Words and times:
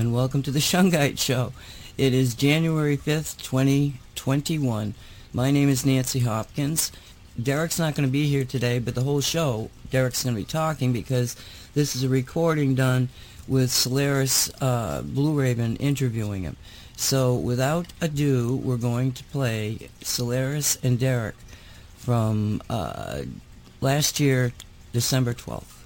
and 0.00 0.14
welcome 0.14 0.42
to 0.42 0.50
the 0.50 0.58
Shungite 0.70 1.18
Show. 1.18 1.52
It 1.98 2.14
is 2.14 2.34
January 2.34 2.96
5th, 2.96 3.36
2021. 3.42 4.94
My 5.34 5.50
name 5.50 5.68
is 5.68 5.84
Nancy 5.84 6.20
Hopkins. 6.20 6.90
Derek's 7.40 7.78
not 7.78 7.94
going 7.94 8.08
to 8.08 8.12
be 8.12 8.26
here 8.26 8.46
today, 8.46 8.78
but 8.78 8.94
the 8.94 9.02
whole 9.02 9.20
show, 9.20 9.68
Derek's 9.90 10.24
going 10.24 10.34
to 10.34 10.40
be 10.40 10.46
talking 10.46 10.94
because 10.94 11.36
this 11.74 11.94
is 11.94 12.02
a 12.02 12.08
recording 12.08 12.74
done 12.74 13.10
with 13.46 13.70
Solaris 13.70 14.50
uh, 14.62 15.02
Blue 15.02 15.38
Raven 15.38 15.76
interviewing 15.76 16.44
him. 16.44 16.56
So 16.96 17.34
without 17.34 17.88
ado, 18.00 18.56
we're 18.56 18.78
going 18.78 19.12
to 19.12 19.24
play 19.24 19.90
Solaris 20.00 20.78
and 20.82 20.98
Derek 20.98 21.36
from 21.98 22.62
uh, 22.70 23.24
last 23.82 24.18
year, 24.18 24.54
December 24.94 25.34
12th. 25.34 25.79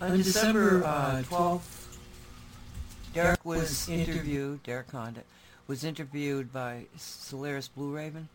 On 0.00 0.16
December 0.16 0.84
uh, 0.84 1.22
12th, 1.28 1.86
Derek 3.14 3.44
was 3.44 3.88
interviewed, 3.88 4.62
Derek 4.62 4.88
Condit, 4.88 5.26
was 5.66 5.82
interviewed 5.82 6.52
by 6.52 6.84
Solaris 6.96 7.66
Blue 7.66 7.94
Raven 7.94 8.28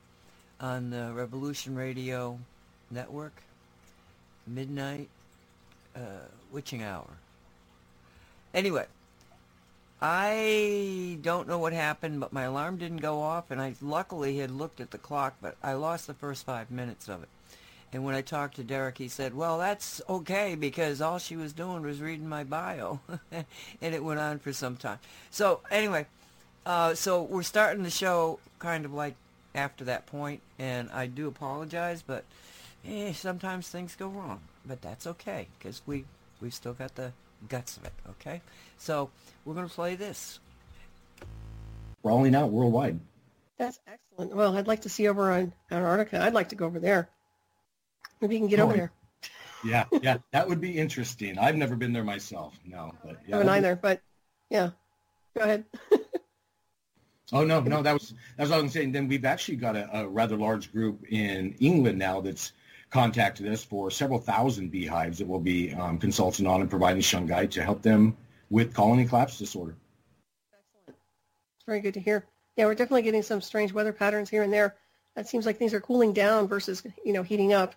on 0.60 0.90
the 0.90 1.12
Revolution 1.14 1.76
Radio 1.76 2.38
Network, 2.92 3.44
midnight 4.46 5.08
uh, 5.96 6.28
witching 6.52 6.84
hour. 6.84 7.08
Anyway, 8.54 8.86
I 10.02 11.18
don't 11.22 11.48
know 11.48 11.60
what 11.60 11.72
happened, 11.72 12.20
but 12.20 12.34
my 12.34 12.44
alarm 12.44 12.76
didn't 12.76 12.98
go 12.98 13.22
off, 13.22 13.52
and 13.52 13.62
I 13.62 13.76
luckily 13.82 14.38
had 14.40 14.52
looked 14.52 14.82
at 14.82 14.92
the 14.92 14.98
clock, 14.98 15.36
but 15.42 15.56
I 15.64 15.74
lost 15.74 16.08
the 16.08 16.14
first 16.14 16.46
five 16.46 16.70
minutes 16.70 17.08
of 17.08 17.24
it. 17.24 17.30
And 17.94 18.04
when 18.04 18.16
I 18.16 18.22
talked 18.22 18.56
to 18.56 18.64
Derek, 18.64 18.98
he 18.98 19.08
said, 19.08 19.36
well, 19.36 19.60
that's 19.60 20.02
okay 20.10 20.56
because 20.56 21.00
all 21.00 21.20
she 21.20 21.36
was 21.36 21.54
doing 21.54 21.84
was 21.84 22.02
reading 22.02 22.28
my 22.28 22.44
bio. 22.44 23.00
and 23.32 23.46
it 23.82 24.04
went 24.04 24.20
on 24.20 24.40
for 24.40 24.52
some 24.52 24.78
time. 24.78 24.98
So 25.30 25.60
anyway, 25.70 26.08
uh, 26.66 26.96
so 26.96 27.22
we're 27.22 27.44
starting 27.44 27.84
the 27.84 27.92
show 27.92 28.40
kind 28.58 28.86
of 28.86 28.94
like 28.94 29.16
after 29.54 29.84
that 29.86 30.08
point, 30.08 30.42
and 30.58 30.90
I 30.92 31.06
do 31.06 31.28
apologize, 31.28 32.02
but 32.02 32.26
eh, 32.88 33.14
sometimes 33.14 33.70
things 33.70 33.96
go 33.96 34.08
wrong. 34.08 34.40
But 34.66 34.82
that's 34.82 35.06
okay 35.06 35.48
because 35.60 35.84
we, 35.86 36.06
we've 36.42 36.54
still 36.54 36.74
got 36.74 36.96
the 36.96 37.12
guts 37.48 37.78
of 37.78 37.86
it, 37.86 37.94
okay? 38.10 38.42
So 38.80 39.12
we're 39.46 39.54
going 39.54 39.68
to 39.68 39.74
play 39.74 39.96
this. 39.96 40.40
Rolling 42.04 42.34
out 42.34 42.50
worldwide. 42.50 43.00
That's 43.58 43.80
excellent. 43.88 44.36
Well, 44.36 44.58
I'd 44.58 44.68
like 44.68 44.82
to 44.82 44.90
see 44.90 45.08
over 45.08 45.32
on 45.32 45.54
Antarctica. 45.70 46.24
I'd 46.24 46.34
like 46.34 46.50
to 46.50 46.56
go 46.56 46.66
over 46.66 46.80
there. 46.80 47.10
Maybe 48.22 48.36
you 48.36 48.42
can 48.42 48.50
get 48.50 48.60
oh, 48.60 48.66
over 48.66 48.74
there. 48.74 48.92
Yeah, 49.64 49.86
yeah, 50.02 50.18
that 50.32 50.48
would 50.48 50.60
be 50.60 50.78
interesting. 50.78 51.38
I've 51.38 51.56
never 51.56 51.76
been 51.76 51.94
there 51.94 52.04
myself. 52.04 52.60
No, 52.66 52.92
but 53.04 53.18
yeah, 53.26 53.38
haven't 53.38 53.50
either. 53.50 53.76
But 53.76 54.02
yeah, 54.50 54.72
go 55.38 55.44
ahead. 55.44 55.66
oh 57.34 57.46
no, 57.46 57.62
no, 57.62 57.82
that 57.82 57.94
was 57.94 58.14
that 58.38 58.44
was 58.44 58.50
what 58.50 58.60
I 58.60 58.62
was 58.62 58.74
saying. 58.74 58.92
Then 58.92 59.08
we've 59.08 59.26
actually 59.26 59.58
got 59.58 59.76
a, 59.76 60.02
a 60.02 60.08
rather 60.08 60.36
large 60.36 60.72
group 60.72 61.06
in 61.10 61.56
England 61.60 61.98
now 61.98 62.20
that's 62.20 62.52
contacted 62.90 63.48
us 63.48 63.64
for 63.64 63.90
several 63.90 64.20
thousand 64.20 64.70
beehives 64.70 65.18
that 65.18 65.28
we'll 65.28 65.40
be 65.40 65.74
um, 65.74 65.98
consulting 65.98 66.46
on 66.46 66.62
and 66.62 66.70
providing 66.70 67.02
shungite 67.02 67.50
to 67.52 67.64
help 67.64 67.82
them 67.82 68.16
with 68.50 68.74
colony 68.74 69.06
collapse 69.06 69.40
disorder. 69.40 69.76
Excellent. 70.54 71.00
It's 71.58 71.66
very 71.66 71.80
good 71.80 71.96
to 71.96 72.00
hear. 72.00 72.26
Yeah, 72.56 72.66
we're 72.66 72.76
definitely 72.76 73.02
getting 73.02 73.24
some 73.24 73.42
strange 73.42 73.74
weather 73.74 73.94
patterns 73.94 74.30
here 74.30 74.44
and 74.44 74.54
there. 74.54 74.76
It 75.16 75.28
seems 75.28 75.46
like 75.46 75.58
things 75.58 75.74
are 75.74 75.82
cooling 75.82 76.14
down 76.14 76.48
versus 76.48 76.84
you 77.06 77.14
know 77.14 77.24
heating 77.24 77.54
up 77.54 77.76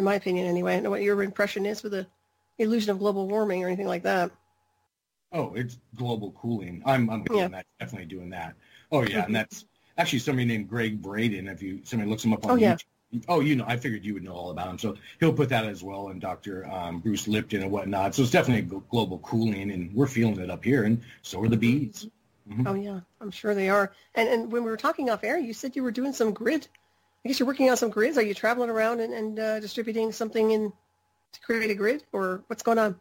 in 0.00 0.04
my 0.04 0.14
opinion 0.14 0.46
anyway. 0.46 0.72
I 0.72 0.76
don't 0.76 0.84
know 0.84 0.90
what 0.90 1.02
your 1.02 1.22
impression 1.22 1.66
is 1.66 1.82
with 1.82 1.92
the 1.92 2.06
illusion 2.58 2.90
of 2.90 2.98
global 2.98 3.28
warming 3.28 3.62
or 3.62 3.68
anything 3.68 3.86
like 3.86 4.02
that. 4.02 4.32
Oh, 5.32 5.54
it's 5.54 5.78
global 5.94 6.32
cooling. 6.32 6.82
I'm, 6.84 7.08
I'm 7.08 7.24
yeah. 7.30 7.46
that, 7.48 7.66
definitely 7.78 8.06
doing 8.06 8.30
that. 8.30 8.54
Oh 8.90 9.02
yeah, 9.02 9.24
and 9.24 9.36
that's 9.36 9.64
actually 9.96 10.18
somebody 10.18 10.46
named 10.46 10.68
Gregg 10.68 11.00
Braden. 11.00 11.46
If 11.46 11.62
you 11.62 11.82
somebody 11.84 12.10
looks 12.10 12.24
him 12.24 12.32
up 12.32 12.44
on 12.44 12.50
oh, 12.52 12.54
yeah. 12.56 12.74
YouTube. 12.74 13.24
Oh, 13.28 13.40
you 13.40 13.56
know, 13.56 13.64
I 13.66 13.76
figured 13.76 14.04
you 14.04 14.14
would 14.14 14.24
know 14.24 14.32
all 14.32 14.50
about 14.50 14.68
him. 14.68 14.78
So 14.78 14.96
he'll 15.20 15.32
put 15.32 15.48
that 15.50 15.66
as 15.66 15.82
well, 15.82 16.08
and 16.08 16.20
Dr. 16.20 16.64
Um, 16.66 17.00
Bruce 17.00 17.28
Lipton 17.28 17.62
and 17.62 17.70
whatnot. 17.70 18.14
So 18.14 18.22
it's 18.22 18.30
definitely 18.30 18.80
global 18.88 19.18
cooling, 19.18 19.70
and 19.70 19.92
we're 19.94 20.06
feeling 20.06 20.38
it 20.40 20.50
up 20.50 20.64
here, 20.64 20.84
and 20.84 21.02
so 21.22 21.42
are 21.42 21.48
the 21.48 21.56
bees. 21.56 22.08
Mm-hmm. 22.48 22.66
Oh 22.66 22.74
yeah, 22.74 23.00
I'm 23.20 23.30
sure 23.30 23.54
they 23.54 23.68
are. 23.68 23.92
And 24.14 24.28
and 24.28 24.50
when 24.50 24.64
we 24.64 24.70
were 24.70 24.76
talking 24.76 25.10
off 25.10 25.22
air, 25.22 25.38
you 25.38 25.52
said 25.52 25.76
you 25.76 25.82
were 25.82 25.92
doing 25.92 26.12
some 26.12 26.32
grid 26.32 26.66
I 27.24 27.28
guess 27.28 27.38
you're 27.38 27.46
working 27.46 27.70
on 27.70 27.76
some 27.76 27.90
grids. 27.90 28.16
Are 28.16 28.22
you 28.22 28.32
traveling 28.32 28.70
around 28.70 29.00
and, 29.00 29.12
and 29.12 29.38
uh, 29.38 29.60
distributing 29.60 30.10
something 30.10 30.52
in 30.52 30.72
to 31.32 31.40
create 31.42 31.70
a 31.70 31.74
grid, 31.74 32.02
or 32.12 32.42
what's 32.46 32.62
going 32.62 32.78
on? 32.78 32.96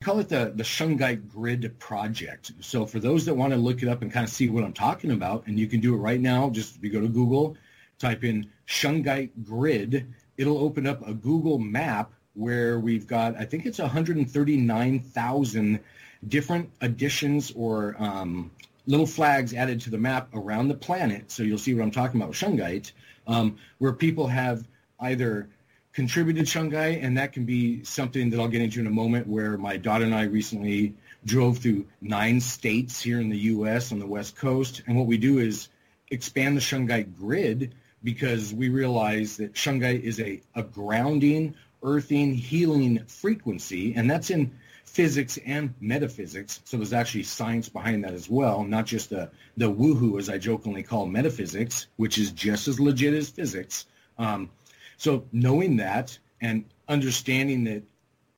We 0.00 0.04
call 0.04 0.20
it 0.20 0.28
the 0.28 0.52
the 0.54 0.62
Shungite 0.62 1.28
Grid 1.28 1.78
Project. 1.78 2.52
So 2.60 2.84
for 2.84 3.00
those 3.00 3.24
that 3.24 3.34
want 3.34 3.54
to 3.54 3.58
look 3.58 3.82
it 3.82 3.88
up 3.88 4.02
and 4.02 4.12
kind 4.12 4.24
of 4.24 4.30
see 4.30 4.50
what 4.50 4.62
I'm 4.62 4.74
talking 4.74 5.10
about, 5.10 5.46
and 5.46 5.58
you 5.58 5.66
can 5.66 5.80
do 5.80 5.94
it 5.94 5.98
right 5.98 6.20
now. 6.20 6.50
Just 6.50 6.82
you 6.82 6.90
go 6.90 7.00
to 7.00 7.08
Google, 7.08 7.56
type 7.98 8.24
in 8.24 8.50
Shungite 8.68 9.30
Grid, 9.42 10.06
it'll 10.36 10.58
open 10.58 10.86
up 10.86 11.06
a 11.06 11.14
Google 11.14 11.58
map 11.58 12.12
where 12.34 12.78
we've 12.78 13.06
got 13.06 13.36
I 13.36 13.46
think 13.46 13.64
it's 13.64 13.78
139,000 13.78 15.80
different 16.28 16.70
additions 16.82 17.52
or 17.52 17.96
um, 17.98 18.50
little 18.86 19.06
flags 19.06 19.54
added 19.54 19.80
to 19.80 19.90
the 19.90 19.98
map 19.98 20.28
around 20.34 20.68
the 20.68 20.74
planet. 20.74 21.30
So 21.30 21.42
you'll 21.42 21.56
see 21.56 21.72
what 21.72 21.82
I'm 21.82 21.90
talking 21.90 22.20
about 22.20 22.34
Shungite 22.34 22.92
um, 23.26 23.56
where 23.78 23.92
people 23.92 24.26
have 24.26 24.66
either 25.00 25.48
contributed 25.92 26.44
shungite, 26.44 27.02
and 27.02 27.16
that 27.16 27.32
can 27.32 27.44
be 27.44 27.82
something 27.84 28.30
that 28.30 28.38
I'll 28.38 28.48
get 28.48 28.60
into 28.60 28.80
in 28.80 28.86
a 28.86 28.90
moment, 28.90 29.26
where 29.26 29.56
my 29.56 29.76
daughter 29.76 30.04
and 30.04 30.14
I 30.14 30.24
recently 30.24 30.94
drove 31.24 31.58
through 31.58 31.86
nine 32.00 32.40
states 32.40 33.00
here 33.00 33.20
in 33.20 33.28
the 33.28 33.38
U.S. 33.38 33.92
on 33.92 33.98
the 33.98 34.06
West 34.06 34.36
Coast, 34.36 34.82
and 34.86 34.96
what 34.96 35.06
we 35.06 35.16
do 35.16 35.38
is 35.38 35.68
expand 36.10 36.56
the 36.56 36.60
shungite 36.60 37.16
grid 37.16 37.74
because 38.04 38.54
we 38.54 38.68
realize 38.68 39.38
that 39.38 39.54
shungite 39.54 40.02
is 40.02 40.20
a, 40.20 40.40
a 40.54 40.62
grounding, 40.62 41.54
earthing, 41.82 42.34
healing 42.34 43.04
frequency, 43.06 43.94
and 43.94 44.10
that's 44.10 44.30
in 44.30 44.52
physics 44.96 45.38
and 45.44 45.74
metaphysics. 45.78 46.62
So 46.64 46.78
there's 46.78 46.94
actually 46.94 47.24
science 47.24 47.68
behind 47.68 48.02
that 48.04 48.14
as 48.14 48.30
well, 48.30 48.64
not 48.64 48.86
just 48.86 49.10
the, 49.10 49.30
the 49.58 49.70
woohoo, 49.70 50.18
as 50.18 50.30
I 50.30 50.38
jokingly 50.38 50.82
call 50.82 51.04
metaphysics, 51.04 51.88
which 51.96 52.16
is 52.16 52.32
just 52.32 52.66
as 52.66 52.80
legit 52.80 53.12
as 53.12 53.28
physics. 53.28 53.84
Um, 54.16 54.48
so 54.96 55.26
knowing 55.32 55.76
that 55.76 56.18
and 56.40 56.64
understanding 56.88 57.64
that 57.64 57.82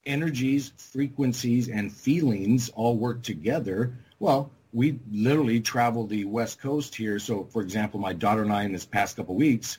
energies, 0.04 0.72
frequencies, 0.76 1.68
and 1.68 1.92
feelings 1.92 2.70
all 2.70 2.96
work 2.96 3.22
together, 3.22 3.96
well, 4.18 4.50
we 4.72 4.98
literally 5.12 5.60
travel 5.60 6.08
the 6.08 6.24
West 6.24 6.60
Coast 6.60 6.92
here. 6.92 7.20
So, 7.20 7.44
for 7.44 7.62
example, 7.62 8.00
my 8.00 8.12
daughter 8.12 8.42
and 8.42 8.52
I 8.52 8.64
in 8.64 8.72
this 8.72 8.84
past 8.84 9.14
couple 9.14 9.36
weeks, 9.36 9.78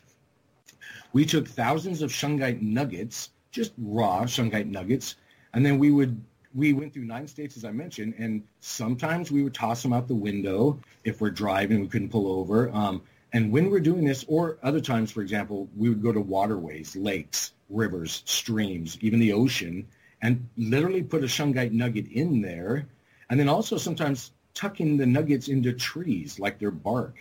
we 1.12 1.26
took 1.26 1.46
thousands 1.46 2.02
of 2.02 2.10
shungite 2.10 2.62
nuggets, 2.62 3.32
just 3.52 3.74
raw 3.78 4.22
shungite 4.22 4.68
nuggets, 4.68 5.18
and 5.54 5.66
then 5.66 5.78
we 5.78 5.92
would 5.92 6.24
we 6.54 6.74
went 6.74 6.94
through 6.94 7.06
nine 7.06 7.28
states, 7.28 7.58
as 7.58 7.66
I 7.66 7.72
mentioned, 7.72 8.16
and 8.18 8.44
sometimes 8.60 9.32
we 9.32 9.44
would 9.44 9.54
toss 9.54 9.84
them 9.84 9.94
out 9.94 10.08
the 10.08 10.16
window 10.16 10.80
if 11.04 11.22
we're 11.22 11.30
driving, 11.30 11.82
we 11.82 11.88
couldn't 11.88 12.10
pull 12.10 12.28
over. 12.40 12.70
Um, 12.72 13.02
and 13.34 13.52
when 13.52 13.70
we're 13.70 13.80
doing 13.80 14.04
this, 14.04 14.26
or 14.28 14.58
other 14.64 14.82
times, 14.82 15.12
for 15.12 15.22
example, 15.22 15.70
we 15.78 15.90
would 15.90 16.02
go 16.02 16.12
to 16.12 16.20
waterways, 16.20 16.96
lakes, 16.96 17.54
rivers, 17.70 18.24
streams, 18.26 18.98
even 19.02 19.20
the 19.20 19.34
ocean, 19.34 19.88
and 20.22 20.48
literally 20.58 21.04
put 21.04 21.24
a 21.24 21.28
shungite 21.28 21.72
nugget 21.72 22.08
in 22.12 22.42
there. 22.42 22.88
And 23.30 23.40
then 23.40 23.48
also 23.48 23.78
sometimes 23.78 24.32
tucking 24.56 24.98
the 24.98 25.06
nuggets 25.06 25.48
into 25.48 25.72
trees 25.74 26.40
like 26.40 26.58
their 26.58 26.72
bark. 26.72 27.16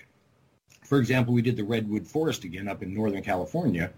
For 0.84 0.98
example, 0.98 1.34
we 1.34 1.42
did 1.42 1.56
the 1.56 1.64
redwood 1.64 2.06
forest 2.06 2.44
again 2.44 2.66
up 2.66 2.82
in 2.82 2.94
Northern 2.94 3.22
California. 3.22 3.92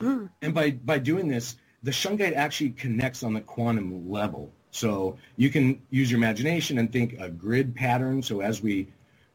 Mm. 0.00 0.30
And 0.42 0.52
by, 0.52 0.72
by 0.72 0.98
doing 0.98 1.28
this, 1.28 1.56
the 1.82 1.90
shungite 1.90 2.36
actually 2.36 2.70
connects 2.70 3.22
on 3.22 3.32
the 3.32 3.40
quantum 3.40 4.10
level. 4.10 4.52
So 4.70 5.18
you 5.36 5.50
can 5.50 5.82
use 5.90 6.10
your 6.10 6.18
imagination 6.18 6.78
and 6.78 6.92
think 6.92 7.18
a 7.18 7.28
grid 7.28 7.74
pattern. 7.74 8.22
So 8.22 8.40
as 8.40 8.62
we 8.62 8.88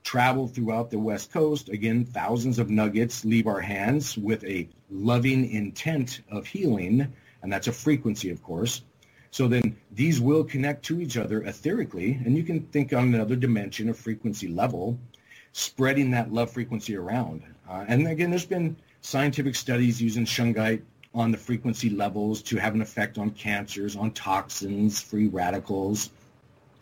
travel 0.03 0.47
throughout 0.47 0.91
the 0.91 0.99
West 0.99 1.31
Coast, 1.31 1.69
again, 1.69 2.05
thousands 2.05 2.59
of 2.59 2.69
nuggets 2.69 3.25
leave 3.25 3.47
our 3.47 3.59
hands 3.59 4.17
with 4.17 4.43
a 4.45 4.69
loving 4.89 5.49
intent 5.51 6.21
of 6.31 6.45
healing, 6.45 7.11
and 7.41 7.51
that's 7.51 7.67
a 7.67 7.73
frequency, 7.73 8.29
of 8.29 8.41
course. 8.43 8.83
So 9.31 9.47
then 9.47 9.75
these 9.91 10.21
will 10.21 10.43
connect 10.45 10.85
to 10.85 11.01
each 11.01 11.17
other 11.17 11.41
etherically, 11.41 12.23
and 12.25 12.37
you 12.37 12.43
can 12.43 12.61
think 12.67 12.93
on 12.93 13.13
another 13.13 13.35
dimension, 13.35 13.89
a 13.89 13.93
frequency 13.93 14.47
level, 14.47 14.97
spreading 15.51 16.11
that 16.11 16.31
love 16.31 16.51
frequency 16.51 16.95
around. 16.95 17.41
Uh, 17.67 17.83
and 17.87 18.07
again, 18.07 18.29
there's 18.29 18.45
been 18.45 18.77
scientific 19.01 19.55
studies 19.55 20.01
using 20.01 20.25
shungite 20.25 20.81
on 21.15 21.31
the 21.31 21.37
frequency 21.37 21.89
levels 21.89 22.43
to 22.43 22.57
have 22.57 22.75
an 22.75 22.81
effect 22.81 23.17
on 23.17 23.31
cancers, 23.31 23.95
on 23.95 24.11
toxins, 24.11 25.01
free 25.01 25.27
radicals, 25.27 26.11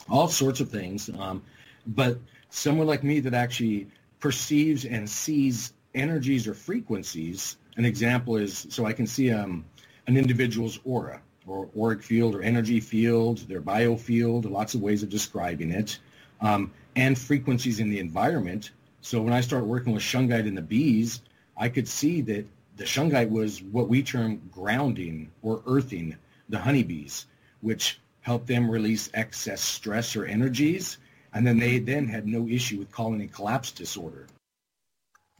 all 0.10 0.28
sorts 0.28 0.60
of 0.60 0.70
things. 0.70 1.10
Um, 1.18 1.42
but 1.86 2.18
someone 2.50 2.88
like 2.88 3.04
me 3.04 3.22
that 3.22 3.34
actually 3.34 3.88
perceives 4.20 4.84
and 4.86 5.10
sees 5.10 5.74
energies 5.94 6.48
or 6.48 6.54
frequencies, 6.54 7.58
an 7.78 7.86
example 7.86 8.36
is, 8.36 8.68
so 8.70 8.86
I 8.86 8.94
can 8.94 9.08
see 9.08 9.32
um, 9.32 9.64
an 10.08 10.18
individual's 10.18 10.80
aura. 10.84 11.22
or 11.46 11.70
auric 11.78 12.02
field 12.02 12.36
or 12.36 12.42
energy 12.42 12.80
field, 12.80 13.40
their 13.50 13.62
biofield, 13.62 14.50
lots 14.50 14.76
of 14.76 14.82
ways 14.82 15.04
of 15.04 15.10
describing 15.10 15.72
it, 15.72 16.00
um, 16.42 16.72
and 16.96 17.18
frequencies 17.18 17.80
in 17.80 17.90
the 17.90 18.00
environment. 18.00 18.72
So 19.02 19.22
when 19.22 19.34
I 19.34 19.42
start 19.42 19.66
working 19.66 19.94
with 19.94 20.04
shungite 20.04 20.48
and 20.48 20.58
the 20.58 20.62
bees, 20.62 21.22
I 21.58 21.70
could 21.70 21.88
see 21.88 22.22
that 22.22 22.46
the 22.75 22.84
shungite 22.84 23.30
was 23.30 23.62
what 23.62 23.88
we 23.88 24.04
term 24.04 24.42
grounding 24.52 25.31
or 25.42 25.62
earthing 25.68 26.16
the 26.50 26.60
honeybees, 26.60 27.25
which 27.62 28.00
helped 28.22 28.48
them 28.48 28.70
release 28.70 29.10
excess 29.14 29.62
stress 29.62 30.16
or 30.16 30.25
energies. 30.25 30.98
And 31.34 31.46
then 31.46 31.58
they 31.58 31.80
then 31.80 32.08
had 32.08 32.28
no 32.28 32.48
issue 32.48 32.78
with 32.78 32.92
colony 32.92 33.28
collapse 33.28 33.72
disorder. 33.72 34.28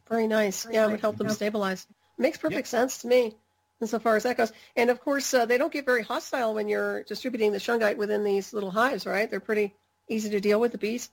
Very 0.09 0.27
nice. 0.27 0.65
Yeah, 0.69 0.88
it 0.88 0.91
would 0.91 1.00
help 1.00 1.18
them 1.18 1.30
stabilize. 1.30 1.88
Makes 2.18 2.39
perfect 2.39 2.68
sense 2.68 3.00
to 3.00 3.07
me 3.07 3.35
insofar 3.81 4.15
as 4.15 4.24
that 4.24 4.38
goes. 4.38 4.51
And 4.75 4.89
of 4.89 5.01
course, 5.01 5.33
uh, 5.33 5.45
they 5.45 5.57
don't 5.57 5.71
get 5.71 5.85
very 5.85 6.03
hostile 6.03 6.53
when 6.53 6.68
you're 6.68 7.03
distributing 7.03 7.51
the 7.51 7.59
shungite 7.59 7.97
within 7.97 8.24
these 8.24 8.53
little 8.53 8.71
hives, 8.71 9.06
right? 9.06 9.30
They're 9.30 9.39
pretty 9.39 9.74
easy 10.09 10.30
to 10.31 10.39
deal 10.39 10.59
with, 10.59 10.71
the 10.71 10.77
bees. 10.77 11.09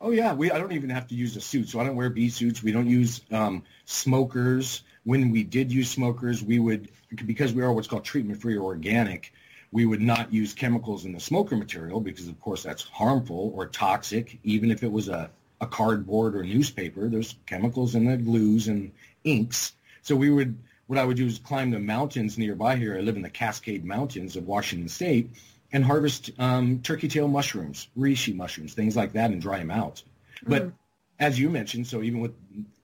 Oh 0.00 0.10
yeah, 0.10 0.32
we 0.34 0.50
I 0.50 0.58
don't 0.58 0.72
even 0.72 0.90
have 0.90 1.08
to 1.08 1.14
use 1.14 1.36
a 1.36 1.40
suit, 1.40 1.68
so 1.68 1.80
I 1.80 1.84
don't 1.84 1.96
wear 1.96 2.10
bee 2.10 2.28
suits. 2.28 2.62
We 2.62 2.70
don't 2.70 2.86
use 2.86 3.20
um, 3.32 3.64
smokers. 3.84 4.82
When 5.08 5.30
we 5.30 5.42
did 5.42 5.72
use 5.72 5.88
smokers, 5.90 6.42
we 6.42 6.58
would 6.58 6.90
because 7.24 7.54
we 7.54 7.62
are 7.62 7.72
what's 7.72 7.88
called 7.88 8.04
treatment 8.04 8.42
free 8.42 8.58
or 8.58 8.62
organic. 8.62 9.32
We 9.72 9.86
would 9.86 10.02
not 10.02 10.30
use 10.30 10.52
chemicals 10.52 11.06
in 11.06 11.12
the 11.12 11.20
smoker 11.20 11.56
material 11.56 11.98
because, 11.98 12.28
of 12.28 12.38
course, 12.42 12.62
that's 12.62 12.82
harmful 12.82 13.50
or 13.54 13.68
toxic. 13.68 14.38
Even 14.44 14.70
if 14.70 14.82
it 14.82 14.92
was 14.92 15.08
a, 15.08 15.30
a 15.62 15.66
cardboard 15.66 16.36
or 16.36 16.42
newspaper, 16.42 17.08
there's 17.08 17.36
chemicals 17.46 17.94
in 17.94 18.04
the 18.04 18.18
glues 18.18 18.68
and 18.68 18.92
inks. 19.24 19.72
So 20.02 20.14
we 20.14 20.28
would 20.28 20.58
what 20.88 20.98
I 20.98 21.06
would 21.06 21.16
do 21.16 21.24
is 21.24 21.38
climb 21.38 21.70
the 21.70 21.78
mountains 21.78 22.36
nearby 22.36 22.76
here. 22.76 22.94
I 22.94 23.00
live 23.00 23.16
in 23.16 23.22
the 23.22 23.30
Cascade 23.30 23.86
Mountains 23.86 24.36
of 24.36 24.46
Washington 24.46 24.90
State 24.90 25.30
and 25.72 25.82
harvest 25.82 26.32
um, 26.38 26.80
turkey 26.82 27.08
tail 27.08 27.28
mushrooms, 27.28 27.88
reishi 27.96 28.36
mushrooms, 28.36 28.74
things 28.74 28.94
like 28.94 29.14
that, 29.14 29.30
and 29.30 29.40
dry 29.40 29.56
them 29.56 29.70
out. 29.70 30.02
Mm. 30.44 30.50
But 30.50 30.72
as 31.18 31.40
you 31.40 31.48
mentioned, 31.48 31.86
so 31.86 32.02
even 32.02 32.20
with 32.20 32.34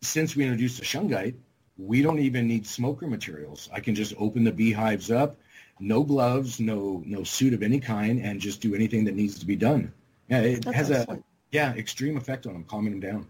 since 0.00 0.34
we 0.34 0.44
introduced 0.44 0.78
the 0.78 0.86
shungite, 0.86 1.34
we 1.76 2.02
don't 2.02 2.18
even 2.18 2.46
need 2.46 2.66
smoker 2.66 3.06
materials. 3.06 3.68
I 3.72 3.80
can 3.80 3.94
just 3.94 4.14
open 4.18 4.44
the 4.44 4.52
beehives 4.52 5.10
up, 5.10 5.36
no 5.80 6.02
gloves, 6.02 6.60
no 6.60 7.02
no 7.04 7.24
suit 7.24 7.54
of 7.54 7.62
any 7.62 7.80
kind, 7.80 8.20
and 8.20 8.40
just 8.40 8.60
do 8.60 8.74
anything 8.74 9.04
that 9.04 9.14
needs 9.14 9.38
to 9.40 9.46
be 9.46 9.56
done. 9.56 9.92
Yeah, 10.28 10.40
it 10.40 10.64
That's 10.64 10.76
has 10.76 10.90
excellent. 10.90 11.20
a 11.20 11.24
yeah 11.50 11.74
extreme 11.74 12.16
effect 12.16 12.46
on 12.46 12.52
them, 12.52 12.64
calming 12.64 12.98
them 12.98 13.00
down. 13.00 13.26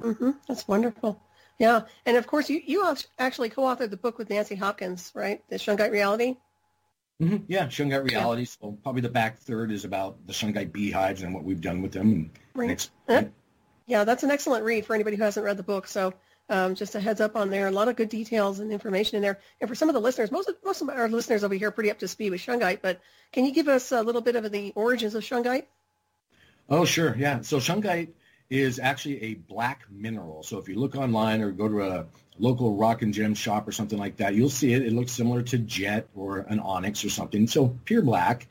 Mm-hmm. 0.00 0.30
That's 0.48 0.66
wonderful. 0.66 1.20
Yeah, 1.58 1.82
and 2.04 2.16
of 2.16 2.26
course, 2.26 2.50
you 2.50 2.60
you 2.64 2.96
actually 3.18 3.50
co-authored 3.50 3.90
the 3.90 3.96
book 3.96 4.18
with 4.18 4.28
Nancy 4.30 4.56
Hopkins, 4.56 5.12
right? 5.14 5.42
The 5.48 5.56
Shungite 5.56 5.92
Reality. 5.92 6.36
Mm-hmm. 7.22 7.44
Yeah, 7.46 7.66
Shungite 7.66 8.10
Reality. 8.10 8.42
Yeah. 8.42 8.48
So 8.60 8.78
probably 8.82 9.02
the 9.02 9.08
back 9.08 9.38
third 9.38 9.70
is 9.70 9.84
about 9.84 10.26
the 10.26 10.32
Shungite 10.32 10.72
beehives 10.72 11.22
and 11.22 11.32
what 11.32 11.44
we've 11.44 11.60
done 11.60 11.80
with 11.80 11.92
them. 11.92 12.12
And, 12.12 12.30
right. 12.54 12.90
and 13.06 13.32
yeah, 13.86 14.02
that's 14.02 14.24
an 14.24 14.32
excellent 14.32 14.64
read 14.64 14.84
for 14.84 14.94
anybody 14.94 15.16
who 15.16 15.22
hasn't 15.22 15.46
read 15.46 15.56
the 15.56 15.62
book. 15.62 15.86
So 15.86 16.12
um, 16.48 16.74
just 16.74 16.94
a 16.94 17.00
heads 17.00 17.20
up 17.20 17.36
on 17.36 17.50
there. 17.50 17.66
A 17.66 17.70
lot 17.70 17.88
of 17.88 17.96
good 17.96 18.08
details 18.08 18.60
and 18.60 18.70
information 18.70 19.16
in 19.16 19.22
there. 19.22 19.38
And 19.60 19.68
for 19.68 19.74
some 19.74 19.88
of 19.88 19.94
the 19.94 20.00
listeners, 20.00 20.30
most 20.30 20.48
of, 20.48 20.56
most 20.64 20.82
of 20.82 20.88
our 20.88 21.08
listeners 21.08 21.44
over 21.44 21.54
here 21.54 21.68
are 21.68 21.72
pretty 21.72 21.90
up 21.90 21.98
to 22.00 22.08
speed 22.08 22.30
with 22.30 22.40
Shungite. 22.40 22.80
But 22.82 23.00
can 23.32 23.44
you 23.44 23.52
give 23.52 23.68
us 23.68 23.92
a 23.92 24.02
little 24.02 24.20
bit 24.20 24.36
of 24.36 24.50
the 24.50 24.72
origins 24.74 25.14
of 25.14 25.22
Shungite? 25.22 25.64
Oh, 26.68 26.84
sure. 26.84 27.14
Yeah. 27.18 27.40
So 27.42 27.58
Shungite 27.58 28.08
is 28.50 28.78
actually 28.78 29.22
a 29.22 29.34
black 29.34 29.82
mineral. 29.90 30.42
So 30.42 30.58
if 30.58 30.68
you 30.68 30.76
look 30.76 30.96
online 30.96 31.40
or 31.40 31.50
go 31.50 31.68
to 31.68 31.82
a 31.82 32.06
local 32.38 32.76
rock 32.76 33.02
and 33.02 33.12
gem 33.12 33.34
shop 33.34 33.66
or 33.66 33.72
something 33.72 33.98
like 33.98 34.16
that, 34.18 34.34
you'll 34.34 34.50
see 34.50 34.72
it. 34.74 34.82
It 34.82 34.92
looks 34.92 35.12
similar 35.12 35.42
to 35.42 35.58
jet 35.58 36.08
or 36.14 36.40
an 36.40 36.60
onyx 36.60 37.04
or 37.04 37.10
something. 37.10 37.46
So 37.46 37.76
pure 37.84 38.02
black. 38.02 38.46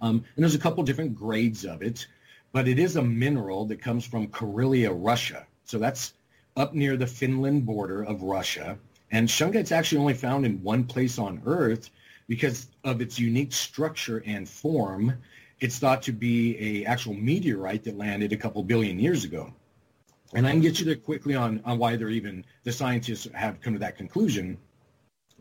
Um, 0.00 0.24
and 0.36 0.44
there's 0.44 0.54
a 0.54 0.60
couple 0.60 0.82
different 0.84 1.16
grades 1.16 1.64
of 1.64 1.82
it, 1.82 2.06
but 2.52 2.68
it 2.68 2.78
is 2.78 2.96
a 2.96 3.02
mineral 3.02 3.64
that 3.66 3.80
comes 3.80 4.06
from 4.06 4.28
Karelia, 4.28 4.90
Russia. 4.94 5.46
So 5.64 5.78
that's 5.78 6.14
up 6.58 6.74
near 6.74 6.96
the 6.96 7.06
Finland 7.06 7.64
border 7.64 8.02
of 8.02 8.22
Russia. 8.22 8.78
And 9.10 9.28
shungite's 9.28 9.72
actually 9.72 9.98
only 9.98 10.14
found 10.14 10.44
in 10.44 10.62
one 10.62 10.84
place 10.84 11.18
on 11.18 11.40
Earth 11.46 11.88
because 12.26 12.66
of 12.84 13.00
its 13.00 13.18
unique 13.18 13.52
structure 13.52 14.22
and 14.26 14.46
form 14.46 15.14
it's 15.60 15.78
thought 15.78 16.02
to 16.02 16.12
be 16.12 16.56
a 16.58 16.84
actual 16.84 17.14
meteorite 17.14 17.84
that 17.84 17.96
landed 17.96 18.32
a 18.32 18.36
couple 18.36 18.62
billion 18.62 18.98
years 18.98 19.24
ago. 19.24 19.52
And 20.34 20.46
I 20.46 20.50
can 20.50 20.60
get 20.60 20.78
you 20.78 20.84
there 20.84 20.96
quickly 20.96 21.34
on, 21.34 21.60
on 21.64 21.78
why 21.78 21.96
they're 21.96 22.10
even, 22.10 22.44
the 22.64 22.72
scientists 22.72 23.26
have 23.34 23.60
come 23.60 23.72
to 23.72 23.78
that 23.78 23.96
conclusion. 23.96 24.58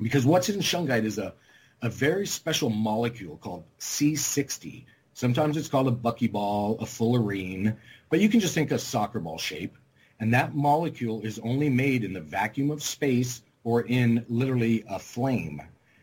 Because 0.01 0.25
what's 0.25 0.49
in 0.49 0.59
shungite 0.59 1.03
is 1.03 1.17
a, 1.17 1.33
a 1.81 1.89
very 1.89 2.25
special 2.25 2.69
molecule 2.69 3.37
called 3.37 3.63
C60. 3.79 4.85
Sometimes 5.13 5.57
it's 5.57 5.67
called 5.67 5.87
a 5.87 5.91
buckyball, 5.91 6.81
a 6.81 6.85
fullerene, 6.85 7.75
but 8.09 8.19
you 8.19 8.29
can 8.29 8.39
just 8.39 8.53
think 8.53 8.71
of 8.71 8.79
soccer 8.79 9.19
ball 9.19 9.37
shape. 9.37 9.77
And 10.19 10.33
that 10.33 10.55
molecule 10.55 11.21
is 11.21 11.39
only 11.39 11.69
made 11.69 12.03
in 12.03 12.13
the 12.13 12.21
vacuum 12.21 12.71
of 12.71 12.81
space 12.81 13.41
or 13.63 13.81
in 13.83 14.25
literally 14.29 14.83
a 14.89 14.97
flame. 14.97 15.61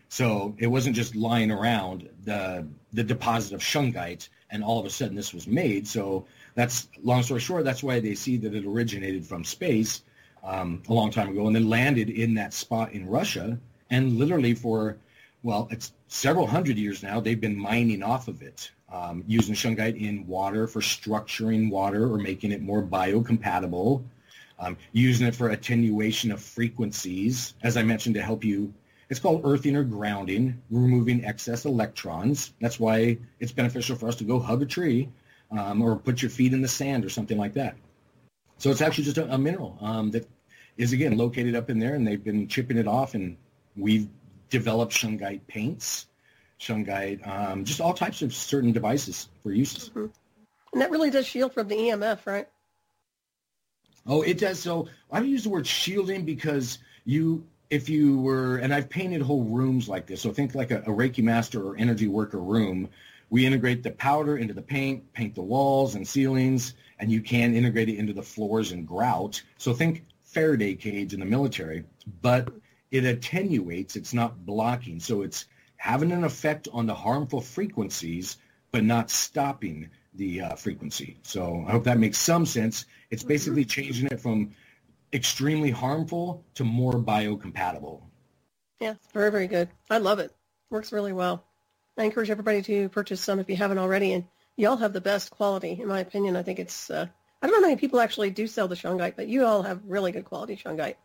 So 0.09 0.55
it 0.59 0.69
wasn't 0.69 0.95
just 0.95 1.17
lying 1.17 1.51
around 1.51 2.09
the 2.25 2.67
the 2.93 3.03
deposit 3.03 3.53
of 3.53 3.61
shungite, 3.61 4.29
and 4.51 4.63
all 4.63 4.79
of 4.79 4.87
a 4.87 4.91
sudden 4.91 5.17
this 5.17 5.35
was 5.35 5.49
made. 5.49 5.89
So 5.89 6.27
that's 6.55 6.89
long 7.03 7.25
story 7.25 7.41
short. 7.41 7.65
That's 7.65 7.83
why 7.83 7.99
they 7.99 8.15
see 8.15 8.37
that 8.37 8.55
it 8.55 8.65
originated 8.65 9.27
from 9.27 9.43
space 9.43 10.03
um, 10.45 10.83
a 10.89 10.93
long 10.93 11.11
time 11.11 11.31
ago, 11.31 11.47
and 11.49 11.57
then 11.57 11.69
landed 11.69 12.11
in 12.11 12.35
that 12.35 12.53
spot 12.53 12.93
in 12.93 13.09
Russia, 13.09 13.59
and 13.91 14.17
literally 14.17 14.55
for 14.55 14.97
well, 15.43 15.69
it's 15.71 15.93
several 16.09 16.47
hundred 16.47 16.79
years 16.79 17.03
now. 17.03 17.19
They've 17.19 17.41
been 17.41 17.57
mining 17.59 18.03
off 18.03 18.29
of 18.29 18.41
it, 18.41 18.71
um, 18.95 19.25
using 19.27 19.55
shungite 19.55 20.01
in 20.01 20.27
water 20.27 20.67
for 20.67 20.81
structuring 20.81 21.71
water 21.71 22.13
or 22.13 22.19
making 22.19 22.53
it 22.53 22.63
more 22.63 22.83
biocompatible. 22.83 24.05
Um, 24.61 24.77
using 24.93 25.27
it 25.27 25.35
for 25.35 25.49
attenuation 25.49 26.31
of 26.31 26.41
frequencies, 26.41 27.55
as 27.65 27.77
I 27.77 27.83
mentioned, 27.83 28.15
to 28.15 28.23
help 28.23 28.45
you 28.45 28.73
it's 29.11 29.21
called 29.21 29.43
earthing 29.45 29.77
or 29.77 29.85
grounding, 29.85 30.61
removing 30.71 31.25
excess 31.25 31.65
electrons. 31.65 32.53
That's 32.61 32.81
why 32.81 33.19
it's 33.39 33.53
beneficial 33.53 33.97
for 33.97 34.09
us 34.09 34.17
to 34.17 34.25
go 34.25 34.39
hug 34.39 34.63
a 34.63 34.67
tree 34.67 35.09
um, 35.51 35.83
or 35.83 35.97
put 35.97 36.23
your 36.23 36.31
feet 36.31 36.53
in 36.53 36.63
the 36.63 36.69
sand 36.69 37.05
or 37.05 37.09
something 37.09 37.39
like 37.39 37.53
that. 37.55 37.77
So 38.59 38.71
it's 38.71 38.81
actually 38.81 39.05
just 39.05 39.19
a, 39.19 39.33
a 39.33 39.39
mineral 39.39 39.77
um, 39.81 40.11
that 40.13 40.27
is, 40.77 40.93
again, 40.93 41.17
located 41.17 41.55
up 41.55 41.71
in 41.71 41.79
there, 41.79 41.95
and 41.95 42.07
they've 42.07 42.23
been 42.23 42.49
chipping 42.49 42.79
it 42.79 42.89
off, 42.89 43.15
and 43.15 43.37
we've 43.77 44.09
developed 44.51 44.93
shungite 44.93 45.47
paints, 45.47 46.07
shungite, 46.61 47.27
um, 47.27 47.65
just 47.65 47.81
all 47.81 47.95
types 47.95 48.23
of 48.23 48.35
certain 48.35 48.73
devices 48.73 49.29
for 49.43 49.53
uses. 49.53 49.91
Mm-hmm. 49.91 50.07
And 50.73 50.83
that 50.83 50.91
really 50.91 51.11
does 51.11 51.27
shield 51.27 51.53
from 51.53 51.69
the 51.69 51.77
EMF, 51.77 52.27
right? 52.27 52.49
Oh, 54.07 54.23
it 54.23 54.39
does. 54.39 54.59
So 54.59 54.89
I 55.11 55.21
use 55.21 55.45
the 55.45 55.51
word 55.51 55.67
shielding 55.67 56.25
because 56.25 56.79
you 57.05 57.47
if 57.71 57.89
you 57.89 58.19
were, 58.19 58.59
and 58.59 58.73
I've 58.75 58.89
painted 58.89 59.23
whole 59.23 59.45
rooms 59.45 59.89
like 59.89 60.07
this. 60.07 60.21
So 60.21 60.33
think 60.33 60.55
like 60.55 60.71
a, 60.71 60.79
a 60.81 60.91
Reiki 60.91 61.25
master 61.25 61.67
or 61.67 61.77
energy 61.77 62.07
worker 62.07 62.39
room. 62.39 62.89
We 63.31 63.47
integrate 63.47 63.83
the 63.83 63.91
powder 63.91 64.37
into 64.37 64.55
the 64.55 64.63
paint, 64.63 65.13
paint 65.13 65.35
the 65.35 65.43
walls 65.43 65.95
and 65.95 66.07
ceilings, 66.07 66.75
and 67.01 67.11
you 67.11 67.21
can 67.21 67.55
integrate 67.55 67.89
it 67.89 67.99
into 67.99 68.13
the 68.13 68.23
floors 68.23 68.71
and 68.71 68.87
grout. 68.87 69.43
So 69.59 69.73
think 69.73 70.05
Faraday 70.25 70.75
cage 70.75 71.15
in 71.15 71.21
the 71.21 71.27
military, 71.27 71.85
but 72.23 72.53
it 72.91 73.05
attenuates. 73.05 73.97
It's 73.97 74.15
not 74.15 74.45
blocking. 74.45 75.01
So 75.01 75.23
it's 75.23 75.47
having 75.77 76.13
an 76.13 76.25
effect 76.25 76.69
on 76.73 76.87
the 76.87 76.95
harmful 76.95 77.41
frequencies, 77.41 78.39
but 78.73 78.85
not 78.85 79.11
stopping 79.11 79.91
the 80.15 80.41
uh, 80.41 80.55
frequency. 80.55 81.19
So 81.23 81.65
I 81.67 81.73
hope 81.73 81.85
that 81.85 81.99
makes 81.99 82.19
some 82.19 82.47
sense. 82.47 82.87
It's 83.11 83.23
mm-hmm. 83.23 83.29
basically 83.29 83.65
changing 83.65 84.07
it 84.07 84.21
from 84.21 84.53
extremely 85.13 85.71
harmful 85.71 86.45
to 86.55 86.65
more 86.65 86.95
biocompatible. 86.95 88.03
Yeah, 88.81 88.93
it's 88.93 89.13
very, 89.13 89.31
very 89.31 89.47
good. 89.47 89.69
I 89.91 89.99
love 89.99 90.19
it. 90.19 90.33
Works 90.71 90.93
really 90.93 91.13
well. 91.13 91.45
I 91.97 92.05
encourage 92.05 92.31
everybody 92.31 92.63
to 92.63 92.89
purchase 92.89 93.21
some 93.21 93.39
if 93.39 93.49
you 93.49 93.57
haven't 93.57 93.79
already. 93.79 94.13
And 94.13 94.25
you 94.57 94.69
all 94.69 94.77
have 94.77 94.93
the 94.93 95.01
best 95.01 95.31
quality, 95.31 95.79
in 95.81 95.89
my 95.89 96.01
opinion. 96.01 96.37
I 96.37 96.43
think 96.43 96.59
it's, 96.59 96.91
uh, 96.91 97.07
I 97.41 97.47
don't 97.47 97.55
know 97.55 97.67
how 97.67 97.69
many 97.69 97.81
people 97.81 98.01
actually 98.01 98.31
do 98.31 98.47
sell 98.47 98.69
the 98.69 98.75
shungite, 98.75 99.17
but 99.17 99.29
you 99.29 99.45
all 99.45 99.63
have 99.63 99.81
really 99.87 100.13
good 100.13 100.25
quality 100.25 100.57
shungite. 100.57 100.97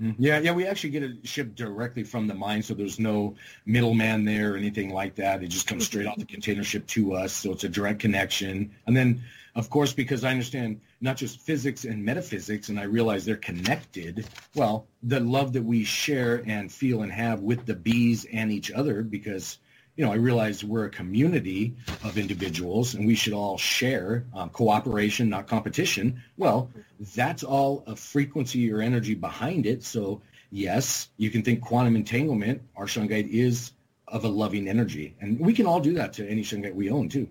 Mm-hmm. 0.00 0.22
Yeah, 0.22 0.38
yeah, 0.40 0.52
we 0.52 0.66
actually 0.66 0.90
get 0.90 1.02
it 1.02 1.26
shipped 1.26 1.54
directly 1.54 2.04
from 2.04 2.26
the 2.26 2.34
mine, 2.34 2.62
so 2.62 2.74
there's 2.74 3.00
no 3.00 3.34
middleman 3.64 4.24
there 4.24 4.52
or 4.52 4.56
anything 4.56 4.92
like 4.92 5.14
that. 5.14 5.42
It 5.42 5.48
just 5.48 5.66
comes 5.66 5.86
straight 5.86 6.06
off 6.06 6.18
the 6.18 6.26
container 6.26 6.64
ship 6.64 6.86
to 6.88 7.14
us, 7.14 7.32
so 7.32 7.52
it's 7.52 7.64
a 7.64 7.68
direct 7.68 8.00
connection. 8.00 8.70
And 8.86 8.94
then 8.96 9.22
of 9.56 9.70
course, 9.70 9.94
because 9.94 10.22
I 10.22 10.30
understand 10.30 10.82
not 11.00 11.16
just 11.16 11.40
physics 11.40 11.86
and 11.86 12.04
metaphysics, 12.04 12.68
and 12.68 12.78
I 12.78 12.82
realize 12.82 13.24
they're 13.24 13.36
connected. 13.36 14.26
Well, 14.54 14.86
the 15.02 15.18
love 15.18 15.54
that 15.54 15.62
we 15.62 15.82
share 15.82 16.44
and 16.46 16.70
feel 16.70 17.00
and 17.00 17.10
have 17.10 17.40
with 17.40 17.64
the 17.64 17.74
bees 17.74 18.26
and 18.30 18.52
each 18.52 18.70
other, 18.70 19.02
because 19.02 19.58
you 19.96 20.04
know, 20.04 20.12
I 20.12 20.16
realize 20.16 20.62
we're 20.62 20.84
a 20.84 20.90
community 20.90 21.74
of 22.04 22.18
individuals 22.18 22.94
and 22.94 23.06
we 23.06 23.14
should 23.14 23.32
all 23.32 23.56
share 23.56 24.26
um, 24.34 24.50
cooperation, 24.50 25.30
not 25.30 25.46
competition. 25.46 26.22
Well, 26.36 26.70
that's 27.14 27.42
all 27.42 27.82
a 27.86 27.96
frequency 27.96 28.70
or 28.70 28.82
energy 28.82 29.14
behind 29.14 29.64
it. 29.64 29.82
So 29.82 30.20
yes, 30.50 31.08
you 31.16 31.30
can 31.30 31.42
think 31.42 31.62
quantum 31.62 31.96
entanglement. 31.96 32.60
Our 32.76 32.84
shungite 32.86 33.28
is 33.28 33.72
of 34.06 34.24
a 34.24 34.28
loving 34.28 34.68
energy. 34.68 35.16
And 35.20 35.40
we 35.40 35.54
can 35.54 35.66
all 35.66 35.80
do 35.80 35.94
that 35.94 36.12
to 36.14 36.28
any 36.28 36.42
shungite 36.42 36.74
we 36.74 36.90
own 36.90 37.08
too. 37.08 37.28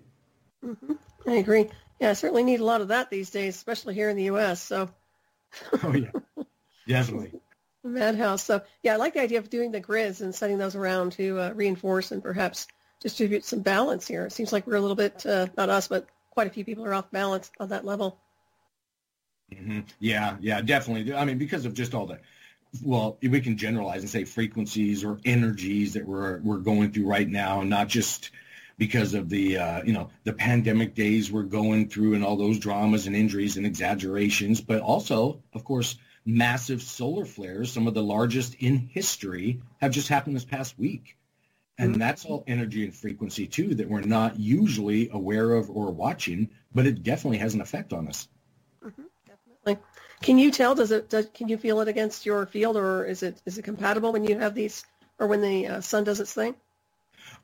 Mm-hmm. 0.65 0.93
I 1.27 1.33
agree. 1.33 1.69
Yeah, 1.99 2.09
I 2.09 2.13
certainly 2.13 2.43
need 2.43 2.59
a 2.59 2.65
lot 2.65 2.81
of 2.81 2.89
that 2.89 3.09
these 3.09 3.29
days, 3.29 3.55
especially 3.55 3.93
here 3.93 4.09
in 4.09 4.17
the 4.17 4.23
U.S. 4.23 4.61
So. 4.61 4.89
oh 5.83 5.93
yeah, 5.93 6.11
definitely. 6.87 7.31
Madhouse. 7.89 8.43
So 8.43 8.61
yeah, 8.83 8.93
I 8.93 8.97
like 8.97 9.13
the 9.13 9.21
idea 9.21 9.39
of 9.39 9.49
doing 9.49 9.71
the 9.71 9.79
grids 9.79 10.21
and 10.21 10.33
setting 10.33 10.57
those 10.57 10.75
around 10.75 11.13
to 11.13 11.39
uh, 11.39 11.51
reinforce 11.53 12.11
and 12.11 12.21
perhaps 12.21 12.67
distribute 12.99 13.45
some 13.45 13.61
balance 13.61 14.07
here. 14.07 14.25
It 14.25 14.31
seems 14.31 14.51
like 14.51 14.65
we're 14.65 14.75
a 14.75 14.81
little 14.81 14.95
bit, 14.95 15.25
uh, 15.25 15.47
not 15.57 15.69
us, 15.69 15.87
but 15.87 16.07
quite 16.31 16.47
a 16.47 16.49
few 16.49 16.65
people 16.65 16.85
are 16.85 16.93
off 16.93 17.11
balance 17.11 17.51
on 17.59 17.69
that 17.69 17.85
level. 17.85 18.19
Mm-hmm. 19.53 19.81
Yeah, 19.99 20.37
yeah, 20.39 20.61
definitely. 20.61 21.13
I 21.13 21.25
mean, 21.25 21.37
because 21.37 21.65
of 21.65 21.73
just 21.73 21.93
all 21.93 22.07
the, 22.07 22.19
well, 22.83 23.17
we 23.21 23.41
can 23.41 23.57
generalize 23.57 24.01
and 24.01 24.09
say 24.09 24.23
frequencies 24.23 25.03
or 25.03 25.19
energies 25.23 25.93
that 25.93 26.05
we're 26.05 26.39
we're 26.39 26.57
going 26.57 26.91
through 26.91 27.07
right 27.07 27.29
now, 27.29 27.61
not 27.61 27.87
just 27.87 28.31
because 28.77 29.13
of 29.13 29.29
the 29.29 29.57
uh, 29.57 29.83
you 29.83 29.93
know 29.93 30.09
the 30.23 30.33
pandemic 30.33 30.95
days 30.95 31.31
we're 31.31 31.43
going 31.43 31.87
through 31.87 32.15
and 32.15 32.25
all 32.25 32.35
those 32.35 32.59
dramas 32.59 33.07
and 33.07 33.15
injuries 33.15 33.57
and 33.57 33.65
exaggerations, 33.65 34.61
but 34.61 34.81
also, 34.81 35.41
of 35.53 35.63
course, 35.63 35.97
massive 36.25 36.81
solar 36.81 37.25
flares, 37.25 37.71
some 37.71 37.87
of 37.87 37.93
the 37.93 38.03
largest 38.03 38.55
in 38.55 38.77
history, 38.77 39.61
have 39.77 39.91
just 39.91 40.07
happened 40.07 40.35
this 40.35 40.45
past 40.45 40.77
week. 40.77 41.17
And 41.77 41.91
mm-hmm. 41.91 41.99
that's 41.99 42.25
all 42.25 42.43
energy 42.47 42.83
and 42.85 42.95
frequency 42.95 43.47
too 43.47 43.75
that 43.75 43.89
we're 43.89 44.01
not 44.01 44.39
usually 44.39 45.09
aware 45.11 45.51
of 45.53 45.69
or 45.69 45.91
watching, 45.91 46.49
but 46.73 46.85
it 46.85 47.03
definitely 47.03 47.39
has 47.39 47.53
an 47.53 47.61
effect 47.61 47.93
on 47.93 48.07
us. 48.07 48.27
Mm-hmm, 48.83 49.03
definitely. 49.27 49.83
Can 50.21 50.39
you 50.39 50.51
tell? 50.51 50.73
Does 50.73 50.91
it? 50.91 51.09
Does, 51.09 51.27
can 51.33 51.49
you 51.49 51.57
feel 51.57 51.81
it 51.81 51.87
against 51.89 52.25
your 52.25 52.45
field, 52.45 52.77
or 52.77 53.03
is 53.05 53.23
it 53.23 53.41
is 53.45 53.57
it 53.57 53.63
compatible 53.63 54.13
when 54.13 54.23
you 54.23 54.39
have 54.39 54.55
these, 54.55 54.85
or 55.19 55.27
when 55.27 55.41
the 55.41 55.67
uh, 55.67 55.81
sun 55.81 56.05
does 56.05 56.21
its 56.21 56.33
thing? 56.33 56.55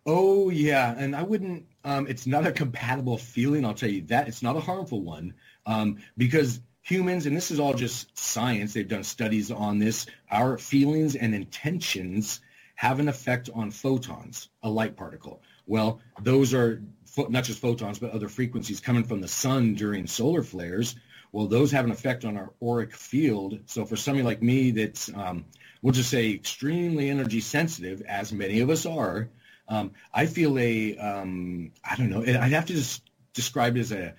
Oh 0.06 0.50
yeah, 0.50 0.96
and 0.98 1.16
I 1.16 1.24
wouldn't. 1.24 1.66
Um, 1.84 2.08
it's 2.08 2.26
not 2.26 2.48
a 2.48 2.52
compatible 2.52 3.18
feeling. 3.18 3.66
I'll 3.66 3.74
tell 3.74 3.90
you 3.90 4.04
that. 4.04 4.28
It's 4.30 4.42
not 4.42 4.56
a 4.56 4.62
harmful 4.62 5.02
one 5.02 5.34
um, 5.66 5.98
because 6.18 6.62
humans, 6.82 7.26
and 7.26 7.36
this 7.36 7.52
is 7.52 7.60
all 7.60 7.74
just 7.74 8.18
science. 8.18 8.74
They've 8.74 8.88
done 8.88 9.04
studies 9.04 9.52
on 9.52 9.80
this. 9.80 10.06
Our 10.30 10.58
feelings 10.58 11.16
and 11.16 11.36
intentions 11.36 12.42
have 12.76 13.00
an 13.00 13.08
effect 13.08 13.50
on 13.54 13.72
photons, 13.72 14.50
a 14.64 14.70
light 14.70 14.96
particle. 14.96 15.42
Well, 15.68 16.02
those 16.22 16.54
are 16.54 16.82
not 17.30 17.44
just 17.44 17.60
photons, 17.60 18.00
but 18.00 18.12
other 18.12 18.30
frequencies 18.30 18.80
coming 18.80 19.04
from 19.04 19.22
the 19.22 19.28
sun 19.28 19.76
during 19.76 20.08
solar 20.08 20.44
flares. 20.44 20.96
Well, 21.32 21.48
those 21.48 21.72
have 21.72 21.86
an 21.86 21.92
effect 21.92 22.26
on 22.26 22.38
our 22.38 22.52
auric 22.62 22.96
field. 22.96 23.60
So 23.66 23.86
for 23.86 23.96
somebody 23.96 24.24
like 24.24 24.42
me 24.42 24.72
that's, 24.72 25.10
um, 25.14 25.46
we'll 25.82 25.94
just 25.94 26.10
say 26.10 26.32
extremely 26.32 27.10
energy 27.10 27.40
sensitive, 27.42 28.02
as 28.02 28.34
many 28.34 28.62
of 28.62 28.70
us 28.70 28.86
are, 28.86 29.30
um, 29.68 29.92
I 30.14 30.26
feel 30.26 30.58
a, 30.58 30.98
um, 30.98 31.72
I 31.84 31.96
don't 31.96 32.10
know, 32.10 32.22
I'd 32.22 32.52
have 32.52 32.66
to 32.66 32.74
just 32.74 33.10
describe 33.34 33.78
it 33.78 33.82
as 33.82 33.92
a, 33.92 34.16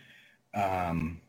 um, 0.54 1.20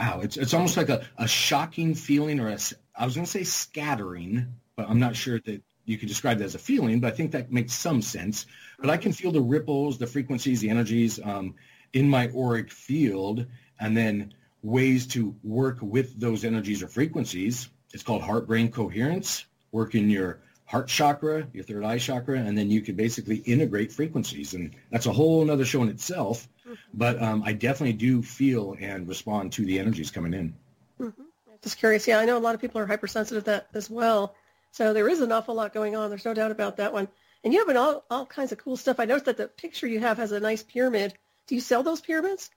wow, 0.00 0.20
it's, 0.22 0.38
it's 0.38 0.54
almost 0.54 0.78
like 0.78 0.88
a, 0.88 1.06
a 1.18 1.28
shocking 1.28 1.94
feeling 1.94 2.40
or 2.40 2.48
a, 2.48 2.58
I 2.96 3.04
was 3.04 3.14
going 3.14 3.26
to 3.26 3.30
say 3.30 3.44
scattering, 3.44 4.46
but 4.74 4.88
I'm 4.88 4.98
not 4.98 5.14
sure 5.14 5.38
that 5.40 5.62
you 5.84 5.98
could 5.98 6.08
describe 6.08 6.38
that 6.38 6.44
as 6.44 6.54
a 6.54 6.58
feeling, 6.58 7.00
but 7.00 7.12
I 7.12 7.16
think 7.16 7.32
that 7.32 7.52
makes 7.52 7.74
some 7.74 8.00
sense. 8.00 8.46
But 8.78 8.88
I 8.88 8.96
can 8.96 9.12
feel 9.12 9.30
the 9.30 9.42
ripples, 9.42 9.98
the 9.98 10.06
frequencies, 10.06 10.60
the 10.60 10.70
energies 10.70 11.20
um, 11.22 11.54
in 11.92 12.08
my 12.08 12.30
auric 12.34 12.70
field, 12.70 13.44
and 13.78 13.94
then 13.94 14.32
ways 14.62 15.06
to 15.08 15.34
work 15.42 15.78
with 15.82 16.18
those 16.18 16.44
energies 16.44 16.82
or 16.82 16.88
frequencies. 16.88 17.68
It's 17.92 18.02
called 18.02 18.22
heart-brain 18.22 18.70
coherence. 18.70 19.44
Work 19.70 19.94
in 19.94 20.08
your 20.08 20.40
heart 20.70 20.86
chakra, 20.86 21.48
your 21.52 21.64
third 21.64 21.84
eye 21.84 21.98
chakra, 21.98 22.38
and 22.38 22.56
then 22.56 22.70
you 22.70 22.80
can 22.80 22.94
basically 22.94 23.38
integrate 23.38 23.90
frequencies. 23.90 24.54
And 24.54 24.76
that's 24.90 25.06
a 25.06 25.12
whole 25.12 25.50
other 25.50 25.64
show 25.64 25.82
in 25.82 25.88
itself. 25.88 26.46
Mm-hmm. 26.62 26.74
But 26.94 27.20
um, 27.20 27.42
I 27.44 27.54
definitely 27.54 27.94
do 27.94 28.22
feel 28.22 28.76
and 28.78 29.08
respond 29.08 29.52
to 29.54 29.64
the 29.64 29.80
energies 29.80 30.12
coming 30.12 30.32
in. 30.32 30.54
Mm-hmm. 31.00 31.22
Just 31.60 31.78
curious. 31.78 32.06
Yeah, 32.06 32.20
I 32.20 32.24
know 32.24 32.38
a 32.38 32.46
lot 32.46 32.54
of 32.54 32.60
people 32.60 32.80
are 32.80 32.86
hypersensitive 32.86 33.44
to 33.44 33.50
that 33.50 33.68
as 33.74 33.90
well. 33.90 34.36
So 34.70 34.92
there 34.92 35.08
is 35.08 35.20
an 35.20 35.32
awful 35.32 35.56
lot 35.56 35.74
going 35.74 35.96
on. 35.96 36.08
There's 36.08 36.24
no 36.24 36.34
doubt 36.34 36.52
about 36.52 36.76
that 36.76 36.92
one. 36.92 37.08
And 37.42 37.52
you 37.52 37.58
have 37.58 37.68
an 37.68 37.76
all, 37.76 38.04
all 38.08 38.26
kinds 38.26 38.52
of 38.52 38.58
cool 38.58 38.76
stuff. 38.76 39.00
I 39.00 39.06
noticed 39.06 39.26
that 39.26 39.38
the 39.38 39.48
picture 39.48 39.88
you 39.88 39.98
have 39.98 40.18
has 40.18 40.30
a 40.30 40.38
nice 40.38 40.62
pyramid. 40.62 41.14
Do 41.48 41.56
you 41.56 41.60
sell 41.60 41.82
those 41.82 42.00
pyramids? 42.00 42.48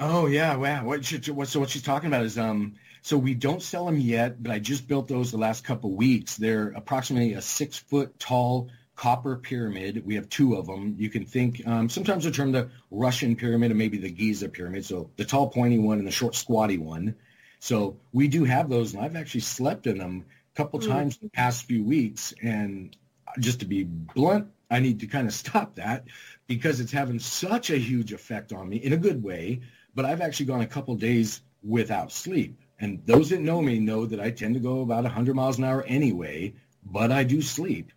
Oh 0.00 0.26
yeah, 0.26 0.56
wow. 0.56 0.84
What, 0.84 1.04
she, 1.04 1.18
what 1.30 1.48
so 1.48 1.60
what 1.60 1.70
she's 1.70 1.82
talking 1.82 2.08
about 2.08 2.24
is 2.24 2.36
um 2.38 2.74
so 3.02 3.18
we 3.18 3.34
don't 3.34 3.62
sell 3.62 3.84
them 3.84 3.98
yet, 3.98 4.42
but 4.42 4.50
I 4.50 4.58
just 4.58 4.88
built 4.88 5.08
those 5.08 5.30
the 5.30 5.36
last 5.36 5.62
couple 5.62 5.94
weeks. 5.94 6.36
They're 6.36 6.68
approximately 6.68 7.34
a 7.34 7.42
six 7.42 7.76
foot 7.76 8.18
tall 8.18 8.70
copper 8.96 9.36
pyramid. 9.36 10.04
We 10.06 10.14
have 10.14 10.28
two 10.28 10.54
of 10.54 10.66
them. 10.66 10.94
You 10.98 11.10
can 11.10 11.26
think 11.26 11.66
um, 11.66 11.88
sometimes 11.88 12.24
they're 12.24 12.32
termed 12.32 12.54
the 12.54 12.70
Russian 12.90 13.36
pyramid 13.36 13.72
or 13.72 13.74
maybe 13.74 13.98
the 13.98 14.10
Giza 14.10 14.48
pyramid. 14.48 14.84
So 14.84 15.10
the 15.16 15.24
tall 15.24 15.48
pointy 15.48 15.78
one 15.78 15.98
and 15.98 16.06
the 16.06 16.12
short 16.12 16.34
squatty 16.34 16.78
one. 16.78 17.16
So 17.60 17.96
we 18.12 18.28
do 18.28 18.44
have 18.44 18.68
those, 18.68 18.94
and 18.94 19.04
I've 19.04 19.16
actually 19.16 19.40
slept 19.40 19.86
in 19.86 19.98
them 19.98 20.24
a 20.54 20.56
couple 20.56 20.80
mm. 20.80 20.88
times 20.88 21.18
in 21.20 21.28
the 21.28 21.30
past 21.30 21.64
few 21.66 21.84
weeks. 21.84 22.34
And 22.42 22.96
just 23.38 23.60
to 23.60 23.66
be 23.66 23.84
blunt, 23.84 24.48
I 24.70 24.80
need 24.80 25.00
to 25.00 25.06
kind 25.06 25.26
of 25.26 25.34
stop 25.34 25.76
that 25.76 26.04
because 26.46 26.80
it's 26.80 26.92
having 26.92 27.18
such 27.18 27.70
a 27.70 27.76
huge 27.76 28.12
effect 28.12 28.52
on 28.52 28.68
me 28.68 28.76
in 28.76 28.92
a 28.92 28.98
good 28.98 29.22
way. 29.22 29.60
But 29.94 30.04
I've 30.04 30.20
actually 30.20 30.46
gone 30.46 30.60
a 30.60 30.66
couple 30.66 30.94
days 30.96 31.40
without 31.62 32.12
sleep. 32.12 32.58
And 32.80 33.00
those 33.06 33.30
that 33.30 33.40
know 33.40 33.62
me 33.62 33.78
know 33.78 34.06
that 34.06 34.20
I 34.20 34.30
tend 34.30 34.54
to 34.54 34.60
go 34.60 34.80
about 34.80 35.04
100 35.04 35.34
miles 35.34 35.58
an 35.58 35.64
hour 35.64 35.82
anyway, 35.84 36.54
but 36.84 37.12
I 37.12 37.24
do 37.24 37.40
sleep. 37.40 37.92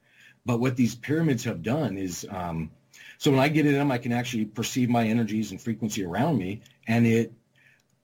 But 0.46 0.60
what 0.60 0.76
these 0.76 0.96
pyramids 0.96 1.44
have 1.44 1.62
done 1.62 1.98
is, 1.98 2.26
um, 2.30 2.72
so 3.18 3.32
when 3.32 3.40
I 3.40 3.50
get 3.50 3.66
in 3.66 3.74
them, 3.74 3.92
I 3.92 3.98
can 3.98 4.14
actually 4.14 4.46
perceive 4.46 4.90
my 4.90 5.06
energies 5.06 5.52
and 5.52 5.62
frequency 5.62 6.06
around 6.06 6.38
me. 6.38 6.62
And 6.88 7.06
it, 7.06 7.34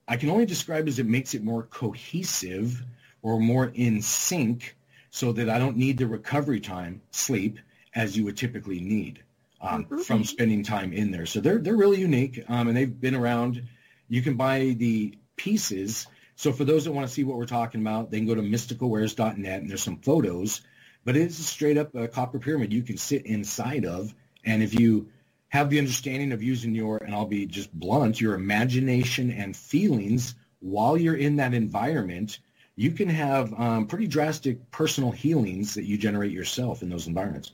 I 0.08 0.18
can 0.18 0.30
only 0.30 0.46
describe 0.46 0.88
as 0.88 1.00
it 1.00 1.06
makes 1.06 1.34
it 1.34 1.44
more 1.44 1.64
cohesive 1.64 2.84
or 3.22 3.40
more 3.40 3.72
in 3.76 4.02
sync 4.02 4.76
so 5.12 5.32
that 5.32 5.50
I 5.50 5.60
don't 5.60 5.78
need 5.78 5.98
the 5.98 6.08
recovery 6.08 6.60
time, 6.60 7.02
sleep, 7.12 7.60
as 7.96 8.18
you 8.18 8.26
would 8.26 8.36
typically 8.36 8.82
need 8.82 9.24
um, 9.62 9.86
mm-hmm. 9.86 10.00
from 10.00 10.24
spending 10.24 10.64
time 10.64 10.92
in 10.92 11.12
there. 11.12 11.26
So 11.26 11.40
they're, 11.40 11.60
they're 11.60 11.78
really 11.78 12.00
unique 12.00 12.44
um, 12.50 12.68
and 12.68 12.76
they've 12.76 13.00
been 13.00 13.16
around. 13.16 13.64
You 14.10 14.22
can 14.22 14.36
buy 14.36 14.76
the 14.78 15.18
pieces. 15.36 16.08
So 16.36 16.52
for 16.52 16.66
those 16.66 16.86
that 16.86 16.92
want 16.92 17.08
to 17.08 17.14
see 17.14 17.24
what 17.24 17.38
we're 17.38 17.46
talking 17.46 17.82
about, 17.82 18.12
they 18.12 18.18
can 18.18 18.28
go 18.28 18.36
to 18.36 18.42
mysticalwares.net 18.42 19.62
and 19.62 19.70
there's 19.70 19.84
some 19.84 19.98
photos. 19.98 20.62
But 21.06 21.16
it 21.16 21.24
is 21.24 21.40
a 21.40 21.44
straight 21.44 21.78
up 21.78 21.96
uh, 21.96 22.08
copper 22.08 22.40
pyramid 22.40 22.72
you 22.72 22.84
can 22.84 22.98
sit 22.98 23.26
inside 23.26 23.86
of. 23.86 24.14
And 24.46 24.64
if 24.64 24.80
you 24.80 25.10
have 25.50 25.70
the 25.70 25.80
understanding 25.80 26.32
of 26.32 26.42
using 26.42 26.74
your, 26.74 26.98
and 26.98 27.14
I'll 27.14 27.26
be 27.26 27.46
just 27.46 27.74
blunt, 27.74 28.20
your 28.20 28.34
imagination 28.36 29.32
and 29.32 29.56
feelings 29.56 30.36
while 30.60 30.98
you're 30.98 31.16
in 31.16 31.36
that 31.36 31.54
environment, 31.54 32.40
you 32.76 32.92
can 32.92 33.10
have 33.10 33.54
um, 33.60 33.86
pretty 33.86 34.08
drastic 34.08 34.72
personal 34.72 35.12
healings 35.12 35.76
that 35.76 35.84
you 35.84 35.98
generate 35.98 36.32
yourself 36.32 36.82
in 36.82 36.90
those 36.90 37.08
environments. 37.08 37.52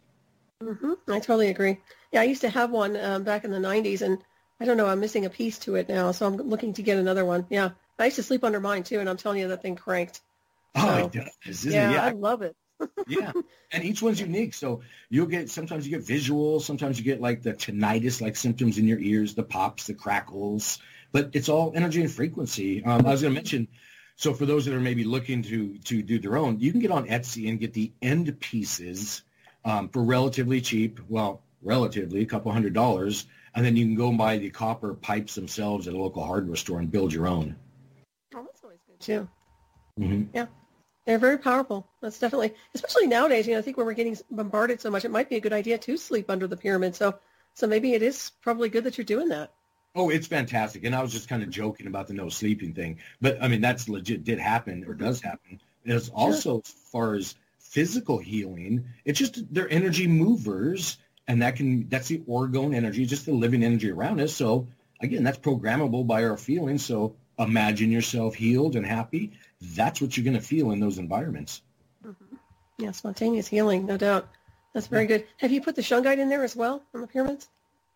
Mm-hmm. 0.64 0.94
I 1.12 1.20
totally 1.20 1.50
agree. 1.50 1.78
Yeah, 2.12 2.22
I 2.22 2.26
used 2.26 2.42
to 2.42 2.50
have 2.50 2.72
one 2.72 2.96
um, 2.98 3.24
back 3.24 3.44
in 3.44 3.52
the 3.52 3.58
90s, 3.58 4.02
and 4.02 4.20
I 4.60 4.66
don't 4.66 4.78
know, 4.78 4.88
I'm 4.88 5.00
missing 5.00 5.26
a 5.26 5.30
piece 5.30 5.58
to 5.60 5.76
it 5.76 5.88
now, 5.88 6.12
so 6.12 6.26
I'm 6.26 6.36
looking 6.36 6.74
to 6.74 6.84
get 6.84 6.98
another 6.98 7.26
one. 7.26 7.46
Yeah, 7.50 7.72
I 7.98 8.06
used 8.06 8.18
to 8.18 8.24
sleep 8.24 8.44
under 8.44 8.60
mine 8.60 8.84
too, 8.84 9.00
and 9.00 9.10
I'm 9.10 9.18
telling 9.18 9.40
you, 9.40 9.48
that 9.48 9.62
thing 9.62 9.76
cranked. 9.76 10.22
So, 10.76 10.88
oh, 10.88 11.12
it 11.14 11.30
does. 11.46 11.66
Yeah, 11.66 11.92
yeah, 11.92 12.06
I 12.06 12.12
love 12.12 12.42
it. 12.42 12.56
yeah, 13.08 13.32
and 13.72 13.84
each 13.84 14.02
one's 14.02 14.22
unique. 14.22 14.54
So 14.54 14.82
you'll 15.10 15.26
get 15.26 15.50
sometimes 15.50 15.86
you 15.88 15.98
get 15.98 16.08
visuals, 16.08 16.62
sometimes 16.62 16.98
you 16.98 17.04
get 17.04 17.20
like 17.20 17.42
the 17.42 17.54
tinnitus 17.54 18.22
like 18.22 18.36
symptoms 18.36 18.78
in 18.78 18.88
your 18.88 19.00
ears, 19.00 19.36
the 19.36 19.44
pops, 19.44 19.88
the 19.88 19.94
crackles, 19.94 20.80
but 21.12 21.32
it's 21.34 21.50
all 21.50 21.74
energy 21.76 22.02
and 22.02 22.12
frequency. 22.12 22.84
Um, 22.84 23.06
I 23.06 23.12
was 23.12 23.22
going 23.22 23.34
to 23.34 23.40
mention 23.40 23.68
so 24.20 24.34
for 24.34 24.46
those 24.46 24.66
that 24.66 24.74
are 24.74 24.82
maybe 24.82 25.06
looking 25.06 25.44
to 25.44 25.78
to 25.86 26.02
do 26.04 26.20
their 26.20 26.36
own, 26.36 26.60
you 26.60 26.72
can 26.72 26.82
get 26.82 26.92
on 26.92 27.08
Etsy 27.08 27.48
and 27.48 27.58
get 27.58 27.72
the 27.72 27.94
end 28.02 28.38
pieces 28.42 29.22
um, 29.64 29.88
for 29.88 30.04
relatively 30.04 30.60
cheap. 30.60 31.00
Well, 31.08 31.42
relatively 31.62 32.22
a 32.22 32.26
couple 32.26 32.52
hundred 32.52 32.74
dollars, 32.74 33.26
and 33.56 33.66
then 33.66 33.76
you 33.76 33.86
can 33.86 33.96
go 33.96 34.10
and 34.10 34.18
buy 34.18 34.38
the 34.38 34.50
copper 34.50 34.94
pipes 34.94 35.36
themselves 35.36 35.88
at 35.88 35.94
a 35.94 35.98
local 35.98 36.24
hardware 36.24 36.56
store 36.56 36.80
and 36.80 36.92
build 36.92 37.14
your 37.14 37.28
own. 37.28 37.56
Oh, 38.36 38.44
that's 38.44 38.64
always 38.64 38.80
good 38.88 39.00
too. 39.00 39.28
Mm-hmm. 40.00 40.24
Yeah, 40.34 40.48
they're 41.06 41.20
very 41.20 41.38
powerful. 41.38 41.88
That's 42.02 42.20
definitely, 42.20 42.54
especially 42.74 43.08
nowadays. 43.08 43.48
You 43.48 43.54
know, 43.54 43.60
I 43.60 43.62
think 43.62 43.78
when 43.78 43.86
we're 43.86 43.94
getting 43.94 44.18
bombarded 44.32 44.82
so 44.82 44.90
much, 44.92 45.06
it 45.06 45.12
might 45.12 45.30
be 45.30 45.36
a 45.36 45.42
good 45.42 45.54
idea 45.54 45.78
to 45.78 45.98
sleep 45.98 46.30
under 46.30 46.48
the 46.48 46.58
pyramid. 46.58 46.96
So, 46.96 47.20
so 47.54 47.68
maybe 47.68 47.94
it 47.94 48.02
is 48.02 48.32
probably 48.42 48.70
good 48.70 48.84
that 48.86 48.98
you're 48.98 49.06
doing 49.06 49.30
that. 49.30 49.52
Oh, 49.96 50.10
it's 50.10 50.28
fantastic. 50.28 50.84
And 50.84 50.96
I 50.96 51.02
was 51.02 51.12
just 51.12 51.28
kind 51.28 51.42
of 51.42 51.50
joking 51.50 51.88
about 51.88 52.08
the 52.08 52.14
no 52.14 52.30
sleeping 52.30 52.74
thing. 52.74 53.00
But 53.22 53.42
I 53.42 53.48
mean, 53.48 53.62
that's 53.62 53.90
legit 53.90 54.24
did 54.24 54.40
happen 54.40 54.86
or 54.88 54.94
does 54.94 55.20
happen. 55.20 55.60
As 55.86 56.10
also 56.10 56.52
sure. 56.52 56.62
as 56.64 56.72
far 56.92 57.16
as 57.16 57.36
physical 57.58 58.18
healing, 58.18 58.86
it's 59.06 59.20
just 59.20 59.52
they're 59.54 59.72
energy 59.72 60.08
movers 60.08 60.98
and 61.30 61.44
that 61.44 61.56
can 61.56 61.88
that's 61.88 62.08
the 62.10 62.18
orgone 62.28 62.76
energy, 62.76 63.06
just 63.06 63.26
the 63.26 63.32
living 63.32 63.64
energy 63.64 63.92
around 63.92 64.20
us. 64.20 64.34
So 64.34 64.68
again, 65.00 65.24
that's 65.24 65.38
programmable 65.38 66.06
by 66.06 66.26
our 66.26 66.36
feelings. 66.36 66.84
So 66.84 67.16
imagine 67.38 67.92
yourself 67.92 68.36
healed 68.36 68.76
and 68.76 68.86
happy. 68.86 69.32
That's 69.62 70.02
what 70.02 70.18
you're 70.18 70.26
going 70.26 70.36
to 70.36 70.46
feel 70.46 70.72
in 70.72 70.80
those 70.80 70.98
environments. 70.98 71.62
Mm-hmm. 72.06 72.36
Yeah, 72.80 72.92
spontaneous 72.92 73.48
healing, 73.48 73.86
no 73.86 73.96
doubt. 73.96 74.28
That's 74.74 74.88
very 74.88 75.06
good. 75.06 75.26
Have 75.38 75.52
you 75.52 75.62
put 75.62 75.76
the 75.76 75.82
shungite 75.82 76.18
in 76.18 76.30
there 76.30 76.44
as 76.44 76.56
well 76.56 76.82
on 76.94 77.02
the 77.02 77.08
pyramids? 77.08 77.48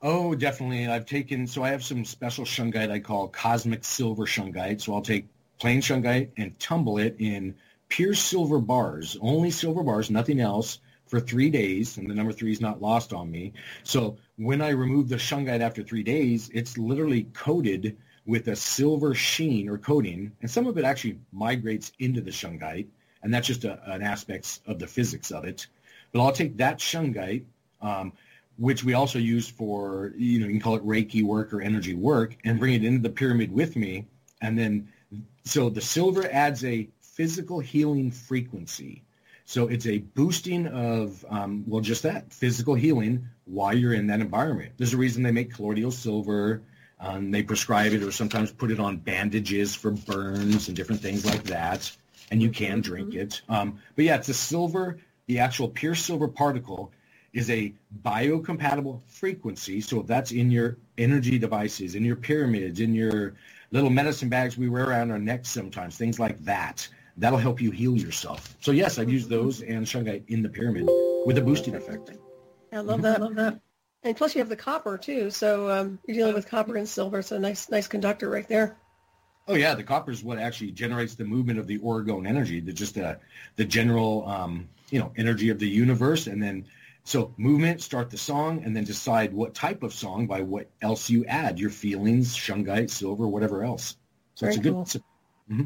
Oh, 0.01 0.35
definitely. 0.35 0.87
I've 0.87 1.05
taken, 1.05 1.47
so 1.47 1.63
I 1.63 1.69
have 1.69 1.83
some 1.83 2.05
special 2.05 2.45
shungite 2.45 2.91
I 2.91 2.99
call 2.99 3.29
cosmic 3.29 3.83
silver 3.83 4.25
shungite. 4.25 4.81
So 4.81 4.93
I'll 4.93 5.01
take 5.01 5.27
plain 5.59 5.81
shungite 5.81 6.29
and 6.37 6.59
tumble 6.59 6.97
it 6.97 7.15
in 7.19 7.55
pure 7.89 8.13
silver 8.13 8.59
bars, 8.59 9.17
only 9.21 9.49
silver 9.49 9.81
bars, 9.81 10.11
nothing 10.11 10.39
else, 10.39 10.79
for 11.13 11.19
three 11.19 11.51
days. 11.51 11.97
And 11.97 12.09
the 12.09 12.15
number 12.15 12.33
three 12.33 12.51
is 12.51 12.59
not 12.59 12.81
lost 12.81 13.13
on 13.13 13.29
me. 13.29 13.53
So 13.83 14.17
when 14.37 14.63
I 14.63 14.69
remove 14.69 15.09
the 15.09 15.17
shungite 15.17 15.61
after 15.61 15.83
three 15.83 16.01
days, 16.01 16.49
it's 16.55 16.75
literally 16.75 17.25
coated 17.33 17.95
with 18.25 18.47
a 18.47 18.55
silver 18.55 19.13
sheen 19.13 19.69
or 19.69 19.77
coating. 19.77 20.31
And 20.41 20.49
some 20.49 20.65
of 20.65 20.75
it 20.79 20.85
actually 20.85 21.19
migrates 21.31 21.91
into 21.99 22.19
the 22.19 22.31
shungite. 22.31 22.87
And 23.21 23.31
that's 23.31 23.45
just 23.45 23.63
a, 23.63 23.79
an 23.93 24.01
aspect 24.01 24.61
of 24.65 24.79
the 24.79 24.87
physics 24.87 25.29
of 25.29 25.45
it. 25.45 25.67
But 26.11 26.21
I'll 26.21 26.31
take 26.31 26.57
that 26.57 26.79
shungite, 26.79 27.43
um, 27.79 28.11
which 28.57 28.83
we 28.83 28.95
also 28.95 29.19
use 29.19 29.47
for, 29.47 30.13
you 30.17 30.39
know, 30.39 30.47
you 30.47 30.53
can 30.53 30.61
call 30.61 30.77
it 30.77 30.83
Reiki 30.83 31.21
work 31.21 31.53
or 31.53 31.61
energy 31.61 31.93
work, 31.93 32.35
and 32.43 32.57
bring 32.57 32.73
it 32.73 32.83
into 32.83 33.03
the 33.03 33.13
pyramid 33.13 33.51
with 33.51 33.75
me. 33.75 34.07
And 34.41 34.57
then, 34.57 34.87
so 35.45 35.69
the 35.69 35.79
silver 35.79 36.27
adds 36.31 36.65
a 36.65 36.89
physical 37.01 37.59
healing 37.59 38.09
frequency. 38.09 39.02
So 39.45 39.67
it's 39.67 39.85
a 39.87 39.99
boosting 39.99 40.67
of, 40.67 41.25
um, 41.29 41.63
well, 41.67 41.81
just 41.81 42.03
that, 42.03 42.31
physical 42.31 42.75
healing 42.75 43.27
while 43.45 43.75
you're 43.77 43.93
in 43.93 44.07
that 44.07 44.21
environment. 44.21 44.73
There's 44.77 44.93
a 44.93 44.97
reason 44.97 45.23
they 45.23 45.31
make 45.31 45.53
colloidal 45.53 45.91
silver. 45.91 46.61
Um, 46.99 47.31
they 47.31 47.43
prescribe 47.43 47.91
it 47.91 48.03
or 48.03 48.11
sometimes 48.11 48.51
put 48.51 48.71
it 48.71 48.79
on 48.79 48.97
bandages 48.97 49.75
for 49.75 49.91
burns 49.91 50.69
and 50.69 50.77
different 50.77 51.01
things 51.01 51.25
like 51.25 51.43
that. 51.43 51.91
And 52.31 52.41
you 52.41 52.49
can 52.49 52.79
drink 52.81 53.09
mm-hmm. 53.09 53.19
it. 53.19 53.41
Um, 53.49 53.79
but 53.95 54.05
yeah, 54.05 54.15
it's 54.15 54.29
a 54.29 54.33
silver 54.33 54.97
the 55.27 55.39
actual 55.39 55.69
pure 55.69 55.95
silver 55.95 56.27
particle 56.27 56.91
is 57.33 57.49
a 57.49 57.73
biocompatible 58.03 59.01
frequency. 59.07 59.81
So 59.81 60.01
if 60.01 60.07
that's 60.07 60.31
in 60.31 60.51
your 60.51 60.77
energy 60.97 61.39
devices, 61.39 61.95
in 61.95 62.05
your 62.05 62.15
pyramids, 62.15 62.79
in 62.79 62.93
your 62.93 63.33
little 63.71 63.89
medicine 63.89 64.29
bags 64.29 64.57
we 64.57 64.69
wear 64.69 64.87
around 64.87 65.11
our 65.11 65.19
necks 65.19 65.49
sometimes, 65.49 65.97
things 65.97 66.19
like 66.19 66.43
that, 66.45 66.87
that'll 67.17 67.39
help 67.39 67.61
you 67.61 67.71
heal 67.71 67.95
yourself. 67.97 68.55
So 68.59 68.71
yes, 68.71 68.97
I've 68.97 69.09
used 69.09 69.29
those 69.29 69.61
and 69.61 69.85
shungite 69.85 70.23
in 70.27 70.41
the 70.41 70.49
pyramid 70.49 70.85
with 71.25 71.37
a 71.37 71.41
boosting 71.41 71.75
effect. 71.75 72.11
I 72.71 72.79
love 72.79 73.01
that. 73.03 73.19
I 73.19 73.23
love 73.23 73.35
that. 73.35 73.59
And 74.03 74.17
plus 74.17 74.35
you 74.35 74.39
have 74.39 74.49
the 74.49 74.55
copper 74.55 74.97
too. 74.97 75.29
So 75.29 75.69
um, 75.69 75.99
you're 76.05 76.17
dealing 76.17 76.33
with 76.33 76.47
copper 76.47 76.75
and 76.75 76.87
silver. 76.87 77.21
So 77.21 77.37
nice, 77.37 77.69
nice 77.69 77.87
conductor 77.87 78.29
right 78.29 78.47
there. 78.47 78.77
Oh 79.47 79.55
yeah, 79.55 79.75
the 79.75 79.83
copper 79.83 80.11
is 80.11 80.23
what 80.23 80.39
actually 80.39 80.71
generates 80.71 81.15
the 81.15 81.25
movement 81.25 81.59
of 81.59 81.67
the 81.67 81.77
orgone 81.79 82.27
energy, 82.27 82.59
the 82.59 82.71
just 82.71 82.95
the 82.95 83.19
the 83.57 83.65
general 83.65 84.27
um, 84.27 84.69
you 84.89 84.99
know 84.99 85.11
energy 85.17 85.49
of 85.49 85.59
the 85.59 85.67
universe, 85.67 86.27
and 86.27 86.41
then 86.41 86.65
so 87.03 87.33
movement, 87.37 87.81
start 87.81 88.09
the 88.09 88.17
song, 88.17 88.63
and 88.63 88.75
then 88.75 88.85
decide 88.85 89.33
what 89.33 89.53
type 89.53 89.83
of 89.83 89.93
song 89.93 90.27
by 90.27 90.41
what 90.41 90.69
else 90.81 91.09
you 91.09 91.25
add 91.25 91.59
your 91.59 91.69
feelings, 91.69 92.35
shungite, 92.35 92.89
silver, 92.89 93.27
whatever 93.27 93.63
else. 93.63 93.97
So 94.35 94.45
Very 94.45 94.55
it's 94.55 94.59
a 94.59 94.63
good. 94.63 94.73
Cool. 94.73 94.85
Mm-hmm. 95.51 95.63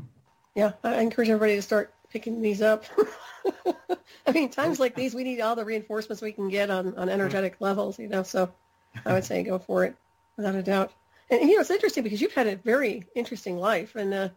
Yeah, 0.57 0.71
I 0.83 1.01
encourage 1.01 1.29
everybody 1.29 1.55
to 1.55 1.61
start 1.61 1.93
picking 2.09 2.41
these 2.41 2.63
up. 2.63 2.83
I 4.25 4.31
mean, 4.31 4.49
times 4.49 4.79
like 4.79 4.95
these, 4.95 5.13
we 5.13 5.23
need 5.23 5.39
all 5.39 5.55
the 5.55 5.63
reinforcements 5.63 6.19
we 6.19 6.31
can 6.31 6.49
get 6.49 6.71
on 6.71 6.97
on 6.97 7.09
energetic 7.09 7.57
levels, 7.59 7.99
you 7.99 8.07
know. 8.07 8.23
So 8.23 8.51
I 9.05 9.13
would 9.13 9.23
say 9.23 9.43
go 9.43 9.59
for 9.59 9.85
it 9.85 9.95
without 10.35 10.55
a 10.55 10.63
doubt. 10.63 10.93
And, 11.29 11.47
you 11.47 11.55
know, 11.55 11.61
it's 11.61 11.69
interesting 11.69 12.03
because 12.03 12.21
you've 12.21 12.33
had 12.33 12.47
a 12.47 12.55
very 12.55 13.03
interesting 13.13 13.59
life. 13.59 13.95
And 13.95 14.11
uh, 14.11 14.29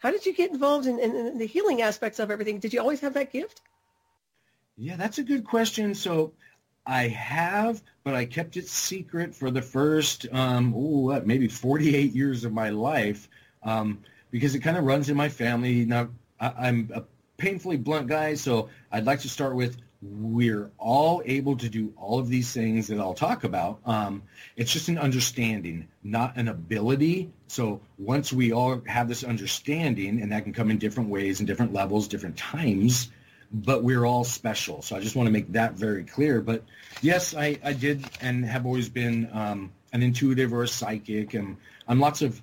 how 0.00 0.10
did 0.10 0.26
you 0.26 0.34
get 0.34 0.50
involved 0.50 0.88
in, 0.88 0.98
in, 0.98 1.14
in, 1.14 1.38
the 1.38 1.46
healing 1.46 1.80
aspects 1.80 2.18
of 2.18 2.32
everything? 2.32 2.58
Did 2.58 2.72
you 2.72 2.80
always 2.80 2.98
have 3.00 3.14
that 3.14 3.30
gift? 3.30 3.60
Yeah, 4.76 4.96
that's 4.96 5.18
a 5.18 5.22
good 5.22 5.44
question. 5.44 5.94
So 5.94 6.32
I 6.86 7.06
have, 7.06 7.84
but 8.02 8.16
I 8.16 8.24
kept 8.24 8.56
it 8.56 8.66
secret 8.66 9.32
for 9.32 9.52
the 9.52 9.62
first, 9.62 10.26
um, 10.32 10.74
ooh, 10.74 11.04
what, 11.04 11.24
maybe 11.24 11.46
48 11.46 12.12
years 12.14 12.44
of 12.44 12.52
my 12.52 12.70
life 12.70 13.28
um, 13.62 14.02
because 14.30 14.54
it 14.54 14.60
kind 14.60 14.76
of 14.76 14.84
runs 14.84 15.08
in 15.08 15.16
my 15.16 15.28
family. 15.28 15.84
Now, 15.84 16.10
I, 16.40 16.52
I'm 16.58 16.90
a 16.94 17.02
painfully 17.36 17.76
blunt 17.76 18.08
guy, 18.08 18.34
so 18.34 18.68
I'd 18.90 19.04
like 19.04 19.20
to 19.20 19.28
start 19.28 19.54
with 19.54 19.76
we're 20.00 20.70
all 20.78 21.22
able 21.24 21.56
to 21.56 21.68
do 21.68 21.92
all 21.96 22.18
of 22.20 22.28
these 22.28 22.52
things 22.52 22.86
that 22.86 23.00
I'll 23.00 23.14
talk 23.14 23.42
about. 23.42 23.80
Um, 23.84 24.22
it's 24.56 24.72
just 24.72 24.88
an 24.88 24.98
understanding, 24.98 25.88
not 26.04 26.36
an 26.36 26.48
ability. 26.48 27.32
So 27.48 27.80
once 27.98 28.32
we 28.32 28.52
all 28.52 28.80
have 28.86 29.08
this 29.08 29.24
understanding, 29.24 30.22
and 30.22 30.30
that 30.30 30.44
can 30.44 30.52
come 30.52 30.70
in 30.70 30.78
different 30.78 31.10
ways 31.10 31.40
and 31.40 31.46
different 31.46 31.72
levels, 31.72 32.06
different 32.06 32.36
times, 32.36 33.10
but 33.50 33.82
we're 33.82 34.04
all 34.04 34.24
special. 34.24 34.82
So 34.82 34.94
I 34.94 35.00
just 35.00 35.16
want 35.16 35.26
to 35.26 35.32
make 35.32 35.52
that 35.52 35.72
very 35.72 36.04
clear. 36.04 36.40
But 36.40 36.62
yes, 37.00 37.34
I, 37.34 37.58
I 37.64 37.72
did 37.72 38.04
and 38.20 38.44
have 38.44 38.66
always 38.66 38.88
been 38.88 39.28
um, 39.32 39.72
an 39.92 40.02
intuitive 40.02 40.52
or 40.52 40.62
a 40.62 40.68
psychic, 40.68 41.34
and 41.34 41.56
I'm 41.88 41.98
lots 41.98 42.22
of 42.22 42.40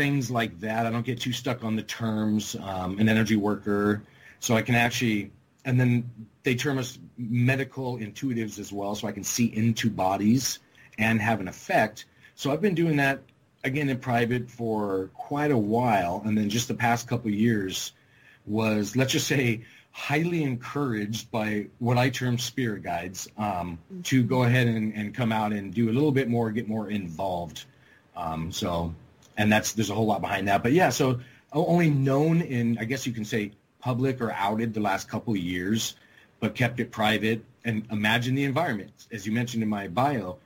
things 0.00 0.30
like 0.30 0.58
that. 0.60 0.86
I 0.86 0.90
don't 0.90 1.04
get 1.04 1.20
too 1.20 1.32
stuck 1.32 1.62
on 1.62 1.76
the 1.76 1.82
terms, 1.82 2.56
um, 2.62 2.98
an 2.98 3.06
energy 3.06 3.36
worker. 3.36 4.02
So 4.38 4.56
I 4.56 4.62
can 4.62 4.74
actually 4.74 5.30
and 5.66 5.78
then 5.78 6.10
they 6.42 6.54
term 6.54 6.78
us 6.78 6.98
medical 7.18 7.98
intuitives 7.98 8.58
as 8.58 8.72
well, 8.72 8.94
so 8.94 9.06
I 9.06 9.12
can 9.12 9.24
see 9.24 9.54
into 9.54 9.90
bodies 9.90 10.60
and 10.98 11.20
have 11.20 11.38
an 11.40 11.48
effect. 11.48 12.06
So 12.34 12.50
I've 12.50 12.62
been 12.62 12.74
doing 12.74 12.96
that 12.96 13.20
again 13.62 13.90
in 13.90 13.98
private 13.98 14.50
for 14.50 15.10
quite 15.12 15.50
a 15.50 15.58
while, 15.76 16.22
and 16.24 16.36
then 16.36 16.48
just 16.48 16.68
the 16.68 16.74
past 16.74 17.06
couple 17.06 17.30
years 17.30 17.92
was 18.46 18.96
let's 18.96 19.12
just 19.12 19.26
say 19.26 19.60
highly 19.92 20.42
encouraged 20.44 21.30
by 21.30 21.66
what 21.78 21.98
I 21.98 22.08
term 22.08 22.38
spirit 22.38 22.82
guides 22.82 23.28
um, 23.36 23.78
to 24.04 24.22
go 24.22 24.44
ahead 24.44 24.66
and, 24.66 24.94
and 24.94 25.14
come 25.14 25.30
out 25.30 25.52
and 25.52 25.74
do 25.74 25.90
a 25.90 25.92
little 25.92 26.12
bit 26.12 26.26
more, 26.26 26.50
get 26.50 26.68
more 26.68 26.88
involved. 26.88 27.66
Um, 28.16 28.50
so, 28.50 28.94
and 29.40 29.50
that's 29.50 29.72
there's 29.72 29.88
a 29.88 29.94
whole 29.94 30.06
lot 30.06 30.20
behind 30.20 30.46
that. 30.48 30.62
But 30.62 30.72
yeah, 30.72 30.90
so 30.90 31.18
only 31.52 31.88
known 31.88 32.42
in 32.42 32.76
I 32.78 32.84
guess 32.84 33.06
you 33.06 33.12
can 33.12 33.24
say 33.24 33.52
public 33.80 34.20
or 34.20 34.32
outed 34.32 34.74
the 34.74 34.80
last 34.80 35.08
couple 35.08 35.32
of 35.32 35.40
years, 35.40 35.96
but 36.40 36.54
kept 36.54 36.78
it 36.78 36.90
private. 36.90 37.42
And 37.64 37.86
imagine 37.90 38.34
the 38.34 38.44
environment. 38.44 38.92
As 39.10 39.26
you 39.26 39.32
mentioned 39.32 39.62
in 39.62 39.68
my 39.68 39.88
bio, 39.88 40.36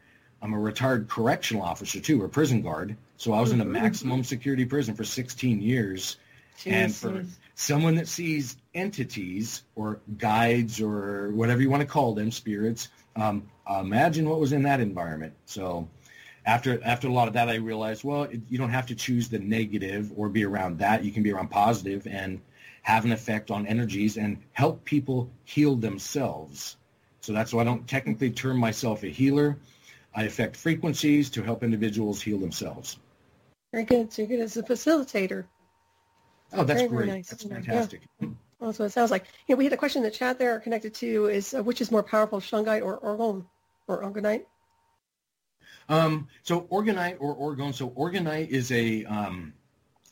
I'm 0.40 0.54
a 0.54 0.58
retired 0.58 1.08
correctional 1.08 1.62
officer 1.62 2.00
too, 2.00 2.22
or 2.22 2.28
prison 2.28 2.62
guard. 2.62 2.96
So 3.16 3.32
I 3.32 3.40
was 3.40 3.50
in 3.50 3.60
a 3.60 3.64
mm-hmm. 3.64 3.72
maximum 3.72 4.22
security 4.22 4.64
prison 4.64 4.94
for 4.94 5.04
16 5.04 5.60
years. 5.60 6.16
Jeez. 6.58 6.72
And 6.72 6.94
for 6.94 7.24
someone 7.56 7.96
that 7.96 8.06
sees 8.06 8.56
entities 8.74 9.62
or 9.74 9.98
guides 10.18 10.80
or 10.80 11.30
whatever 11.30 11.62
you 11.62 11.70
want 11.70 11.80
to 11.80 11.86
call 11.86 12.14
them, 12.14 12.30
spirits, 12.30 12.88
um, 13.16 13.48
imagine 13.68 14.28
what 14.28 14.38
was 14.38 14.52
in 14.52 14.62
that 14.62 14.78
environment. 14.78 15.34
So 15.46 15.88
after 16.46 16.82
after 16.84 17.08
a 17.08 17.12
lot 17.12 17.28
of 17.28 17.34
that, 17.34 17.48
I 17.48 17.56
realized, 17.56 18.04
well, 18.04 18.24
it, 18.24 18.40
you 18.48 18.58
don't 18.58 18.70
have 18.70 18.86
to 18.86 18.94
choose 18.94 19.28
the 19.28 19.38
negative 19.38 20.12
or 20.16 20.28
be 20.28 20.44
around 20.44 20.78
that. 20.78 21.04
You 21.04 21.12
can 21.12 21.22
be 21.22 21.32
around 21.32 21.48
positive 21.48 22.06
and 22.06 22.40
have 22.82 23.04
an 23.04 23.12
effect 23.12 23.50
on 23.50 23.66
energies 23.66 24.16
and 24.18 24.38
help 24.52 24.84
people 24.84 25.30
heal 25.44 25.74
themselves. 25.74 26.76
So 27.20 27.32
that's 27.32 27.54
why 27.54 27.62
I 27.62 27.64
don't 27.64 27.88
technically 27.88 28.30
term 28.30 28.58
myself 28.58 29.02
a 29.04 29.06
healer. 29.06 29.56
I 30.14 30.24
affect 30.24 30.54
frequencies 30.56 31.30
to 31.30 31.42
help 31.42 31.64
individuals 31.64 32.20
heal 32.20 32.38
themselves. 32.38 32.98
Very 33.72 33.84
good. 33.84 34.12
So 34.12 34.22
you're 34.22 34.28
good 34.28 34.40
as 34.40 34.56
a 34.56 34.62
facilitator. 34.62 35.46
Oh, 36.52 36.62
that's 36.62 36.82
very, 36.82 36.88
great. 36.88 37.06
Very 37.06 37.18
nice. 37.18 37.30
That's 37.30 37.44
fantastic. 37.44 38.02
Yeah. 38.20 38.28
That's 38.60 38.78
what 38.78 38.84
it 38.86 38.92
sounds 38.92 39.10
like. 39.10 39.24
You 39.46 39.54
know, 39.54 39.58
we 39.58 39.64
had 39.64 39.72
a 39.72 39.78
question 39.78 40.04
in 40.04 40.04
the 40.04 40.14
chat 40.14 40.38
there 40.38 40.60
connected 40.60 40.94
to 40.94 41.26
is 41.26 41.54
uh, 41.54 41.62
which 41.62 41.80
is 41.80 41.90
more 41.90 42.02
powerful, 42.02 42.38
shungite 42.40 42.82
or 42.82 43.00
orgone 43.00 43.44
or 43.88 44.02
orgonite? 44.02 44.44
Um, 45.88 46.28
so 46.42 46.62
Orgonite 46.62 47.16
or 47.20 47.36
orgone. 47.36 47.74
So 47.74 47.90
Orgonite 47.90 48.48
is 48.48 48.72
a 48.72 49.04
um, 49.04 49.52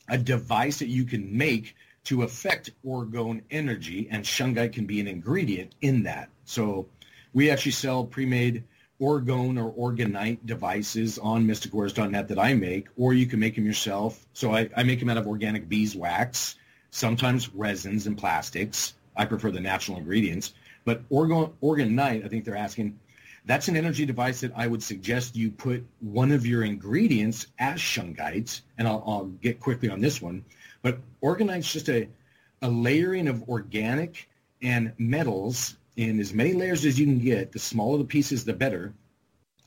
a 0.09 0.17
device 0.17 0.79
that 0.79 0.87
you 0.87 1.05
can 1.05 1.35
make 1.35 1.75
to 2.05 2.23
affect 2.23 2.71
orgone 2.85 3.41
energy, 3.49 4.07
and 4.11 4.23
shungite 4.23 4.73
can 4.73 4.85
be 4.85 4.99
an 4.99 5.07
ingredient 5.07 5.73
in 5.81 6.03
that. 6.03 6.29
So 6.45 6.87
we 7.33 7.49
actually 7.49 7.71
sell 7.71 8.03
pre-made 8.03 8.63
orgone 8.99 9.57
or 9.57 9.73
orgonite 9.91 10.39
devices 10.45 11.17
on 11.19 11.45
mysticwars.net 11.45 12.27
that 12.27 12.39
I 12.39 12.53
make, 12.53 12.87
or 12.97 13.13
you 13.13 13.25
can 13.25 13.39
make 13.39 13.55
them 13.55 13.65
yourself. 13.65 14.25
So 14.33 14.53
I, 14.53 14.69
I 14.75 14.83
make 14.83 14.99
them 14.99 15.09
out 15.09 15.17
of 15.17 15.27
organic 15.27 15.67
beeswax, 15.67 16.55
sometimes 16.91 17.53
resins 17.53 18.07
and 18.07 18.17
plastics. 18.17 18.93
I 19.15 19.25
prefer 19.25 19.51
the 19.51 19.59
natural 19.61 19.97
ingredients. 19.97 20.53
But 20.85 21.07
orgon, 21.09 21.53
orgonite, 21.61 22.25
I 22.25 22.27
think 22.27 22.43
they're 22.43 22.57
asking, 22.57 22.99
that's 23.45 23.67
an 23.67 23.75
energy 23.75 24.05
device 24.05 24.41
that 24.41 24.53
I 24.55 24.67
would 24.67 24.81
suggest 24.81 25.35
you 25.35 25.51
put 25.51 25.85
one 25.99 26.31
of 26.31 26.45
your 26.45 26.63
ingredients 26.63 27.47
as 27.59 27.79
shungite, 27.79 28.61
and 28.77 28.87
I'll, 28.87 29.03
I'll 29.05 29.25
get 29.25 29.59
quickly 29.59 29.89
on 29.89 29.99
this 29.99 30.21
one. 30.21 30.45
But 30.81 30.99
orgonite's 31.21 31.71
just 31.71 31.89
a, 31.89 32.07
a 32.61 32.69
layering 32.69 33.27
of 33.27 33.47
organic 33.49 34.29
and 34.61 34.93
metals 34.97 35.75
in 35.97 36.19
as 36.19 36.33
many 36.33 36.53
layers 36.53 36.85
as 36.85 36.99
you 36.99 37.05
can 37.05 37.19
get. 37.19 37.51
The 37.51 37.59
smaller 37.59 37.97
the 37.97 38.05
pieces, 38.05 38.45
the 38.45 38.53
better. 38.53 38.93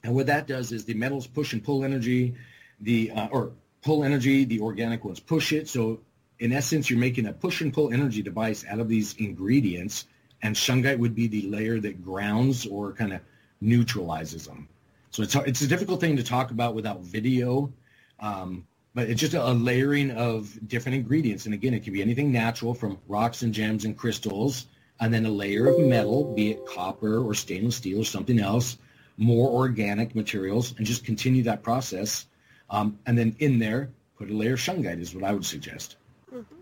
And 0.03 0.15
what 0.15 0.27
that 0.27 0.47
does 0.47 0.73
is 0.73 0.85
the 0.85 0.95
metals 0.95 1.27
push 1.27 1.53
and 1.53 1.63
pull 1.63 1.85
energy, 1.85 2.35
the 2.81 3.11
uh, 3.11 3.29
or 3.29 3.53
pull 3.83 4.05
energy. 4.05 4.45
The 4.45 4.61
organic 4.61 5.05
ones 5.05 5.21
push 5.21 5.53
it. 5.53 5.69
So 5.69 6.01
in 6.39 6.53
essence, 6.53 6.89
you're 6.89 6.99
making 6.99 7.27
a 7.27 7.33
push 7.33 7.61
and 7.61 7.73
pull 7.73 7.93
energy 7.93 8.23
device 8.23 8.65
out 8.69 8.79
of 8.79 8.89
these 8.89 9.15
ingredients, 9.19 10.07
and 10.43 10.55
shungite 10.55 10.99
would 10.99 11.15
be 11.15 11.27
the 11.27 11.43
layer 11.43 11.81
that 11.81 12.05
grounds 12.05 12.67
or 12.67 12.93
kind 12.93 13.13
of 13.13 13.21
neutralizes 13.61 14.47
them. 14.47 14.69
So 15.11 15.23
it's 15.23 15.35
it's 15.35 15.63
a 15.63 15.67
difficult 15.67 16.01
thing 16.01 16.17
to 16.17 16.23
talk 16.23 16.51
about 16.51 16.75
without 16.75 17.01
video, 17.01 17.73
um, 18.21 18.67
but 18.95 19.09
it's 19.09 19.21
just 19.21 19.35
a, 19.35 19.53
layering 19.53 20.11
of 20.11 20.59
different 20.69 20.97
ingredients. 20.97 21.47
And 21.47 21.55
again, 21.55 21.75
it 21.75 21.85
can 21.85 21.93
be 21.93 22.03
anything 22.03 22.33
natural 22.33 22.75
from 22.75 22.99
rocks 23.09 23.43
and 23.43 23.53
gems 23.53 23.85
and 23.85 23.97
crystals, 23.97 24.67
and 25.01 25.13
then 25.13 25.25
a 25.27 25.31
layer 25.31 25.69
of 25.69 25.79
metal, 25.81 26.35
be 26.35 26.51
it 26.51 26.67
copper 26.67 27.19
or 27.19 27.35
stainless 27.35 27.77
steel 27.77 28.01
or 28.01 28.05
something 28.05 28.41
else, 28.41 28.79
more 29.17 29.51
organic 29.51 30.15
materials, 30.15 30.75
and 30.77 30.87
just 30.87 31.05
continue 31.05 31.43
that 31.45 31.63
process. 31.63 32.27
Um, 32.69 32.99
and 33.07 33.17
then 33.17 33.37
in 33.39 33.59
there, 33.59 33.91
put 34.19 34.31
a 34.31 34.35
layer 34.35 34.55
of 34.55 34.61
shungite 34.61 35.01
is 35.01 35.15
what 35.15 35.25
I 35.25 35.33
would 35.33 35.47
suggest. 35.47 35.97
Mm-hmm. 36.35 36.55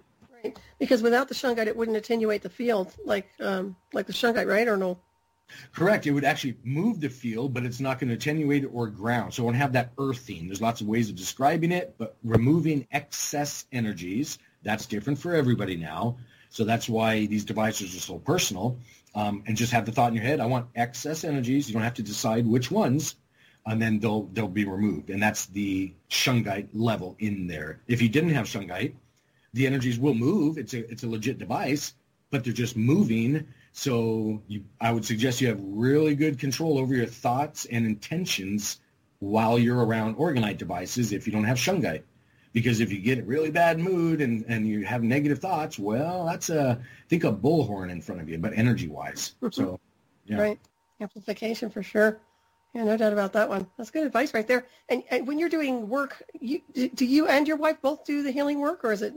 Right, 0.44 0.58
because 0.78 1.02
without 1.02 1.28
the 1.28 1.34
shungite, 1.34 1.66
it 1.66 1.76
wouldn't 1.76 1.96
attenuate 1.96 2.42
the 2.42 2.50
field 2.50 2.94
like 3.04 3.28
um, 3.40 3.74
like 3.92 4.06
the 4.06 4.12
shungite, 4.12 4.46
right, 4.46 4.68
or 4.68 4.76
no? 4.76 4.98
Correct. 5.72 6.06
It 6.06 6.12
would 6.12 6.24
actually 6.24 6.56
move 6.64 7.00
the 7.00 7.08
field, 7.08 7.52
but 7.52 7.64
it's 7.64 7.80
not 7.80 7.98
going 7.98 8.08
to 8.08 8.14
attenuate 8.14 8.64
it 8.64 8.70
or 8.72 8.86
ground. 8.88 9.34
So 9.34 9.42
it 9.42 9.44
won't 9.46 9.56
have 9.56 9.72
that 9.72 9.92
earthing. 9.98 10.46
There's 10.46 10.62
lots 10.62 10.80
of 10.80 10.86
ways 10.86 11.10
of 11.10 11.16
describing 11.16 11.72
it, 11.72 11.94
but 11.98 12.16
removing 12.24 12.86
excess 12.92 13.66
energies, 13.72 14.38
that's 14.62 14.86
different 14.86 15.18
for 15.18 15.34
everybody 15.34 15.76
now. 15.76 16.16
So 16.48 16.64
that's 16.64 16.88
why 16.88 17.26
these 17.26 17.44
devices 17.44 17.96
are 17.96 18.00
so 18.00 18.18
personal. 18.18 18.78
Um, 19.16 19.42
and 19.46 19.56
just 19.56 19.72
have 19.72 19.86
the 19.86 19.92
thought 19.92 20.08
in 20.08 20.14
your 20.14 20.24
head, 20.24 20.40
I 20.40 20.46
want 20.46 20.66
excess 20.74 21.24
energies. 21.24 21.68
You 21.68 21.74
don't 21.74 21.82
have 21.82 21.94
to 21.94 22.02
decide 22.02 22.46
which 22.46 22.70
ones, 22.70 23.16
and 23.66 23.80
then 23.80 24.00
they'll 24.00 24.24
they'll 24.32 24.48
be 24.48 24.64
removed. 24.64 25.10
And 25.10 25.22
that's 25.22 25.46
the 25.46 25.92
shungite 26.10 26.68
level 26.72 27.16
in 27.20 27.46
there. 27.46 27.80
If 27.86 28.02
you 28.02 28.08
didn't 28.08 28.30
have 28.34 28.46
shungite, 28.46 28.94
the 29.52 29.66
energies 29.66 29.98
will 30.00 30.14
move. 30.14 30.58
It's 30.58 30.74
a 30.74 30.90
it's 30.90 31.04
a 31.04 31.08
legit 31.08 31.38
device, 31.38 31.94
but 32.30 32.42
they're 32.42 32.52
just 32.52 32.76
moving 32.76 33.46
so 33.76 34.40
you, 34.46 34.64
I 34.80 34.92
would 34.92 35.04
suggest 35.04 35.40
you 35.40 35.48
have 35.48 35.60
really 35.60 36.14
good 36.14 36.38
control 36.38 36.78
over 36.78 36.94
your 36.94 37.06
thoughts 37.06 37.64
and 37.66 37.84
intentions 37.84 38.78
while 39.18 39.58
you're 39.58 39.84
around 39.84 40.16
orgonite 40.16 40.58
devices 40.58 41.12
if 41.12 41.26
you 41.26 41.32
don't 41.32 41.42
have 41.44 41.58
shungite. 41.58 42.04
Because 42.52 42.78
if 42.78 42.92
you 42.92 43.00
get 43.00 43.18
a 43.18 43.22
really 43.24 43.50
bad 43.50 43.80
mood 43.80 44.20
and, 44.20 44.44
and 44.46 44.64
you 44.64 44.84
have 44.84 45.02
negative 45.02 45.40
thoughts, 45.40 45.76
well, 45.76 46.24
that's 46.24 46.50
a, 46.50 46.80
think 47.08 47.24
a 47.24 47.32
bullhorn 47.32 47.90
in 47.90 48.00
front 48.00 48.20
of 48.20 48.28
you, 48.28 48.38
but 48.38 48.52
energy-wise. 48.54 49.34
So, 49.50 49.80
yeah. 50.24 50.40
Right. 50.40 50.60
Amplification 51.00 51.68
for 51.68 51.82
sure. 51.82 52.20
Yeah, 52.74 52.84
no 52.84 52.96
doubt 52.96 53.12
about 53.12 53.32
that 53.32 53.48
one. 53.48 53.66
That's 53.76 53.90
good 53.90 54.06
advice 54.06 54.32
right 54.34 54.46
there. 54.46 54.68
And, 54.88 55.02
and 55.10 55.26
when 55.26 55.40
you're 55.40 55.48
doing 55.48 55.88
work, 55.88 56.22
you, 56.40 56.60
do 56.94 57.04
you 57.04 57.26
and 57.26 57.48
your 57.48 57.56
wife 57.56 57.78
both 57.82 58.04
do 58.04 58.22
the 58.22 58.30
healing 58.30 58.60
work, 58.60 58.84
or 58.84 58.92
is 58.92 59.02
it 59.02 59.14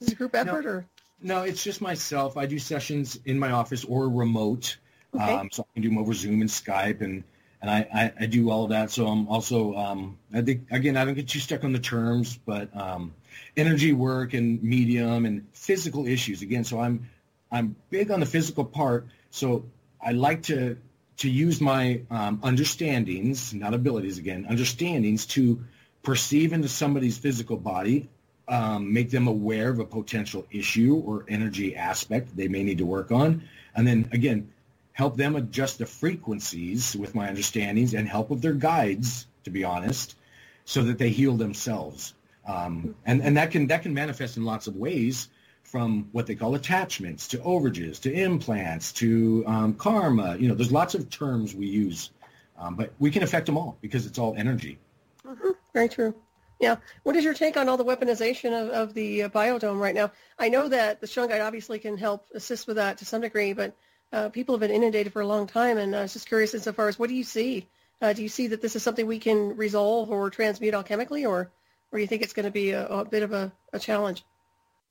is 0.00 0.08
it 0.08 0.12
a 0.12 0.16
group 0.16 0.34
effort, 0.34 0.64
no. 0.64 0.70
or 0.70 0.86
no, 1.20 1.42
it's 1.42 1.64
just 1.64 1.80
myself. 1.80 2.36
I 2.36 2.46
do 2.46 2.58
sessions 2.58 3.18
in 3.24 3.38
my 3.38 3.50
office 3.50 3.84
or 3.84 4.08
remote. 4.08 4.76
Okay. 5.14 5.32
Um, 5.32 5.48
so 5.50 5.62
I 5.62 5.74
can 5.74 5.82
do 5.82 5.88
them 5.88 5.98
over 5.98 6.12
Zoom 6.12 6.40
and 6.40 6.50
Skype 6.50 7.00
and, 7.00 7.24
and 7.62 7.70
I, 7.70 7.88
I, 7.92 8.12
I 8.20 8.26
do 8.26 8.50
all 8.50 8.64
of 8.64 8.70
that. 8.70 8.90
So 8.90 9.06
I'm 9.06 9.26
also, 9.28 9.74
um, 9.74 10.18
I 10.32 10.42
think, 10.42 10.66
again, 10.70 10.96
I 10.96 11.04
don't 11.04 11.14
get 11.14 11.28
too 11.28 11.38
stuck 11.38 11.64
on 11.64 11.72
the 11.72 11.78
terms, 11.78 12.38
but 12.44 12.74
um, 12.76 13.14
energy 13.56 13.92
work 13.92 14.34
and 14.34 14.62
medium 14.62 15.24
and 15.24 15.46
physical 15.52 16.06
issues. 16.06 16.42
Again, 16.42 16.64
so 16.64 16.80
I'm, 16.80 17.08
I'm 17.50 17.76
big 17.88 18.10
on 18.10 18.20
the 18.20 18.26
physical 18.26 18.64
part. 18.64 19.06
So 19.30 19.64
I 20.00 20.12
like 20.12 20.42
to, 20.44 20.76
to 21.18 21.30
use 21.30 21.60
my 21.60 22.02
um, 22.10 22.40
understandings, 22.42 23.54
not 23.54 23.72
abilities 23.72 24.18
again, 24.18 24.46
understandings 24.50 25.26
to 25.28 25.64
perceive 26.02 26.52
into 26.52 26.68
somebody's 26.68 27.16
physical 27.16 27.56
body 27.56 28.10
um, 28.48 28.92
make 28.92 29.10
them 29.10 29.26
aware 29.26 29.70
of 29.70 29.78
a 29.78 29.84
potential 29.84 30.46
issue 30.50 31.02
or 31.04 31.24
energy 31.28 31.74
aspect 31.76 32.36
they 32.36 32.48
may 32.48 32.62
need 32.62 32.78
to 32.78 32.86
work 32.86 33.10
on. 33.10 33.42
And 33.74 33.86
then 33.86 34.08
again, 34.12 34.50
help 34.92 35.16
them 35.16 35.36
adjust 35.36 35.78
the 35.78 35.86
frequencies 35.86 36.96
with 36.96 37.14
my 37.14 37.28
understandings 37.28 37.94
and 37.94 38.08
help 38.08 38.30
with 38.30 38.40
their 38.40 38.54
guides, 38.54 39.26
to 39.44 39.50
be 39.50 39.64
honest, 39.64 40.16
so 40.64 40.82
that 40.84 40.98
they 40.98 41.10
heal 41.10 41.36
themselves. 41.36 42.14
Um, 42.46 42.94
and, 43.04 43.20
and 43.22 43.36
that 43.36 43.50
can 43.50 43.66
that 43.66 43.82
can 43.82 43.92
manifest 43.92 44.36
in 44.36 44.44
lots 44.44 44.68
of 44.68 44.76
ways 44.76 45.28
from 45.64 46.08
what 46.12 46.26
they 46.26 46.36
call 46.36 46.54
attachments 46.54 47.26
to 47.28 47.38
overages 47.38 48.00
to 48.02 48.12
implants 48.12 48.92
to 48.92 49.44
um, 49.48 49.74
karma. 49.74 50.36
You 50.38 50.48
know, 50.48 50.54
there's 50.54 50.70
lots 50.70 50.94
of 50.94 51.10
terms 51.10 51.54
we 51.54 51.66
use, 51.66 52.10
um, 52.56 52.76
but 52.76 52.92
we 53.00 53.10
can 53.10 53.24
affect 53.24 53.46
them 53.46 53.58
all 53.58 53.76
because 53.80 54.06
it's 54.06 54.18
all 54.18 54.34
energy. 54.36 54.78
Mm-hmm. 55.26 55.50
Very 55.74 55.88
true. 55.88 56.14
Yeah. 56.58 56.76
What 57.02 57.16
is 57.16 57.24
your 57.24 57.34
take 57.34 57.56
on 57.56 57.68
all 57.68 57.76
the 57.76 57.84
weaponization 57.84 58.52
of, 58.52 58.70
of 58.70 58.94
the 58.94 59.24
uh, 59.24 59.28
biodome 59.28 59.78
right 59.78 59.94
now? 59.94 60.10
I 60.38 60.48
know 60.48 60.68
that 60.68 61.00
the 61.00 61.06
shungite 61.06 61.44
obviously 61.44 61.78
can 61.78 61.98
help 61.98 62.26
assist 62.34 62.66
with 62.66 62.76
that 62.76 62.98
to 62.98 63.04
some 63.04 63.20
degree, 63.20 63.52
but 63.52 63.76
uh, 64.12 64.28
people 64.30 64.54
have 64.54 64.60
been 64.60 64.70
inundated 64.70 65.12
for 65.12 65.20
a 65.20 65.26
long 65.26 65.46
time, 65.46 65.78
and 65.78 65.94
I 65.94 66.02
was 66.02 66.14
just 66.14 66.28
curious 66.28 66.54
insofar 66.54 66.88
as 66.88 66.98
what 66.98 67.08
do 67.08 67.14
you 67.14 67.24
see? 67.24 67.66
Uh, 68.00 68.12
do 68.12 68.22
you 68.22 68.28
see 68.28 68.46
that 68.48 68.62
this 68.62 68.76
is 68.76 68.82
something 68.82 69.06
we 69.06 69.18
can 69.18 69.56
resolve 69.56 70.10
or 70.10 70.30
transmute 70.30 70.74
alchemically, 70.74 71.28
or, 71.28 71.50
or 71.92 71.98
do 71.98 72.00
you 72.00 72.06
think 72.06 72.22
it's 72.22 72.32
going 72.32 72.44
to 72.44 72.50
be 72.50 72.70
a, 72.70 72.86
a, 72.86 73.04
bit 73.04 73.22
of 73.22 73.32
a, 73.32 73.52
a 73.72 73.78
challenge? 73.78 74.24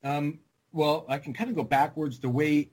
Um, 0.04 0.38
well, 0.72 1.04
I 1.08 1.18
can 1.18 1.32
kind 1.32 1.50
of 1.50 1.56
go 1.56 1.64
backwards. 1.64 2.18
The 2.18 2.28
way 2.28 2.68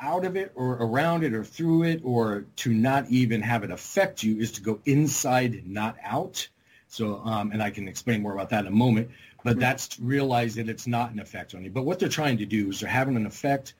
out 0.00 0.24
of 0.24 0.36
it 0.36 0.52
or 0.54 0.74
around 0.74 1.24
it 1.24 1.34
or 1.34 1.42
through 1.42 1.82
it 1.82 2.00
or 2.04 2.46
to 2.56 2.72
not 2.72 3.10
even 3.10 3.42
have 3.42 3.64
it 3.64 3.70
affect 3.70 4.22
you 4.22 4.38
is 4.38 4.52
to 4.52 4.62
go 4.62 4.80
inside, 4.84 5.66
not 5.66 5.96
out. 6.04 6.48
So, 6.88 7.20
um, 7.24 7.52
and 7.52 7.62
I 7.62 7.70
can 7.70 7.86
explain 7.86 8.22
more 8.22 8.32
about 8.32 8.50
that 8.50 8.62
in 8.62 8.66
a 8.66 8.76
moment. 8.76 9.10
But 9.44 9.52
mm-hmm. 9.52 9.60
that's 9.60 10.00
realize 10.00 10.54
that 10.56 10.68
it's 10.68 10.86
not 10.86 11.12
an 11.12 11.20
effect 11.20 11.54
on 11.54 11.62
you. 11.64 11.70
But 11.70 11.84
what 11.84 11.98
they're 11.98 12.08
trying 12.08 12.38
to 12.38 12.46
do 12.46 12.70
is 12.70 12.80
they're 12.80 12.88
having 12.88 13.16
an 13.16 13.26
effect. 13.26 13.74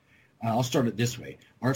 Uh, 0.45 0.49
I'll 0.49 0.63
start 0.63 0.87
it 0.87 0.97
this 0.97 1.19
way: 1.19 1.39
Our, 1.63 1.75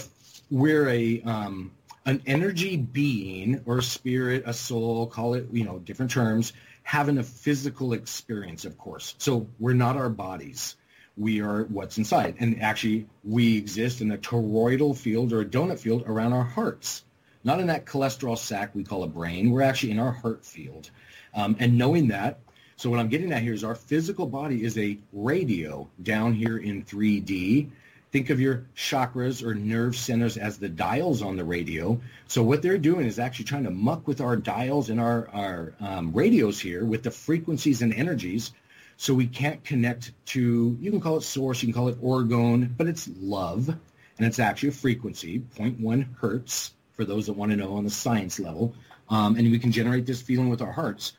we're 0.49 0.87
a 0.89 1.21
um, 1.23 1.71
an 2.05 2.21
energy 2.25 2.77
being 2.77 3.61
or 3.65 3.79
a 3.79 3.83
spirit, 3.83 4.43
a 4.45 4.53
soul, 4.53 5.07
call 5.07 5.33
it 5.33 5.47
you 5.51 5.65
know 5.65 5.79
different 5.79 6.11
terms, 6.11 6.53
having 6.83 7.17
a 7.17 7.23
physical 7.23 7.93
experience, 7.93 8.65
of 8.65 8.77
course. 8.77 9.15
So 9.17 9.47
we're 9.59 9.73
not 9.73 9.97
our 9.97 10.09
bodies. 10.09 10.75
We 11.15 11.41
are 11.41 11.63
what's 11.65 11.97
inside. 11.97 12.35
And 12.39 12.61
actually, 12.61 13.07
we 13.23 13.57
exist 13.57 14.01
in 14.01 14.11
a 14.11 14.17
toroidal 14.17 14.97
field 14.97 15.31
or 15.31 15.41
a 15.41 15.45
donut 15.45 15.79
field 15.79 16.03
around 16.07 16.33
our 16.33 16.43
hearts. 16.43 17.03
Not 17.43 17.59
in 17.59 17.67
that 17.67 17.85
cholesterol 17.85 18.37
sac 18.37 18.73
we 18.73 18.83
call 18.83 19.03
a 19.03 19.07
brain. 19.07 19.51
We're 19.51 19.61
actually 19.61 19.91
in 19.91 19.99
our 19.99 20.11
heart 20.11 20.45
field. 20.45 20.89
Um, 21.35 21.55
and 21.59 21.77
knowing 21.77 22.07
that, 22.09 22.39
so 22.75 22.89
what 22.89 22.99
I'm 22.99 23.07
getting 23.07 23.31
at 23.31 23.41
here 23.41 23.53
is 23.53 23.63
our 23.63 23.75
physical 23.75 24.25
body 24.25 24.63
is 24.63 24.77
a 24.77 24.97
radio 25.11 25.87
down 26.01 26.33
here 26.33 26.57
in 26.57 26.83
3D. 26.83 27.69
Think 28.11 28.29
of 28.29 28.39
your 28.39 28.65
chakras 28.75 29.43
or 29.43 29.55
nerve 29.55 29.95
centers 29.95 30.37
as 30.37 30.57
the 30.57 30.69
dials 30.69 31.21
on 31.21 31.35
the 31.35 31.43
radio. 31.43 31.99
So 32.27 32.43
what 32.43 32.61
they're 32.61 32.77
doing 32.77 33.05
is 33.05 33.19
actually 33.19 33.45
trying 33.45 33.63
to 33.63 33.71
muck 33.71 34.07
with 34.07 34.21
our 34.21 34.35
dials 34.35 34.89
and 34.89 34.99
our, 34.99 35.29
our 35.29 35.73
um, 35.79 36.11
radios 36.13 36.59
here 36.59 36.85
with 36.85 37.03
the 37.03 37.11
frequencies 37.11 37.81
and 37.81 37.93
energies 37.93 38.51
so 38.97 39.13
we 39.13 39.27
can't 39.27 39.63
connect 39.63 40.11
to, 40.27 40.77
you 40.79 40.91
can 40.91 41.01
call 41.01 41.17
it 41.17 41.23
source, 41.23 41.61
you 41.61 41.67
can 41.67 41.73
call 41.73 41.87
it 41.89 42.01
orgone, 42.01 42.69
but 42.77 42.87
it's 42.87 43.09
love. 43.19 43.67
And 43.69 44.27
it's 44.27 44.39
actually 44.39 44.69
a 44.69 44.73
frequency, 44.73 45.39
0.1 45.57 46.07
hertz, 46.15 46.73
for 46.93 47.03
those 47.03 47.25
that 47.25 47.33
want 47.33 47.51
to 47.51 47.57
know 47.57 47.75
on 47.75 47.83
the 47.83 47.89
science 47.89 48.39
level. 48.39 48.75
Um, 49.09 49.35
and 49.35 49.49
we 49.51 49.59
can 49.59 49.71
generate 49.71 50.05
this 50.05 50.21
feeling 50.21 50.49
with 50.49 50.61
our 50.61 50.71
hearts. 50.71 51.13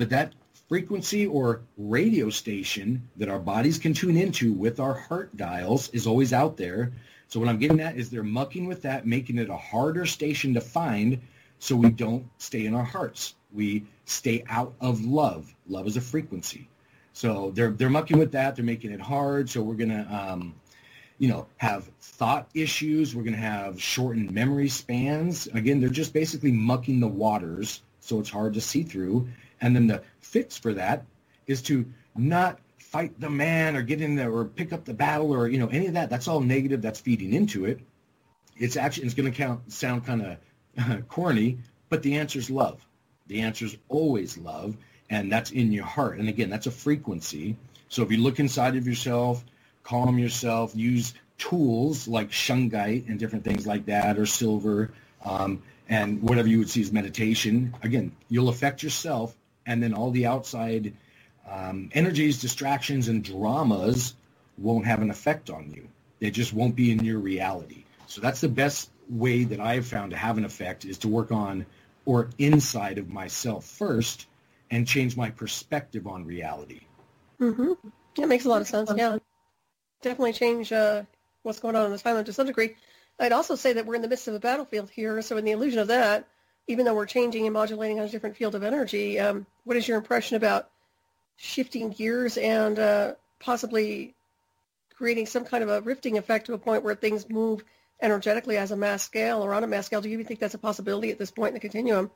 But 0.00 0.08
that 0.08 0.32
frequency 0.66 1.26
or 1.26 1.60
radio 1.76 2.30
station 2.30 3.06
that 3.18 3.28
our 3.28 3.38
bodies 3.38 3.78
can 3.78 3.92
tune 3.92 4.16
into 4.16 4.54
with 4.54 4.80
our 4.80 4.94
heart 4.94 5.36
dials 5.36 5.90
is 5.90 6.06
always 6.06 6.32
out 6.32 6.56
there. 6.56 6.94
So 7.28 7.38
what 7.38 7.50
I'm 7.50 7.58
getting 7.58 7.80
at 7.80 7.98
is 7.98 8.08
they're 8.08 8.22
mucking 8.22 8.64
with 8.64 8.80
that, 8.80 9.06
making 9.06 9.36
it 9.36 9.50
a 9.50 9.58
harder 9.58 10.06
station 10.06 10.54
to 10.54 10.60
find 10.62 11.20
so 11.58 11.76
we 11.76 11.90
don't 11.90 12.24
stay 12.38 12.64
in 12.64 12.74
our 12.74 12.82
hearts. 12.82 13.34
We 13.52 13.84
stay 14.06 14.42
out 14.48 14.72
of 14.80 15.04
love. 15.04 15.54
Love 15.68 15.86
is 15.86 15.98
a 15.98 16.00
frequency. 16.00 16.66
So 17.12 17.50
they're 17.50 17.72
they're 17.72 17.90
mucking 17.90 18.16
with 18.18 18.32
that. 18.32 18.56
They're 18.56 18.64
making 18.64 18.92
it 18.92 19.02
hard. 19.02 19.50
So 19.50 19.60
we're 19.60 19.74
gonna 19.74 20.08
um, 20.10 20.54
you 21.18 21.28
know 21.28 21.46
have 21.58 21.90
thought 22.00 22.48
issues. 22.54 23.14
We're 23.14 23.24
gonna 23.24 23.36
have 23.36 23.78
shortened 23.78 24.30
memory 24.30 24.70
spans. 24.70 25.46
Again, 25.48 25.78
they're 25.78 25.90
just 25.90 26.14
basically 26.14 26.52
mucking 26.52 27.00
the 27.00 27.08
waters 27.08 27.82
so 28.00 28.18
it's 28.18 28.30
hard 28.30 28.54
to 28.54 28.60
see 28.60 28.82
through. 28.82 29.28
And 29.60 29.74
then 29.74 29.86
the 29.86 30.02
fix 30.20 30.56
for 30.56 30.74
that 30.74 31.04
is 31.46 31.62
to 31.62 31.86
not 32.16 32.58
fight 32.78 33.18
the 33.20 33.30
man 33.30 33.76
or 33.76 33.82
get 33.82 34.00
in 34.00 34.16
there 34.16 34.32
or 34.32 34.44
pick 34.44 34.72
up 34.72 34.84
the 34.84 34.94
battle 34.94 35.32
or, 35.32 35.48
you 35.48 35.58
know, 35.58 35.68
any 35.68 35.86
of 35.86 35.94
that. 35.94 36.10
That's 36.10 36.28
all 36.28 36.40
negative. 36.40 36.82
That's 36.82 37.00
feeding 37.00 37.32
into 37.32 37.64
it. 37.64 37.80
It's 38.56 38.76
actually, 38.76 39.06
it's 39.06 39.14
going 39.14 39.32
to 39.32 39.58
sound 39.68 40.04
kind 40.04 40.38
of 40.76 41.08
corny, 41.08 41.58
but 41.88 42.02
the 42.02 42.16
answer 42.16 42.38
is 42.38 42.50
love. 42.50 42.84
The 43.28 43.42
answer 43.42 43.64
is 43.64 43.76
always 43.88 44.36
love. 44.36 44.76
And 45.08 45.30
that's 45.30 45.50
in 45.50 45.72
your 45.72 45.84
heart. 45.84 46.18
And 46.18 46.28
again, 46.28 46.50
that's 46.50 46.66
a 46.66 46.70
frequency. 46.70 47.56
So 47.88 48.02
if 48.02 48.10
you 48.10 48.18
look 48.18 48.38
inside 48.38 48.76
of 48.76 48.86
yourself, 48.86 49.44
calm 49.82 50.18
yourself, 50.18 50.74
use 50.74 51.14
tools 51.38 52.06
like 52.06 52.30
shungite 52.30 53.08
and 53.08 53.18
different 53.18 53.44
things 53.44 53.66
like 53.66 53.86
that 53.86 54.18
or 54.18 54.26
silver 54.26 54.92
um, 55.24 55.62
and 55.88 56.22
whatever 56.22 56.48
you 56.48 56.58
would 56.58 56.70
see 56.70 56.82
as 56.82 56.92
meditation. 56.92 57.74
Again, 57.82 58.12
you'll 58.28 58.48
affect 58.48 58.82
yourself 58.82 59.34
and 59.70 59.80
then 59.80 59.94
all 59.94 60.10
the 60.10 60.26
outside 60.26 60.92
um, 61.48 61.90
energies, 61.92 62.40
distractions, 62.40 63.06
and 63.06 63.22
dramas 63.22 64.14
won't 64.58 64.84
have 64.84 65.00
an 65.00 65.10
effect 65.10 65.48
on 65.48 65.70
you. 65.70 65.88
They 66.18 66.32
just 66.32 66.52
won't 66.52 66.74
be 66.74 66.90
in 66.90 67.04
your 67.04 67.20
reality. 67.20 67.84
So 68.08 68.20
that's 68.20 68.40
the 68.40 68.48
best 68.48 68.90
way 69.08 69.44
that 69.44 69.60
I 69.60 69.74
have 69.74 69.86
found 69.86 70.10
to 70.10 70.16
have 70.16 70.38
an 70.38 70.44
effect 70.44 70.84
is 70.84 70.98
to 70.98 71.08
work 71.08 71.30
on 71.30 71.66
or 72.04 72.30
inside 72.36 72.98
of 72.98 73.08
myself 73.08 73.64
first 73.64 74.26
and 74.72 74.88
change 74.88 75.16
my 75.16 75.30
perspective 75.30 76.08
on 76.08 76.24
reality. 76.24 76.80
Mm-hmm. 77.40 77.74
That 78.16 78.28
makes 78.28 78.46
a 78.46 78.48
lot 78.48 78.62
of 78.62 78.66
sense. 78.66 78.92
Yeah, 78.96 79.18
definitely 80.02 80.32
change 80.32 80.72
uh, 80.72 81.04
what's 81.42 81.60
going 81.60 81.76
on 81.76 81.86
in 81.86 81.92
this 81.92 82.04
island 82.04 82.26
to 82.26 82.32
some 82.32 82.48
degree. 82.48 82.74
I'd 83.20 83.32
also 83.32 83.54
say 83.54 83.74
that 83.74 83.86
we're 83.86 83.94
in 83.94 84.02
the 84.02 84.08
midst 84.08 84.26
of 84.26 84.34
a 84.34 84.40
battlefield 84.40 84.90
here, 84.90 85.22
so 85.22 85.36
in 85.36 85.44
the 85.44 85.52
illusion 85.52 85.78
of 85.78 85.88
that, 85.88 86.26
even 86.70 86.84
though 86.84 86.94
we're 86.94 87.06
changing 87.06 87.46
and 87.46 87.52
modulating 87.52 87.98
on 87.98 88.06
a 88.06 88.08
different 88.08 88.36
field 88.36 88.54
of 88.54 88.62
energy, 88.62 89.18
um, 89.18 89.44
what 89.64 89.76
is 89.76 89.88
your 89.88 89.98
impression 89.98 90.36
about 90.36 90.70
shifting 91.36 91.90
gears 91.90 92.36
and 92.36 92.78
uh, 92.78 93.14
possibly 93.40 94.14
creating 94.94 95.26
some 95.26 95.44
kind 95.44 95.64
of 95.64 95.68
a 95.68 95.80
rifting 95.80 96.16
effect 96.16 96.46
to 96.46 96.54
a 96.54 96.58
point 96.58 96.84
where 96.84 96.94
things 96.94 97.28
move 97.28 97.64
energetically 98.00 98.56
as 98.56 98.70
a 98.70 98.76
mass 98.76 99.02
scale 99.02 99.42
or 99.42 99.52
on 99.52 99.64
a 99.64 99.66
mass 99.66 99.86
scale? 99.86 100.00
Do 100.00 100.08
you 100.08 100.14
even 100.14 100.26
think 100.26 100.38
that's 100.38 100.54
a 100.54 100.58
possibility 100.58 101.10
at 101.10 101.18
this 101.18 101.30
point 101.30 101.48
in 101.48 101.54
the 101.54 101.60
continuum? 101.60 102.10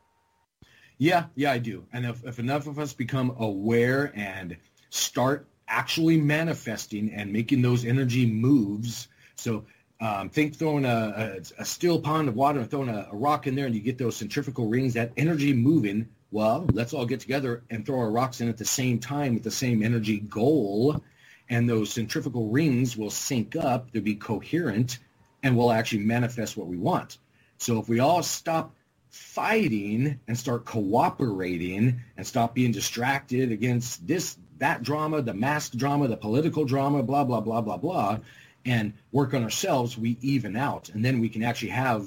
Yeah, 0.98 1.24
yeah, 1.34 1.50
I 1.50 1.58
do. 1.58 1.84
And 1.92 2.06
if, 2.06 2.24
if 2.24 2.38
enough 2.38 2.68
of 2.68 2.78
us 2.78 2.92
become 2.92 3.34
aware 3.38 4.12
and 4.14 4.56
start 4.90 5.48
actually 5.66 6.16
manifesting 6.16 7.12
and 7.12 7.32
making 7.32 7.62
those 7.62 7.84
energy 7.84 8.26
moves, 8.26 9.08
so 9.34 9.64
um, 10.00 10.28
think 10.28 10.56
throwing 10.56 10.84
a, 10.84 11.40
a, 11.58 11.62
a, 11.62 11.64
still 11.64 12.00
pond 12.00 12.28
of 12.28 12.34
water 12.34 12.60
and 12.60 12.70
throwing 12.70 12.88
a, 12.88 13.08
a, 13.10 13.16
rock 13.16 13.46
in 13.46 13.54
there 13.54 13.66
and 13.66 13.74
you 13.74 13.80
get 13.80 13.96
those 13.96 14.16
centrifugal 14.16 14.68
rings, 14.68 14.94
that 14.94 15.12
energy 15.16 15.52
moving, 15.52 16.08
well, 16.30 16.66
let's 16.72 16.92
all 16.92 17.06
get 17.06 17.20
together 17.20 17.62
and 17.70 17.86
throw 17.86 18.00
our 18.00 18.10
rocks 18.10 18.40
in 18.40 18.48
at 18.48 18.56
the 18.56 18.64
same 18.64 18.98
time 18.98 19.34
with 19.34 19.44
the 19.44 19.50
same 19.50 19.82
energy 19.82 20.18
goal. 20.18 21.02
And 21.48 21.68
those 21.68 21.92
centrifugal 21.92 22.48
rings 22.48 22.96
will 22.96 23.10
sync 23.10 23.54
up, 23.54 23.90
they'll 23.92 24.02
be 24.02 24.16
coherent, 24.16 24.98
and 25.42 25.56
we'll 25.56 25.72
actually 25.72 26.02
manifest 26.04 26.56
what 26.56 26.66
we 26.66 26.76
want. 26.76 27.18
So 27.58 27.78
if 27.78 27.88
we 27.88 28.00
all 28.00 28.22
stop 28.22 28.74
fighting 29.10 30.18
and 30.26 30.36
start 30.36 30.64
cooperating 30.64 32.00
and 32.16 32.26
stop 32.26 32.54
being 32.54 32.72
distracted 32.72 33.52
against 33.52 34.04
this, 34.06 34.36
that 34.58 34.82
drama, 34.82 35.22
the 35.22 35.34
mask 35.34 35.72
drama, 35.74 36.08
the 36.08 36.16
political 36.16 36.64
drama, 36.64 37.02
blah, 37.02 37.22
blah, 37.22 37.40
blah, 37.40 37.60
blah, 37.60 37.76
blah, 37.76 38.18
and 38.64 38.92
work 39.12 39.34
on 39.34 39.42
ourselves, 39.42 39.98
we 39.98 40.16
even 40.20 40.56
out. 40.56 40.88
And 40.90 41.04
then 41.04 41.20
we 41.20 41.28
can 41.28 41.42
actually 41.42 41.70
have, 41.70 42.06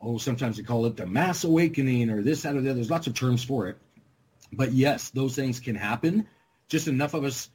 oh, 0.00 0.18
sometimes 0.18 0.56
they 0.56 0.62
call 0.62 0.86
it 0.86 0.96
the 0.96 1.06
mass 1.06 1.44
awakening 1.44 2.10
or 2.10 2.22
this, 2.22 2.42
that, 2.42 2.56
or 2.56 2.60
the 2.60 2.70
other. 2.70 2.76
There's 2.76 2.90
lots 2.90 3.06
of 3.06 3.14
terms 3.14 3.44
for 3.44 3.68
it. 3.68 3.78
But 4.52 4.72
yes, 4.72 5.10
those 5.10 5.34
things 5.34 5.60
can 5.60 5.74
happen. 5.74 6.26
Just 6.68 6.88
enough 6.88 7.14
of 7.14 7.24
us 7.24 7.50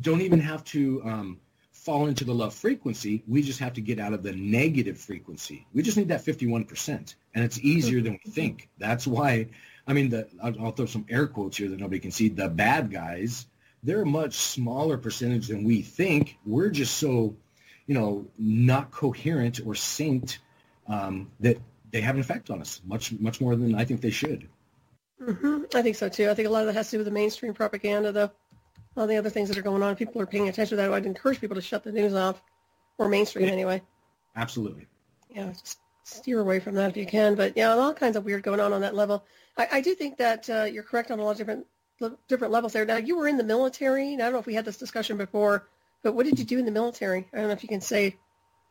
don't 0.00 0.20
even 0.20 0.40
have 0.40 0.64
to 0.64 1.02
um, 1.04 1.40
fall 1.72 2.06
into 2.06 2.24
the 2.24 2.34
love 2.34 2.54
frequency. 2.54 3.22
We 3.26 3.42
just 3.42 3.58
have 3.60 3.72
to 3.74 3.80
get 3.80 3.98
out 3.98 4.12
of 4.12 4.22
the 4.22 4.32
negative 4.32 4.98
frequency. 4.98 5.66
We 5.72 5.82
just 5.82 5.96
need 5.96 6.08
that 6.08 6.24
51%. 6.24 7.14
And 7.34 7.44
it's 7.44 7.58
easier 7.60 8.00
than 8.00 8.18
we 8.24 8.30
think. 8.30 8.68
That's 8.78 9.06
why, 9.06 9.48
I 9.86 9.92
mean, 9.92 10.10
the, 10.10 10.28
I'll, 10.42 10.66
I'll 10.66 10.72
throw 10.72 10.86
some 10.86 11.06
air 11.08 11.26
quotes 11.26 11.56
here 11.56 11.68
that 11.68 11.80
nobody 11.80 11.98
can 11.98 12.10
see. 12.10 12.28
The 12.28 12.48
bad 12.48 12.90
guys, 12.90 13.46
they're 13.82 14.02
a 14.02 14.06
much 14.06 14.34
smaller 14.34 14.98
percentage 14.98 15.48
than 15.48 15.64
we 15.64 15.82
think. 15.82 16.38
We're 16.44 16.70
just 16.70 16.98
so, 16.98 17.34
you 17.90 17.94
know, 17.94 18.24
not 18.38 18.92
coherent 18.92 19.58
or 19.66 19.74
synced 19.74 20.38
um, 20.86 21.28
that 21.40 21.58
they 21.90 22.00
have 22.00 22.14
an 22.14 22.20
effect 22.20 22.48
on 22.48 22.60
us 22.60 22.80
much, 22.86 23.10
much 23.18 23.40
more 23.40 23.56
than 23.56 23.74
I 23.74 23.84
think 23.84 24.00
they 24.00 24.12
should. 24.12 24.48
Mm-hmm. 25.20 25.62
I 25.74 25.82
think 25.82 25.96
so 25.96 26.08
too. 26.08 26.30
I 26.30 26.34
think 26.34 26.46
a 26.46 26.52
lot 26.52 26.60
of 26.60 26.68
that 26.68 26.74
has 26.74 26.86
to 26.90 26.92
do 26.92 26.98
with 26.98 27.06
the 27.06 27.12
mainstream 27.12 27.52
propaganda, 27.52 28.12
though 28.12 28.30
all 28.96 29.08
the 29.08 29.16
other 29.16 29.28
things 29.28 29.48
that 29.48 29.58
are 29.58 29.62
going 29.62 29.82
on. 29.82 29.96
People 29.96 30.22
are 30.22 30.26
paying 30.26 30.48
attention 30.48 30.76
to 30.78 30.84
that. 30.84 30.92
I'd 30.92 31.04
encourage 31.04 31.40
people 31.40 31.56
to 31.56 31.60
shut 31.60 31.82
the 31.82 31.90
news 31.90 32.14
off, 32.14 32.40
or 32.96 33.08
mainstream 33.08 33.46
yeah. 33.46 33.52
anyway. 33.54 33.82
Absolutely. 34.36 34.86
Yeah, 35.28 35.50
just 35.50 35.80
steer 36.04 36.38
away 36.38 36.60
from 36.60 36.76
that 36.76 36.90
if 36.90 36.96
you 36.96 37.06
can. 37.06 37.34
But 37.34 37.56
yeah, 37.56 37.72
all 37.72 37.92
kinds 37.92 38.14
of 38.14 38.24
weird 38.24 38.44
going 38.44 38.60
on 38.60 38.72
on 38.72 38.82
that 38.82 38.94
level. 38.94 39.24
I, 39.58 39.66
I 39.72 39.80
do 39.80 39.96
think 39.96 40.16
that 40.18 40.48
uh, 40.48 40.62
you're 40.62 40.84
correct 40.84 41.10
on 41.10 41.18
a 41.18 41.24
lot 41.24 41.32
of 41.32 41.38
different 41.38 41.66
different 42.28 42.52
levels 42.52 42.72
there. 42.72 42.84
Now, 42.84 42.98
you 42.98 43.16
were 43.16 43.26
in 43.26 43.36
the 43.36 43.42
military. 43.42 44.12
and 44.12 44.22
I 44.22 44.26
don't 44.26 44.34
know 44.34 44.38
if 44.38 44.46
we 44.46 44.54
had 44.54 44.64
this 44.64 44.76
discussion 44.76 45.16
before, 45.16 45.66
but 46.02 46.14
what 46.14 46.26
did 46.26 46.38
you 46.38 46.44
do 46.44 46.58
in 46.58 46.64
the 46.64 46.70
military? 46.70 47.28
I 47.32 47.38
don't 47.38 47.46
know 47.46 47.52
if 47.52 47.62
you 47.62 47.68
can 47.68 47.80
say. 47.80 48.16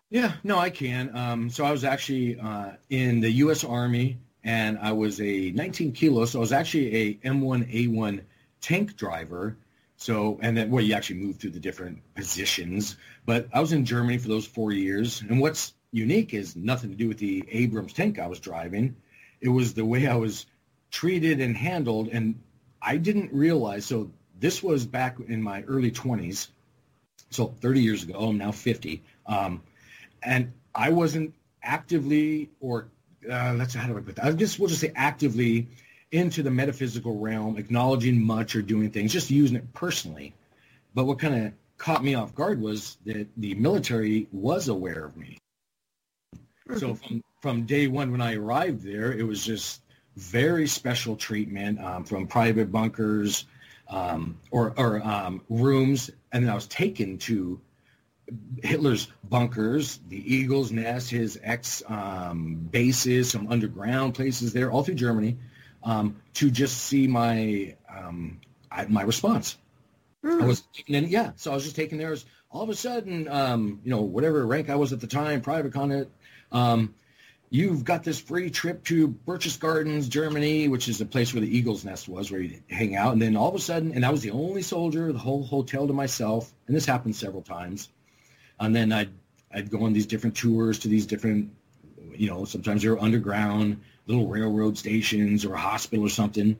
Yeah, 0.09 0.33
no, 0.43 0.57
I 0.57 0.69
can. 0.69 1.15
Um, 1.15 1.49
so 1.49 1.63
I 1.63 1.71
was 1.71 1.83
actually 1.83 2.39
uh, 2.39 2.71
in 2.89 3.19
the 3.19 3.29
U.S. 3.43 3.63
Army, 3.63 4.17
and 4.43 4.79
I 4.79 4.91
was 4.93 5.21
a 5.21 5.51
19 5.51 5.91
kilo. 5.91 6.25
So 6.25 6.39
I 6.39 6.41
was 6.41 6.51
actually 6.51 6.95
a 6.95 7.13
M1A1 7.15 8.21
tank 8.61 8.95
driver 8.97 9.55
so, 9.99 10.39
and 10.41 10.55
then, 10.55 10.71
well, 10.71 10.81
you 10.81 10.93
actually 10.93 11.19
move 11.19 11.35
through 11.35 11.49
the 11.49 11.59
different 11.59 11.99
positions. 12.15 12.95
But 13.25 13.49
I 13.53 13.59
was 13.59 13.73
in 13.73 13.83
Germany 13.83 14.17
for 14.17 14.29
those 14.29 14.45
four 14.45 14.71
years. 14.71 15.21
And 15.21 15.41
what's 15.41 15.73
unique 15.91 16.33
is 16.33 16.55
nothing 16.55 16.89
to 16.89 16.95
do 16.95 17.09
with 17.09 17.17
the 17.17 17.43
Abrams 17.51 17.91
tank 17.91 18.17
I 18.17 18.27
was 18.27 18.39
driving. 18.39 18.95
It 19.41 19.49
was 19.49 19.73
the 19.73 19.83
way 19.83 20.07
I 20.07 20.15
was 20.15 20.45
treated 20.89 21.41
and 21.41 21.55
handled. 21.55 22.07
And 22.13 22.39
I 22.81 22.95
didn't 22.95 23.33
realize, 23.33 23.85
so 23.85 24.09
this 24.39 24.63
was 24.63 24.85
back 24.85 25.17
in 25.27 25.43
my 25.43 25.63
early 25.63 25.91
20s. 25.91 26.47
So 27.29 27.47
30 27.47 27.81
years 27.81 28.03
ago, 28.03 28.19
I'm 28.19 28.37
now 28.37 28.51
50. 28.51 29.01
Um, 29.25 29.61
and 30.23 30.51
I 30.73 30.89
wasn't 30.91 31.33
actively 31.63 32.49
or 32.59 32.89
uh, 33.29 33.53
let's 33.57 33.73
how 33.73 33.87
do 33.87 33.97
I 33.97 34.01
put 34.01 34.15
that? 34.15 34.25
I 34.25 34.31
guess 34.31 34.57
we'll 34.57 34.69
just 34.69 34.81
say 34.81 34.91
actively 34.95 35.67
into 36.11 36.41
the 36.41 36.51
metaphysical 36.51 37.17
realm, 37.17 37.57
acknowledging 37.57 38.21
much 38.21 38.55
or 38.55 38.61
doing 38.61 38.89
things, 38.89 39.13
just 39.13 39.29
using 39.29 39.57
it 39.57 39.73
personally. 39.73 40.33
But 40.95 41.05
what 41.05 41.19
kind 41.19 41.45
of 41.45 41.53
caught 41.77 42.03
me 42.03 42.15
off 42.15 42.33
guard 42.33 42.61
was 42.61 42.97
that 43.05 43.27
the 43.37 43.53
military 43.55 44.27
was 44.31 44.67
aware 44.67 45.05
of 45.05 45.17
me. 45.17 45.37
So 46.77 46.95
from, 46.95 47.23
from 47.41 47.65
day 47.65 47.87
one 47.87 48.11
when 48.11 48.21
I 48.21 48.35
arrived 48.35 48.83
there, 48.83 49.11
it 49.11 49.23
was 49.23 49.43
just 49.43 49.81
very 50.15 50.67
special 50.67 51.15
treatment 51.15 51.79
um, 51.79 52.03
from 52.03 52.27
private 52.27 52.71
bunkers 52.71 53.45
um, 53.87 54.37
or, 54.51 54.73
or 54.77 55.01
um, 55.01 55.41
rooms. 55.49 56.11
And 56.31 56.43
then 56.43 56.51
I 56.51 56.55
was 56.55 56.67
taken 56.67 57.17
to 57.19 57.59
Hitler's 58.63 59.07
bunkers, 59.23 59.99
the 60.07 60.35
Eagle's 60.35 60.71
Nest, 60.71 61.09
his 61.09 61.39
ex 61.41 61.81
um, 61.87 62.55
bases, 62.71 63.31
some 63.31 63.51
underground 63.51 64.13
places 64.13 64.53
there, 64.53 64.71
all 64.71 64.83
through 64.83 64.95
Germany 64.95 65.37
um, 65.83 66.21
to 66.35 66.51
just 66.51 66.77
see 66.77 67.07
my 67.07 67.75
um, 67.89 68.39
I, 68.71 68.85
my 68.85 69.01
response. 69.03 69.57
Mm. 70.23 70.43
I 70.43 70.45
was 70.45 70.61
taking 70.73 70.95
in, 70.95 71.07
yeah. 71.07 71.31
So 71.35 71.51
I 71.51 71.55
was 71.55 71.63
just 71.63 71.75
taking 71.75 71.97
theirs. 71.97 72.25
All 72.51 72.63
of 72.63 72.69
a 72.69 72.75
sudden, 72.75 73.27
um, 73.27 73.79
you 73.83 73.91
know, 73.91 74.01
whatever 74.01 74.45
rank 74.45 74.69
I 74.69 74.75
was 74.75 74.91
at 74.91 74.99
the 74.99 75.07
time, 75.07 75.41
private 75.41 75.71
content, 75.71 76.09
um, 76.51 76.95
you've 77.49 77.83
got 77.83 78.03
this 78.03 78.19
free 78.19 78.49
trip 78.49 78.83
to 78.85 79.07
Berchtesgadens, 79.07 80.07
Germany, 80.07 80.67
which 80.67 80.87
is 80.87 80.97
the 80.97 81.05
place 81.05 81.33
where 81.33 81.41
the 81.41 81.57
Eagle's 81.57 81.83
Nest 81.83 82.07
was, 82.07 82.31
where 82.31 82.41
you 82.41 82.61
hang 82.69 82.95
out. 82.95 83.13
And 83.13 83.21
then 83.21 83.35
all 83.35 83.49
of 83.49 83.55
a 83.55 83.59
sudden, 83.59 83.93
and 83.93 84.05
I 84.05 84.11
was 84.11 84.21
the 84.21 84.31
only 84.31 84.61
soldier, 84.61 85.11
the 85.11 85.19
whole 85.19 85.43
hotel 85.43 85.87
to 85.87 85.93
myself. 85.93 86.51
And 86.67 86.75
this 86.75 86.85
happened 86.85 87.15
several 87.15 87.41
times. 87.41 87.89
And 88.59 88.75
then 88.75 88.91
I'd 88.91 89.09
I'd 89.51 89.71
go 89.71 89.83
on 89.83 89.93
these 89.93 90.05
different 90.05 90.35
tours 90.35 90.79
to 90.79 90.87
these 90.87 91.05
different, 91.05 91.51
you 92.15 92.29
know, 92.29 92.45
sometimes 92.45 92.83
they 92.83 92.89
were 92.89 93.01
underground 93.01 93.81
little 94.05 94.27
railroad 94.27 94.77
stations 94.77 95.45
or 95.45 95.53
a 95.53 95.57
hospital 95.57 96.05
or 96.05 96.09
something. 96.09 96.57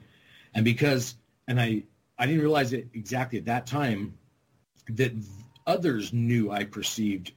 And 0.54 0.66
because, 0.66 1.16
and 1.48 1.60
I, 1.60 1.84
I 2.18 2.26
didn't 2.26 2.42
realize 2.42 2.74
it 2.74 2.88
exactly 2.94 3.40
at 3.40 3.46
that 3.46 3.68
time 3.68 4.18
that 4.90 5.12
others 5.68 6.14
knew 6.14 6.52
I 6.52 6.64
perceived 6.64 7.32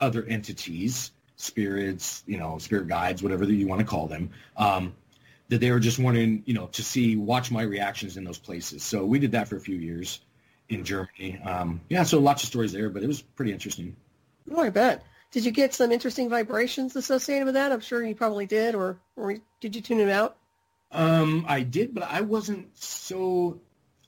other 0.00 0.24
entities, 0.24 1.12
spirits, 1.42 2.22
you 2.26 2.38
know, 2.38 2.58
spirit 2.58 2.88
guides, 2.88 3.22
whatever 3.22 3.44
that 3.44 3.54
you 3.54 3.66
want 3.66 3.80
to 3.80 3.86
call 3.86 4.06
them, 4.06 4.30
um, 4.56 4.94
that 5.48 5.58
they 5.58 5.70
were 5.70 5.80
just 5.80 5.98
wanting, 5.98 6.42
you 6.46 6.54
know, 6.54 6.66
to 6.68 6.82
see, 6.82 7.16
watch 7.16 7.50
my 7.50 7.62
reactions 7.62 8.16
in 8.16 8.24
those 8.24 8.38
places. 8.38 8.82
So 8.82 9.04
we 9.04 9.18
did 9.18 9.32
that 9.32 9.48
for 9.48 9.56
a 9.56 9.60
few 9.60 9.76
years 9.76 10.20
in 10.68 10.84
Germany. 10.84 11.40
Um, 11.44 11.80
yeah, 11.88 12.04
so 12.04 12.20
lots 12.20 12.42
of 12.42 12.48
stories 12.48 12.72
there, 12.72 12.88
but 12.88 13.02
it 13.02 13.06
was 13.08 13.22
pretty 13.22 13.52
interesting. 13.52 13.96
Oh, 14.50 14.60
I 14.60 14.70
bet. 14.70 15.02
Did 15.32 15.44
you 15.44 15.50
get 15.50 15.74
some 15.74 15.90
interesting 15.90 16.28
vibrations 16.28 16.94
associated 16.94 17.46
with 17.46 17.54
that? 17.54 17.72
I'm 17.72 17.80
sure 17.80 18.04
you 18.04 18.14
probably 18.14 18.46
did, 18.46 18.74
or 18.74 18.98
or 19.16 19.36
did 19.60 19.74
you 19.74 19.80
tune 19.80 20.00
it 20.00 20.10
out? 20.10 20.36
Um, 20.92 21.46
I 21.48 21.62
did, 21.62 21.94
but 21.94 22.04
I 22.04 22.20
wasn't 22.20 22.68
so. 22.78 23.58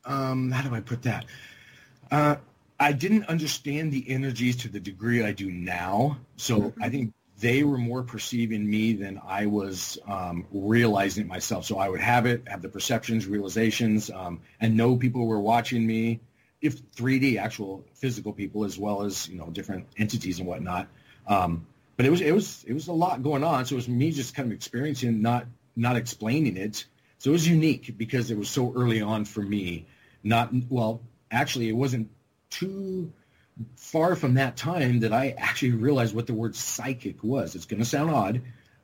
Um, 0.04 0.50
how 0.50 0.68
do 0.68 0.74
I 0.74 0.80
put 0.80 1.02
that? 1.02 1.24
Uh, 2.10 2.36
I 2.78 2.92
didn't 2.92 3.24
understand 3.24 3.90
the 3.90 4.04
energies 4.10 4.56
to 4.56 4.68
the 4.68 4.80
degree 4.80 5.24
I 5.24 5.32
do 5.32 5.50
now. 5.50 6.18
So 6.36 6.60
mm-hmm. 6.60 6.82
I 6.82 6.90
think 6.90 7.14
they 7.44 7.62
were 7.62 7.76
more 7.76 8.02
perceiving 8.02 8.66
me 8.66 8.94
than 8.94 9.20
I 9.22 9.44
was 9.44 9.98
um, 10.08 10.46
realizing 10.50 11.24
it 11.24 11.26
myself. 11.26 11.66
So 11.66 11.76
I 11.76 11.90
would 11.90 12.00
have 12.00 12.24
it, 12.24 12.48
have 12.48 12.62
the 12.62 12.70
perceptions, 12.70 13.26
realizations, 13.26 14.10
um, 14.10 14.40
and 14.62 14.78
know 14.78 14.96
people 14.96 15.26
were 15.26 15.38
watching 15.38 15.86
me. 15.86 16.20
If 16.62 16.80
3D, 16.92 17.36
actual 17.36 17.84
physical 17.92 18.32
people, 18.32 18.64
as 18.64 18.78
well 18.78 19.02
as 19.02 19.28
you 19.28 19.36
know 19.36 19.50
different 19.50 19.86
entities 19.98 20.38
and 20.38 20.48
whatnot. 20.48 20.88
Um, 21.26 21.66
but 21.98 22.06
it 22.06 22.10
was 22.10 22.22
it 22.22 22.32
was 22.32 22.64
it 22.66 22.72
was 22.72 22.88
a 22.88 22.94
lot 22.94 23.22
going 23.22 23.44
on. 23.44 23.66
So 23.66 23.74
it 23.74 23.76
was 23.76 23.88
me 23.88 24.10
just 24.10 24.34
kind 24.34 24.50
of 24.50 24.54
experiencing, 24.54 25.20
not 25.20 25.44
not 25.76 25.96
explaining 25.96 26.56
it. 26.56 26.86
So 27.18 27.28
it 27.28 27.32
was 27.32 27.46
unique 27.46 27.98
because 27.98 28.30
it 28.30 28.38
was 28.38 28.48
so 28.48 28.72
early 28.74 29.02
on 29.02 29.26
for 29.26 29.42
me. 29.42 29.84
Not 30.22 30.50
well, 30.70 31.02
actually, 31.30 31.68
it 31.68 31.76
wasn't 31.76 32.08
too 32.48 33.12
far 33.76 34.16
from 34.16 34.34
that 34.34 34.56
time 34.56 35.00
that 35.00 35.12
I 35.12 35.34
actually 35.38 35.72
realized 35.72 36.14
what 36.14 36.26
the 36.26 36.34
word 36.34 36.56
psychic 36.56 37.22
was. 37.22 37.54
It's 37.54 37.66
going 37.66 37.80
to 37.80 37.88
sound 37.88 38.10
odd, 38.10 38.42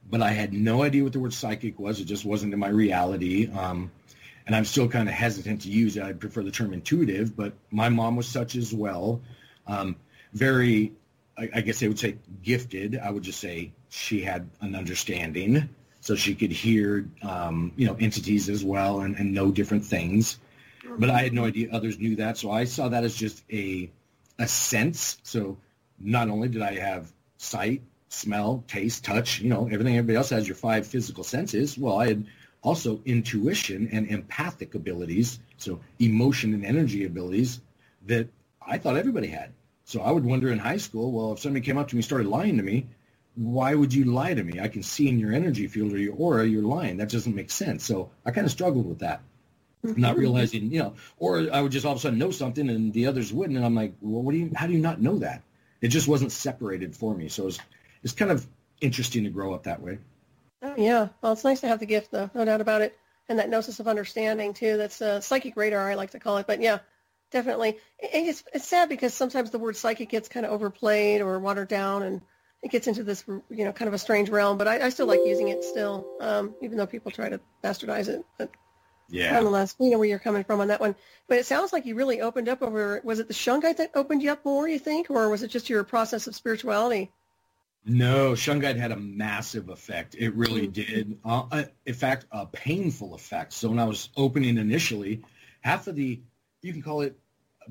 but 0.08 0.22
I 0.22 0.30
had 0.30 0.52
no 0.52 0.82
idea 0.82 1.02
what 1.02 1.12
the 1.12 1.20
word 1.20 1.34
psychic 1.34 1.78
was. 1.78 2.00
It 2.00 2.04
just 2.04 2.24
wasn't 2.24 2.52
in 2.52 2.60
my 2.60 2.68
reality. 2.68 3.50
Um, 3.50 3.90
and 4.46 4.56
I'm 4.56 4.64
still 4.64 4.88
kind 4.88 5.08
of 5.08 5.14
hesitant 5.14 5.62
to 5.62 5.70
use 5.70 5.96
it. 5.96 6.02
I 6.02 6.12
prefer 6.12 6.42
the 6.42 6.50
term 6.50 6.72
intuitive, 6.72 7.36
but 7.36 7.52
my 7.70 7.88
mom 7.88 8.16
was 8.16 8.26
such 8.26 8.56
as 8.56 8.72
well. 8.72 9.20
Um, 9.66 9.96
very, 10.32 10.92
I, 11.36 11.50
I 11.54 11.60
guess 11.60 11.80
they 11.80 11.88
would 11.88 11.98
say 11.98 12.16
gifted. 12.42 12.98
I 12.98 13.10
would 13.10 13.22
just 13.22 13.40
say 13.40 13.72
she 13.90 14.22
had 14.22 14.48
an 14.60 14.74
understanding 14.74 15.68
so 16.00 16.14
she 16.14 16.34
could 16.34 16.50
hear, 16.50 17.08
um, 17.22 17.72
you 17.76 17.86
know, 17.86 17.96
entities 18.00 18.48
as 18.48 18.64
well 18.64 19.00
and, 19.00 19.16
and 19.16 19.34
know 19.34 19.50
different 19.50 19.84
things. 19.84 20.38
But 20.98 21.10
I 21.10 21.22
had 21.22 21.32
no 21.32 21.44
idea 21.44 21.68
others 21.70 21.98
knew 21.98 22.16
that. 22.16 22.38
So 22.38 22.50
I 22.50 22.64
saw 22.64 22.88
that 22.88 23.04
as 23.04 23.14
just 23.14 23.42
a, 23.52 23.90
a 24.40 24.48
sense. 24.48 25.18
So 25.22 25.58
not 26.00 26.28
only 26.28 26.48
did 26.48 26.62
I 26.62 26.74
have 26.78 27.12
sight, 27.36 27.82
smell, 28.08 28.64
taste, 28.66 29.04
touch, 29.04 29.40
you 29.40 29.48
know, 29.48 29.66
everything 29.66 29.96
everybody 29.96 30.16
else 30.16 30.30
has 30.30 30.48
your 30.48 30.56
five 30.56 30.86
physical 30.86 31.22
senses. 31.22 31.78
Well, 31.78 31.98
I 31.98 32.08
had 32.08 32.26
also 32.62 33.00
intuition 33.04 33.88
and 33.92 34.08
empathic 34.08 34.74
abilities. 34.74 35.38
So 35.58 35.80
emotion 35.98 36.54
and 36.54 36.64
energy 36.64 37.04
abilities 37.04 37.60
that 38.06 38.28
I 38.66 38.78
thought 38.78 38.96
everybody 38.96 39.28
had. 39.28 39.52
So 39.84 40.00
I 40.00 40.10
would 40.10 40.24
wonder 40.24 40.50
in 40.50 40.58
high 40.58 40.78
school, 40.78 41.12
well, 41.12 41.32
if 41.32 41.40
somebody 41.40 41.64
came 41.64 41.78
up 41.78 41.88
to 41.88 41.94
me 41.94 41.98
and 41.98 42.04
started 42.04 42.26
lying 42.26 42.56
to 42.56 42.62
me, 42.62 42.86
why 43.36 43.74
would 43.74 43.92
you 43.92 44.04
lie 44.06 44.34
to 44.34 44.42
me? 44.42 44.60
I 44.60 44.68
can 44.68 44.82
see 44.82 45.08
in 45.08 45.18
your 45.18 45.32
energy 45.32 45.66
field 45.66 45.92
or 45.92 45.98
your 45.98 46.14
aura 46.14 46.46
you're 46.46 46.62
lying. 46.62 46.96
That 46.96 47.10
doesn't 47.10 47.34
make 47.34 47.50
sense. 47.50 47.84
So 47.84 48.10
I 48.24 48.30
kind 48.30 48.44
of 48.46 48.50
struggled 48.50 48.88
with 48.88 49.00
that. 49.00 49.20
Not 49.82 50.16
realizing, 50.16 50.70
you 50.70 50.80
know, 50.80 50.94
or 51.18 51.48
I 51.52 51.60
would 51.60 51.72
just 51.72 51.86
all 51.86 51.92
of 51.92 51.98
a 51.98 52.00
sudden 52.00 52.18
know 52.18 52.30
something 52.30 52.68
and 52.68 52.92
the 52.92 53.06
others 53.06 53.32
wouldn't. 53.32 53.56
And 53.56 53.64
I'm 53.64 53.74
like, 53.74 53.94
well, 54.00 54.22
what 54.22 54.32
do 54.32 54.38
you, 54.38 54.52
how 54.54 54.66
do 54.66 54.72
you 54.72 54.78
not 54.78 55.00
know 55.00 55.18
that? 55.18 55.42
It 55.80 55.88
just 55.88 56.08
wasn't 56.08 56.32
separated 56.32 56.94
for 56.94 57.14
me. 57.14 57.28
So 57.28 57.46
it's, 57.46 57.58
it's 58.02 58.12
kind 58.12 58.30
of 58.30 58.46
interesting 58.80 59.24
to 59.24 59.30
grow 59.30 59.54
up 59.54 59.62
that 59.64 59.80
way. 59.80 59.98
Oh, 60.62 60.74
yeah. 60.76 61.08
Well, 61.22 61.32
it's 61.32 61.44
nice 61.44 61.60
to 61.60 61.68
have 61.68 61.80
the 61.80 61.86
gift, 61.86 62.10
though. 62.10 62.30
No 62.34 62.44
doubt 62.44 62.60
about 62.60 62.82
it. 62.82 62.96
And 63.28 63.38
that 63.38 63.48
gnosis 63.48 63.80
of 63.80 63.88
understanding, 63.88 64.52
too. 64.52 64.76
That's 64.76 65.00
a 65.00 65.22
psychic 65.22 65.56
radar, 65.56 65.90
I 65.90 65.94
like 65.94 66.10
to 66.10 66.20
call 66.20 66.36
it. 66.36 66.46
But, 66.46 66.60
yeah, 66.60 66.80
definitely. 67.30 67.78
It's, 67.98 68.44
it's 68.52 68.68
sad 68.68 68.90
because 68.90 69.14
sometimes 69.14 69.50
the 69.50 69.58
word 69.58 69.76
psychic 69.76 70.10
gets 70.10 70.28
kind 70.28 70.44
of 70.44 70.52
overplayed 70.52 71.22
or 71.22 71.38
watered 71.38 71.68
down 71.68 72.02
and 72.02 72.20
it 72.62 72.70
gets 72.70 72.86
into 72.86 73.02
this, 73.02 73.24
you 73.26 73.64
know, 73.64 73.72
kind 73.72 73.88
of 73.88 73.94
a 73.94 73.98
strange 73.98 74.28
realm. 74.28 74.58
But 74.58 74.68
I, 74.68 74.86
I 74.86 74.88
still 74.90 75.06
like 75.06 75.20
using 75.24 75.48
it 75.48 75.64
still, 75.64 76.06
um, 76.20 76.54
even 76.60 76.76
though 76.76 76.86
people 76.86 77.10
try 77.10 77.30
to 77.30 77.40
bastardize 77.64 78.08
it. 78.08 78.22
But 78.36 78.50
yeah. 79.10 79.32
nonetheless, 79.32 79.74
we 79.78 79.90
know 79.90 79.98
where 79.98 80.08
you're 80.08 80.18
coming 80.18 80.44
from 80.44 80.60
on 80.60 80.68
that 80.68 80.80
one. 80.80 80.94
But 81.28 81.38
it 81.38 81.46
sounds 81.46 81.72
like 81.72 81.86
you 81.86 81.94
really 81.94 82.20
opened 82.20 82.48
up 82.48 82.62
over, 82.62 83.00
was 83.04 83.18
it 83.18 83.28
the 83.28 83.34
Shungite 83.34 83.76
that 83.76 83.92
opened 83.94 84.22
you 84.22 84.32
up 84.32 84.44
more, 84.44 84.68
you 84.68 84.78
think? 84.78 85.10
Or 85.10 85.28
was 85.28 85.42
it 85.42 85.48
just 85.48 85.70
your 85.70 85.84
process 85.84 86.26
of 86.26 86.34
spirituality? 86.34 87.10
No, 87.84 88.32
Shungite 88.32 88.76
had 88.76 88.92
a 88.92 88.96
massive 88.96 89.68
effect. 89.68 90.14
It 90.18 90.34
really 90.34 90.68
mm-hmm. 90.68 90.92
did. 90.92 91.18
Uh, 91.24 91.44
uh, 91.50 91.64
in 91.86 91.94
fact, 91.94 92.26
a 92.30 92.46
painful 92.46 93.14
effect. 93.14 93.52
So 93.52 93.70
when 93.70 93.78
I 93.78 93.84
was 93.84 94.10
opening 94.16 94.58
initially, 94.58 95.22
half 95.60 95.86
of 95.86 95.96
the, 95.96 96.20
you 96.62 96.72
can 96.72 96.82
call 96.82 97.00
it 97.00 97.18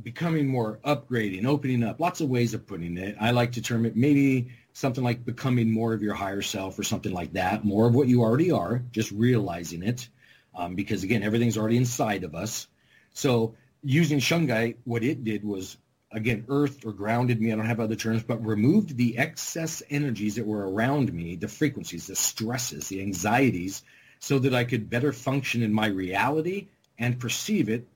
becoming 0.02 0.48
more 0.48 0.80
upgrading, 0.86 1.46
opening 1.46 1.84
up, 1.84 2.00
lots 2.00 2.22
of 2.22 2.30
ways 2.30 2.54
of 2.54 2.66
putting 2.66 2.98
it. 2.98 3.18
I 3.20 3.32
like 3.32 3.54
to 3.54 3.62
term 3.62 3.86
it 3.86 3.96
maybe 3.96 4.52
something 4.74 5.04
like 5.04 5.26
becoming 5.26 5.72
more 5.72 5.94
of 5.94 6.02
your 6.02 6.14
higher 6.14 6.42
self 6.42 6.80
or 6.80 6.84
something 6.84 7.12
like 7.12 7.34
that, 7.34 7.66
more 7.66 7.88
of 7.88 7.96
what 7.96 8.08
you 8.08 8.22
already 8.22 8.52
are, 8.52 8.82
just 8.92 9.12
realizing 9.12 9.84
it. 9.84 10.08
Um, 10.56 10.76
because 10.76 11.04
again, 11.04 11.24
everything's 11.24 11.58
already 11.58 11.78
inside 11.78 12.24
of 12.24 12.36
us. 12.36 12.68
So 13.14 13.56
using 13.84 14.20
Shungite, 14.20 14.78
what 14.84 15.04
it 15.04 15.24
did 15.24 15.44
was, 15.44 15.78
again, 16.12 16.46
earthed 16.50 16.86
or 16.86 16.92
grounded 16.92 17.40
me. 17.42 17.52
I 17.52 17.56
don't 17.56 17.66
have 17.66 17.80
other 17.80 17.96
terms, 17.96 18.24
but 18.24 18.46
removed 18.46 18.98
the 18.98 19.18
excess 19.18 19.84
energies 19.90 20.36
that 20.36 20.46
were 20.46 20.70
around 20.70 21.14
me, 21.14 21.36
the 21.36 21.48
frequencies, 21.48 22.08
the 22.08 22.16
stresses, 22.16 22.88
the 22.88 23.02
anxieties, 23.02 23.84
so 24.20 24.40
that 24.40 24.54
I 24.54 24.64
could 24.64 24.90
better 24.90 25.14
function 25.14 25.64
in 25.64 25.74
my 25.74 25.88
reality 25.88 26.68
and 26.98 27.20
perceive 27.20 27.70
it 27.70 27.88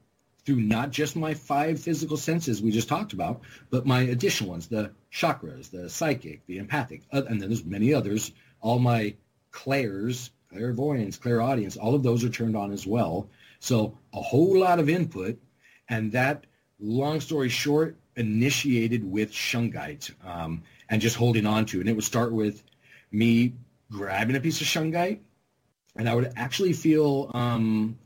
through 0.46 0.62
not 0.62 0.92
just 0.92 1.16
my 1.16 1.34
five 1.34 1.80
physical 1.80 2.18
senses 2.18 2.62
we 2.62 2.72
just 2.72 2.90
talked 2.90 3.14
about, 3.14 3.42
but 3.70 3.86
my 3.86 4.02
additional 4.02 4.52
ones, 4.52 4.68
the 4.68 4.92
chakras, 5.12 5.70
the 5.72 5.90
psychic, 5.90 6.46
the 6.48 6.58
empathic, 6.58 7.02
and 7.12 7.42
then 7.42 7.50
there's 7.50 7.66
many 7.66 7.94
others. 7.94 8.32
All 8.62 8.80
my 8.80 9.16
clairs, 9.52 10.32
clairvoyance, 10.54 11.18
clairaudience, 11.18 11.78
all 11.78 11.96
of 11.96 12.04
those 12.04 12.24
are 12.24 12.30
turned 12.30 12.56
on 12.56 12.72
as 12.72 12.86
well. 12.86 13.28
So 13.60 13.98
a 14.14 14.22
whole 14.22 14.60
lot 14.60 14.80
of 14.80 14.90
input, 14.90 15.38
and 15.90 16.12
that, 16.12 16.46
long 16.80 17.20
story 17.20 17.50
short, 17.50 17.98
initiated 18.16 19.10
with 19.10 19.32
shungite 19.32 20.12
um, 20.26 20.62
and 20.90 21.02
just 21.02 21.16
holding 21.16 21.46
on 21.46 21.66
to. 21.68 21.80
And 21.80 21.90
it 21.90 21.94
would 21.94 22.04
start 22.04 22.32
with 22.32 22.64
me 23.12 23.54
grabbing 23.92 24.36
a 24.36 24.40
piece 24.40 24.62
of 24.62 24.68
shungite, 24.68 25.20
and 25.96 26.08
I 26.08 26.16
would 26.16 26.32
actually 26.36 26.74
feel 26.74 27.32
um, 27.34 27.98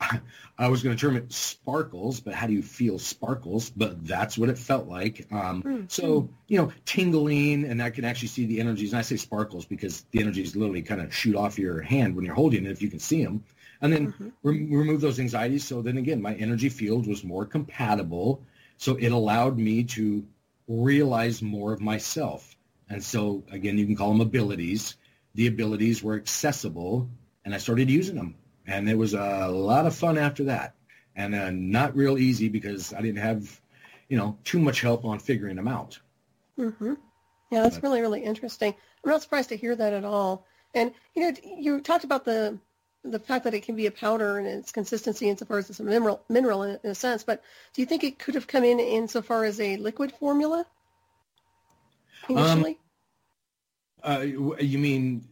I 0.56 0.68
was 0.68 0.82
going 0.82 0.96
to 0.96 1.00
term 1.00 1.16
it 1.16 1.32
sparkles, 1.32 2.20
but 2.20 2.32
how 2.32 2.46
do 2.46 2.52
you 2.52 2.62
feel 2.62 2.98
sparkles? 2.98 3.70
But 3.70 4.06
that's 4.06 4.38
what 4.38 4.48
it 4.48 4.56
felt 4.56 4.86
like. 4.86 5.26
Um, 5.32 5.62
mm-hmm. 5.62 5.84
So, 5.88 6.30
you 6.46 6.58
know, 6.58 6.72
tingling, 6.84 7.64
and 7.64 7.82
I 7.82 7.90
can 7.90 8.04
actually 8.04 8.28
see 8.28 8.46
the 8.46 8.60
energies. 8.60 8.92
And 8.92 8.98
I 8.98 9.02
say 9.02 9.16
sparkles 9.16 9.64
because 9.64 10.04
the 10.12 10.20
energies 10.20 10.54
literally 10.54 10.82
kind 10.82 11.00
of 11.00 11.12
shoot 11.12 11.34
off 11.34 11.58
your 11.58 11.80
hand 11.80 12.14
when 12.14 12.24
you're 12.24 12.36
holding 12.36 12.66
it, 12.66 12.70
if 12.70 12.82
you 12.82 12.88
can 12.88 13.00
see 13.00 13.24
them. 13.24 13.42
And 13.80 13.92
then 13.92 14.12
mm-hmm. 14.12 14.28
re- 14.44 14.66
remove 14.70 15.00
those 15.00 15.18
anxieties. 15.18 15.64
So 15.64 15.82
then 15.82 15.98
again, 15.98 16.22
my 16.22 16.34
energy 16.34 16.68
field 16.68 17.08
was 17.08 17.24
more 17.24 17.44
compatible. 17.44 18.44
So 18.76 18.94
it 18.94 19.10
allowed 19.10 19.58
me 19.58 19.82
to 19.84 20.24
realize 20.68 21.42
more 21.42 21.72
of 21.72 21.80
myself. 21.80 22.56
And 22.88 23.02
so, 23.02 23.42
again, 23.50 23.76
you 23.76 23.86
can 23.86 23.96
call 23.96 24.10
them 24.10 24.20
abilities. 24.20 24.96
The 25.34 25.48
abilities 25.48 26.02
were 26.02 26.14
accessible, 26.14 27.10
and 27.44 27.54
I 27.54 27.58
started 27.58 27.90
using 27.90 28.14
them 28.14 28.36
and 28.66 28.88
it 28.88 28.96
was 28.96 29.14
a 29.14 29.48
lot 29.48 29.86
of 29.86 29.94
fun 29.94 30.18
after 30.18 30.44
that, 30.44 30.74
and 31.16 31.34
uh, 31.34 31.50
not 31.50 31.96
real 31.96 32.18
easy 32.18 32.48
because 32.48 32.92
I 32.92 33.00
didn't 33.00 33.18
have, 33.18 33.60
you 34.08 34.16
know, 34.16 34.38
too 34.44 34.58
much 34.58 34.80
help 34.80 35.04
on 35.04 35.18
figuring 35.18 35.56
them 35.56 35.68
out. 35.68 35.98
Mm-hmm. 36.58 36.94
Yeah, 37.50 37.62
that's 37.62 37.76
but, 37.76 37.84
really 37.84 38.00
really 38.00 38.24
interesting. 38.24 38.74
I'm 39.04 39.10
not 39.10 39.22
surprised 39.22 39.50
to 39.50 39.56
hear 39.56 39.76
that 39.76 39.92
at 39.92 40.04
all. 40.04 40.46
And 40.74 40.92
you 41.14 41.22
know, 41.22 41.36
you 41.44 41.80
talked 41.80 42.04
about 42.04 42.24
the 42.24 42.58
the 43.04 43.18
fact 43.18 43.44
that 43.44 43.52
it 43.52 43.62
can 43.62 43.76
be 43.76 43.86
a 43.86 43.90
powder 43.90 44.38
and 44.38 44.46
its 44.46 44.72
consistency 44.72 45.28
insofar 45.28 45.58
as 45.58 45.68
it's 45.68 45.80
a 45.80 45.84
mineral 45.84 46.22
mineral 46.28 46.62
in, 46.62 46.78
in 46.82 46.90
a 46.90 46.94
sense. 46.94 47.22
But 47.22 47.42
do 47.74 47.82
you 47.82 47.86
think 47.86 48.02
it 48.02 48.18
could 48.18 48.34
have 48.34 48.46
come 48.46 48.64
in 48.64 48.80
insofar 48.80 49.44
as 49.44 49.60
a 49.60 49.76
liquid 49.76 50.12
formula 50.12 50.66
initially? 52.28 52.78
Um, 54.02 54.16
uh, 54.16 54.20
you 54.20 54.78
mean 54.78 55.26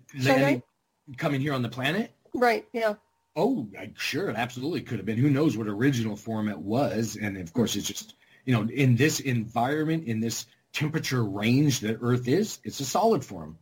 coming 1.16 1.40
here 1.40 1.54
on 1.54 1.62
the 1.62 1.68
planet? 1.68 2.12
Right. 2.34 2.66
Yeah. 2.72 2.94
Oh, 3.34 3.68
I, 3.78 3.92
sure, 3.96 4.28
it 4.28 4.36
absolutely 4.36 4.82
could 4.82 4.98
have 4.98 5.06
been. 5.06 5.18
Who 5.18 5.30
knows 5.30 5.56
what 5.56 5.66
original 5.66 6.16
form 6.16 6.48
it 6.48 6.58
was? 6.58 7.16
And 7.20 7.38
of 7.38 7.52
course, 7.52 7.76
it's 7.76 7.86
just 7.86 8.14
you 8.44 8.54
know, 8.54 8.68
in 8.68 8.96
this 8.96 9.20
environment, 9.20 10.04
in 10.04 10.20
this 10.20 10.46
temperature 10.72 11.24
range 11.24 11.80
that 11.80 11.98
Earth 12.00 12.28
is, 12.28 12.58
it's 12.64 12.80
a 12.80 12.84
solid 12.84 13.24
form. 13.24 13.58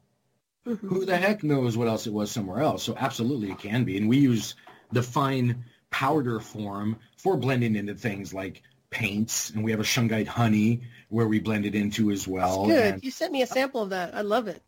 Mm-hmm. 0.66 0.88
Who 0.88 1.04
the 1.04 1.16
heck 1.16 1.42
knows 1.42 1.76
what 1.76 1.88
else 1.88 2.06
it 2.06 2.12
was 2.12 2.30
somewhere 2.30 2.60
else? 2.60 2.82
So 2.82 2.94
absolutely, 2.96 3.50
it 3.50 3.58
can 3.58 3.84
be. 3.84 3.96
And 3.96 4.08
we 4.08 4.18
use 4.18 4.54
the 4.92 5.02
fine 5.02 5.64
powder 5.90 6.40
form 6.40 6.98
for 7.16 7.36
blending 7.36 7.76
into 7.76 7.94
things 7.94 8.32
like 8.32 8.62
paints, 8.90 9.50
and 9.50 9.64
we 9.64 9.70
have 9.70 9.80
a 9.80 9.84
shungite 9.84 10.26
honey 10.26 10.82
where 11.08 11.26
we 11.26 11.40
blend 11.40 11.64
it 11.64 11.74
into 11.74 12.10
as 12.10 12.26
well. 12.26 12.66
That's 12.66 12.80
good. 12.80 12.94
And, 12.94 13.04
you 13.04 13.10
sent 13.10 13.32
me 13.32 13.42
a 13.42 13.46
sample 13.46 13.82
of 13.82 13.90
that. 13.90 14.14
I 14.14 14.20
love 14.22 14.48
it. 14.48 14.62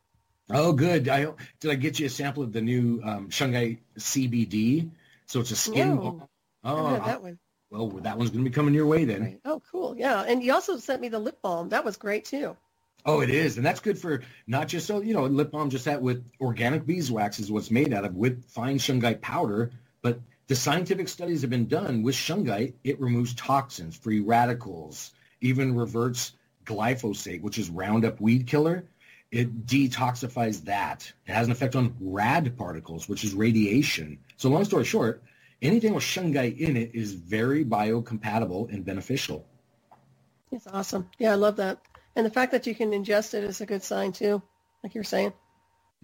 Oh, 0.53 0.73
good. 0.73 1.09
I 1.09 1.27
did 1.61 1.71
I 1.71 1.75
get 1.75 1.99
you 1.99 2.07
a 2.07 2.11
sample 2.11 2.43
of 2.43 2.53
the 2.53 2.61
new 2.61 3.01
um, 3.05 3.29
Shungite 3.29 3.79
CBD? 3.99 4.91
So 5.27 5.41
it's 5.41 5.51
a 5.51 5.57
skin. 5.57 5.97
No, 5.97 6.29
oh, 6.65 6.97
that 6.99 7.23
one. 7.23 7.39
Well, 7.71 7.89
that 8.03 8.19
one's 8.19 8.31
going 8.31 8.45
to 8.45 8.51
be 8.51 8.55
coming 8.55 8.75
your 8.75 8.87
way 8.87 9.07
then. 9.07 9.41
Oh, 9.47 9.63
cool. 9.71 9.97
Yeah, 9.97 10.21
and 10.21 10.43
you 10.43 10.53
also 10.53 10.77
sent 10.77 11.01
me 11.01 11.09
the 11.09 11.19
lip 11.19 11.41
balm. 11.41 11.71
That 11.71 11.87
was 11.87 11.97
great 11.97 12.27
too. 12.27 12.57
Oh, 13.05 13.21
it 13.21 13.31
is, 13.31 13.57
and 13.57 13.67
that's 13.67 13.81
good 13.81 13.99
for 13.99 14.23
not 14.47 14.69
just 14.69 14.87
so 14.87 15.01
you 15.01 15.15
know 15.15 15.25
lip 15.25 15.51
balm. 15.51 15.71
Just 15.71 15.87
that 15.87 16.03
with 16.03 16.25
organic 16.41 16.87
beeswax 16.87 17.41
is 17.41 17.51
what's 17.51 17.71
made 17.71 17.93
out 17.93 18.05
of 18.05 18.15
with 18.15 18.45
fine 18.51 18.79
shungite 18.79 19.21
powder. 19.23 19.71
But 20.03 20.21
the 20.49 20.55
scientific 20.55 21.09
studies 21.09 21.41
have 21.41 21.51
been 21.51 21.67
done 21.67 22.03
with 22.03 22.15
shungite. 22.15 22.75
It 22.85 23.01
removes 23.01 23.35
toxins, 23.35 23.97
free 23.97 24.21
radicals, 24.21 25.13
even 25.41 25.75
reverts 25.75 26.33
glyphosate, 26.65 27.41
which 27.41 27.59
is 27.59 27.71
Roundup 27.71 28.21
weed 28.21 28.47
killer 28.47 28.85
it 29.33 29.67
detoxifies 29.67 30.65
that. 30.67 31.11
It 31.27 31.33
has 31.33 31.47
an 31.47 31.53
effect 31.53 31.75
on 31.75 31.97
rad 32.01 32.57
particles, 32.57 33.09
which 33.09 33.25
is 33.25 33.35
radiation. 33.35 34.19
So 34.37 34.51
long 34.51 34.65
story 34.65 34.85
short, 34.85 35.23
anything 35.63 35.95
with 35.95 36.05
shungite 36.05 36.59
in 36.59 36.77
it 36.77 36.95
is 36.95 37.15
very 37.15 37.65
biocompatible 37.65 38.71
and 38.71 38.85
beneficial. 38.85 39.47
It's 40.53 40.67
awesome. 40.67 41.09
Yeah, 41.19 41.33
I 41.33 41.37
love 41.37 41.57
that. 41.57 41.81
And 42.15 42.27
the 42.27 42.31
fact 42.31 42.53
that 42.53 42.67
you 42.67 42.75
can 42.75 42.91
ingest 42.91 43.33
it 43.33 43.43
is 43.43 43.63
a 43.63 43.67
good 43.67 43.83
sign 43.83 44.13
too, 44.13 44.43
like 44.85 44.95
you're 44.95 45.03
saying. 45.03 45.33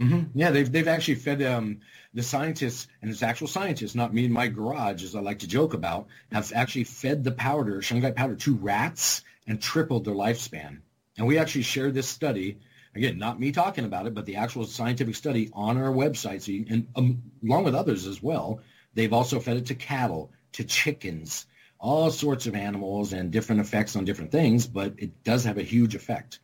Mm-hmm. 0.01 0.39
Yeah, 0.39 0.51
they've 0.51 0.71
they've 0.71 0.89
actually 0.89 1.17
fed 1.17 1.43
um, 1.43 1.81
the 2.15 2.23
scientists, 2.23 2.87
and 3.03 3.11
it's 3.11 3.23
actual 3.23 3.49
scientists, 3.49 3.95
not 3.95 4.15
me 4.15 4.25
in 4.25 4.33
my 4.33 4.47
garage, 4.47 5.03
as 5.03 5.15
I 5.15 5.21
like 5.21 5.41
to 5.41 5.49
joke 5.49 5.75
about, 5.75 6.07
have 6.33 6.51
actually 6.55 6.85
fed 6.85 7.25
the 7.25 7.33
powder, 7.33 7.81
shungite 7.81 8.15
powder, 8.15 8.37
to 8.37 8.55
rats 8.55 9.23
and 9.47 9.61
tripled 9.61 10.05
their 10.07 10.15
lifespan. 10.15 10.79
And 11.19 11.27
we 11.27 11.37
actually 11.37 11.63
shared 11.63 11.95
this 11.95 12.09
study, 12.09 12.59
again, 12.99 13.19
not 13.19 13.41
me 13.41 13.53
talking 13.53 13.85
about 13.85 14.07
it, 14.07 14.15
but 14.15 14.27
the 14.27 14.37
actual 14.37 14.65
scientific 14.65 15.15
study 15.15 15.51
on 15.53 15.79
our 15.79 15.93
website, 15.93 16.43
so 16.43 16.53
you, 16.53 16.67
and 16.69 16.89
um, 16.97 17.23
along 17.45 17.65
with 17.65 17.75
others 17.75 18.07
as 18.07 18.23
well. 18.23 18.61
They've 18.95 19.13
also 19.13 19.39
fed 19.39 19.59
it 19.59 19.67
to 19.67 19.75
cattle, 19.75 20.33
to 20.53 20.65
chickens, 20.65 21.47
all 21.79 22.11
sorts 22.11 22.47
of 22.47 22.55
animals 22.57 23.13
and 23.13 23.31
different 23.31 23.61
effects 23.61 23.95
on 23.95 24.05
different 24.05 24.33
things, 24.33 24.67
but 24.67 24.95
it 24.99 25.23
does 25.23 25.45
have 25.45 25.59
a 25.59 25.63
huge 25.63 25.95
effect. 25.95 26.41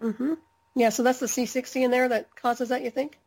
Mm-hmm. 0.00 0.34
Yeah, 0.76 0.90
so 0.90 1.02
that's 1.02 1.18
the 1.18 1.26
C60 1.26 1.82
in 1.82 1.90
there 1.90 2.08
that 2.08 2.36
causes 2.36 2.68
that, 2.68 2.82
you 2.82 2.90
think? 2.90 3.18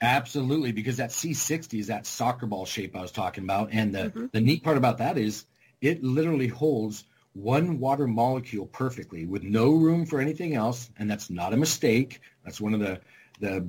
Absolutely, 0.00 0.72
because 0.72 0.96
that 0.96 1.10
C60 1.10 1.80
is 1.80 1.88
that 1.88 2.06
soccer 2.06 2.46
ball 2.46 2.64
shape 2.64 2.96
I 2.96 3.02
was 3.02 3.12
talking 3.12 3.44
about. 3.44 3.70
And 3.72 3.94
the, 3.94 4.04
mm-hmm. 4.04 4.26
the 4.32 4.40
neat 4.40 4.62
part 4.62 4.78
about 4.78 4.98
that 4.98 5.18
is 5.18 5.44
it 5.82 6.02
literally 6.02 6.48
holds 6.48 7.04
one 7.36 7.78
water 7.78 8.06
molecule 8.06 8.66
perfectly 8.66 9.26
with 9.26 9.42
no 9.42 9.72
room 9.74 10.06
for 10.06 10.20
anything 10.20 10.54
else. 10.54 10.90
And 10.98 11.10
that's 11.10 11.28
not 11.28 11.52
a 11.52 11.56
mistake. 11.56 12.20
That's 12.44 12.60
one 12.60 12.72
of 12.72 12.80
the, 12.80 12.98
the 13.40 13.68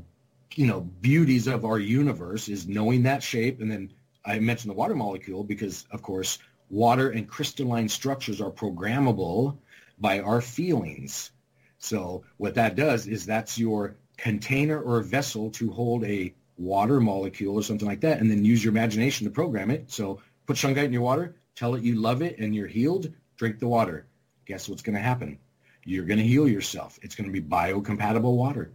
you 0.56 0.68
know, 0.68 0.82
beauties 0.82 1.48
of 1.48 1.66
our 1.66 1.78
universe 1.78 2.48
is 2.48 2.68
knowing 2.68 3.04
that 3.04 3.22
shape. 3.22 3.60
And 3.60 3.70
then 3.70 3.92
I 4.24 4.40
mentioned 4.40 4.72
the 4.72 4.78
water 4.78 4.96
molecule 4.96 5.44
because, 5.44 5.86
of 5.92 6.02
course, 6.02 6.40
water 6.70 7.10
and 7.10 7.28
crystalline 7.28 7.90
structures 7.90 8.40
are 8.40 8.52
programmable 8.52 9.58
by 10.00 10.22
our 10.22 10.40
feelings. 10.40 11.32
So 11.78 12.24
what 12.38 12.56
that 12.56 12.76
does 12.76 13.06
is 13.06 13.26
that's 13.26 13.58
your 13.58 13.98
container 14.16 14.82
or 14.82 15.02
vessel 15.02 15.52
to 15.52 15.72
hold 15.72 16.06
a 16.06 16.34
water 16.58 17.00
molecule 17.00 17.56
or 17.56 17.64
something 17.64 17.88
like 17.88 18.02
that, 18.02 18.20
and 18.20 18.32
then 18.32 18.46
use 18.46 18.64
your 18.64 18.72
imagination 18.72 19.28
to 19.28 19.32
program 19.32 19.70
it. 19.70 19.92
So 19.92 20.22
put 20.46 20.56
shungite 20.56 20.86
in 20.86 20.94
your 20.94 21.04
water, 21.04 21.36
tell 21.56 21.76
it 21.76 21.84
you 21.84 21.96
love 21.96 22.22
it 22.22 22.40
and 22.40 22.56
you're 22.56 22.68
healed, 22.68 23.12
drink 23.38 23.60
the 23.60 23.68
water. 23.68 24.08
Guess 24.46 24.68
what's 24.68 24.82
going 24.82 24.96
to 24.96 25.02
happen? 25.02 25.40
You're 25.86 26.06
going 26.06 26.20
to 26.20 26.26
heal 26.26 26.48
yourself. 26.48 27.00
It's 27.02 27.16
going 27.16 27.32
to 27.32 27.34
be 27.34 27.42
biocompatible 27.42 28.36
water. 28.36 28.72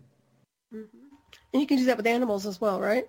Mm-hmm. 0.74 0.98
And 1.52 1.60
you 1.60 1.66
can 1.66 1.78
do 1.78 1.84
that 1.86 1.96
with 1.96 2.06
animals 2.06 2.46
as 2.46 2.60
well, 2.60 2.80
right? 2.80 3.06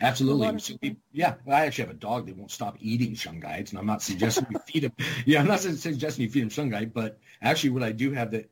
Absolutely. 0.00 0.58
So 0.58 0.74
we, 0.80 0.96
yeah, 1.12 1.34
I 1.46 1.66
actually 1.66 1.84
have 1.84 1.94
a 1.94 1.98
dog 1.98 2.26
that 2.26 2.36
won't 2.36 2.50
stop 2.50 2.76
eating 2.80 3.12
shungite, 3.12 3.70
and 3.70 3.78
I'm 3.78 3.86
not 3.86 4.02
suggesting 4.02 4.46
you 4.50 4.58
feed 4.66 4.84
him. 4.84 4.92
Yeah, 5.26 5.40
I'm 5.40 5.46
not 5.46 5.60
suggesting 5.60 6.24
you 6.24 6.30
feed 6.30 6.42
him 6.42 6.48
shungite, 6.48 6.92
but 6.92 7.18
actually, 7.42 7.70
what 7.70 7.82
I 7.82 7.92
do 7.92 8.12
have 8.12 8.30
that, 8.30 8.50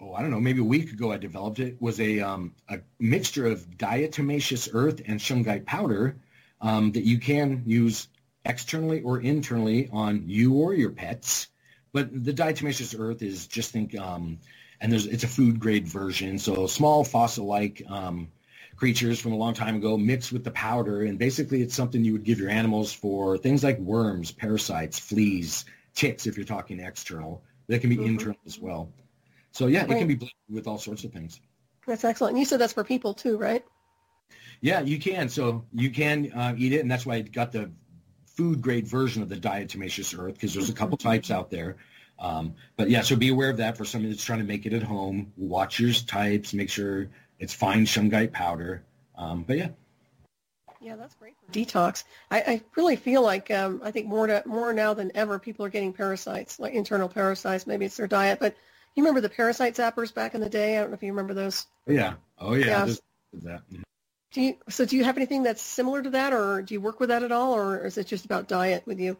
oh, 0.00 0.12
I 0.12 0.20
don't 0.20 0.30
know, 0.30 0.40
maybe 0.40 0.60
a 0.60 0.64
week 0.64 0.92
ago 0.92 1.10
I 1.10 1.16
developed 1.16 1.60
it 1.60 1.80
was 1.80 1.98
a 1.98 2.20
um, 2.20 2.54
a 2.68 2.80
mixture 3.00 3.46
of 3.46 3.66
diatomaceous 3.78 4.68
earth 4.72 5.00
and 5.06 5.18
shungite 5.18 5.64
powder 5.64 6.16
um, 6.60 6.92
that 6.92 7.04
you 7.04 7.18
can 7.18 7.62
use 7.66 8.08
externally 8.44 9.02
or 9.02 9.20
internally 9.20 9.88
on 9.92 10.24
you 10.28 10.54
or 10.54 10.74
your 10.74 10.90
pets. 10.90 11.48
But 11.92 12.24
the 12.24 12.32
diatomaceous 12.32 12.98
earth 12.98 13.22
is 13.22 13.46
just 13.46 13.70
think, 13.70 13.98
um, 13.98 14.38
and 14.80 14.90
there's 14.90 15.06
it's 15.06 15.24
a 15.24 15.28
food 15.28 15.60
grade 15.60 15.86
version, 15.86 16.38
so 16.38 16.66
small 16.66 17.04
fossil 17.04 17.46
like. 17.46 17.82
Um, 17.88 18.28
creatures 18.76 19.20
from 19.20 19.32
a 19.32 19.36
long 19.36 19.54
time 19.54 19.76
ago 19.76 19.96
mixed 19.96 20.32
with 20.32 20.42
the 20.42 20.50
powder. 20.50 21.02
And 21.02 21.16
basically 21.16 21.62
it's 21.62 21.74
something 21.74 22.04
you 22.04 22.12
would 22.12 22.24
give 22.24 22.40
your 22.40 22.50
animals 22.50 22.92
for 22.92 23.38
things 23.38 23.62
like 23.62 23.78
worms, 23.78 24.32
parasites, 24.32 24.98
fleas, 24.98 25.64
ticks, 25.94 26.26
if 26.26 26.36
you're 26.36 26.44
talking 26.44 26.80
external. 26.80 27.44
That 27.68 27.80
can 27.80 27.90
be 27.90 27.96
mm-hmm. 27.96 28.06
internal 28.06 28.40
as 28.44 28.58
well. 28.58 28.90
So 29.52 29.68
yeah, 29.68 29.82
right. 29.82 29.90
it 29.92 29.98
can 29.98 30.08
be 30.08 30.16
blended 30.16 30.34
with 30.50 30.66
all 30.66 30.78
sorts 30.78 31.04
of 31.04 31.12
things. 31.12 31.40
That's 31.86 32.04
excellent. 32.04 32.32
And 32.32 32.40
you 32.40 32.44
said 32.44 32.60
that's 32.60 32.72
for 32.72 32.82
people 32.84 33.14
too, 33.14 33.36
right? 33.36 33.64
Yeah, 34.60 34.80
you 34.80 34.98
can. 34.98 35.28
So 35.28 35.64
you 35.72 35.90
can 35.90 36.32
uh, 36.32 36.54
eat 36.56 36.72
it, 36.72 36.80
and 36.80 36.90
that's 36.90 37.04
why 37.04 37.16
I 37.16 37.20
got 37.20 37.52
the 37.52 37.70
food 38.36 38.62
grade 38.62 38.86
version 38.86 39.22
of 39.22 39.28
the 39.28 39.36
diatomaceous 39.36 40.18
earth 40.18 40.34
because 40.34 40.54
there's 40.54 40.70
a 40.70 40.74
couple 40.74 40.96
mm-hmm. 40.98 41.08
types 41.08 41.30
out 41.30 41.50
there. 41.50 41.76
Um, 42.18 42.54
but 42.76 42.88
yeah, 42.88 43.02
so 43.02 43.16
be 43.16 43.30
aware 43.30 43.50
of 43.50 43.56
that 43.56 43.76
for 43.76 43.84
somebody 43.84 44.12
that's 44.12 44.24
trying 44.24 44.38
to 44.38 44.44
make 44.44 44.64
it 44.66 44.72
at 44.72 44.82
home. 44.82 45.32
Watch 45.36 45.80
your 45.80 45.92
types, 45.92 46.54
make 46.54 46.70
sure 46.70 47.08
it's 47.38 47.54
fine 47.54 47.84
shungite 47.84 48.32
powder. 48.32 48.84
Um, 49.16 49.42
but 49.42 49.58
yeah. 49.58 49.68
Yeah, 50.80 50.96
that's 50.96 51.14
great 51.14 51.34
for 51.38 51.52
detox. 51.52 52.04
I, 52.30 52.40
I 52.40 52.62
really 52.76 52.96
feel 52.96 53.22
like 53.22 53.50
um, 53.52 53.80
I 53.84 53.92
think 53.92 54.08
more 54.08 54.26
to, 54.26 54.42
more 54.46 54.72
now 54.72 54.94
than 54.94 55.12
ever, 55.14 55.38
people 55.38 55.64
are 55.64 55.68
getting 55.68 55.92
parasites, 55.92 56.58
like 56.58 56.74
internal 56.74 57.08
parasites. 57.08 57.68
Maybe 57.68 57.86
it's 57.86 57.96
their 57.96 58.08
diet, 58.08 58.40
but 58.40 58.56
you 58.94 59.04
remember 59.04 59.20
the 59.20 59.28
parasite 59.28 59.74
zappers 59.74 60.12
back 60.12 60.34
in 60.34 60.40
the 60.40 60.48
day? 60.48 60.76
I 60.76 60.80
don't 60.80 60.90
know 60.90 60.94
if 60.94 61.02
you 61.02 61.12
remember 61.12 61.34
those. 61.34 61.66
Yeah. 61.86 62.14
Oh 62.38 62.54
yeah. 62.54 62.86
yeah. 62.86 62.94
That. 63.44 63.62
Do 64.32 64.40
you, 64.40 64.56
so 64.68 64.84
do 64.84 64.96
you 64.96 65.04
have 65.04 65.16
anything 65.16 65.42
that's 65.42 65.60
similar 65.60 66.02
to 66.02 66.10
that, 66.10 66.32
or 66.32 66.62
do 66.62 66.74
you 66.74 66.80
work 66.80 67.00
with 67.00 67.10
that 67.10 67.22
at 67.22 67.32
all, 67.32 67.54
or 67.54 67.84
is 67.84 67.98
it 67.98 68.06
just 68.06 68.24
about 68.24 68.48
diet 68.48 68.82
with 68.86 68.98
you? 68.98 69.16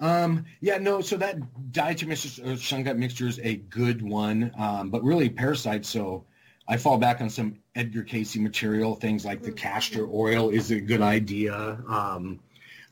Um, 0.00 0.44
yeah, 0.60 0.78
no. 0.78 1.00
So 1.00 1.16
that 1.16 1.38
diatomaceous 1.70 2.40
shungite 2.58 2.98
mixture 2.98 3.26
is 3.26 3.40
a 3.42 3.56
good 3.56 4.02
one, 4.02 4.52
um, 4.58 4.90
but 4.90 5.02
really 5.02 5.30
parasites. 5.30 5.88
So 5.88 6.24
I 6.68 6.76
fall 6.76 6.98
back 6.98 7.22
on 7.22 7.30
some 7.30 7.58
Edgar 7.74 8.02
Cayce 8.02 8.36
material. 8.36 8.96
Things 8.96 9.24
like 9.24 9.42
the 9.42 9.48
mm-hmm. 9.48 9.56
castor 9.56 10.06
oil 10.12 10.50
is 10.50 10.70
a 10.70 10.80
good 10.80 11.00
idea. 11.00 11.78
Um, 11.88 12.40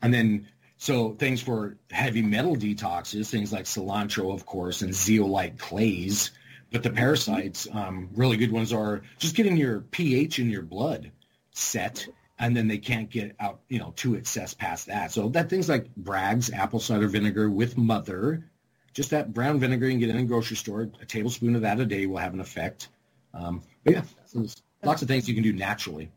and 0.01 0.13
then 0.13 0.47
so 0.77 1.13
things 1.13 1.41
for 1.41 1.77
heavy 1.91 2.21
metal 2.21 2.55
detoxes, 2.55 3.29
things 3.29 3.53
like 3.53 3.65
cilantro, 3.65 4.33
of 4.33 4.45
course, 4.45 4.81
and 4.81 4.93
zeolite 4.93 5.59
clays. 5.59 6.31
But 6.73 6.81
the 6.81 6.89
parasites, 6.89 7.67
um, 7.71 8.09
really 8.15 8.35
good 8.35 8.51
ones 8.51 8.73
are 8.73 9.03
just 9.19 9.35
getting 9.35 9.55
your 9.55 9.81
pH 9.81 10.39
in 10.39 10.49
your 10.49 10.63
blood 10.63 11.11
set, 11.51 12.07
and 12.39 12.57
then 12.57 12.67
they 12.67 12.79
can't 12.79 13.11
get 13.11 13.35
out, 13.39 13.59
you 13.69 13.77
know, 13.77 13.93
to 13.97 14.15
excess 14.15 14.55
past 14.55 14.87
that. 14.87 15.11
So 15.11 15.29
that 15.29 15.51
things 15.51 15.69
like 15.69 15.95
Bragg's 15.95 16.51
apple 16.51 16.79
cider 16.79 17.07
vinegar 17.07 17.47
with 17.51 17.77
mother, 17.77 18.49
just 18.91 19.11
that 19.11 19.35
brown 19.35 19.59
vinegar 19.59 19.85
you 19.85 19.91
can 19.91 19.99
get 19.99 20.09
in 20.09 20.17
a 20.17 20.23
grocery 20.23 20.57
store, 20.57 20.89
a 20.99 21.05
tablespoon 21.05 21.55
of 21.55 21.61
that 21.61 21.79
a 21.79 21.85
day 21.85 22.07
will 22.07 22.17
have 22.17 22.33
an 22.33 22.39
effect. 22.39 22.87
Um, 23.35 23.61
but 23.83 23.93
yeah, 23.93 24.01
there's 24.33 24.55
lots 24.83 25.03
of 25.03 25.07
things 25.07 25.29
you 25.29 25.35
can 25.35 25.43
do 25.43 25.53
naturally. 25.53 26.09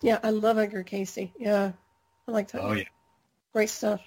Yeah, 0.00 0.20
I 0.22 0.30
love 0.30 0.56
Edgar 0.56 0.84
Cayce. 0.84 1.18
Yeah, 1.38 1.72
I 2.26 2.30
like 2.30 2.50
that. 2.52 2.62
Oh 2.62 2.72
yeah, 2.72 2.84
great 3.52 3.68
stuff. 3.68 4.00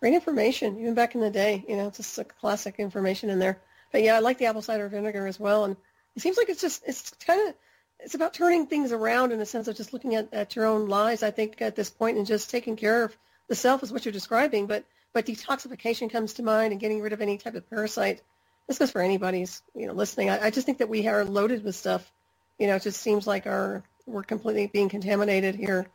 Great 0.00 0.14
information, 0.14 0.80
even 0.80 0.94
back 0.94 1.14
in 1.14 1.20
the 1.20 1.30
day. 1.30 1.64
You 1.68 1.76
know, 1.76 1.90
just 1.90 2.18
a 2.18 2.24
classic 2.24 2.76
information 2.78 3.30
in 3.30 3.38
there. 3.38 3.60
But 3.92 4.02
yeah, 4.02 4.16
I 4.16 4.20
like 4.20 4.38
the 4.38 4.46
apple 4.46 4.62
cider 4.62 4.88
vinegar 4.88 5.26
as 5.26 5.40
well. 5.40 5.64
And 5.64 5.76
it 6.16 6.22
seems 6.22 6.36
like 6.36 6.48
it's 6.48 6.60
just 6.60 6.82
it's 6.86 7.10
kind 7.24 7.48
of 7.48 7.54
it's 8.00 8.14
about 8.14 8.34
turning 8.34 8.66
things 8.66 8.92
around 8.92 9.32
in 9.32 9.38
the 9.38 9.46
sense 9.46 9.68
of 9.68 9.76
just 9.76 9.92
looking 9.92 10.14
at, 10.14 10.32
at 10.32 10.56
your 10.56 10.66
own 10.66 10.88
lives. 10.88 11.22
I 11.22 11.30
think 11.30 11.60
at 11.60 11.76
this 11.76 11.90
point 11.90 12.16
and 12.16 12.26
just 12.26 12.50
taking 12.50 12.76
care 12.76 13.04
of 13.04 13.16
the 13.48 13.54
self 13.54 13.82
is 13.82 13.92
what 13.92 14.04
you're 14.04 14.12
describing. 14.12 14.66
But 14.66 14.84
but 15.12 15.26
detoxification 15.26 16.10
comes 16.10 16.34
to 16.34 16.42
mind 16.42 16.72
and 16.72 16.80
getting 16.80 17.00
rid 17.00 17.12
of 17.12 17.20
any 17.20 17.38
type 17.38 17.54
of 17.54 17.68
parasite 17.68 18.22
this 18.68 18.78
goes 18.78 18.90
for 18.90 19.00
anybody's 19.00 19.62
you 19.74 19.86
know 19.86 19.94
listening. 19.94 20.30
I, 20.30 20.46
I 20.46 20.50
just 20.50 20.66
think 20.66 20.78
that 20.78 20.88
we 20.88 21.08
are 21.08 21.24
loaded 21.24 21.64
with 21.64 21.74
stuff. 21.74 22.12
You 22.58 22.68
know, 22.68 22.76
it 22.76 22.82
just 22.82 23.00
seems 23.00 23.26
like 23.26 23.46
our 23.46 23.82
we're 24.06 24.22
completely 24.22 24.66
being 24.68 24.88
contaminated 24.88 25.54
here. 25.54 25.86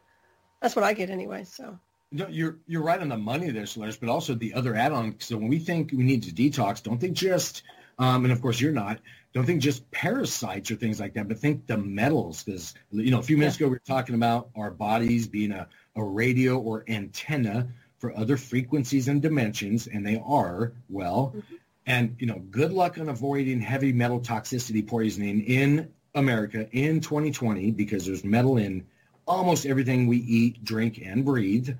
That's 0.61 0.75
what 0.75 0.83
I 0.83 0.93
get 0.93 1.09
anyway. 1.09 1.45
So. 1.45 1.79
No, 2.11 2.27
you're 2.27 2.57
you're 2.67 2.83
right 2.83 2.99
on 2.99 3.09
the 3.09 3.17
money 3.17 3.49
there, 3.49 3.65
Solaris, 3.65 3.97
but 3.97 4.09
also 4.09 4.33
the 4.33 4.53
other 4.53 4.75
add-on. 4.75 5.15
So 5.19 5.37
when 5.37 5.47
we 5.47 5.59
think 5.59 5.91
we 5.91 6.03
need 6.03 6.23
to 6.23 6.31
detox, 6.31 6.83
don't 6.83 6.99
think 6.99 7.15
just, 7.15 7.63
um, 7.99 8.25
and 8.25 8.31
of 8.31 8.41
course 8.41 8.59
you're 8.59 8.71
not, 8.71 8.99
don't 9.33 9.45
think 9.45 9.61
just 9.61 9.89
parasites 9.91 10.69
or 10.71 10.75
things 10.75 10.99
like 10.99 11.13
that, 11.13 11.27
but 11.27 11.37
think 11.37 11.65
the 11.67 11.77
metals. 11.77 12.43
Because 12.43 12.73
you 12.91 13.11
know, 13.11 13.19
a 13.19 13.23
few 13.23 13.37
minutes 13.37 13.59
yeah. 13.59 13.65
ago 13.65 13.71
we 13.71 13.75
were 13.75 13.81
talking 13.87 14.15
about 14.15 14.49
our 14.55 14.71
bodies 14.71 15.27
being 15.27 15.51
a, 15.51 15.67
a 15.95 16.03
radio 16.03 16.59
or 16.59 16.83
antenna 16.87 17.67
for 17.97 18.15
other 18.17 18.37
frequencies 18.37 19.07
and 19.07 19.21
dimensions, 19.21 19.87
and 19.87 20.05
they 20.05 20.21
are. 20.25 20.73
Well, 20.89 21.33
mm-hmm. 21.35 21.55
And, 21.85 22.15
you 22.19 22.27
know, 22.27 22.41
good 22.49 22.71
luck 22.71 22.97
on 22.97 23.09
avoiding 23.09 23.59
heavy 23.59 23.91
metal 23.91 24.19
toxicity 24.19 24.85
poisoning 24.87 25.41
in 25.41 25.91
America 26.15 26.67
in 26.71 27.01
2020 27.01 27.71
because 27.71 28.05
there's 28.05 28.23
metal 28.23 28.57
in 28.57 28.85
almost 29.27 29.65
everything 29.65 30.07
we 30.07 30.17
eat, 30.17 30.63
drink, 30.63 31.01
and 31.03 31.25
breathe. 31.25 31.75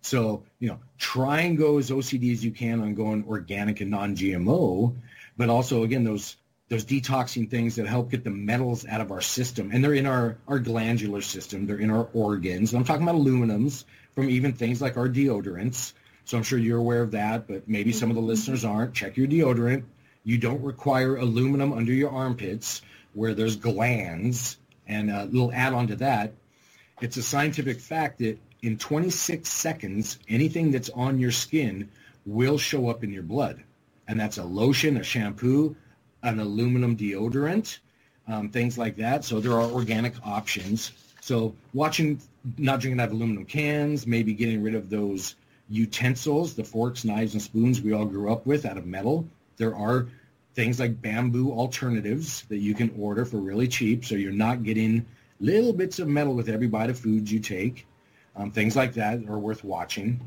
So, 0.00 0.44
you 0.60 0.68
know, 0.68 0.78
try 0.96 1.40
and 1.40 1.58
go 1.58 1.78
as 1.78 1.90
OCD 1.90 2.32
as 2.32 2.44
you 2.44 2.52
can 2.52 2.80
on 2.80 2.94
going 2.94 3.24
organic 3.26 3.80
and 3.80 3.90
non-GMO, 3.90 4.94
but 5.38 5.48
also, 5.48 5.84
again, 5.84 6.04
those 6.04 6.36
those 6.68 6.84
detoxing 6.84 7.50
things 7.50 7.76
that 7.76 7.86
help 7.86 8.10
get 8.10 8.24
the 8.24 8.30
metals 8.30 8.86
out 8.86 9.00
of 9.00 9.10
our 9.10 9.22
system. 9.22 9.70
And 9.72 9.82
they're 9.82 9.94
in 9.94 10.04
our, 10.04 10.36
our 10.46 10.58
glandular 10.58 11.22
system. 11.22 11.66
They're 11.66 11.78
in 11.78 11.90
our 11.90 12.08
organs. 12.12 12.72
And 12.72 12.78
I'm 12.78 12.84
talking 12.84 13.04
about 13.04 13.14
aluminums 13.14 13.84
from 14.14 14.28
even 14.28 14.52
things 14.52 14.82
like 14.82 14.98
our 14.98 15.08
deodorants. 15.08 15.94
So 16.26 16.36
I'm 16.36 16.42
sure 16.42 16.58
you're 16.58 16.78
aware 16.78 17.00
of 17.00 17.12
that, 17.12 17.48
but 17.48 17.66
maybe 17.66 17.90
some 17.90 18.10
of 18.10 18.16
the 18.16 18.20
mm-hmm. 18.20 18.28
listeners 18.28 18.66
aren't. 18.66 18.92
Check 18.92 19.16
your 19.16 19.26
deodorant. 19.26 19.84
You 20.24 20.36
don't 20.36 20.62
require 20.62 21.16
aluminum 21.16 21.72
under 21.72 21.92
your 21.92 22.10
armpits 22.10 22.82
where 23.14 23.32
there's 23.32 23.56
glands. 23.56 24.58
And 24.86 25.10
uh, 25.10 25.22
a 25.22 25.24
little 25.24 25.52
add-on 25.54 25.86
to 25.86 25.96
that, 25.96 26.34
it's 27.00 27.16
a 27.16 27.22
scientific 27.22 27.80
fact 27.80 28.18
that 28.18 28.38
in 28.60 28.76
26 28.76 29.48
seconds, 29.48 30.18
anything 30.28 30.70
that's 30.70 30.90
on 30.90 31.18
your 31.18 31.30
skin 31.30 31.88
will 32.26 32.58
show 32.58 32.90
up 32.90 33.04
in 33.04 33.10
your 33.10 33.22
blood. 33.22 33.62
And 34.08 34.18
that's 34.18 34.38
a 34.38 34.44
lotion, 34.44 34.96
a 34.96 35.02
shampoo, 35.02 35.76
an 36.22 36.40
aluminum 36.40 36.96
deodorant, 36.96 37.78
um, 38.26 38.48
things 38.48 38.76
like 38.76 38.96
that. 38.96 39.24
So 39.24 39.38
there 39.38 39.52
are 39.52 39.70
organic 39.70 40.14
options. 40.26 40.92
So 41.20 41.54
watching, 41.74 42.20
not 42.56 42.80
drinking 42.80 43.00
out 43.00 43.08
of 43.08 43.12
aluminum 43.12 43.44
cans, 43.44 44.06
maybe 44.06 44.32
getting 44.32 44.62
rid 44.62 44.74
of 44.74 44.88
those 44.90 45.36
utensils, 45.68 46.54
the 46.54 46.64
forks, 46.64 47.04
knives, 47.04 47.34
and 47.34 47.42
spoons 47.42 47.80
we 47.80 47.92
all 47.92 48.06
grew 48.06 48.32
up 48.32 48.46
with 48.46 48.64
out 48.64 48.78
of 48.78 48.86
metal. 48.86 49.28
There 49.58 49.76
are 49.76 50.08
things 50.54 50.80
like 50.80 51.00
bamboo 51.00 51.52
alternatives 51.52 52.42
that 52.48 52.58
you 52.58 52.74
can 52.74 52.92
order 52.98 53.24
for 53.24 53.36
really 53.36 53.68
cheap, 53.68 54.04
so 54.04 54.14
you're 54.14 54.32
not 54.32 54.62
getting 54.62 55.04
little 55.40 55.72
bits 55.72 55.98
of 55.98 56.08
metal 56.08 56.34
with 56.34 56.48
every 56.48 56.66
bite 56.66 56.90
of 56.90 56.98
food 56.98 57.30
you 57.30 57.38
take. 57.40 57.86
Um, 58.34 58.50
things 58.50 58.74
like 58.74 58.94
that 58.94 59.20
are 59.28 59.38
worth 59.38 59.64
watching. 59.64 60.20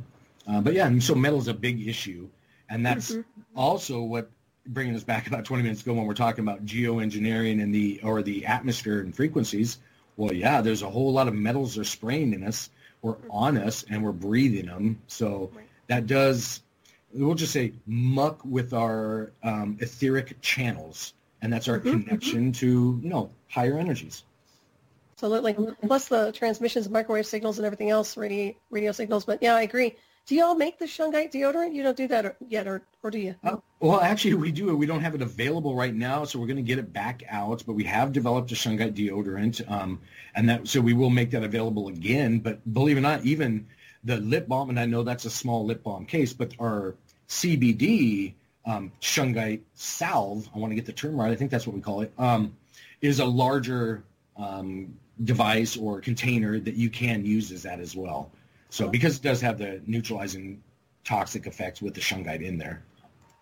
Uh, 0.48 0.62
but 0.62 0.74
yeah, 0.74 0.92
so 1.00 1.16
metal 1.16 1.40
is 1.40 1.48
a 1.48 1.54
big 1.54 1.88
issue, 1.88 2.28
and 2.72 2.86
that's 2.86 3.12
mm-hmm. 3.12 3.22
also 3.56 4.02
what 4.02 4.30
bringing 4.68 4.96
us 4.96 5.04
back 5.04 5.28
about 5.28 5.46
20 5.46 5.64
minutes 5.64 5.82
ago 5.82 5.94
when 5.94 6.06
we're 6.06 6.14
talking 6.14 6.44
about 6.44 6.66
geoengineering 6.66 7.62
and 7.62 7.74
the 7.74 8.00
or 8.04 8.22
the 8.24 8.46
atmosphere 8.46 9.02
and 9.02 9.16
frequencies. 9.16 9.78
Well, 10.18 10.34
yeah, 10.34 10.62
there's 10.62 10.82
a 10.82 10.90
whole 10.90 11.12
lot 11.12 11.28
of 11.28 11.34
metals 11.34 11.78
are 11.78 11.84
spraying 11.84 12.34
in 12.34 12.44
us 12.44 12.70
or 13.02 13.16
mm-hmm. 13.16 13.32
on 13.32 13.58
us, 13.58 13.84
and 13.90 14.04
we're 14.04 14.12
breathing 14.12 14.68
them. 14.68 15.02
So 15.08 15.52
that 15.88 16.08
does, 16.08 16.62
we'll 17.14 17.36
just 17.36 17.54
say, 17.54 17.74
muck 17.88 18.44
with 18.46 18.74
our 18.74 19.32
um, 19.44 19.78
etheric 19.80 20.40
channels, 20.42 21.14
and 21.42 21.52
that's 21.52 21.68
our 21.68 21.80
mm-hmm. 21.80 21.90
mm-hmm. 21.90 22.04
connection 22.04 22.52
to 22.54 23.00
you 23.04 23.10
know 23.10 23.30
higher 23.50 23.78
energies. 23.78 24.24
Absolutely. 25.14 25.56
Plus 25.86 26.08
the 26.08 26.32
transmissions, 26.32 26.90
microwave 26.90 27.28
signals, 27.28 27.60
and 27.60 27.66
everything 27.66 27.90
else, 27.90 28.18
radio 28.18 28.54
radio 28.70 28.92
signals. 28.92 29.26
But 29.26 29.42
yeah, 29.42 29.56
I 29.56 29.62
agree. 29.62 29.96
Do 30.28 30.36
y'all 30.36 30.56
make 30.56 30.80
the 30.80 30.86
shungite 30.86 31.34
deodorant? 31.34 31.74
You 31.74 31.84
don't 31.84 31.98
do 31.98 32.08
that 32.08 32.36
yet, 32.48 32.68
or, 32.68 32.82
or 33.04 33.12
do 33.12 33.20
you? 33.20 33.36
Uh, 33.44 33.58
well, 33.80 34.00
actually, 34.00 34.36
we 34.36 34.52
do. 34.52 34.76
We 34.78 34.86
don't 34.86 35.02
have 35.02 35.16
it 35.16 35.22
available 35.22 35.76
right 35.76 35.94
now, 35.94 36.24
so 36.24 36.40
we're 36.40 36.48
going 36.48 36.58
to 36.58 36.64
get 36.64 36.80
it 36.80 36.94
back 36.94 37.24
out. 37.30 37.64
But 37.66 37.74
we 37.74 37.84
have 37.86 38.12
developed 38.12 38.52
a 38.52 38.56
shungite 38.56 38.94
deodorant, 38.94 39.70
um, 39.70 40.00
and 40.36 40.48
that 40.50 40.68
so 40.68 40.80
we 40.80 40.94
will 40.94 41.10
make 41.10 41.32
that 41.32 41.44
available 41.44 41.88
again. 41.88 42.40
But 42.40 42.74
believe 42.74 42.98
it 42.98 43.00
or 43.00 43.04
not, 43.04 43.26
even 43.26 43.66
the 44.04 44.18
lip 44.18 44.48
balm, 44.48 44.70
and 44.70 44.80
I 44.80 44.86
know 44.86 45.04
that's 45.04 45.26
a 45.26 45.30
small 45.30 45.66
lip 45.66 45.84
balm 45.84 46.06
case, 46.06 46.34
but 46.34 46.54
our 46.60 46.96
CBD 47.28 48.34
um, 48.66 48.92
shungite 49.02 49.62
salve, 49.74 50.48
I 50.54 50.60
want 50.60 50.72
to 50.72 50.76
get 50.76 50.86
the 50.86 50.94
term 50.94 51.20
right. 51.20 51.32
I 51.32 51.36
think 51.36 51.52
that's 51.52 51.66
what 51.66 51.76
we 51.76 51.82
call 51.82 52.02
it. 52.02 52.14
Um, 52.18 52.56
is 53.02 53.20
a 53.20 53.26
larger 53.26 54.04
um, 54.38 54.94
device 55.24 55.78
or 55.78 56.00
container 56.02 56.60
that 56.60 56.76
you 56.76 56.90
can 56.90 57.26
use 57.26 57.52
as 57.52 57.64
that 57.64 57.80
as 57.80 57.96
well. 57.96 58.32
So 58.72 58.88
because 58.88 59.18
it 59.18 59.22
does 59.22 59.42
have 59.42 59.58
the 59.58 59.82
neutralizing 59.86 60.64
toxic 61.04 61.46
effects 61.46 61.82
with 61.82 61.94
the 61.94 62.02
shungite 62.02 62.42
in 62.42 62.58
there. 62.58 62.84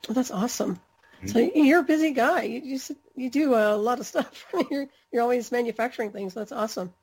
Oh, 0.10 0.14
that's 0.14 0.32
awesome. 0.32 0.76
Mm-hmm. 1.24 1.28
So 1.28 1.40
you're 1.40 1.82
a 1.82 1.84
busy 1.84 2.12
guy. 2.12 2.44
You 2.44 2.62
you, 2.62 2.80
you 3.16 3.30
do 3.30 3.54
a 3.54 3.78
lot 3.78 4.00
of 4.00 4.08
stuff. 4.08 4.46
you're 4.72 4.88
you're 5.12 5.22
always 5.22 5.52
manufacturing 5.52 6.12
things. 6.12 6.34
That's 6.34 6.52
awesome. 6.52 6.94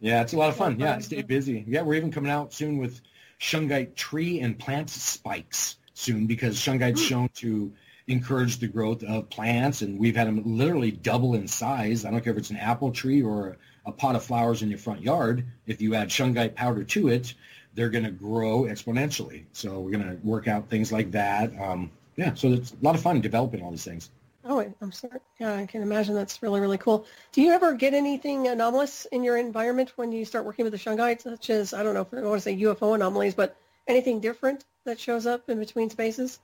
Yeah, 0.00 0.20
it's 0.20 0.34
a 0.34 0.36
lot 0.36 0.50
of 0.50 0.56
fun. 0.56 0.78
Yeah, 0.78 0.98
stay 0.98 1.22
busy. 1.22 1.64
Yeah, 1.66 1.82
we're 1.82 1.94
even 1.94 2.12
coming 2.12 2.30
out 2.30 2.52
soon 2.52 2.76
with 2.76 3.00
shungite 3.40 3.94
tree 3.94 4.40
and 4.40 4.58
plant 4.58 4.90
spikes 4.90 5.76
soon 5.94 6.26
because 6.26 6.56
shungite's 6.56 7.00
mm. 7.00 7.08
shown 7.08 7.28
to 7.36 7.72
encourage 8.06 8.58
the 8.58 8.68
growth 8.68 9.02
of 9.02 9.30
plants, 9.30 9.80
and 9.80 9.98
we've 9.98 10.16
had 10.16 10.26
them 10.26 10.42
literally 10.44 10.90
double 10.90 11.34
in 11.34 11.48
size. 11.48 12.04
I 12.04 12.10
don't 12.10 12.22
care 12.22 12.32
if 12.32 12.38
it's 12.38 12.50
an 12.50 12.56
apple 12.56 12.90
tree 12.90 13.22
or 13.22 13.56
a 13.86 13.92
pot 13.92 14.16
of 14.16 14.24
flowers 14.24 14.62
in 14.62 14.68
your 14.68 14.78
front 14.78 15.00
yard. 15.00 15.46
If 15.66 15.80
you 15.80 15.94
add 15.94 16.08
shungite 16.08 16.54
powder 16.54 16.84
to 16.84 17.08
it, 17.08 17.34
they're 17.74 17.90
going 17.90 18.04
to 18.04 18.10
grow 18.10 18.62
exponentially. 18.62 19.44
So 19.52 19.80
we're 19.80 19.92
going 19.92 20.08
to 20.08 20.26
work 20.26 20.48
out 20.48 20.68
things 20.68 20.92
like 20.92 21.10
that. 21.12 21.52
Um, 21.58 21.90
yeah, 22.16 22.34
so 22.34 22.48
it's 22.48 22.72
a 22.72 22.84
lot 22.84 22.94
of 22.94 23.00
fun 23.00 23.20
developing 23.20 23.62
all 23.62 23.70
these 23.70 23.84
things. 23.84 24.10
Oh, 24.44 24.64
I'm 24.80 24.92
sorry. 24.92 25.20
Yeah, 25.38 25.54
I 25.54 25.66
can 25.66 25.82
imagine 25.82 26.14
that's 26.14 26.42
really, 26.42 26.60
really 26.60 26.78
cool. 26.78 27.06
Do 27.30 27.42
you 27.42 27.52
ever 27.52 27.74
get 27.74 27.94
anything 27.94 28.48
anomalous 28.48 29.06
in 29.06 29.22
your 29.22 29.36
environment 29.36 29.92
when 29.96 30.10
you 30.10 30.24
start 30.24 30.44
working 30.44 30.64
with 30.64 30.72
the 30.72 30.78
shungite, 30.78 31.22
such 31.22 31.48
as, 31.50 31.72
I 31.72 31.82
don't 31.82 31.94
know 31.94 32.00
if 32.02 32.12
I 32.12 32.22
want 32.22 32.38
to 32.38 32.40
say 32.40 32.56
UFO 32.58 32.94
anomalies, 32.94 33.34
but 33.34 33.56
anything 33.86 34.20
different 34.20 34.64
that 34.84 34.98
shows 34.98 35.26
up 35.26 35.48
in 35.48 35.58
between 35.58 35.90
spaces? 35.90 36.40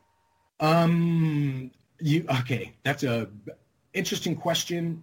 Um, 0.61 1.71
you 1.99 2.25
okay? 2.41 2.73
That's 2.85 3.03
a 3.03 3.29
interesting 3.95 4.37
question 4.37 5.03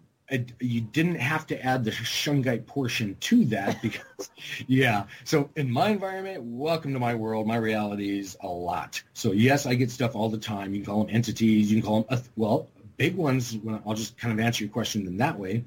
you 0.60 0.82
didn't 0.82 1.16
have 1.16 1.46
to 1.48 1.66
add 1.66 1.84
the 1.84 1.92
shungite 1.92 2.66
portion 2.66 3.16
to 3.20 3.46
that 3.46 3.82
because 3.82 4.30
yeah. 4.68 5.06
So 5.24 5.50
in 5.56 5.72
my 5.72 5.90
environment 5.90 6.44
welcome 6.44 6.94
to 6.94 7.00
my 7.00 7.16
world 7.16 7.48
my 7.48 7.58
reality 7.58 8.20
is 8.20 8.38
a 8.42 8.48
lot. 8.48 9.02
So 9.14 9.32
yes 9.32 9.66
i 9.66 9.76
get 9.76 9.92
stuff 9.92 10.16
all 10.16 10.30
the 10.30 10.38
time. 10.38 10.74
You 10.74 10.82
can 10.82 10.86
call 10.86 11.04
them 11.04 11.16
entities. 11.16 11.72
You 11.72 11.82
can 11.82 11.88
call 11.88 12.04
them 12.04 12.22
well 12.36 12.70
big 12.98 13.16
ones. 13.16 13.58
I'll 13.86 13.94
just 13.94 14.18
kind 14.18 14.38
of 14.38 14.44
answer 14.44 14.64
your 14.64 14.72
question 14.72 15.06
in 15.06 15.18
that 15.18 15.38
way. 15.38 15.64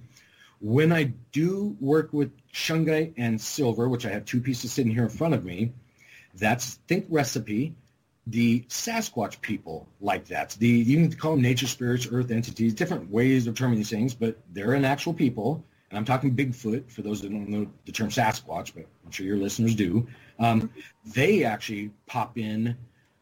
When 0.61 0.93
i 0.93 1.13
do 1.33 1.77
work 1.81 2.13
with 2.13 2.33
shungite 2.53 3.15
and 3.17 3.41
silver 3.41 3.89
which 3.89 4.05
i 4.05 4.09
have 4.09 4.25
two 4.25 4.41
pieces 4.41 4.73
sitting 4.73 4.91
here 4.91 5.05
in 5.05 5.09
front 5.09 5.35
of 5.35 5.45
me 5.45 5.73
that's 6.35 6.75
think 6.89 7.07
recipe 7.09 7.75
the 8.31 8.61
Sasquatch 8.68 9.41
people 9.41 9.89
like 10.01 10.26
that. 10.26 10.51
The 10.59 10.68
you 10.68 10.97
can 10.97 11.12
call 11.12 11.33
them 11.33 11.43
nature 11.43 11.66
spirits, 11.66 12.07
earth 12.11 12.31
entities, 12.31 12.74
different 12.74 13.11
ways 13.11 13.47
of 13.47 13.55
terming 13.55 13.79
these 13.79 13.91
things, 13.91 14.14
but 14.14 14.39
they're 14.53 14.74
an 14.74 14.85
actual 14.85 15.14
people. 15.14 15.64
And 15.91 15.97
I'm 15.97 16.05
talking 16.05 16.37
Bigfoot 16.37 16.91
for 16.91 17.01
those 17.01 17.22
that 17.22 17.31
don't 17.31 17.49
know 17.49 17.66
the 17.87 17.93
term 17.93 18.11
Sasquatch, 18.11 18.74
but 18.74 18.85
I'm 19.05 19.11
sure 19.11 19.24
your 19.24 19.39
listeners 19.39 19.74
do. 19.74 20.07
Um, 20.39 20.70
they 21.07 21.45
actually 21.45 21.91
pop 22.07 22.37
in. 22.37 22.76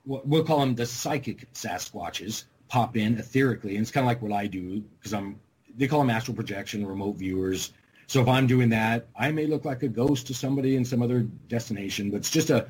We'll 0.05 0.45
call 0.45 0.61
them 0.61 0.75
the 0.75 0.87
psychic 0.87 1.53
Sasquatches. 1.53 2.45
Pop 2.69 2.97
in 2.97 3.17
etherically, 3.17 3.73
and 3.73 3.83
it's 3.83 3.93
kind 3.93 4.05
of 4.05 4.09
like 4.09 4.21
what 4.21 4.33
I 4.33 4.49
do 4.49 4.81
because 4.99 5.15
I'm. 5.15 5.39
They 5.77 5.87
call 5.87 6.01
them 6.01 6.11
astral 6.11 6.35
projection, 6.35 6.85
remote 6.85 7.17
viewers. 7.17 7.73
So 8.09 8.21
if 8.23 8.29
I'm 8.29 8.47
doing 8.47 8.71
that, 8.71 9.07
I 9.17 9.31
may 9.31 9.47
look 9.47 9.65
like 9.65 9.83
a 9.83 9.89
ghost 9.89 10.27
to 10.29 10.35
somebody 10.35 10.75
in 10.75 10.85
some 10.85 11.03
other 11.03 11.21
destination, 11.49 12.11
but 12.11 12.19
it's 12.19 12.31
just 12.31 12.51
a 12.51 12.69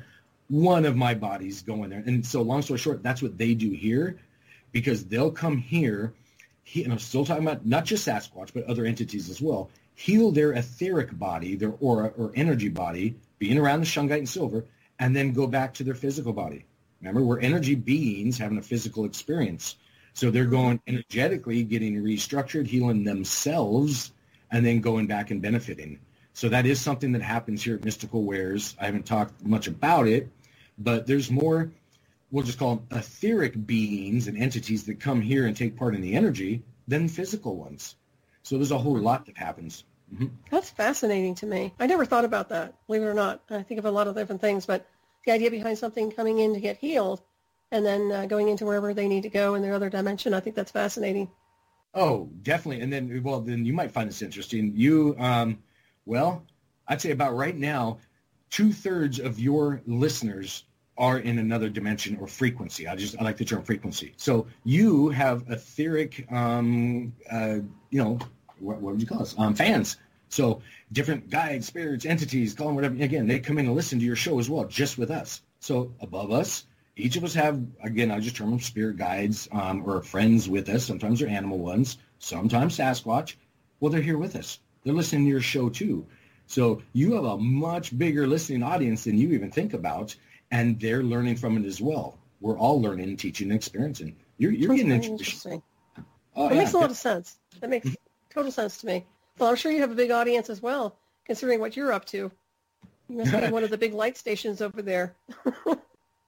one 0.49 0.85
of 0.85 0.95
my 0.95 1.13
bodies 1.13 1.61
going 1.61 1.89
there. 1.89 2.03
And 2.05 2.25
so 2.25 2.41
long 2.41 2.61
story 2.61 2.79
short, 2.79 3.03
that's 3.03 3.21
what 3.21 3.37
they 3.37 3.53
do 3.53 3.69
here 3.69 4.17
because 4.71 5.05
they'll 5.05 5.31
come 5.31 5.57
here, 5.57 6.13
he, 6.63 6.83
and 6.83 6.93
I'm 6.93 6.99
still 6.99 7.25
talking 7.25 7.43
about 7.43 7.65
not 7.65 7.85
just 7.85 8.07
Sasquatch, 8.07 8.53
but 8.53 8.63
other 8.65 8.85
entities 8.85 9.29
as 9.29 9.41
well, 9.41 9.69
heal 9.95 10.31
their 10.31 10.53
etheric 10.53 11.17
body, 11.17 11.55
their 11.55 11.73
aura 11.79 12.11
or 12.17 12.31
energy 12.35 12.69
body, 12.69 13.15
being 13.39 13.57
around 13.57 13.79
the 13.79 13.85
shungite 13.85 14.19
and 14.19 14.29
silver, 14.29 14.65
and 14.99 15.15
then 15.15 15.33
go 15.33 15.47
back 15.47 15.73
to 15.75 15.83
their 15.83 15.95
physical 15.95 16.33
body. 16.33 16.65
Remember, 17.01 17.21
we're 17.21 17.39
energy 17.39 17.75
beings 17.75 18.37
having 18.37 18.57
a 18.57 18.61
physical 18.61 19.05
experience. 19.05 19.75
So 20.13 20.31
they're 20.31 20.45
going 20.45 20.81
energetically, 20.87 21.63
getting 21.63 21.95
restructured, 22.01 22.65
healing 22.65 23.03
themselves, 23.03 24.11
and 24.51 24.65
then 24.65 24.81
going 24.81 25.05
back 25.05 25.29
and 25.29 25.41
benefiting. 25.41 25.99
So 26.33 26.49
that 26.49 26.65
is 26.65 26.79
something 26.79 27.11
that 27.13 27.21
happens 27.21 27.63
here 27.63 27.75
at 27.75 27.83
Mystical 27.83 28.23
Wares. 28.23 28.75
I 28.79 28.85
haven't 28.85 29.05
talked 29.05 29.43
much 29.43 29.67
about 29.67 30.07
it, 30.07 30.29
but 30.77 31.07
there's 31.07 31.31
more, 31.31 31.71
we'll 32.31 32.43
just 32.43 32.59
call 32.59 32.75
them 32.75 32.87
etheric 32.91 33.65
beings 33.65 34.27
and 34.27 34.37
entities 34.37 34.85
that 34.85 34.99
come 34.99 35.21
here 35.21 35.45
and 35.45 35.55
take 35.55 35.75
part 35.75 35.95
in 35.95 36.01
the 36.01 36.15
energy 36.15 36.63
than 36.87 37.07
physical 37.07 37.55
ones. 37.55 37.95
So 38.43 38.55
there's 38.55 38.71
a 38.71 38.77
whole 38.77 38.97
lot 38.97 39.25
that 39.25 39.37
happens. 39.37 39.83
Mm-hmm. 40.13 40.27
That's 40.49 40.69
fascinating 40.69 41.35
to 41.35 41.45
me. 41.45 41.73
I 41.79 41.87
never 41.87 42.05
thought 42.05 42.25
about 42.25 42.49
that, 42.49 42.75
believe 42.87 43.01
it 43.01 43.05
or 43.05 43.13
not. 43.13 43.41
I 43.49 43.63
think 43.63 43.79
of 43.79 43.85
a 43.85 43.91
lot 43.91 44.07
of 44.07 44.15
different 44.15 44.41
things, 44.41 44.65
but 44.65 44.87
the 45.25 45.33
idea 45.33 45.51
behind 45.51 45.77
something 45.77 46.11
coming 46.11 46.39
in 46.39 46.53
to 46.53 46.59
get 46.59 46.77
healed 46.77 47.21
and 47.71 47.85
then 47.85 48.11
uh, 48.11 48.25
going 48.25 48.47
into 48.47 48.65
wherever 48.65 48.93
they 48.93 49.09
need 49.09 49.23
to 49.23 49.29
go 49.29 49.55
in 49.55 49.61
their 49.61 49.73
other 49.73 49.89
dimension, 49.89 50.33
I 50.33 50.39
think 50.39 50.55
that's 50.55 50.71
fascinating. 50.71 51.29
Oh, 51.93 52.29
definitely. 52.43 52.81
And 52.81 52.93
then, 52.93 53.21
well, 53.23 53.41
then 53.41 53.65
you 53.65 53.73
might 53.73 53.91
find 53.91 54.07
this 54.07 54.21
interesting. 54.21 54.71
You, 54.75 55.15
um, 55.19 55.57
well, 56.05 56.45
I'd 56.87 57.01
say 57.01 57.11
about 57.11 57.35
right 57.35 57.55
now, 57.55 57.99
two 58.49 58.71
thirds 58.71 59.19
of 59.19 59.39
your 59.39 59.81
listeners 59.85 60.63
are 60.97 61.19
in 61.19 61.37
another 61.37 61.69
dimension 61.69 62.17
or 62.19 62.27
frequency. 62.27 62.87
I 62.87 62.95
just 62.95 63.19
I 63.19 63.23
like 63.23 63.37
the 63.37 63.45
term 63.45 63.63
frequency. 63.63 64.13
So 64.17 64.47
you 64.63 65.09
have 65.09 65.43
etheric, 65.49 66.25
um, 66.31 67.13
uh, 67.31 67.59
you 67.89 68.03
know, 68.03 68.19
what, 68.59 68.81
what 68.81 68.93
would 68.93 69.01
you 69.01 69.07
call 69.07 69.21
us? 69.21 69.35
Um, 69.37 69.53
fans. 69.53 69.97
So 70.29 70.61
different 70.91 71.29
guides, 71.29 71.67
spirits, 71.67 72.05
entities, 72.05 72.53
call 72.53 72.67
them 72.67 72.75
whatever. 72.75 72.95
Again, 72.95 73.27
they 73.27 73.39
come 73.39 73.59
in 73.59 73.67
and 73.67 73.75
listen 73.75 73.99
to 73.99 74.05
your 74.05 74.15
show 74.15 74.39
as 74.39 74.49
well, 74.49 74.65
just 74.65 74.97
with 74.97 75.11
us. 75.11 75.41
So 75.59 75.93
above 76.01 76.31
us, 76.31 76.65
each 76.95 77.15
of 77.15 77.23
us 77.23 77.33
have 77.35 77.61
again 77.83 78.09
I 78.09 78.19
just 78.19 78.35
term 78.35 78.49
them 78.49 78.59
spirit 78.59 78.97
guides 78.97 79.47
um, 79.51 79.83
or 79.85 80.01
friends 80.01 80.49
with 80.49 80.67
us. 80.69 80.85
Sometimes 80.85 81.19
they're 81.19 81.29
animal 81.29 81.59
ones. 81.59 81.97
Sometimes 82.19 82.77
Sasquatch. 82.77 83.35
Well, 83.79 83.91
they're 83.91 84.01
here 84.01 84.17
with 84.17 84.35
us. 84.35 84.59
They're 84.83 84.93
listening 84.93 85.25
to 85.25 85.29
your 85.29 85.41
show 85.41 85.69
too. 85.69 86.07
So 86.47 86.81
you 86.93 87.13
have 87.13 87.25
a 87.25 87.37
much 87.37 87.97
bigger 87.97 88.25
listening 88.25 88.63
audience 88.63 89.03
than 89.03 89.17
you 89.17 89.31
even 89.31 89.51
think 89.51 89.73
about 89.73 90.15
and 90.51 90.79
they're 90.79 91.03
learning 91.03 91.35
from 91.35 91.57
it 91.57 91.65
as 91.65 91.81
well. 91.81 92.17
We're 92.39 92.57
all 92.57 92.81
learning, 92.81 93.17
teaching, 93.17 93.49
and 93.49 93.55
experiencing. 93.55 94.15
You're, 94.37 94.51
you're 94.51 94.75
getting 94.75 94.91
interesting. 94.91 95.61
Oh, 96.35 96.47
that 96.47 96.55
yeah. 96.55 96.61
makes 96.61 96.73
a 96.73 96.77
lot 96.77 96.91
of 96.91 96.97
sense. 96.97 97.37
That 97.59 97.69
makes 97.69 97.89
total 98.29 98.51
sense 98.51 98.77
to 98.77 98.87
me. 98.87 99.05
Well, 99.37 99.49
I'm 99.49 99.55
sure 99.55 99.71
you 99.71 99.81
have 99.81 99.91
a 99.91 99.95
big 99.95 100.11
audience 100.11 100.49
as 100.49 100.61
well, 100.61 100.95
considering 101.25 101.59
what 101.59 101.75
you're 101.75 101.91
up 101.91 102.05
to. 102.05 102.31
You 103.09 103.17
must 103.17 103.31
be 103.31 103.49
one 103.49 103.63
of 103.63 103.69
the 103.69 103.77
big 103.77 103.93
light 103.93 104.17
stations 104.17 104.61
over 104.61 104.81
there. 104.81 105.15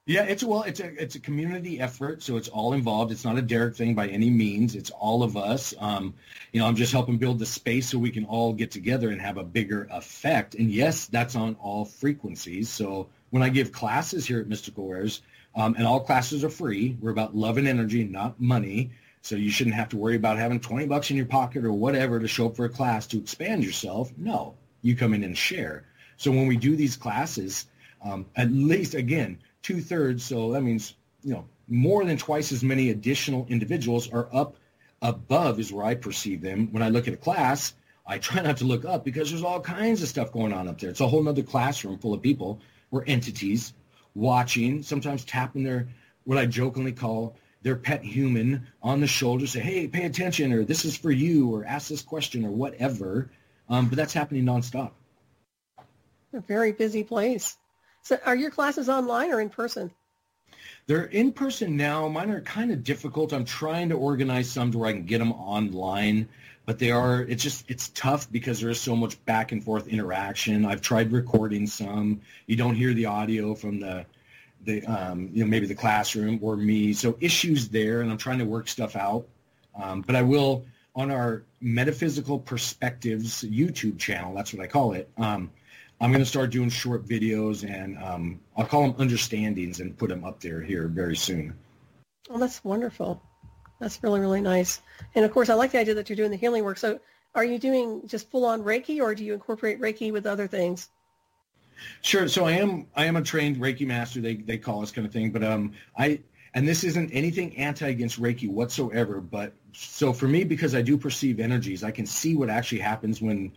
yeah, 0.10 0.24
it's 0.24 0.44
well, 0.44 0.64
it's 0.64 0.80
a 0.80 0.88
it's 1.02 1.14
a 1.14 1.20
community 1.20 1.80
effort, 1.80 2.24
so 2.24 2.36
it's 2.36 2.48
all 2.48 2.74
involved. 2.74 3.12
It's 3.12 3.24
not 3.24 3.38
a 3.38 3.44
Derek 3.44 3.76
thing 3.76 3.94
by 3.94 4.08
any 4.08 4.32
means. 4.32 4.74
It's 4.74 4.90
all 4.90 5.22
of 5.22 5.38
us. 5.38 5.76
Um, 5.80 6.16
you 6.52 6.60
know, 6.60 6.66
I'm 6.66 6.76
just 6.76 6.92
helping 6.92 7.18
build 7.18 7.38
the 7.38 7.46
space 7.46 7.90
so 7.90 8.00
we 8.00 8.10
can 8.10 8.26
all 8.26 8.52
get 8.52 8.72
together 8.72 9.12
and 9.12 9.22
have 9.22 9.38
a 9.38 9.44
bigger 9.44 9.88
effect. 9.92 10.56
And 10.56 10.72
yes, 10.72 11.06
that's 11.06 11.36
on 11.36 11.56
all 11.62 11.86
frequencies. 11.86 12.70
So 12.70 13.08
when 13.30 13.44
I 13.44 13.50
give 13.50 13.72
classes 13.72 14.26
here 14.26 14.40
at 14.40 14.48
Mystical 14.48 14.88
Wares, 14.88 15.22
Um, 15.56 15.76
and 15.78 15.86
all 15.86 16.00
classes 16.00 16.44
are 16.44 16.50
free. 16.50 16.98
We're 17.02 17.12
about 17.12 17.36
love 17.36 17.58
and 17.58 17.68
energy, 17.68 18.04
not 18.04 18.40
money. 18.40 18.90
So 19.22 19.36
you 19.36 19.52
shouldn't 19.52 19.76
have 19.76 19.90
to 19.90 19.98
worry 19.98 20.16
about 20.16 20.38
having 20.40 20.60
20 20.60 20.88
bucks 20.88 21.12
in 21.12 21.18
your 21.18 21.26
pocket 21.28 21.66
or 21.66 21.74
whatever 21.74 22.20
to 22.20 22.28
show 22.28 22.48
up 22.48 22.56
for 22.56 22.66
a 22.66 22.70
class 22.70 23.06
to 23.08 23.18
expand 23.20 23.64
yourself. 23.64 24.12
No, 24.18 24.56
you 24.82 24.96
come 24.96 25.14
in 25.14 25.24
and 25.24 25.38
share. 25.38 25.84
So 26.18 26.32
when 26.32 26.48
we 26.48 26.58
do 26.58 26.76
these 26.76 26.96
classes, 26.98 27.68
um, 28.04 28.26
at 28.36 28.52
least, 28.52 28.94
again, 28.96 29.38
two 29.62 29.82
thirds, 29.82 30.24
so 30.24 30.52
that 30.52 30.62
means, 30.62 30.96
you 31.24 31.34
know, 31.34 31.46
more 31.68 32.04
than 32.06 32.18
twice 32.18 32.52
as 32.52 32.64
many 32.64 32.90
additional 32.90 33.46
individuals 33.50 34.12
are 34.12 34.28
up 34.34 34.56
above 35.02 35.60
is 35.60 35.72
where 35.72 35.86
I 35.86 35.96
perceive 35.96 36.42
them. 36.42 36.70
When 36.72 36.84
I 36.84 36.90
look 36.90 37.08
at 37.08 37.14
a 37.14 37.18
class, 37.18 37.74
I 38.06 38.18
try 38.18 38.42
not 38.42 38.58
to 38.58 38.66
look 38.66 38.86
up 38.86 39.06
because 39.06 39.30
there's 39.30 39.44
all 39.44 39.62
kinds 39.62 40.02
of 40.02 40.10
stuff 40.10 40.32
going 40.32 40.52
on 40.52 40.68
up 40.68 40.80
there. 40.80 40.90
It's 40.90 41.00
a 41.00 41.08
whole 41.08 41.24
nother 41.24 41.44
classroom 41.44 42.00
full 42.00 42.14
of 42.14 42.22
people. 42.22 42.60
We're 42.92 43.04
entities 43.06 43.74
watching, 44.16 44.82
sometimes 44.82 45.24
tapping 45.24 45.64
their, 45.64 45.88
what 46.24 46.38
I 46.38 46.48
jokingly 46.48 46.92
call 46.92 47.36
their 47.62 47.76
pet 47.76 48.04
human 48.04 48.66
on 48.82 49.00
the 49.00 49.08
shoulder, 49.08 49.46
say, 49.46 49.60
hey, 49.60 49.88
pay 49.88 50.06
attention, 50.06 50.54
or 50.54 50.64
this 50.64 50.86
is 50.86 50.98
for 50.98 51.12
you, 51.12 51.54
or 51.54 51.66
ask 51.66 51.90
this 51.90 52.02
question, 52.02 52.46
or 52.46 52.52
whatever. 52.52 53.30
Um, 53.70 53.90
but 53.90 53.98
that's 53.98 54.14
happening 54.14 54.46
nonstop. 54.46 54.92
A 56.34 56.42
very 56.42 56.72
busy 56.72 57.04
place. 57.04 57.58
So 58.02 58.18
are 58.26 58.36
your 58.36 58.52
classes 58.52 58.90
online 58.90 59.32
or 59.32 59.42
in 59.42 59.50
person? 59.50 59.92
They're 60.88 61.06
in 61.06 61.32
person 61.32 61.78
now. 61.78 62.08
Mine 62.08 62.32
are 62.32 62.42
kind 62.42 62.72
of 62.72 62.84
difficult. 62.84 63.32
I'm 63.32 63.46
trying 63.46 63.90
to 63.90 63.96
organize 63.96 64.50
some 64.50 64.72
to 64.72 64.80
where 64.80 64.90
I 64.90 64.94
can 64.94 65.06
get 65.06 65.20
them 65.20 65.32
online, 65.34 66.28
but 66.66 66.80
they 66.80 66.90
are, 66.90 67.22
it's 67.22 67.44
just, 67.44 67.70
it's 67.70 67.90
tough 67.90 68.32
because 68.32 68.60
there 68.60 68.72
is 68.72 68.82
so 68.82 68.96
much 68.96 69.24
back 69.26 69.52
and 69.52 69.64
forth 69.64 69.88
interaction. 69.88 70.66
I've 70.66 70.82
tried 70.82 71.12
recording 71.12 71.68
some. 71.68 72.22
You 72.48 72.56
don't 72.56 72.76
hear 72.76 72.94
the 72.94 73.06
audio 73.06 73.54
from 73.54 73.80
the, 73.80 74.06
the 74.66 74.84
um, 74.86 75.30
you 75.34 75.44
know 75.44 75.50
maybe 75.50 75.68
the 75.68 75.76
classroom 75.76 76.40
or 76.42 76.58
me. 76.58 76.94
So 76.94 77.18
issues 77.20 77.70
there, 77.70 78.02
and 78.02 78.12
I'm 78.12 78.18
trying 78.18 78.40
to 78.40 78.46
work 78.46 78.68
stuff 78.68 78.96
out. 78.96 79.26
Um, 79.82 80.02
but 80.02 80.16
I 80.16 80.22
will 80.22 80.66
on 80.96 81.12
our 81.12 81.44
metaphysical 81.62 82.40
perspectives 82.40 83.44
YouTube 83.44 83.98
channel. 83.98 84.34
That's 84.36 84.54
what 84.54 84.62
I 84.62 84.68
call 84.68 84.94
it. 84.94 85.10
Um, 85.18 85.52
I'm 86.02 86.12
going 86.12 86.24
to 86.24 86.30
start 86.30 86.52
doing 86.52 86.70
short 86.70 87.06
videos, 87.06 87.70
and 87.70 87.98
um, 87.98 88.40
I'll 88.56 88.66
call 88.66 88.84
them 88.84 88.94
understandings, 88.94 89.80
and 89.80 89.98
put 89.98 90.10
them 90.10 90.24
up 90.24 90.40
there 90.40 90.62
here 90.62 90.88
very 90.88 91.16
soon. 91.16 91.54
Oh, 92.30 92.40
that's 92.40 92.64
wonderful. 92.64 93.22
That's 93.80 94.02
really 94.04 94.20
really 94.20 94.42
nice. 94.42 94.82
And 95.16 95.26
of 95.26 95.32
course, 95.32 95.50
I 95.50 95.54
like 95.54 95.72
the 95.72 95.80
idea 95.80 95.96
that 95.96 96.10
you're 96.10 96.16
doing 96.16 96.32
the 96.32 96.38
healing 96.38 96.64
work. 96.64 96.78
So, 96.78 97.00
are 97.36 97.46
you 97.46 97.60
doing 97.60 98.08
just 98.08 98.30
full 98.30 98.46
on 98.46 98.64
Reiki, 98.64 99.02
or 99.02 99.16
do 99.16 99.24
you 99.24 99.34
incorporate 99.34 99.80
Reiki 99.80 100.12
with 100.12 100.26
other 100.26 100.48
things? 100.48 100.90
Sure. 102.02 102.28
So 102.28 102.46
I 102.46 102.54
am 102.54 102.88
I 102.96 103.06
am 103.06 103.16
a 103.16 103.22
trained 103.22 103.58
Reiki 103.58 103.88
master. 103.88 104.22
They 104.22 104.36
they 104.36 104.58
call 104.58 104.82
us 104.82 104.92
kind 104.92 105.08
of 105.08 105.14
thing. 105.14 105.32
But 105.32 105.44
um 105.44 105.74
I 105.98 106.22
and 106.54 106.68
this 106.68 106.84
isn't 106.84 107.12
anything 107.12 107.56
anti 107.58 107.88
against 107.88 108.22
Reiki 108.22 108.50
whatsoever. 108.50 109.22
But 109.22 109.54
so 109.74 110.14
for 110.14 110.28
me, 110.28 110.44
because 110.44 110.76
I 110.76 110.82
do 110.82 110.98
perceive 110.98 111.40
energies, 111.40 111.84
I 111.84 111.92
can 111.92 112.06
see 112.06 112.36
what 112.36 112.50
actually 112.50 112.80
happens 112.80 113.22
when 113.22 113.52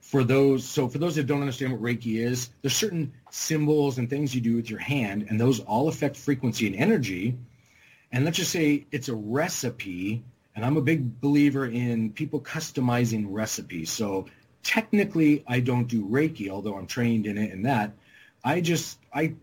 for 0.00 0.24
those 0.24 0.64
so 0.64 0.88
for 0.88 0.98
those 0.98 1.14
that 1.16 1.26
don't 1.26 1.40
understand 1.40 1.72
what 1.72 1.82
Reiki 1.82 2.24
is, 2.24 2.50
there's 2.62 2.76
certain 2.76 3.12
symbols 3.30 3.98
and 3.98 4.10
things 4.10 4.34
you 4.34 4.40
do 4.40 4.56
with 4.56 4.68
your 4.68 4.80
hand, 4.80 5.26
and 5.28 5.40
those 5.40 5.60
all 5.60 5.88
affect 5.88 6.16
frequency 6.16 6.66
and 6.66 6.76
energy. 6.76 7.36
And 8.12 8.24
let's 8.24 8.38
just 8.38 8.50
say 8.50 8.86
it's 8.90 9.08
a 9.08 9.14
recipe, 9.14 10.22
and 10.56 10.64
I'm 10.64 10.76
a 10.76 10.82
big 10.82 11.20
believer 11.20 11.66
in 11.66 12.10
people 12.10 12.40
customizing 12.40 13.26
recipes. 13.28 13.90
So 13.90 14.26
technically 14.62 15.44
I 15.46 15.60
don't 15.60 15.86
do 15.86 16.04
Reiki, 16.04 16.48
although 16.48 16.76
I'm 16.76 16.86
trained 16.86 17.26
in 17.26 17.38
it 17.38 17.52
and 17.52 17.66
that. 17.66 17.92
I 18.42 18.60
just, 18.60 18.98
I 19.14 19.34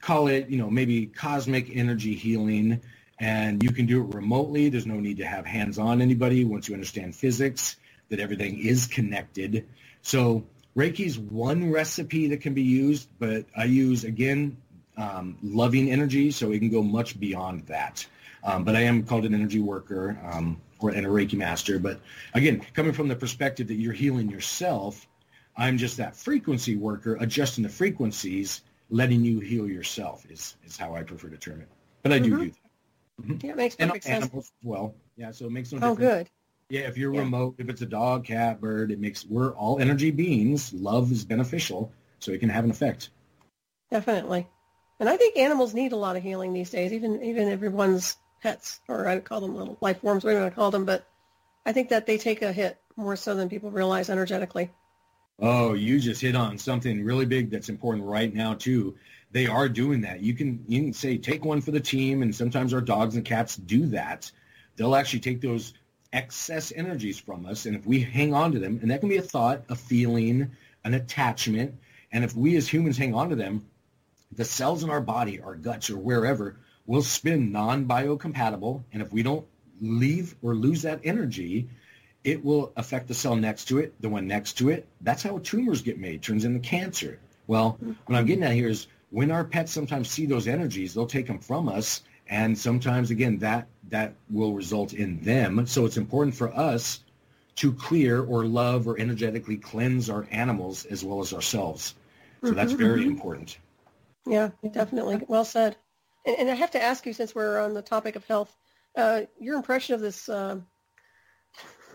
call 0.00 0.28
it, 0.28 0.48
you 0.48 0.58
know, 0.58 0.70
maybe 0.70 1.06
cosmic 1.06 1.74
energy 1.74 2.14
healing 2.14 2.80
and 3.20 3.62
you 3.62 3.72
can 3.72 3.86
do 3.86 4.00
it 4.02 4.14
remotely. 4.14 4.68
There's 4.68 4.86
no 4.86 5.00
need 5.00 5.18
to 5.18 5.26
have 5.26 5.44
hands-on 5.44 6.00
anybody 6.00 6.44
once 6.44 6.68
you 6.68 6.74
understand 6.74 7.14
physics, 7.16 7.76
that 8.10 8.20
everything 8.20 8.58
is 8.58 8.86
connected. 8.86 9.66
So 10.02 10.44
Reiki 10.76 11.06
is 11.06 11.18
one 11.18 11.70
recipe 11.70 12.28
that 12.28 12.40
can 12.40 12.54
be 12.54 12.62
used, 12.62 13.08
but 13.18 13.44
I 13.56 13.64
use, 13.64 14.04
again, 14.04 14.56
um, 14.96 15.38
loving 15.42 15.90
energy, 15.90 16.30
so 16.30 16.50
it 16.52 16.58
can 16.58 16.70
go 16.70 16.82
much 16.82 17.18
beyond 17.18 17.66
that. 17.66 18.06
Um, 18.42 18.64
but 18.64 18.76
I 18.76 18.82
am 18.82 19.02
called 19.02 19.24
an 19.24 19.34
energy 19.34 19.60
worker. 19.60 20.18
Um, 20.32 20.60
or 20.80 20.90
and 20.90 21.06
a 21.06 21.08
Reiki 21.08 21.34
master. 21.34 21.78
But 21.78 22.00
again, 22.34 22.60
coming 22.74 22.92
from 22.92 23.08
the 23.08 23.16
perspective 23.16 23.68
that 23.68 23.74
you're 23.74 23.92
healing 23.92 24.30
yourself, 24.30 25.06
I'm 25.56 25.78
just 25.78 25.96
that 25.96 26.16
frequency 26.16 26.76
worker, 26.76 27.16
adjusting 27.20 27.64
the 27.64 27.70
frequencies, 27.70 28.62
letting 28.90 29.24
you 29.24 29.40
heal 29.40 29.68
yourself 29.68 30.24
is 30.30 30.56
is 30.64 30.76
how 30.76 30.94
I 30.94 31.02
prefer 31.02 31.28
to 31.28 31.36
term 31.36 31.60
it. 31.60 31.68
But 32.02 32.12
I 32.12 32.18
do 32.18 32.30
mm-hmm. 32.30 32.42
do 32.42 32.50
that. 32.50 33.22
Mm-hmm. 33.22 33.46
Yeah, 33.46 33.52
it 33.52 33.56
makes 33.56 33.76
perfect 33.76 33.94
and 33.94 34.02
sense. 34.04 34.24
Animals 34.24 34.52
well. 34.62 34.94
Yeah, 35.16 35.32
so 35.32 35.46
it 35.46 35.52
makes 35.52 35.72
no 35.72 35.78
oh, 35.78 35.96
difference. 35.96 35.98
Oh, 35.98 36.18
good. 36.18 36.30
Yeah, 36.70 36.82
if 36.82 36.98
you're 36.98 37.14
yeah. 37.14 37.20
remote, 37.20 37.54
if 37.58 37.68
it's 37.68 37.80
a 37.80 37.86
dog, 37.86 38.24
cat, 38.24 38.60
bird, 38.60 38.90
it 38.90 39.00
makes 39.00 39.24
we're 39.24 39.52
all 39.54 39.78
energy 39.78 40.10
beings. 40.10 40.72
Love 40.74 41.10
is 41.10 41.24
beneficial, 41.24 41.92
so 42.18 42.32
it 42.32 42.40
can 42.40 42.50
have 42.50 42.64
an 42.64 42.70
effect. 42.70 43.10
Definitely. 43.90 44.46
And 45.00 45.08
I 45.08 45.16
think 45.16 45.36
animals 45.36 45.74
need 45.74 45.92
a 45.92 45.96
lot 45.96 46.16
of 46.16 46.22
healing 46.22 46.52
these 46.52 46.70
days, 46.70 46.92
even 46.92 47.22
even 47.22 47.48
everyone's 47.48 48.16
pets, 48.42 48.80
or 48.88 49.08
I 49.08 49.14
would 49.14 49.24
call 49.24 49.40
them 49.40 49.56
little 49.56 49.78
life 49.80 50.00
forms, 50.00 50.24
whatever 50.24 50.40
you 50.40 50.44
want 50.44 50.54
to 50.54 50.56
call 50.56 50.70
them. 50.70 50.84
But 50.84 51.06
I 51.64 51.72
think 51.72 51.88
that 51.88 52.06
they 52.06 52.18
take 52.18 52.42
a 52.42 52.52
hit 52.52 52.78
more 52.96 53.16
so 53.16 53.34
than 53.34 53.48
people 53.48 53.70
realize 53.70 54.10
energetically. 54.10 54.70
Oh, 55.40 55.74
you 55.74 56.00
just 56.00 56.20
hit 56.20 56.34
on 56.34 56.58
something 56.58 57.04
really 57.04 57.24
big 57.24 57.50
that's 57.50 57.68
important 57.68 58.04
right 58.04 58.34
now 58.34 58.54
too. 58.54 58.96
They 59.30 59.46
are 59.46 59.68
doing 59.68 60.00
that. 60.02 60.20
You 60.20 60.34
can 60.34 60.64
you 60.66 60.82
can 60.82 60.92
say 60.92 61.16
take 61.16 61.44
one 61.44 61.60
for 61.60 61.70
the 61.70 61.80
team, 61.80 62.22
and 62.22 62.34
sometimes 62.34 62.74
our 62.74 62.80
dogs 62.80 63.14
and 63.14 63.24
cats 63.24 63.56
do 63.56 63.86
that. 63.86 64.30
They'll 64.76 64.96
actually 64.96 65.20
take 65.20 65.40
those 65.40 65.74
excess 66.12 66.72
energies 66.74 67.18
from 67.18 67.46
us, 67.46 67.66
and 67.66 67.76
if 67.76 67.86
we 67.86 68.00
hang 68.00 68.32
on 68.34 68.52
to 68.52 68.58
them, 68.58 68.78
and 68.82 68.90
that 68.90 69.00
can 69.00 69.08
be 69.08 69.18
a 69.18 69.22
thought, 69.22 69.62
a 69.68 69.74
feeling, 69.74 70.50
an 70.84 70.94
attachment, 70.94 71.74
and 72.12 72.24
if 72.24 72.34
we 72.34 72.56
as 72.56 72.68
humans 72.68 72.96
hang 72.96 73.14
on 73.14 73.28
to 73.28 73.36
them, 73.36 73.66
the 74.32 74.44
cells 74.44 74.82
in 74.82 74.90
our 74.90 75.00
body, 75.00 75.40
our 75.40 75.54
guts, 75.54 75.90
or 75.90 75.98
wherever 75.98 76.56
will 76.86 77.02
spin 77.02 77.52
non-biocompatible, 77.52 78.82
and 78.92 79.02
if 79.02 79.12
we 79.12 79.22
don't 79.22 79.46
leave 79.80 80.34
or 80.42 80.54
lose 80.54 80.82
that 80.82 81.00
energy, 81.04 81.68
it 82.24 82.44
will 82.44 82.72
affect 82.76 83.08
the 83.08 83.14
cell 83.14 83.36
next 83.36 83.66
to 83.66 83.78
it, 83.78 83.94
the 84.00 84.08
one 84.08 84.26
next 84.26 84.54
to 84.54 84.70
it. 84.70 84.88
That's 85.02 85.22
how 85.22 85.38
tumors 85.38 85.82
get 85.82 85.98
made, 85.98 86.22
turns 86.22 86.44
into 86.44 86.58
cancer. 86.60 87.20
Well, 87.46 87.78
what 88.06 88.16
I'm 88.18 88.26
getting 88.26 88.44
at 88.44 88.52
here 88.52 88.68
is 88.68 88.86
when 89.10 89.30
our 89.30 89.44
pets 89.44 89.72
sometimes 89.72 90.10
see 90.10 90.26
those 90.26 90.48
energies, 90.48 90.94
they'll 90.94 91.06
take 91.06 91.26
them 91.26 91.38
from 91.38 91.68
us, 91.68 92.02
and 92.28 92.56
sometimes 92.56 93.10
again 93.10 93.38
that 93.38 93.68
that 93.88 94.14
will 94.30 94.52
result 94.52 94.92
in 94.92 95.20
them. 95.20 95.66
So 95.66 95.86
it's 95.86 95.96
important 95.96 96.34
for 96.34 96.54
us 96.54 97.00
to 97.56 97.72
clear 97.72 98.22
or 98.22 98.44
love 98.44 98.86
or 98.86 98.98
energetically 98.98 99.56
cleanse 99.56 100.10
our 100.10 100.26
animals 100.30 100.84
as 100.84 101.02
well 101.02 101.20
as 101.20 101.32
ourselves. 101.32 101.94
So 102.44 102.52
that's 102.52 102.72
mm-hmm, 102.72 102.82
very 102.82 103.00
mm-hmm. 103.00 103.10
important. 103.10 103.58
Yeah, 104.26 104.50
definitely. 104.70 105.22
Well 105.26 105.44
said. 105.44 105.76
And, 106.24 106.36
and, 106.38 106.50
I 106.50 106.54
have 106.54 106.72
to 106.72 106.82
ask 106.82 107.06
you, 107.06 107.12
since 107.12 107.34
we're 107.34 107.58
on 107.58 107.74
the 107.74 107.82
topic 107.82 108.14
of 108.14 108.24
health, 108.26 108.54
uh, 108.96 109.22
your 109.40 109.56
impression 109.56 109.94
of 109.94 110.00
this 110.00 110.28
uh, 110.28 110.60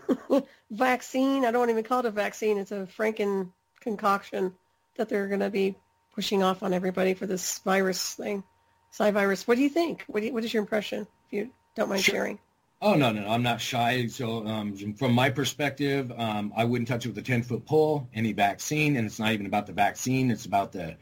vaccine, 0.70 1.44
I 1.44 1.50
don't 1.50 1.70
even 1.70 1.84
call 1.84 2.00
it 2.00 2.06
a 2.06 2.10
vaccine, 2.10 2.58
it's 2.58 2.72
a 2.72 2.88
Franken 2.98 3.52
concoction 3.80 4.54
that 4.96 5.08
they're 5.08 5.28
going 5.28 5.40
to 5.40 5.50
be 5.50 5.76
pushing 6.14 6.42
off 6.42 6.62
on 6.62 6.72
everybody 6.72 7.14
for 7.14 7.26
this 7.26 7.58
virus 7.60 8.14
thing, 8.14 8.44
Psi 8.94 9.10
virus. 9.10 9.48
What 9.48 9.56
do 9.56 9.62
you 9.64 9.68
think? 9.68 10.04
What, 10.06 10.22
you, 10.22 10.32
what 10.32 10.44
is 10.44 10.54
your 10.54 10.60
impression, 10.60 11.04
if 11.26 11.32
you 11.32 11.50
don't 11.74 11.88
mind 11.88 12.04
sure. 12.04 12.14
sharing? 12.14 12.38
Oh 12.80 12.94
no, 12.94 13.10
no, 13.10 13.28
I'm 13.28 13.42
not 13.42 13.60
shy. 13.60 14.06
So 14.06 14.46
um, 14.46 14.76
from 14.94 15.12
my 15.12 15.30
perspective, 15.30 16.12
um, 16.16 16.52
I 16.56 16.64
wouldn't 16.64 16.86
touch 16.86 17.04
it 17.04 17.08
with 17.08 17.18
a 17.18 17.22
10 17.22 17.42
foot 17.42 17.66
pole. 17.66 18.08
Any 18.14 18.32
vaccine, 18.32 18.94
and 18.94 19.04
it's 19.04 19.18
not 19.18 19.32
even 19.32 19.46
about 19.46 19.66
the 19.66 19.72
vaccine; 19.72 20.30
it's 20.30 20.46
about 20.46 20.70
the 20.70 20.96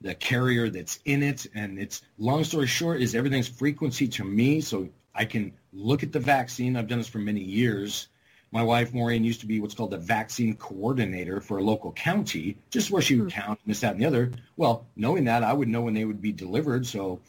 the 0.00 0.16
carrier 0.16 0.70
that's 0.70 0.98
in 1.04 1.22
it. 1.22 1.46
And 1.54 1.78
it's 1.78 2.02
long 2.18 2.42
story 2.42 2.66
short 2.66 3.00
is 3.00 3.14
everything's 3.14 3.46
frequency 3.46 4.08
to 4.08 4.24
me. 4.24 4.60
So 4.60 4.88
I 5.14 5.24
can 5.24 5.52
look 5.72 6.02
at 6.02 6.10
the 6.10 6.18
vaccine. 6.18 6.74
I've 6.74 6.88
done 6.88 6.98
this 6.98 7.06
for 7.06 7.18
many 7.18 7.42
years. 7.42 8.08
My 8.50 8.62
wife, 8.62 8.92
Maureen, 8.92 9.22
used 9.22 9.40
to 9.40 9.46
be 9.46 9.60
what's 9.60 9.74
called 9.74 9.90
the 9.90 9.98
vaccine 9.98 10.54
coordinator 10.56 11.40
for 11.40 11.58
a 11.58 11.62
local 11.62 11.92
county, 11.92 12.56
just 12.70 12.90
where 12.90 13.02
she 13.02 13.16
would 13.16 13.32
hmm. 13.32 13.40
count 13.40 13.60
this, 13.66 13.80
that, 13.80 13.92
and 13.92 14.00
the 14.00 14.06
other. 14.06 14.32
Well, 14.56 14.86
knowing 14.96 15.24
that, 15.24 15.44
I 15.44 15.52
would 15.52 15.68
know 15.68 15.82
when 15.82 15.94
they 15.94 16.04
would 16.04 16.20
be 16.20 16.32
delivered. 16.32 16.86
So 16.86 17.20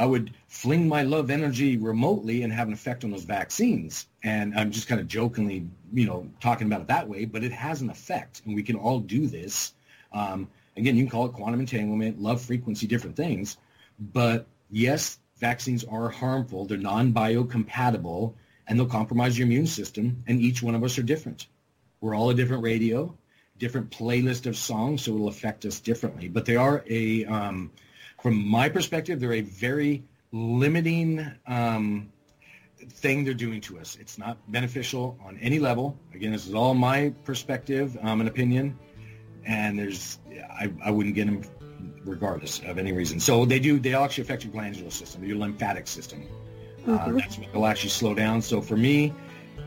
I 0.00 0.06
would 0.06 0.32
fling 0.48 0.88
my 0.88 1.02
love 1.02 1.30
energy 1.30 1.76
remotely 1.76 2.42
and 2.42 2.52
have 2.52 2.66
an 2.68 2.74
effect 2.74 3.04
on 3.04 3.10
those 3.10 3.24
vaccines. 3.24 4.06
And 4.24 4.54
I'm 4.58 4.70
just 4.70 4.88
kind 4.88 5.00
of 5.00 5.06
jokingly, 5.06 5.68
you 5.92 6.06
know, 6.06 6.26
talking 6.40 6.66
about 6.66 6.80
it 6.80 6.88
that 6.88 7.08
way, 7.08 7.24
but 7.26 7.44
it 7.44 7.52
has 7.52 7.82
an 7.82 7.90
effect, 7.90 8.42
and 8.44 8.54
we 8.54 8.62
can 8.62 8.76
all 8.76 8.98
do 8.98 9.26
this. 9.26 9.74
Um, 10.12 10.48
Again, 10.76 10.96
you 10.96 11.04
can 11.04 11.10
call 11.10 11.26
it 11.26 11.32
quantum 11.32 11.60
entanglement, 11.60 12.20
love 12.20 12.40
frequency, 12.40 12.86
different 12.86 13.16
things. 13.16 13.58
But 13.98 14.46
yes, 14.70 15.18
vaccines 15.38 15.84
are 15.84 16.08
harmful. 16.08 16.64
They're 16.64 16.78
non-biocompatible 16.78 18.34
and 18.66 18.78
they'll 18.78 18.86
compromise 18.86 19.36
your 19.36 19.46
immune 19.46 19.66
system. 19.66 20.22
And 20.26 20.40
each 20.40 20.62
one 20.62 20.74
of 20.74 20.84
us 20.84 20.96
are 20.98 21.02
different. 21.02 21.48
We're 22.00 22.14
all 22.14 22.30
a 22.30 22.34
different 22.34 22.62
radio, 22.62 23.14
different 23.58 23.90
playlist 23.90 24.46
of 24.46 24.56
songs, 24.56 25.02
so 25.02 25.14
it'll 25.14 25.28
affect 25.28 25.66
us 25.66 25.80
differently. 25.80 26.28
But 26.28 26.46
they 26.46 26.56
are 26.56 26.82
a, 26.88 27.26
um, 27.26 27.70
from 28.22 28.46
my 28.46 28.68
perspective, 28.68 29.20
they're 29.20 29.34
a 29.34 29.40
very 29.40 30.04
limiting 30.32 31.26
um, 31.46 32.12
thing 32.88 33.24
they're 33.24 33.34
doing 33.34 33.60
to 33.62 33.78
us. 33.78 33.96
It's 34.00 34.18
not 34.18 34.38
beneficial 34.50 35.18
on 35.24 35.38
any 35.38 35.58
level. 35.58 35.98
Again, 36.14 36.32
this 36.32 36.46
is 36.46 36.54
all 36.54 36.74
my 36.74 37.12
perspective 37.24 37.96
um, 38.02 38.20
and 38.20 38.28
opinion, 38.28 38.78
and 39.44 39.78
there's 39.78 40.18
I, 40.50 40.72
I 40.84 40.90
wouldn't 40.90 41.14
get 41.14 41.26
them 41.26 41.42
regardless 42.04 42.60
of 42.66 42.78
any 42.78 42.92
reason. 42.92 43.20
So 43.20 43.44
they 43.44 43.58
do. 43.58 43.78
They 43.78 43.94
actually 43.94 44.22
affect 44.22 44.44
your 44.44 44.52
glandular 44.52 44.90
system, 44.90 45.24
your 45.24 45.36
lymphatic 45.36 45.86
system. 45.86 46.26
Uh, 46.86 46.90
mm-hmm. 46.90 47.16
Uh, 47.16 47.20
that's 47.20 47.38
what 47.38 47.54
will 47.54 47.66
actually 47.66 47.90
slow 47.90 48.14
down. 48.14 48.40
So 48.42 48.60
for 48.60 48.76
me, 48.76 49.12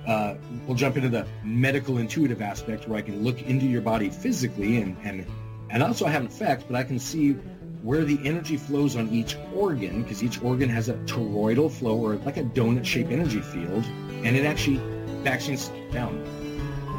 uh, 0.07 0.35
we'll 0.65 0.75
jump 0.75 0.97
into 0.97 1.09
the 1.09 1.25
medical 1.43 1.97
intuitive 1.97 2.41
aspect 2.41 2.87
where 2.87 2.97
I 2.97 3.01
can 3.01 3.23
look 3.23 3.41
into 3.43 3.65
your 3.65 3.81
body 3.81 4.09
physically 4.09 4.81
and 4.81 4.97
and 5.03 5.25
and 5.69 5.81
also 5.81 6.05
I 6.05 6.09
have 6.11 6.21
an 6.21 6.27
effect, 6.27 6.65
but 6.67 6.75
I 6.75 6.83
can 6.83 6.99
see 6.99 7.35
where 7.83 8.05
the 8.05 8.17
energy 8.23 8.55
flows 8.55 8.95
on 8.95 9.09
each 9.09 9.35
organ, 9.53 10.03
because 10.03 10.23
each 10.23 10.41
organ 10.41 10.69
has 10.69 10.87
a 10.87 10.93
toroidal 11.03 11.69
flow 11.69 11.97
or 11.97 12.15
like 12.15 12.37
a 12.37 12.43
donut-shaped 12.43 13.11
energy 13.11 13.41
field, 13.41 13.83
and 14.23 14.37
it 14.37 14.45
actually 14.45 14.77
backs 15.23 15.47
things 15.47 15.69
down. 15.91 16.15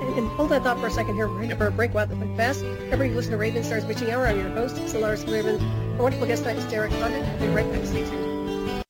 And, 0.00 0.28
hold 0.32 0.50
that 0.50 0.62
thought 0.62 0.78
for 0.78 0.88
a 0.88 0.90
second 0.90 1.14
here. 1.14 1.26
We're 1.26 1.56
for 1.56 1.68
a 1.68 1.70
break. 1.70 1.94
Wow, 1.94 2.04
that 2.04 2.18
went 2.18 2.36
fast. 2.36 2.62
Everybody 2.62 3.14
listen 3.14 3.32
to 3.32 3.38
Raven 3.38 3.64
Stars 3.64 3.86
Witching 3.86 4.10
Hour. 4.10 4.26
I'm 4.26 4.38
your 4.38 4.50
host, 4.50 4.76
Solaris 4.90 5.24
Raven. 5.24 5.58
Our 5.96 6.02
wonderful 6.02 6.26
guest 6.26 6.42
tonight 6.42 6.58
is 6.58 6.66
Derek 6.66 6.92
Condit. 6.92 7.22
We'll 7.40 7.48
be 7.48 7.54
right 7.54 7.72
back. 7.72 7.86
Stay 7.86 8.04
tuned. 8.04 8.84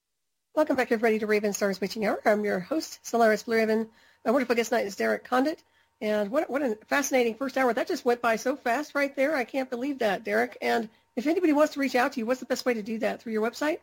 Welcome 0.57 0.75
back, 0.75 0.91
everybody, 0.91 1.21
to 1.21 1.29
Raven 1.29 1.53
Stars 1.53 1.81
Witching 1.81 2.05
Hour. 2.07 2.21
I'm 2.25 2.45
your 2.45 2.59
host, 2.59 2.99
Solaris 3.07 3.45
Blue 3.45 3.55
Raven. 3.55 3.89
Our 4.25 4.33
wonderful 4.33 4.57
guest 4.57 4.71
tonight 4.71 4.87
is 4.87 4.97
Derek 4.97 5.23
Condit. 5.23 5.63
And 6.01 6.33
what, 6.33 6.51
what 6.51 6.63
a 6.63 6.77
fascinating 6.89 7.37
first 7.37 7.57
hour. 7.57 7.73
That 7.73 7.87
just 7.87 8.05
went 8.05 8.21
by 8.21 8.35
so 8.35 8.57
fast 8.57 8.97
right 8.97 9.15
there. 9.15 9.37
I 9.37 9.45
can't 9.45 9.71
believe 9.71 10.01
that, 10.01 10.25
Derek. 10.25 10.59
And 10.61 10.89
if 11.17 11.27
anybody 11.27 11.53
wants 11.53 11.75
to 11.75 11.81
reach 11.81 11.95
out 11.95 12.13
to 12.13 12.21
you, 12.21 12.27
what's 12.27 12.41
the 12.41 12.47
best 12.47 12.67
way 12.67 12.75
to 12.75 12.83
do 12.83 12.99
that? 12.99 13.23
Through 13.23 13.33
your 13.33 13.43
website? 13.43 13.79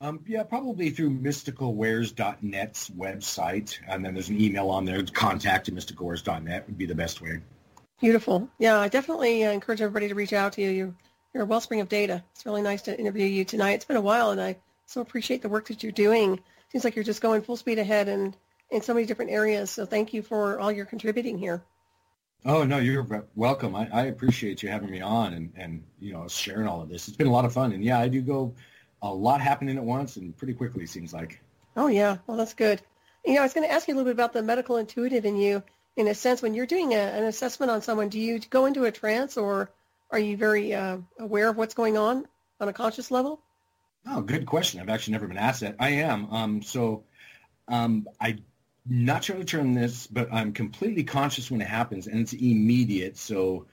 Um, 0.00 0.20
yeah, 0.26 0.42
probably 0.42 0.90
through 0.90 1.10
mysticalwares.net's 1.10 2.90
website. 2.90 3.78
And 3.88 4.04
then 4.04 4.14
there's 4.14 4.28
an 4.28 4.40
email 4.40 4.70
on 4.70 4.84
there. 4.84 5.02
Contact 5.04 5.68
at 5.68 5.74
mysticalwares.net 5.74 6.66
would 6.66 6.78
be 6.78 6.86
the 6.86 6.94
best 6.94 7.22
way. 7.22 7.40
Beautiful. 8.00 8.48
Yeah, 8.58 8.78
I 8.78 8.88
definitely 8.88 9.44
uh, 9.44 9.52
encourage 9.52 9.80
everybody 9.80 10.08
to 10.08 10.14
reach 10.14 10.32
out 10.32 10.54
to 10.54 10.62
you. 10.62 10.70
You're, 10.70 10.94
you're 11.32 11.42
a 11.44 11.46
wellspring 11.46 11.80
of 11.80 11.88
data. 11.88 12.22
It's 12.34 12.44
really 12.44 12.62
nice 12.62 12.82
to 12.82 12.98
interview 12.98 13.26
you 13.26 13.44
tonight. 13.44 13.74
It's 13.74 13.84
been 13.84 13.96
a 13.96 14.02
while, 14.02 14.30
and 14.30 14.40
I 14.40 14.56
so 14.86 15.00
appreciate 15.00 15.42
the 15.42 15.48
work 15.48 15.68
that 15.68 15.82
you're 15.82 15.92
doing. 15.92 16.40
Seems 16.70 16.84
like 16.84 16.96
you're 16.96 17.04
just 17.04 17.22
going 17.22 17.42
full 17.42 17.56
speed 17.56 17.78
ahead 17.78 18.08
and 18.08 18.36
in 18.70 18.82
so 18.82 18.94
many 18.94 19.06
different 19.06 19.30
areas. 19.30 19.70
So 19.70 19.86
thank 19.86 20.12
you 20.12 20.22
for 20.22 20.58
all 20.58 20.72
your 20.72 20.84
contributing 20.84 21.38
here. 21.38 21.62
Oh 22.46 22.62
no, 22.62 22.78
you're 22.78 23.26
welcome. 23.34 23.74
I, 23.74 23.88
I, 23.90 24.02
appreciate 24.04 24.62
you 24.62 24.68
having 24.68 24.90
me 24.90 25.00
on 25.00 25.32
and, 25.32 25.52
and 25.56 25.82
you 25.98 26.12
know 26.12 26.28
sharing 26.28 26.68
all 26.68 26.82
of 26.82 26.90
this. 26.90 27.08
It's 27.08 27.16
been 27.16 27.26
a 27.26 27.32
lot 27.32 27.46
of 27.46 27.54
fun, 27.54 27.72
and 27.72 27.82
yeah, 27.82 27.98
I 27.98 28.08
do 28.08 28.20
go 28.20 28.54
a 29.00 29.12
lot 29.12 29.40
happening 29.40 29.78
at 29.78 29.84
once 29.84 30.16
and 30.16 30.36
pretty 30.36 30.52
quickly. 30.52 30.84
Seems 30.86 31.14
like. 31.14 31.40
Oh 31.76 31.86
yeah, 31.86 32.18
well 32.26 32.36
that's 32.36 32.52
good. 32.52 32.82
You 33.24 33.34
know, 33.34 33.40
I 33.40 33.44
was 33.44 33.54
going 33.54 33.66
to 33.66 33.72
ask 33.72 33.88
you 33.88 33.94
a 33.94 33.96
little 33.96 34.10
bit 34.10 34.16
about 34.16 34.34
the 34.34 34.42
medical 34.42 34.76
intuitive 34.76 35.24
in 35.24 35.36
you. 35.36 35.62
In 35.96 36.08
a 36.08 36.14
sense, 36.14 36.42
when 36.42 36.54
you're 36.54 36.66
doing 36.66 36.92
a, 36.92 36.98
an 36.98 37.24
assessment 37.24 37.70
on 37.70 37.80
someone, 37.80 38.08
do 38.08 38.18
you 38.18 38.40
go 38.50 38.66
into 38.66 38.84
a 38.84 38.92
trance 38.92 39.36
or 39.36 39.70
are 40.10 40.18
you 40.18 40.36
very 40.36 40.74
uh, 40.74 40.98
aware 41.18 41.48
of 41.48 41.56
what's 41.56 41.72
going 41.72 41.96
on 41.96 42.26
on 42.60 42.68
a 42.68 42.72
conscious 42.72 43.10
level? 43.10 43.40
Oh, 44.06 44.20
good 44.20 44.44
question. 44.44 44.80
I've 44.80 44.90
actually 44.90 45.12
never 45.12 45.26
been 45.26 45.38
asked 45.38 45.60
that. 45.60 45.76
I 45.78 45.90
am. 45.90 46.30
Um, 46.30 46.62
so 46.62 47.04
um, 47.68 48.06
I 48.20 48.38
not 48.86 49.22
trying 49.22 49.40
to 49.40 49.44
turn 49.44 49.74
this, 49.74 50.06
but 50.06 50.32
I'm 50.32 50.52
completely 50.52 51.04
conscious 51.04 51.50
when 51.50 51.60
it 51.60 51.68
happens, 51.68 52.06
and 52.06 52.20
it's 52.20 52.32
immediate. 52.32 53.16
So 53.16 53.66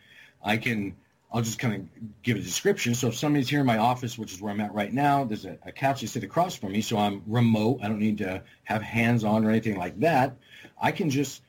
I 0.44 0.58
can, 0.58 0.96
I'll 1.32 1.42
just 1.42 1.60
kind 1.60 1.76
of 1.76 2.22
give 2.24 2.38
a 2.38 2.42
description. 2.42 2.96
So 2.96 3.08
if 3.08 3.16
somebody's 3.16 3.50
here 3.50 3.60
in 3.60 3.66
my 3.66 3.78
office, 3.78 4.18
which 4.18 4.34
is 4.34 4.42
where 4.42 4.54
I'm 4.54 4.62
at 4.62 4.74
right 4.74 4.94
now, 4.94 5.26
there's 5.26 5.46
a, 5.46 5.58
a 5.66 5.72
couch 5.72 6.02
they 6.02 6.08
sit 6.08 6.24
across 6.24 6.56
from 6.56 6.72
me, 6.72 6.82
so 6.82 6.98
I'm 6.98 7.24
remote. 7.28 7.80
I 7.84 7.88
don't 7.88 8.00
need 8.00 8.20
to 8.20 8.44
have 8.64 8.82
hands 8.82 9.24
on 9.24 9.46
or 9.46 9.50
anything 9.50 9.78
like 9.78 10.00
that. 10.00 10.38
I 10.82 10.92
can 10.92 11.10
just 11.10 11.42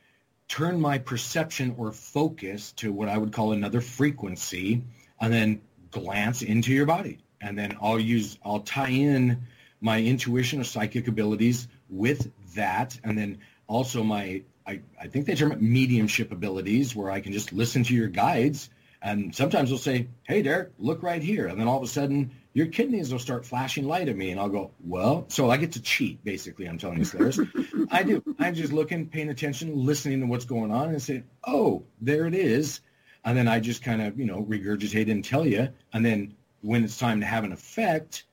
turn 0.49 0.81
my 0.81 0.99
perception 0.99 1.75
or 1.79 1.93
focus 1.93 2.73
to 2.73 2.93
what 2.93 3.09
I 3.09 3.17
would 3.17 3.33
call 3.33 3.53
another 3.53 3.81
frequency, 3.81 4.83
and 5.21 5.33
then 5.33 5.61
glance 5.93 6.43
into 6.43 6.73
your 6.73 6.87
body, 6.87 7.19
and 7.41 7.57
then 7.57 7.77
I'll 7.81 8.01
use, 8.01 8.39
I'll 8.45 8.61
tie 8.61 8.91
in 8.91 9.43
my 9.81 10.01
intuition 10.01 10.61
or 10.61 10.65
psychic 10.65 11.07
abilities 11.09 11.69
with 11.89 12.31
that, 12.55 12.99
and 13.05 13.17
then 13.17 13.39
also 13.67 14.03
my 14.03 14.43
I, 14.67 14.81
I 15.01 15.09
think 15.09 15.27
they 15.27 15.35
term 15.35 15.53
it 15.53 15.61
mediumship 15.61 16.31
abilities 16.33 16.95
where 16.95 17.11
I 17.11 17.21
can 17.21 17.33
just 17.33 17.53
listen 17.53 17.83
to 17.85 17.95
your 17.95 18.09
guides 18.09 18.71
and 19.03 19.35
sometimes 19.35 19.69
they'll 19.69 19.79
say, 19.79 20.07
Hey 20.23 20.43
Derek, 20.43 20.71
look 20.79 21.03
right 21.03 21.23
here. 21.23 21.49
And 21.49 21.59
then 21.59 21.67
all 21.67 21.79
of 21.79 21.83
a 21.83 21.89
sudden 21.89 22.31
your 22.55 22.67
kidneys 22.67 23.11
will 23.11 23.19
start 23.19 23.45
flashing 23.45 23.87
light 23.87 24.09
at 24.09 24.17
me 24.17 24.31
and 24.31 24.39
I'll 24.39 24.49
go, 24.49 24.71
Well, 24.85 25.25
so 25.29 25.51
I 25.51 25.57
get 25.57 25.73
to 25.73 25.83
cheat 25.83 26.23
basically, 26.25 26.67
I'm 26.67 26.79
telling 26.79 26.99
you, 26.99 27.05
Solaris. 27.05 27.41
I 27.91 28.03
do. 28.05 28.23
I'm 28.39 28.55
just 28.55 28.73
looking, 28.73 29.09
paying 29.09 29.31
attention, 29.31 29.85
listening 29.85 30.21
to 30.21 30.27
what's 30.27 30.45
going 30.45 30.71
on 30.71 30.91
and 30.91 31.03
say, 31.03 31.25
Oh, 31.45 31.85
there 32.01 32.27
it 32.27 32.35
is. 32.35 32.81
And 33.25 33.37
then 33.37 33.49
I 33.49 33.61
just 33.61 33.83
kind 33.83 34.03
of, 34.03 34.19
you 34.19 34.27
know, 34.27 34.45
regurgitate 34.45 35.11
and 35.11 35.25
tell 35.25 35.47
you. 35.47 35.69
And 35.93 36.05
then 36.05 36.35
when 36.61 36.85
it's 36.85 36.99
time 36.99 37.21
to 37.21 37.27
have 37.27 37.45
an 37.45 37.53
effect, 37.53 38.25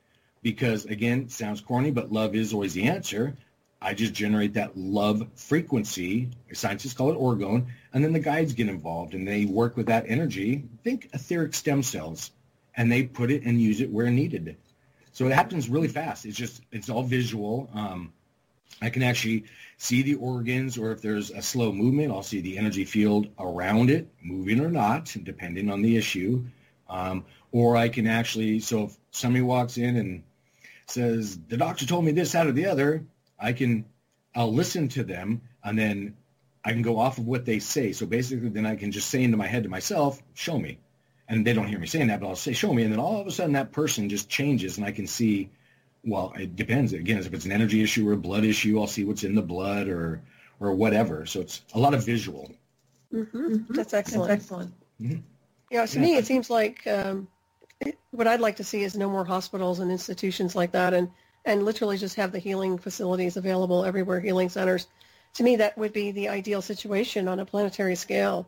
because 0.41 0.86
again, 0.86 1.30
sounds 1.30 1.61
corny, 1.61 1.91
but 1.91 2.11
love 2.11 2.36
is 2.36 2.53
always 2.53 2.73
the 2.73 2.84
answer. 2.84 3.36
I 3.82 3.93
just 3.93 4.13
generate 4.13 4.53
that 4.53 4.77
love 4.77 5.25
frequency. 5.36 6.30
Scientists 6.51 6.93
call 6.93 7.11
it 7.11 7.17
orgone. 7.17 7.67
And 7.93 8.03
then 8.03 8.13
the 8.13 8.19
guides 8.19 8.53
get 8.53 8.67
involved 8.67 9.13
and 9.13 9.27
they 9.27 9.45
work 9.45 9.77
with 9.77 9.86
that 9.88 10.05
energy. 10.07 10.63
Think 10.84 11.09
etheric 11.13 11.53
stem 11.53 11.84
cells. 11.84 12.32
And 12.75 12.91
they 12.91 13.03
put 13.03 13.32
it 13.32 13.43
and 13.43 13.59
use 13.59 13.82
it 13.82 13.89
where 13.89 14.09
needed. 14.09 14.57
So 15.13 15.25
it 15.27 15.34
happens 15.34 15.69
really 15.69 15.88
fast. 15.88 16.25
It's 16.25 16.38
just, 16.38 16.61
it's 16.71 16.89
all 16.89 17.03
visual. 17.03 17.69
Um, 17.73 18.13
I 18.82 18.89
can 18.89 19.03
actually 19.03 19.45
see 19.77 20.01
the 20.01 20.15
organs 20.15 20.77
or 20.77 20.91
if 20.91 21.01
there's 21.01 21.32
a 21.32 21.41
slow 21.41 21.71
movement, 21.71 22.11
I'll 22.11 22.23
see 22.23 22.41
the 22.41 22.57
energy 22.57 22.86
field 22.86 23.27
around 23.39 23.89
it, 23.89 24.07
moving 24.21 24.59
or 24.59 24.69
not, 24.69 25.15
depending 25.23 25.71
on 25.71 25.82
the 25.82 25.97
issue. 25.97 26.45
Um, 26.89 27.25
or 27.51 27.75
I 27.77 27.89
can 27.89 28.07
actually, 28.07 28.59
so 28.59 28.86
if 28.86 28.97
somebody 29.11 29.41
walks 29.41 29.77
in 29.77 29.95
and 29.95 30.23
says, 30.88 31.38
the 31.47 31.57
doctor 31.57 31.86
told 31.86 32.05
me 32.05 32.11
this, 32.11 32.36
out 32.36 32.47
of 32.47 32.55
the 32.55 32.67
other, 32.67 33.03
I 33.39 33.53
can, 33.53 33.85
I'll 34.35 34.53
listen 34.53 34.87
to 34.89 35.03
them 35.03 35.41
and 35.63 35.77
then 35.77 36.15
I 36.63 36.71
can 36.71 36.81
go 36.81 36.99
off 36.99 37.17
of 37.17 37.25
what 37.25 37.45
they 37.45 37.59
say. 37.59 37.93
So 37.93 38.05
basically 38.05 38.49
then 38.49 38.65
I 38.65 38.75
can 38.75 38.91
just 38.91 39.09
say 39.09 39.23
into 39.23 39.37
my 39.37 39.47
head 39.47 39.63
to 39.63 39.69
myself, 39.69 40.21
show 40.33 40.57
me. 40.59 40.79
And 41.27 41.45
they 41.45 41.53
don't 41.53 41.67
hear 41.67 41.79
me 41.79 41.87
saying 41.87 42.07
that, 42.07 42.19
but 42.19 42.27
I'll 42.27 42.35
say, 42.35 42.53
show 42.53 42.73
me. 42.73 42.83
And 42.83 42.91
then 42.91 42.99
all 42.99 43.21
of 43.21 43.27
a 43.27 43.31
sudden 43.31 43.53
that 43.53 43.71
person 43.71 44.09
just 44.09 44.29
changes 44.29 44.77
and 44.77 44.85
I 44.85 44.91
can 44.91 45.07
see, 45.07 45.51
well, 46.03 46.33
it 46.37 46.55
depends. 46.55 46.93
Again, 46.93 47.19
if 47.19 47.33
it's 47.33 47.45
an 47.45 47.51
energy 47.51 47.83
issue 47.83 48.07
or 48.09 48.13
a 48.13 48.17
blood 48.17 48.43
issue, 48.43 48.79
I'll 48.79 48.87
see 48.87 49.03
what's 49.03 49.23
in 49.23 49.35
the 49.35 49.41
blood 49.41 49.87
or, 49.87 50.21
or 50.59 50.73
whatever. 50.73 51.25
So 51.25 51.39
it's 51.39 51.61
a 51.73 51.79
lot 51.79 51.93
of 51.93 52.05
visual. 52.05 52.51
Mm-hmm. 53.13 53.37
mm-hmm. 53.37 53.73
That's 53.73 53.93
excellent. 53.93 54.29
That's 54.29 54.43
excellent. 54.43 54.73
Mm-hmm. 55.01 55.19
Yeah, 55.71 55.85
to 55.85 55.99
yeah. 55.99 56.05
me, 56.05 56.15
it 56.15 56.25
seems 56.25 56.49
like 56.49 56.85
um, 56.87 57.27
it, 57.79 57.97
what 58.11 58.27
I'd 58.27 58.39
like 58.39 58.57
to 58.57 58.63
see 58.63 58.83
is 58.83 58.97
no 58.97 59.09
more 59.09 59.25
hospitals 59.25 59.79
and 59.79 59.91
institutions 59.91 60.55
like 60.55 60.71
that. 60.71 60.93
And 60.93 61.09
and 61.49 61.65
literally 61.65 61.97
just 61.97 62.15
have 62.15 62.31
the 62.31 62.39
healing 62.39 62.77
facilities 62.77 63.37
available 63.37 63.83
everywhere, 63.83 64.19
healing 64.19 64.49
centers. 64.49 64.87
To 65.35 65.43
me, 65.43 65.57
that 65.57 65.77
would 65.77 65.93
be 65.93 66.11
the 66.11 66.29
ideal 66.29 66.61
situation 66.61 67.27
on 67.27 67.39
a 67.39 67.45
planetary 67.45 67.95
scale. 67.95 68.47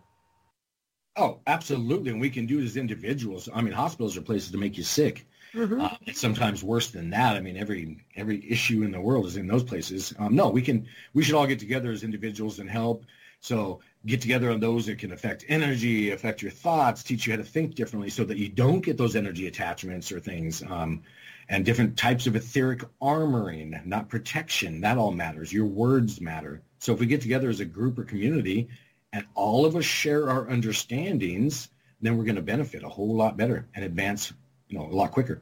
Oh, 1.17 1.39
absolutely. 1.45 2.11
And 2.11 2.21
we 2.21 2.29
can 2.29 2.45
do 2.45 2.59
it 2.59 2.63
as 2.63 2.77
individuals. 2.77 3.49
I 3.53 3.61
mean, 3.61 3.73
hospitals 3.73 4.17
are 4.17 4.21
places 4.21 4.51
to 4.51 4.57
make 4.57 4.77
you 4.77 4.83
sick. 4.83 5.27
Mm-hmm. 5.53 5.81
Uh, 5.81 5.89
it's 6.05 6.21
sometimes 6.21 6.63
worse 6.63 6.91
than 6.91 7.09
that. 7.09 7.35
I 7.35 7.41
mean, 7.41 7.57
every 7.57 8.05
every 8.15 8.49
issue 8.49 8.83
in 8.83 8.91
the 8.91 9.01
world 9.01 9.25
is 9.25 9.35
in 9.35 9.47
those 9.47 9.63
places. 9.63 10.13
Um, 10.17 10.33
no, 10.33 10.49
we 10.49 10.61
can 10.61 10.87
we 11.13 11.23
should 11.23 11.35
all 11.35 11.45
get 11.45 11.59
together 11.59 11.91
as 11.91 12.03
individuals 12.03 12.59
and 12.59 12.69
help. 12.69 13.05
So 13.41 13.81
get 14.05 14.21
together 14.21 14.49
on 14.51 14.59
those 14.59 14.85
that 14.85 14.99
can 14.99 15.11
affect 15.11 15.43
energy, 15.49 16.11
affect 16.11 16.41
your 16.41 16.51
thoughts, 16.51 17.03
teach 17.03 17.27
you 17.27 17.33
how 17.33 17.37
to 17.37 17.43
think 17.43 17.75
differently, 17.75 18.09
so 18.09 18.23
that 18.23 18.37
you 18.37 18.47
don't 18.47 18.79
get 18.79 18.97
those 18.97 19.15
energy 19.15 19.47
attachments 19.47 20.11
or 20.11 20.21
things. 20.21 20.63
Um, 20.63 21.03
and 21.51 21.65
different 21.65 21.97
types 21.97 22.27
of 22.27 22.35
etheric 22.37 22.81
armoring, 23.01 23.85
not 23.85 24.07
protection. 24.07 24.79
That 24.81 24.97
all 24.97 25.11
matters. 25.11 25.51
Your 25.51 25.65
words 25.65 26.21
matter. 26.21 26.63
So 26.79 26.93
if 26.93 26.99
we 27.01 27.05
get 27.05 27.21
together 27.21 27.49
as 27.49 27.59
a 27.59 27.65
group 27.65 27.99
or 27.99 28.05
community 28.05 28.69
and 29.11 29.25
all 29.35 29.65
of 29.65 29.75
us 29.75 29.83
share 29.83 30.29
our 30.29 30.49
understandings, 30.49 31.67
then 31.99 32.17
we're 32.17 32.23
going 32.23 32.37
to 32.37 32.41
benefit 32.41 32.83
a 32.83 32.89
whole 32.89 33.13
lot 33.15 33.35
better 33.35 33.67
and 33.75 33.83
advance, 33.83 34.31
you 34.69 34.79
know, 34.79 34.85
a 34.85 34.95
lot 34.95 35.11
quicker. 35.11 35.41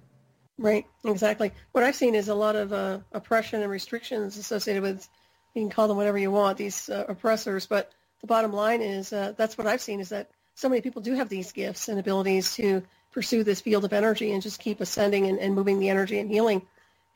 Right, 0.57 0.85
exactly. 1.05 1.51
What 1.73 1.83
I've 1.83 1.95
seen 1.95 2.15
is 2.15 2.27
a 2.27 2.35
lot 2.35 2.55
of 2.55 2.73
uh, 2.73 2.99
oppression 3.11 3.61
and 3.61 3.71
restrictions 3.71 4.35
associated 4.35 4.81
with, 4.81 5.07
you 5.53 5.61
can 5.61 5.69
call 5.69 5.87
them 5.87 5.95
whatever 5.95 6.17
you 6.17 6.31
want, 6.31 6.57
these 6.57 6.89
uh, 6.89 7.05
oppressors. 7.07 7.67
But 7.67 7.91
the 8.21 8.27
bottom 8.27 8.51
line 8.51 8.81
is 8.81 9.13
uh, 9.13 9.33
that's 9.37 9.59
what 9.59 9.67
I've 9.67 9.79
seen 9.79 9.99
is 9.99 10.09
that 10.09 10.31
so 10.55 10.69
many 10.69 10.81
people 10.81 11.03
do 11.03 11.13
have 11.13 11.29
these 11.29 11.51
gifts 11.51 11.87
and 11.87 11.99
abilities 11.99 12.55
to 12.55 12.81
pursue 13.11 13.43
this 13.43 13.61
field 13.61 13.85
of 13.85 13.93
energy 13.93 14.31
and 14.31 14.41
just 14.41 14.59
keep 14.59 14.81
ascending 14.81 15.25
and, 15.25 15.39
and 15.39 15.55
moving 15.55 15.79
the 15.79 15.89
energy 15.89 16.19
and 16.19 16.29
healing. 16.29 16.61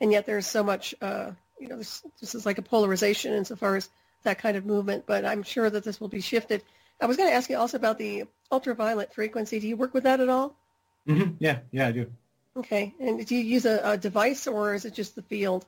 And 0.00 0.10
yet 0.12 0.26
there's 0.26 0.46
so 0.46 0.62
much, 0.62 0.94
uh, 1.00 1.30
you 1.58 1.68
know, 1.68 1.78
this, 1.78 2.02
this 2.20 2.34
is 2.34 2.44
like 2.44 2.58
a 2.58 2.62
polarization 2.62 3.32
insofar 3.32 3.76
as 3.76 3.88
that 4.24 4.38
kind 4.38 4.56
of 4.56 4.66
movement, 4.66 5.04
but 5.06 5.24
I'm 5.24 5.42
sure 5.42 5.70
that 5.70 5.84
this 5.84 6.00
will 6.00 6.08
be 6.08 6.20
shifted. 6.20 6.62
I 7.00 7.06
was 7.06 7.16
going 7.16 7.28
to 7.28 7.34
ask 7.34 7.50
you 7.50 7.56
also 7.56 7.76
about 7.76 7.98
the 7.98 8.24
ultraviolet 8.50 9.14
frequency. 9.14 9.60
Do 9.60 9.68
you 9.68 9.76
work 9.76 9.94
with 9.94 10.04
that 10.04 10.20
at 10.20 10.28
all? 10.28 10.56
Mm-hmm. 11.08 11.34
Yeah, 11.38 11.58
yeah, 11.70 11.88
I 11.88 11.92
do. 11.92 12.10
Okay. 12.56 12.94
And 13.00 13.24
do 13.26 13.34
you 13.34 13.42
use 13.42 13.66
a, 13.66 13.80
a 13.84 13.96
device 13.96 14.46
or 14.46 14.74
is 14.74 14.84
it 14.84 14.94
just 14.94 15.14
the 15.14 15.22
field? 15.22 15.66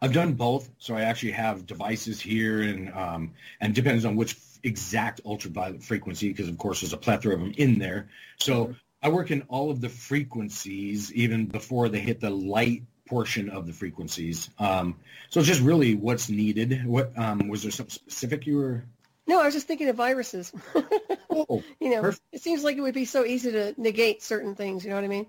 I've 0.00 0.12
done 0.12 0.32
both. 0.34 0.68
So 0.78 0.96
I 0.96 1.02
actually 1.02 1.32
have 1.32 1.66
devices 1.66 2.20
here 2.20 2.62
and 2.62 2.92
um, 2.92 3.32
and 3.60 3.74
depends 3.74 4.04
on 4.04 4.16
which 4.16 4.36
exact 4.64 5.20
ultraviolet 5.24 5.82
frequency 5.82 6.28
because 6.28 6.48
of 6.48 6.58
course 6.58 6.80
there's 6.80 6.92
a 6.92 6.96
plethora 6.96 7.34
of 7.34 7.40
them 7.40 7.54
in 7.56 7.78
there. 7.78 8.08
So 8.38 8.64
mm-hmm. 8.64 8.72
I 9.02 9.08
work 9.08 9.30
in 9.30 9.42
all 9.48 9.70
of 9.70 9.80
the 9.80 9.88
frequencies 9.88 11.12
even 11.12 11.46
before 11.46 11.88
they 11.88 12.00
hit 12.00 12.20
the 12.20 12.30
light 12.30 12.82
portion 13.06 13.50
of 13.50 13.66
the 13.66 13.72
frequencies. 13.72 14.48
Um, 14.58 14.96
so 15.28 15.40
it's 15.40 15.48
just 15.48 15.60
really 15.60 15.94
what's 15.94 16.28
needed. 16.28 16.84
What 16.86 17.16
um, 17.18 17.48
was 17.48 17.62
there 17.62 17.72
something 17.72 17.92
specific 17.92 18.46
you 18.46 18.56
were? 18.56 18.84
No, 19.26 19.40
I 19.40 19.44
was 19.44 19.54
just 19.54 19.66
thinking 19.66 19.88
of 19.88 19.96
viruses. 19.96 20.52
oh, 21.30 21.62
you 21.80 21.90
know, 21.90 22.00
perfect. 22.00 22.22
it 22.32 22.42
seems 22.42 22.64
like 22.64 22.76
it 22.76 22.80
would 22.80 22.94
be 22.94 23.04
so 23.04 23.24
easy 23.24 23.52
to 23.52 23.74
negate 23.76 24.22
certain 24.22 24.54
things. 24.54 24.84
You 24.84 24.90
know 24.90 24.96
what 24.96 25.04
I 25.04 25.08
mean? 25.08 25.26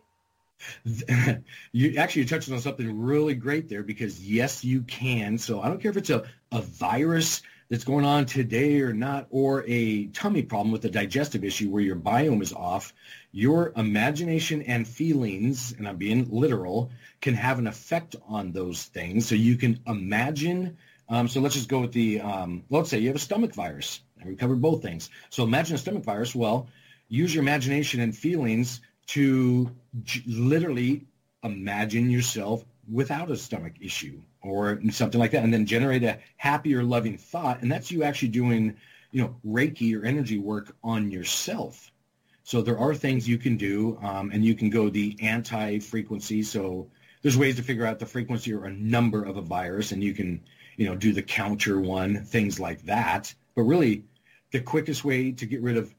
you 1.71 1.97
actually 1.97 2.21
you 2.21 2.27
touched 2.27 2.51
on 2.51 2.59
something 2.59 2.99
really 3.01 3.33
great 3.33 3.69
there 3.69 3.83
because 3.83 4.19
yes, 4.21 4.63
you 4.63 4.81
can. 4.83 5.37
So 5.37 5.61
I 5.61 5.67
don't 5.67 5.81
care 5.81 5.91
if 5.91 5.97
it's 5.97 6.09
a, 6.09 6.23
a 6.51 6.61
virus 6.61 7.41
that's 7.69 7.83
going 7.83 8.05
on 8.05 8.25
today 8.25 8.81
or 8.81 8.93
not, 8.93 9.27
or 9.29 9.63
a 9.67 10.05
tummy 10.07 10.43
problem 10.43 10.71
with 10.71 10.85
a 10.85 10.89
digestive 10.89 11.43
issue 11.43 11.69
where 11.69 11.81
your 11.81 11.95
biome 11.95 12.41
is 12.41 12.53
off, 12.53 12.93
your 13.33 13.73
imagination 13.75 14.61
and 14.61 14.87
feelings, 14.87 15.73
and 15.77 15.87
I'm 15.87 15.97
being 15.97 16.29
literal, 16.29 16.91
can 17.19 17.33
have 17.33 17.57
an 17.57 17.65
effect 17.65 18.15
on 18.27 18.51
those 18.51 18.83
things. 18.83 19.27
So 19.27 19.35
you 19.35 19.57
can 19.57 19.79
imagine. 19.87 20.77
Um, 21.09 21.27
so 21.27 21.41
let's 21.41 21.55
just 21.55 21.67
go 21.67 21.81
with 21.81 21.91
the, 21.91 22.21
um, 22.21 22.63
let's 22.69 22.89
say 22.89 22.99
you 22.99 23.07
have 23.07 23.15
a 23.17 23.19
stomach 23.19 23.53
virus. 23.55 24.01
We 24.23 24.35
covered 24.35 24.61
both 24.61 24.83
things. 24.83 25.09
So 25.31 25.43
imagine 25.43 25.75
a 25.75 25.79
stomach 25.79 26.03
virus. 26.03 26.35
Well, 26.35 26.67
use 27.09 27.33
your 27.33 27.41
imagination 27.41 27.99
and 28.01 28.15
feelings 28.15 28.81
to 29.07 29.69
j- 30.03 30.23
literally 30.27 31.07
imagine 31.43 32.11
yourself 32.11 32.63
without 32.91 33.31
a 33.31 33.35
stomach 33.35 33.73
issue 33.81 34.21
or 34.41 34.79
something 34.91 35.19
like 35.19 35.31
that 35.31 35.43
and 35.43 35.53
then 35.53 35.65
generate 35.65 36.03
a 36.03 36.19
happier 36.37 36.83
loving 36.83 37.17
thought 37.17 37.61
and 37.61 37.71
that's 37.71 37.91
you 37.91 38.03
actually 38.03 38.27
doing 38.27 38.75
you 39.11 39.21
know 39.21 39.35
reiki 39.45 39.97
or 39.97 40.05
energy 40.05 40.37
work 40.37 40.75
on 40.83 41.09
yourself 41.11 41.92
so 42.43 42.61
there 42.61 42.77
are 42.77 42.93
things 42.93 43.27
you 43.27 43.37
can 43.37 43.57
do 43.57 43.97
um, 44.01 44.31
and 44.31 44.43
you 44.43 44.55
can 44.55 44.69
go 44.69 44.89
the 44.89 45.17
anti-frequency 45.21 46.43
so 46.43 46.87
there's 47.21 47.37
ways 47.37 47.55
to 47.55 47.63
figure 47.63 47.85
out 47.85 47.99
the 47.99 48.05
frequency 48.05 48.53
or 48.53 48.65
a 48.65 48.73
number 48.73 49.23
of 49.23 49.37
a 49.37 49.41
virus 49.41 49.91
and 49.91 50.03
you 50.03 50.13
can 50.13 50.41
you 50.77 50.85
know 50.85 50.95
do 50.95 51.13
the 51.13 51.21
counter 51.21 51.79
one 51.79 52.23
things 52.25 52.59
like 52.59 52.81
that 52.83 53.33
but 53.55 53.63
really 53.63 54.03
the 54.51 54.59
quickest 54.59 55.03
way 55.03 55.31
to 55.31 55.45
get 55.45 55.61
rid 55.61 55.77
of 55.77 55.93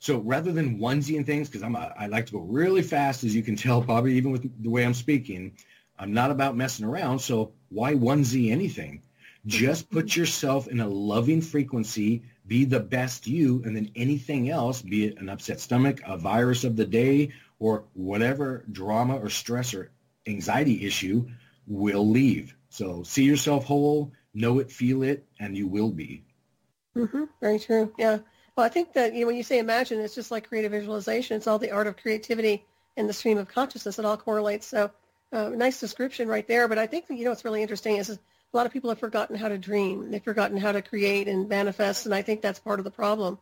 so 0.00 0.18
rather 0.20 0.50
than 0.50 0.78
onesie 0.78 1.16
and 1.18 1.26
things, 1.26 1.48
because 1.48 1.62
I'm 1.62 1.76
a, 1.76 1.92
I 1.96 2.06
like 2.06 2.24
to 2.26 2.32
go 2.32 2.38
really 2.38 2.80
fast, 2.80 3.22
as 3.22 3.34
you 3.36 3.42
can 3.42 3.54
tell, 3.54 3.82
probably 3.82 4.14
even 4.14 4.32
with 4.32 4.62
the 4.62 4.70
way 4.70 4.82
I'm 4.82 4.94
speaking, 4.94 5.52
I'm 5.98 6.14
not 6.14 6.30
about 6.30 6.56
messing 6.56 6.86
around. 6.86 7.18
So 7.18 7.52
why 7.68 7.94
onesie 7.94 8.50
anything? 8.50 9.02
Just 9.44 9.90
put 9.90 10.16
yourself 10.16 10.68
in 10.68 10.80
a 10.80 10.88
loving 10.88 11.42
frequency, 11.42 12.22
be 12.50 12.64
the 12.64 12.80
best 12.80 13.28
you, 13.28 13.62
and 13.64 13.76
then 13.76 13.92
anything 13.94 14.50
else, 14.50 14.82
be 14.82 15.04
it 15.04 15.18
an 15.18 15.28
upset 15.28 15.60
stomach, 15.60 16.00
a 16.04 16.18
virus 16.18 16.64
of 16.64 16.74
the 16.74 16.84
day, 16.84 17.30
or 17.60 17.84
whatever 17.94 18.64
drama 18.72 19.16
or 19.16 19.30
stress 19.30 19.72
or 19.72 19.92
anxiety 20.26 20.84
issue 20.84 21.28
will 21.68 22.08
leave. 22.08 22.56
So 22.68 23.04
see 23.04 23.22
yourself 23.22 23.64
whole, 23.64 24.12
know 24.34 24.58
it, 24.58 24.72
feel 24.72 25.04
it, 25.04 25.24
and 25.38 25.56
you 25.56 25.68
will 25.68 25.92
be. 25.92 26.24
Mm-hmm. 26.96 27.24
Very 27.40 27.60
true. 27.60 27.94
Yeah. 27.96 28.18
Well, 28.56 28.66
I 28.66 28.68
think 28.68 28.94
that 28.94 29.14
you 29.14 29.20
know, 29.20 29.28
when 29.28 29.36
you 29.36 29.44
say 29.44 29.60
imagine, 29.60 30.00
it's 30.00 30.16
just 30.16 30.32
like 30.32 30.48
creative 30.48 30.72
visualization. 30.72 31.36
It's 31.36 31.46
all 31.46 31.60
the 31.60 31.70
art 31.70 31.86
of 31.86 31.96
creativity 31.98 32.66
in 32.96 33.06
the 33.06 33.12
stream 33.12 33.38
of 33.38 33.46
consciousness. 33.46 34.00
It 34.00 34.04
all 34.04 34.16
correlates. 34.16 34.66
So, 34.66 34.90
uh, 35.32 35.50
nice 35.50 35.78
description 35.78 36.26
right 36.26 36.48
there. 36.48 36.66
But 36.66 36.78
I 36.78 36.88
think 36.88 37.04
you 37.10 37.22
know 37.22 37.30
what's 37.30 37.44
really 37.44 37.62
interesting 37.62 37.98
is 37.98 38.18
a 38.52 38.56
lot 38.56 38.66
of 38.66 38.72
people 38.72 38.90
have 38.90 38.98
forgotten 38.98 39.36
how 39.36 39.48
to 39.48 39.58
dream. 39.58 40.10
They've 40.10 40.22
forgotten 40.22 40.56
how 40.56 40.72
to 40.72 40.82
create 40.82 41.28
and 41.28 41.48
manifest, 41.48 42.06
and 42.06 42.14
I 42.14 42.22
think 42.22 42.42
that's 42.42 42.58
part 42.58 42.80
of 42.80 42.84
the 42.84 42.90
problem. 42.90 43.38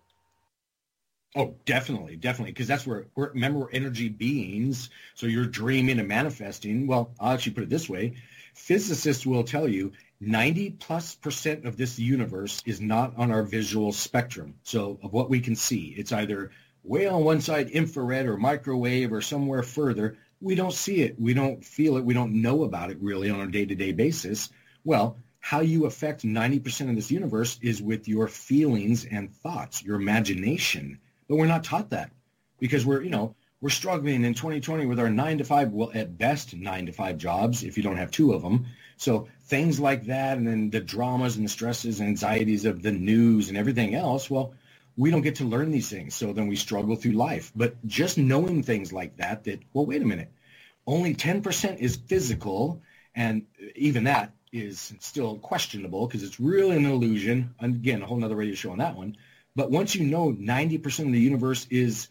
Oh, 1.36 1.54
definitely, 1.66 2.16
definitely, 2.16 2.52
because 2.52 2.66
that's 2.66 2.86
where 2.86 3.06
we're 3.14 3.32
remember 3.32 3.60
we're 3.60 3.70
energy 3.70 4.08
beings. 4.08 4.90
So 5.14 5.26
you're 5.26 5.46
dreaming 5.46 5.98
and 5.98 6.08
manifesting. 6.08 6.86
Well, 6.86 7.10
I'll 7.20 7.34
actually 7.34 7.52
put 7.52 7.64
it 7.64 7.70
this 7.70 7.88
way: 7.88 8.14
physicists 8.54 9.26
will 9.26 9.44
tell 9.44 9.68
you 9.68 9.92
90 10.20 10.70
plus 10.70 11.14
percent 11.14 11.64
of 11.64 11.76
this 11.76 11.98
universe 11.98 12.62
is 12.66 12.80
not 12.80 13.16
on 13.16 13.30
our 13.30 13.42
visual 13.42 13.92
spectrum. 13.92 14.54
So 14.62 14.98
of 15.02 15.12
what 15.12 15.30
we 15.30 15.40
can 15.40 15.54
see, 15.54 15.94
it's 15.96 16.12
either 16.12 16.50
way 16.82 17.06
on 17.06 17.24
one 17.24 17.40
side 17.40 17.70
infrared 17.70 18.26
or 18.26 18.36
microwave 18.36 19.12
or 19.12 19.20
somewhere 19.20 19.62
further. 19.62 20.16
We 20.40 20.54
don't 20.54 20.72
see 20.72 21.02
it. 21.02 21.20
We 21.20 21.34
don't 21.34 21.64
feel 21.64 21.96
it. 21.96 22.04
We 22.04 22.14
don't 22.14 22.40
know 22.42 22.64
about 22.64 22.90
it 22.90 22.98
really 23.00 23.28
on 23.30 23.40
a 23.40 23.50
day-to-day 23.50 23.92
basis. 23.92 24.50
Well, 24.88 25.18
how 25.40 25.60
you 25.60 25.84
affect 25.84 26.22
90% 26.22 26.88
of 26.88 26.96
this 26.96 27.10
universe 27.10 27.58
is 27.60 27.82
with 27.82 28.08
your 28.08 28.26
feelings 28.26 29.04
and 29.04 29.30
thoughts, 29.30 29.82
your 29.82 29.96
imagination. 29.96 30.98
But 31.28 31.36
we're 31.36 31.44
not 31.44 31.62
taught 31.62 31.90
that 31.90 32.10
because 32.58 32.86
we're, 32.86 33.02
you 33.02 33.10
know, 33.10 33.34
we're 33.60 33.68
struggling 33.68 34.24
in 34.24 34.32
2020 34.32 34.86
with 34.86 34.98
our 34.98 35.10
nine 35.10 35.36
to 35.36 35.44
five, 35.44 35.72
well, 35.72 35.90
at 35.92 36.16
best 36.16 36.56
nine 36.56 36.86
to 36.86 36.92
five 36.92 37.18
jobs 37.18 37.64
if 37.64 37.76
you 37.76 37.82
don't 37.82 37.98
have 37.98 38.10
two 38.10 38.32
of 38.32 38.40
them. 38.40 38.64
So 38.96 39.28
things 39.42 39.78
like 39.78 40.06
that, 40.06 40.38
and 40.38 40.48
then 40.48 40.70
the 40.70 40.80
dramas 40.80 41.36
and 41.36 41.44
the 41.44 41.50
stresses 41.50 42.00
and 42.00 42.08
anxieties 42.08 42.64
of 42.64 42.80
the 42.80 42.92
news 42.92 43.50
and 43.50 43.58
everything 43.58 43.94
else. 43.94 44.30
Well, 44.30 44.54
we 44.96 45.10
don't 45.10 45.20
get 45.20 45.34
to 45.34 45.44
learn 45.44 45.70
these 45.70 45.90
things, 45.90 46.14
so 46.14 46.32
then 46.32 46.46
we 46.46 46.56
struggle 46.56 46.96
through 46.96 47.12
life. 47.12 47.52
But 47.54 47.76
just 47.86 48.16
knowing 48.16 48.62
things 48.62 48.90
like 48.90 49.18
that, 49.18 49.44
that 49.44 49.60
well, 49.74 49.84
wait 49.84 50.00
a 50.00 50.06
minute, 50.06 50.32
only 50.86 51.14
10% 51.14 51.76
is 51.76 51.96
physical, 51.96 52.80
and 53.14 53.44
even 53.76 54.04
that 54.04 54.32
is 54.52 54.94
still 55.00 55.36
questionable 55.38 56.06
because 56.06 56.22
it's 56.22 56.40
really 56.40 56.76
an 56.76 56.86
illusion. 56.86 57.54
And 57.60 57.76
again, 57.76 58.02
a 58.02 58.06
whole 58.06 58.16
nother 58.16 58.36
radio 58.36 58.54
show 58.54 58.72
on 58.72 58.78
that 58.78 58.96
one. 58.96 59.16
But 59.54 59.70
once 59.70 59.94
you 59.94 60.04
know 60.04 60.32
90% 60.32 61.06
of 61.06 61.12
the 61.12 61.20
universe 61.20 61.66
is 61.70 62.08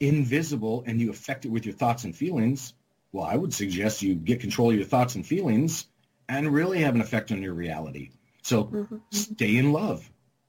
invisible 0.00 0.84
and 0.86 1.00
you 1.00 1.10
affect 1.10 1.44
it 1.44 1.50
with 1.50 1.64
your 1.64 1.74
thoughts 1.74 2.04
and 2.04 2.16
feelings, 2.16 2.74
well, 3.12 3.24
I 3.24 3.36
would 3.36 3.54
suggest 3.54 4.02
you 4.02 4.14
get 4.14 4.40
control 4.40 4.70
of 4.70 4.76
your 4.76 4.84
thoughts 4.84 5.14
and 5.14 5.26
feelings 5.26 5.86
and 6.28 6.52
really 6.52 6.80
have 6.80 6.94
an 6.94 7.00
effect 7.00 7.32
on 7.32 7.42
your 7.42 7.54
reality. 7.54 8.10
So 8.42 8.64
mm-hmm. 8.64 8.96
stay 9.10 9.56
in 9.56 9.72
love. 9.72 10.08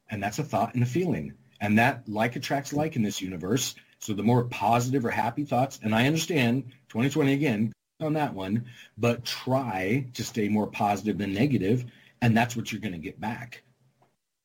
And 0.10 0.24
that's 0.24 0.40
a 0.40 0.44
thought 0.44 0.74
and 0.74 0.84
a 0.84 0.88
feeling. 0.88 1.34
And 1.60 1.80
that 1.80 2.08
like 2.08 2.36
attracts 2.36 2.74
like 2.74 2.96
in 2.96 3.04
this 3.04 3.22
universe. 3.22 3.76
So 4.00 4.14
the 4.14 4.24
more 4.24 4.44
positive 4.46 5.06
or 5.06 5.12
happy 5.12 5.44
thoughts, 5.44 5.80
and 5.82 5.94
I 5.94 6.06
understand 6.08 6.72
2020 6.90 7.34
again 7.34 7.74
on 8.00 8.14
that 8.14 8.34
one, 8.34 8.66
but 8.98 9.26
try 9.26 10.06
to 10.14 10.24
stay 10.24 10.48
more 10.50 10.68
positive 10.68 11.18
than 11.18 11.34
negative, 11.34 11.86
and 12.22 12.36
that's 12.36 12.56
what 12.56 12.72
you're 12.72 12.82
going 12.82 12.94
to 12.94 13.00
get 13.00 13.20
back. 13.20 13.64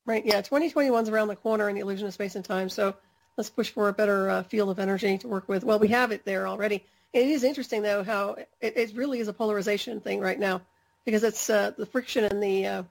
Right. 0.05 0.25
Yeah. 0.25 0.41
2021 0.41 1.05
is 1.05 1.09
around 1.09 1.29
the 1.29 1.37
corner 1.37 1.69
in 1.69 1.75
the 1.75 1.81
illusion 1.81 2.07
of 2.07 2.15
space 2.15 2.35
and 2.35 2.45
time. 2.45 2.69
So 2.69 2.97
let's 3.37 3.51
push 3.51 3.71
for 3.71 3.89
a 3.89 3.93
better 3.93 4.31
uh, 4.31 4.43
field 4.43 4.71
of 4.71 4.79
energy 4.79 5.19
to 5.19 5.29
work 5.29 5.49
with. 5.49 5.65
Well, 5.65 5.79
we 5.79 5.89
have 5.89 6.11
it 6.11 6.25
there 6.25 6.49
already. 6.49 6.85
It 7.13 7.29
is 7.29 7.45
interesting, 7.45 7.83
though, 7.83 8.03
how 8.03 8.37
it, 8.61 8.77
it 8.77 8.97
really 8.97 9.21
is 9.21 9.29
a 9.29 9.33
polarization 9.33 10.01
thing 10.01 10.21
right 10.21 10.39
now 10.39 10.63
because 11.05 11.23
it's 11.23 11.51
uh, 11.51 11.73
the 11.77 11.87
friction 11.87 12.25
and 12.25 12.43
the, 12.43 12.67
uh, 12.67 12.83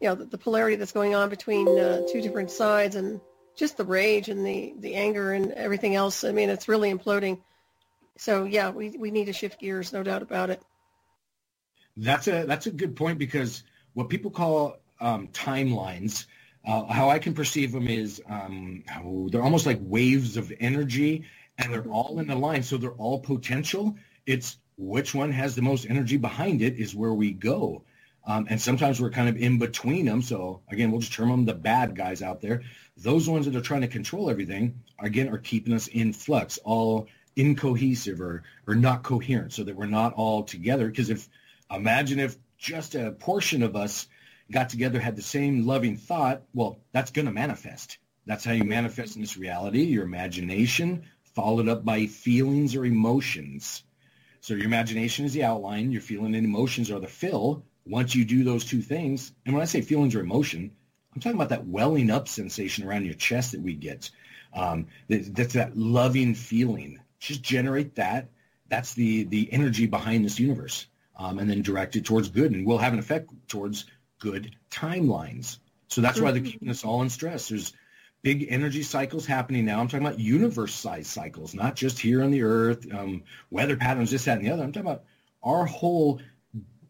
you 0.00 0.08
know, 0.08 0.14
the, 0.14 0.24
the, 0.24 0.38
polarity 0.38 0.76
that's 0.76 0.92
going 0.92 1.14
on 1.14 1.28
between 1.28 1.68
uh, 1.78 2.00
two 2.10 2.22
different 2.22 2.50
sides 2.50 2.96
and 2.96 3.20
just 3.54 3.76
the 3.76 3.84
rage 3.84 4.28
and 4.28 4.44
the, 4.46 4.74
the 4.78 4.94
anger 4.94 5.32
and 5.32 5.52
everything 5.52 5.94
else. 5.94 6.24
I 6.24 6.32
mean, 6.32 6.48
it's 6.48 6.68
really 6.68 6.92
imploding. 6.92 7.38
So, 8.18 8.44
yeah, 8.44 8.70
we, 8.70 8.90
we 8.90 9.10
need 9.10 9.26
to 9.26 9.32
shift 9.32 9.60
gears, 9.60 9.92
no 9.92 10.02
doubt 10.02 10.22
about 10.22 10.50
it. 10.50 10.62
That's 11.96 12.28
a, 12.28 12.44
that's 12.46 12.66
a 12.66 12.70
good 12.70 12.96
point 12.96 13.18
because 13.18 13.64
what 13.94 14.08
people 14.08 14.30
call 14.30 14.78
um, 15.00 15.28
timelines– 15.28 16.26
uh, 16.64 16.84
how 16.84 17.10
I 17.10 17.18
can 17.18 17.34
perceive 17.34 17.72
them 17.72 17.88
is 17.88 18.22
um, 18.28 18.84
they're 19.30 19.42
almost 19.42 19.66
like 19.66 19.78
waves 19.80 20.36
of 20.36 20.52
energy, 20.60 21.24
and 21.58 21.72
they're 21.72 21.84
all 21.84 22.20
in 22.20 22.30
a 22.30 22.36
line, 22.36 22.62
so 22.62 22.76
they're 22.76 22.90
all 22.92 23.18
potential. 23.18 23.96
It's 24.26 24.58
which 24.78 25.14
one 25.14 25.32
has 25.32 25.54
the 25.54 25.62
most 25.62 25.86
energy 25.88 26.16
behind 26.16 26.62
it 26.62 26.78
is 26.78 26.94
where 26.94 27.12
we 27.12 27.32
go. 27.32 27.82
Um, 28.24 28.46
and 28.48 28.60
sometimes 28.60 29.00
we're 29.00 29.10
kind 29.10 29.28
of 29.28 29.36
in 29.36 29.58
between 29.58 30.06
them. 30.06 30.22
So 30.22 30.60
again, 30.70 30.92
we'll 30.92 31.00
just 31.00 31.12
term 31.12 31.28
them 31.28 31.44
the 31.44 31.54
bad 31.54 31.96
guys 31.96 32.22
out 32.22 32.40
there. 32.40 32.62
Those 32.96 33.28
ones 33.28 33.46
that 33.46 33.56
are 33.56 33.60
trying 33.60 33.80
to 33.80 33.88
control 33.88 34.30
everything, 34.30 34.80
again, 35.00 35.28
are 35.28 35.38
keeping 35.38 35.74
us 35.74 35.88
in 35.88 36.12
flux, 36.12 36.58
all 36.58 37.08
incohesive 37.36 38.20
or, 38.20 38.42
or 38.66 38.74
not 38.74 39.02
coherent 39.02 39.52
so 39.52 39.64
that 39.64 39.76
we're 39.76 39.86
not 39.86 40.14
all 40.14 40.42
together. 40.42 40.88
Because 40.88 41.10
if, 41.10 41.28
imagine 41.70 42.18
if 42.20 42.36
just 42.58 42.94
a 42.94 43.12
portion 43.12 43.62
of 43.62 43.76
us 43.76 44.06
got 44.50 44.68
together, 44.68 45.00
had 45.00 45.16
the 45.16 45.22
same 45.22 45.66
loving 45.66 45.96
thought, 45.96 46.42
well, 46.54 46.78
that's 46.92 47.10
going 47.10 47.26
to 47.26 47.32
manifest. 47.32 47.98
That's 48.26 48.44
how 48.44 48.52
you 48.52 48.64
manifest 48.64 49.16
in 49.16 49.22
this 49.22 49.36
reality, 49.36 49.82
your 49.82 50.04
imagination, 50.04 51.04
followed 51.34 51.68
up 51.68 51.84
by 51.84 52.06
feelings 52.06 52.76
or 52.76 52.84
emotions. 52.84 53.82
So 54.40 54.54
your 54.54 54.66
imagination 54.66 55.24
is 55.24 55.32
the 55.32 55.44
outline, 55.44 55.92
your 55.92 56.02
feeling 56.02 56.34
and 56.34 56.46
emotions 56.46 56.90
are 56.90 57.00
the 57.00 57.06
fill. 57.06 57.64
Once 57.86 58.14
you 58.14 58.24
do 58.24 58.44
those 58.44 58.64
two 58.64 58.80
things, 58.80 59.32
and 59.44 59.54
when 59.54 59.62
I 59.62 59.66
say 59.66 59.80
feelings 59.80 60.14
or 60.14 60.20
emotion, 60.20 60.70
I'm 61.14 61.20
talking 61.20 61.36
about 61.36 61.50
that 61.50 61.66
welling 61.66 62.10
up 62.10 62.28
sensation 62.28 62.86
around 62.86 63.04
your 63.04 63.14
chest 63.14 63.52
that 63.52 63.60
we 63.60 63.74
get. 63.74 64.10
Um, 64.54 64.86
that's 65.08 65.54
that 65.54 65.76
loving 65.76 66.34
feeling. 66.34 67.00
Just 67.22 67.42
generate 67.42 67.94
that. 67.94 68.30
that's 68.68 68.94
the 68.94 69.24
the 69.24 69.52
energy 69.52 69.86
behind 69.86 70.24
this 70.24 70.40
universe, 70.40 70.86
um, 71.16 71.38
and 71.38 71.48
then 71.48 71.62
direct 71.62 71.94
it 71.94 72.04
towards 72.04 72.28
good, 72.28 72.50
and 72.52 72.66
will 72.66 72.78
have 72.78 72.92
an 72.92 72.98
effect 72.98 73.30
towards 73.46 73.84
good 74.18 74.56
timelines. 74.70 75.58
So 75.88 76.00
that's 76.00 76.20
why 76.20 76.32
they're 76.32 76.42
keeping 76.42 76.70
us 76.70 76.84
all 76.84 77.02
in 77.02 77.10
stress. 77.10 77.48
There's 77.48 77.74
big 78.22 78.46
energy 78.48 78.82
cycles 78.82 79.24
happening 79.26 79.64
now. 79.66 79.80
I'm 79.80 79.88
talking 79.88 80.06
about 80.06 80.18
universe-sized 80.18 81.06
cycles, 81.06 81.54
not 81.54 81.76
just 81.76 81.98
here 81.98 82.24
on 82.24 82.30
the 82.30 82.42
Earth, 82.42 82.86
um, 82.92 83.22
weather 83.50 83.76
patterns, 83.76 84.10
this, 84.10 84.24
that, 84.24 84.38
and 84.38 84.46
the 84.46 84.52
other. 84.52 84.62
I'm 84.64 84.72
talking 84.72 84.90
about 84.90 85.04
our 85.42 85.66
whole 85.66 86.20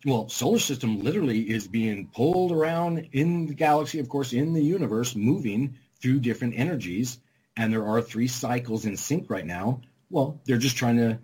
well, 0.05 0.29
solar 0.29 0.59
system 0.59 1.03
literally 1.03 1.41
is 1.51 1.69
being 1.69 2.09
pulled 2.09 2.53
around 2.53 3.09
in 3.13 3.47
the 3.47 3.55
galaxy, 3.55 3.99
of 3.99 4.09
course, 4.09 4.33
in 4.33 4.53
the 4.53 4.63
universe, 4.63 5.15
moving 5.15 5.77
through 6.01 6.21
different 6.21 6.55
energies. 6.57 7.19
And 7.57 7.73
there 7.73 7.87
are 7.87 8.01
three 8.01 8.29
cycles 8.29 8.87
in 8.87 8.97
sync 8.97 9.31
right 9.31 9.47
now. 9.47 9.83
Well, 10.13 10.41
they're 10.45 10.59
just 10.59 10.77
trying 10.77 10.99
to 10.99 11.19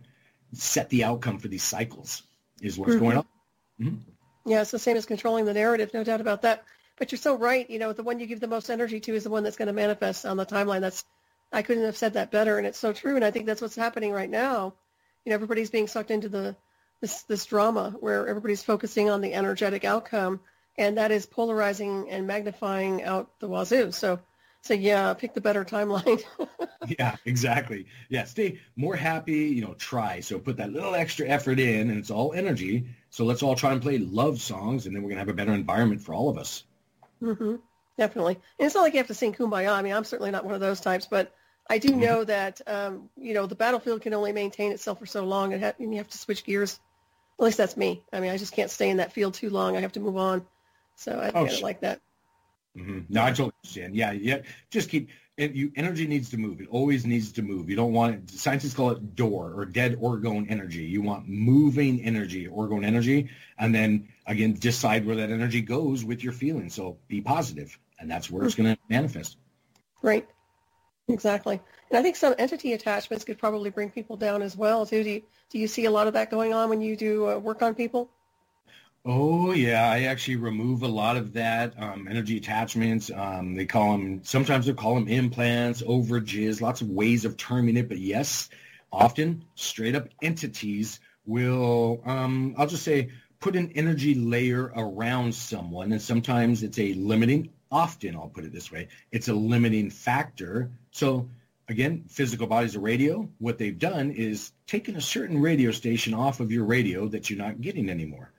set 0.55 0.89
the 0.89 1.05
outcome 1.05 1.39
for 1.39 1.49
these 1.49 1.63
cycles 1.63 2.23
is 2.61 2.79
what's 2.79 2.93
mm-hmm. 2.93 3.05
going 3.05 3.17
on. 3.19 3.25
Mm-hmm. 3.81 4.51
Yeah, 4.51 4.63
it's 4.63 4.71
the 4.71 4.79
same 4.79 4.97
as 4.97 5.05
controlling 5.05 5.45
the 5.45 5.53
narrative, 5.53 5.93
no 5.93 6.03
doubt 6.03 6.23
about 6.23 6.43
that. 6.43 6.65
But 6.97 7.13
you're 7.13 7.19
so 7.19 7.37
right. 7.37 7.69
You 7.69 7.79
know, 7.79 7.93
the 7.93 8.03
one 8.03 8.19
you 8.19 8.27
give 8.27 8.41
the 8.41 8.49
most 8.49 8.71
energy 8.71 8.99
to 8.99 9.15
is 9.15 9.25
the 9.25 9.31
one 9.31 9.45
that's 9.45 9.57
going 9.57 9.67
to 9.67 9.75
manifest 9.75 10.25
on 10.25 10.39
the 10.39 10.47
timeline. 10.47 10.81
That's 10.81 11.05
I 11.53 11.63
couldn't 11.63 11.85
have 11.85 11.97
said 11.97 12.15
that 12.15 12.31
better, 12.31 12.59
and 12.59 12.67
it's 12.67 12.79
so 12.79 12.93
true. 12.93 13.15
And 13.15 13.25
I 13.25 13.31
think 13.31 13.47
that's 13.47 13.61
what's 13.61 13.77
happening 13.77 14.11
right 14.11 14.29
now. 14.29 14.75
You 15.25 15.31
know, 15.31 15.35
everybody's 15.35 15.71
being 15.71 15.87
sucked 15.87 16.11
into 16.11 16.31
the 16.31 16.57
this 17.01 17.23
this 17.25 17.45
drama 17.45 17.95
where 18.01 18.27
everybody's 18.27 18.63
focusing 18.63 19.11
on 19.11 19.21
the 19.21 19.35
energetic 19.35 19.85
outcome, 19.85 20.41
and 20.79 20.97
that 20.97 21.13
is 21.13 21.27
polarizing 21.27 22.09
and 22.09 22.27
magnifying 22.27 23.05
out 23.05 23.39
the 23.39 23.49
wazoo. 23.49 23.93
So, 23.93 24.19
so 24.69 24.75
yeah, 24.75 25.15
pick 25.15 25.35
the 25.35 25.41
better 25.41 25.65
timeline. 25.65 26.23
yeah, 26.99 27.17
exactly. 27.25 27.87
Yeah, 28.09 28.25
stay 28.25 28.61
more 28.77 28.95
happy. 28.95 29.49
You 29.49 29.63
know, 29.63 29.75
try. 29.75 30.21
So 30.21 30.39
put 30.39 30.59
that 30.59 30.71
little 30.71 30.95
extra 30.95 31.27
effort 31.27 31.59
in, 31.59 31.91
and 31.91 31.99
it's 31.99 32.11
all 32.11 32.33
energy. 32.35 32.87
So 33.11 33.25
let's 33.25 33.43
all 33.43 33.57
try 33.57 33.73
and 33.73 33.83
play 33.83 33.99
love 33.99 34.41
songs, 34.41 34.87
and 34.87 34.95
then 34.95 35.03
we're 35.03 35.09
gonna 35.09 35.21
have 35.21 35.29
a 35.29 35.33
better 35.33 35.55
environment 35.55 36.03
for 36.03 36.15
all 36.15 36.29
of 36.29 36.39
us. 36.39 36.65
Mm-hmm. 37.23 37.57
Definitely. 37.97 38.35
And 38.59 38.67
it's 38.67 38.75
not 38.75 38.83
like 38.83 38.93
you 38.93 38.99
have 38.99 39.09
to 39.09 39.15
sing 39.15 39.33
Kumbaya. 39.33 39.73
I 39.73 39.83
mean, 39.83 39.95
I'm 39.95 40.05
certainly 40.05 40.31
not 40.31 40.45
one 40.45 40.55
of 40.55 40.61
those 40.61 40.81
types, 40.81 41.07
but 41.07 41.35
I 41.69 41.79
do 41.79 41.89
mm-hmm. 41.89 42.01
know 42.01 42.25
that 42.25 42.61
um, 42.67 43.09
you 43.17 43.35
know 43.35 43.47
the 43.47 43.57
battlefield 43.57 44.03
can 44.03 44.15
only 44.15 44.33
maintain 44.33 44.71
itself 44.71 44.99
for 44.99 45.07
so 45.07 45.25
long, 45.25 45.55
and, 45.55 45.65
ha- 45.65 45.73
and 45.79 45.93
you 45.93 45.99
have 45.99 46.09
to 46.09 46.19
switch 46.19 46.45
gears 46.45 46.79
at 47.39 47.45
least 47.45 47.59
that's 47.59 47.77
me. 47.77 48.03
I 48.13 48.21
mean, 48.21 48.31
I 48.33 48.37
just 48.37 48.53
can't 48.53 48.71
stay 48.71 48.91
in 48.91 48.97
that 48.97 49.13
field 49.13 49.35
too 49.35 49.51
long. 49.51 49.77
I 49.77 49.81
have 49.81 49.93
to 49.93 50.01
move 50.01 50.17
on. 50.17 50.45
So 50.97 51.13
I 51.13 51.29
oh, 51.29 51.33
kind 51.33 51.51
of 51.51 51.61
like 51.61 51.81
that. 51.81 52.01
Mm-hmm. 52.79 53.01
No, 53.09 53.25
I 53.25 53.31
totally 53.31 53.53
understand. 53.65 53.97
Yeah, 53.97 54.13
yeah. 54.13 54.43
Just 54.71 54.89
keep 54.89 55.11
it, 55.37 55.53
you 55.53 55.73
energy 55.77 56.07
needs 56.07 56.31
to 56.31 56.37
move. 56.37 56.61
It 56.61 56.69
always 56.71 57.07
needs 57.07 57.33
to 57.33 57.43
move. 57.43 57.71
You 57.71 57.77
don't 57.77 57.93
want 57.93 58.15
it. 58.15 58.31
Scientists 58.31 58.75
call 58.75 58.91
it 58.91 59.15
DOR 59.15 59.53
or 59.55 59.65
dead 59.65 59.97
orgone 60.01 60.51
energy. 60.51 60.85
You 60.85 61.03
want 61.03 61.29
moving 61.29 62.05
energy, 62.05 62.47
orgone 62.49 62.85
energy, 62.85 63.31
and 63.59 63.75
then 63.75 64.09
again 64.27 64.55
decide 64.55 65.07
where 65.07 65.17
that 65.17 65.31
energy 65.31 65.61
goes 65.61 66.05
with 66.05 66.23
your 66.23 66.33
feelings. 66.33 66.75
So 66.75 66.99
be 67.09 67.21
positive, 67.21 67.79
and 67.99 68.11
that's 68.11 68.31
where 68.31 68.45
it's 68.45 68.55
going 68.55 68.75
to 68.75 68.81
manifest. 68.89 69.39
Right. 70.03 70.27
Exactly. 71.09 71.61
And 71.91 71.99
I 71.99 72.03
think 72.03 72.17
some 72.17 72.35
entity 72.39 72.75
attachments 72.75 73.25
could 73.25 73.39
probably 73.39 73.71
bring 73.71 73.91
people 73.91 74.17
down 74.17 74.43
as 74.43 74.57
well 74.57 74.85
too. 74.85 75.03
Do 75.03 75.11
you, 75.11 75.23
do 75.51 75.59
you 75.59 75.67
see 75.67 75.87
a 75.87 75.91
lot 75.91 76.07
of 76.07 76.13
that 76.13 76.31
going 76.31 76.53
on 76.53 76.69
when 76.69 76.83
you 76.83 76.97
do 76.97 77.31
uh, 77.31 77.39
work 77.39 77.63
on 77.63 77.75
people? 77.75 78.11
Oh 79.11 79.53
yeah, 79.53 79.91
I 79.91 80.03
actually 80.03 80.37
remove 80.37 80.83
a 80.83 80.87
lot 80.89 81.17
of 81.17 81.33
that 81.33 81.73
um, 81.83 82.07
energy 82.11 82.37
attachments. 82.37 83.11
Um, 83.11 83.55
they 83.55 83.65
call 83.65 83.93
them 83.93 84.21
sometimes 84.23 84.67
they 84.67 84.75
call 84.75 84.95
them 84.97 85.09
implants, 85.09 85.81
overages, 85.81 86.61
lots 86.61 86.83
of 86.83 86.91
ways 86.91 87.25
of 87.25 87.39
terming 87.39 87.79
it. 87.79 87.89
But 87.89 87.99
yes, 87.99 88.51
often 88.93 89.45
straight 89.55 89.95
up 89.95 90.09
entities 90.21 91.01
will 91.25 92.03
um, 92.05 92.55
I'll 92.59 92.67
just 92.67 92.83
say 92.83 93.09
put 93.41 93.57
an 93.57 93.73
energy 93.75 94.15
layer 94.15 94.71
around 94.77 95.35
someone, 95.35 95.93
and 95.93 96.03
sometimes 96.03 96.63
it's 96.63 96.79
a 96.79 96.93
limiting. 96.93 97.49
Often, 97.73 98.15
I'll 98.15 98.29
put 98.29 98.45
it 98.45 98.53
this 98.53 98.71
way, 98.71 98.89
it's 99.11 99.29
a 99.29 99.35
limiting 99.35 99.89
factor. 99.89 100.71
So 100.91 101.31
again, 101.67 102.05
physical 102.09 102.47
bodies 102.47 102.77
of 102.77 102.83
radio. 102.83 103.27
What 103.39 103.57
they've 103.57 103.79
done 103.79 104.11
is 104.11 104.53
taken 104.67 104.97
a 104.97 105.01
certain 105.01 105.41
radio 105.41 105.71
station 105.71 106.13
off 106.13 106.41
of 106.41 106.53
your 106.53 106.67
radio 106.67 107.09
that 107.09 107.31
you're 107.31 107.39
not 107.39 107.63
getting 107.63 107.89
anymore. 107.89 108.33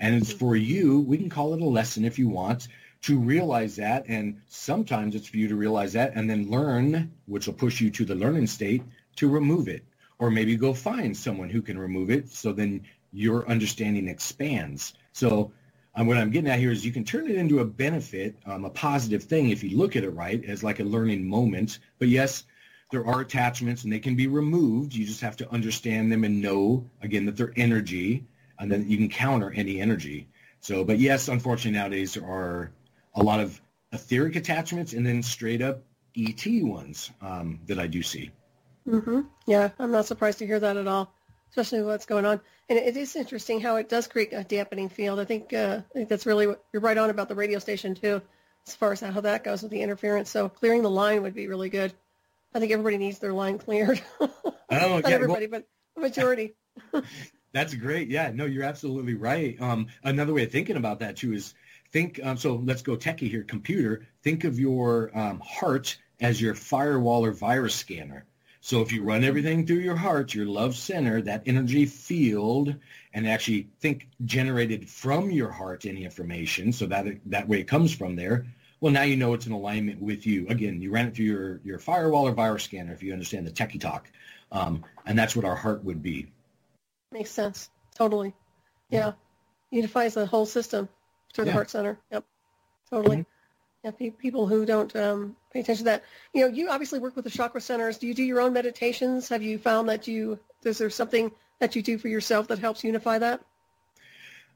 And 0.00 0.14
it's 0.14 0.32
for 0.32 0.56
you, 0.56 1.00
we 1.00 1.16
can 1.16 1.30
call 1.30 1.54
it 1.54 1.60
a 1.60 1.64
lesson 1.64 2.04
if 2.04 2.18
you 2.18 2.28
want, 2.28 2.68
to 3.02 3.18
realize 3.18 3.76
that. 3.76 4.04
And 4.08 4.40
sometimes 4.48 5.14
it's 5.14 5.28
for 5.28 5.36
you 5.36 5.48
to 5.48 5.56
realize 5.56 5.92
that 5.94 6.12
and 6.14 6.28
then 6.28 6.50
learn, 6.50 7.12
which 7.26 7.46
will 7.46 7.54
push 7.54 7.80
you 7.80 7.90
to 7.90 8.04
the 8.04 8.14
learning 8.14 8.46
state, 8.46 8.82
to 9.16 9.28
remove 9.28 9.68
it. 9.68 9.84
Or 10.18 10.30
maybe 10.30 10.56
go 10.56 10.72
find 10.72 11.16
someone 11.16 11.50
who 11.50 11.62
can 11.62 11.78
remove 11.78 12.10
it 12.10 12.30
so 12.30 12.52
then 12.52 12.82
your 13.12 13.48
understanding 13.48 14.08
expands. 14.08 14.94
So 15.12 15.52
um, 15.94 16.06
what 16.06 16.16
I'm 16.16 16.30
getting 16.30 16.50
at 16.50 16.58
here 16.58 16.70
is 16.70 16.84
you 16.84 16.92
can 16.92 17.04
turn 17.04 17.30
it 17.30 17.36
into 17.36 17.60
a 17.60 17.64
benefit, 17.64 18.36
um, 18.44 18.64
a 18.64 18.70
positive 18.70 19.22
thing 19.22 19.50
if 19.50 19.62
you 19.62 19.76
look 19.76 19.96
at 19.96 20.04
it 20.04 20.10
right 20.10 20.44
as 20.44 20.62
like 20.62 20.80
a 20.80 20.84
learning 20.84 21.28
moment. 21.28 21.78
But 21.98 22.08
yes, 22.08 22.44
there 22.90 23.06
are 23.06 23.20
attachments 23.20 23.84
and 23.84 23.92
they 23.92 23.98
can 23.98 24.14
be 24.14 24.26
removed. 24.26 24.94
You 24.94 25.06
just 25.06 25.20
have 25.20 25.36
to 25.38 25.50
understand 25.50 26.12
them 26.12 26.24
and 26.24 26.40
know, 26.40 26.88
again, 27.02 27.24
that 27.26 27.36
they're 27.36 27.52
energy 27.56 28.26
and 28.58 28.70
then 28.70 28.88
you 28.88 28.96
can 28.96 29.08
counter 29.08 29.52
any 29.54 29.80
energy. 29.80 30.28
So, 30.60 30.84
but 30.84 30.98
yes, 30.98 31.28
unfortunately 31.28 31.78
nowadays 31.78 32.14
there 32.14 32.24
are 32.24 32.72
a 33.14 33.22
lot 33.22 33.40
of 33.40 33.60
etheric 33.92 34.36
attachments 34.36 34.92
and 34.92 35.06
then 35.06 35.22
straight 35.22 35.62
up 35.62 35.82
ET 36.16 36.44
ones 36.62 37.10
um, 37.20 37.60
that 37.66 37.78
I 37.78 37.86
do 37.86 38.02
see. 38.02 38.30
Mm-hmm. 38.88 39.22
Yeah, 39.46 39.70
I'm 39.78 39.90
not 39.90 40.06
surprised 40.06 40.38
to 40.38 40.46
hear 40.46 40.60
that 40.60 40.76
at 40.76 40.86
all, 40.86 41.12
especially 41.50 41.82
what's 41.82 42.06
going 42.06 42.24
on. 42.24 42.40
And 42.68 42.78
it 42.78 42.96
is 42.96 43.16
interesting 43.16 43.60
how 43.60 43.76
it 43.76 43.88
does 43.88 44.06
create 44.06 44.32
a 44.32 44.44
dampening 44.44 44.88
field. 44.88 45.20
I 45.20 45.24
think, 45.24 45.52
uh, 45.52 45.80
I 45.88 45.92
think 45.92 46.08
that's 46.08 46.26
really 46.26 46.46
what 46.46 46.64
you're 46.72 46.82
right 46.82 46.98
on 46.98 47.10
about 47.10 47.28
the 47.28 47.34
radio 47.34 47.58
station 47.58 47.94
too, 47.94 48.22
as 48.66 48.74
far 48.74 48.92
as 48.92 49.00
how 49.00 49.20
that 49.20 49.44
goes 49.44 49.62
with 49.62 49.70
the 49.70 49.82
interference. 49.82 50.30
So 50.30 50.48
clearing 50.48 50.82
the 50.82 50.90
line 50.90 51.22
would 51.22 51.34
be 51.34 51.48
really 51.48 51.68
good. 51.68 51.92
I 52.54 52.60
think 52.60 52.72
everybody 52.72 52.96
needs 52.96 53.18
their 53.18 53.32
line 53.32 53.58
cleared. 53.58 54.00
oh, 54.20 54.30
Not 54.70 55.04
everybody, 55.06 55.46
well, 55.46 55.62
but 55.94 56.00
majority. 56.00 56.54
that's 57.56 57.74
great. 57.74 58.08
Yeah, 58.08 58.30
no, 58.34 58.44
you're 58.44 58.64
absolutely 58.64 59.14
right. 59.14 59.58
Um, 59.62 59.86
another 60.04 60.34
way 60.34 60.44
of 60.44 60.52
thinking 60.52 60.76
about 60.76 61.00
that 61.00 61.16
too 61.16 61.32
is 61.32 61.54
think. 61.90 62.20
Um, 62.22 62.36
so 62.36 62.56
let's 62.56 62.82
go 62.82 62.96
techie 62.96 63.30
here. 63.30 63.44
Computer. 63.44 64.06
Think 64.22 64.44
of 64.44 64.60
your 64.60 65.10
um, 65.16 65.40
heart 65.40 65.96
as 66.20 66.40
your 66.40 66.54
firewall 66.54 67.24
or 67.24 67.32
virus 67.32 67.74
scanner. 67.74 68.26
So 68.60 68.82
if 68.82 68.92
you 68.92 69.02
run 69.02 69.24
everything 69.24 69.66
through 69.66 69.76
your 69.76 69.96
heart, 69.96 70.34
your 70.34 70.44
love 70.44 70.76
center, 70.76 71.22
that 71.22 71.44
energy 71.46 71.86
field, 71.86 72.74
and 73.14 73.26
actually 73.26 73.68
think 73.80 74.08
generated 74.24 74.88
from 74.88 75.30
your 75.30 75.50
heart 75.50 75.86
any 75.86 76.04
information, 76.04 76.72
so 76.72 76.86
that 76.86 77.06
that 77.26 77.48
way 77.48 77.60
it 77.60 77.68
comes 77.68 77.94
from 77.94 78.16
there 78.16 78.44
well, 78.80 78.92
now 78.92 79.02
you 79.02 79.16
know 79.16 79.32
it's 79.32 79.46
in 79.46 79.52
alignment 79.52 80.02
with 80.02 80.26
you. 80.26 80.46
Again, 80.48 80.82
you 80.82 80.90
ran 80.90 81.06
it 81.06 81.16
through 81.16 81.24
your, 81.24 81.60
your 81.64 81.78
firewall 81.78 82.28
or 82.28 82.32
virus 82.32 82.64
scanner 82.64 82.92
if 82.92 83.02
you 83.02 83.12
understand 83.12 83.46
the 83.46 83.50
techie 83.50 83.80
talk. 83.80 84.10
Um, 84.52 84.84
and 85.06 85.18
that's 85.18 85.34
what 85.34 85.44
our 85.44 85.56
heart 85.56 85.82
would 85.84 86.02
be. 86.02 86.26
Makes 87.16 87.30
sense. 87.30 87.70
Totally. 87.94 88.34
Yeah. 88.90 89.12
Unifies 89.70 90.12
the 90.12 90.26
whole 90.26 90.44
system 90.44 90.86
through 91.32 91.46
the 91.46 91.50
yeah. 91.50 91.54
heart 91.54 91.70
center. 91.70 91.98
Yep. 92.12 92.24
Totally. 92.90 93.16
Mm-hmm. 93.16 93.30
Yeah, 93.84 93.90
pe- 93.92 94.10
people 94.10 94.46
who 94.46 94.66
don't 94.66 94.94
um, 94.94 95.34
pay 95.50 95.60
attention 95.60 95.86
to 95.86 95.90
that. 95.92 96.04
You 96.34 96.42
know, 96.42 96.48
you 96.48 96.68
obviously 96.68 96.98
work 96.98 97.16
with 97.16 97.24
the 97.24 97.30
chakra 97.30 97.62
centers. 97.62 97.96
Do 97.96 98.06
you 98.06 98.12
do 98.12 98.22
your 98.22 98.42
own 98.42 98.52
meditations? 98.52 99.30
Have 99.30 99.42
you 99.42 99.56
found 99.56 99.88
that 99.88 100.06
you, 100.06 100.38
is 100.62 100.76
there 100.76 100.90
something 100.90 101.32
that 101.58 101.74
you 101.74 101.82
do 101.82 101.96
for 101.96 102.08
yourself 102.08 102.48
that 102.48 102.58
helps 102.58 102.84
unify 102.84 103.18
that? 103.18 103.40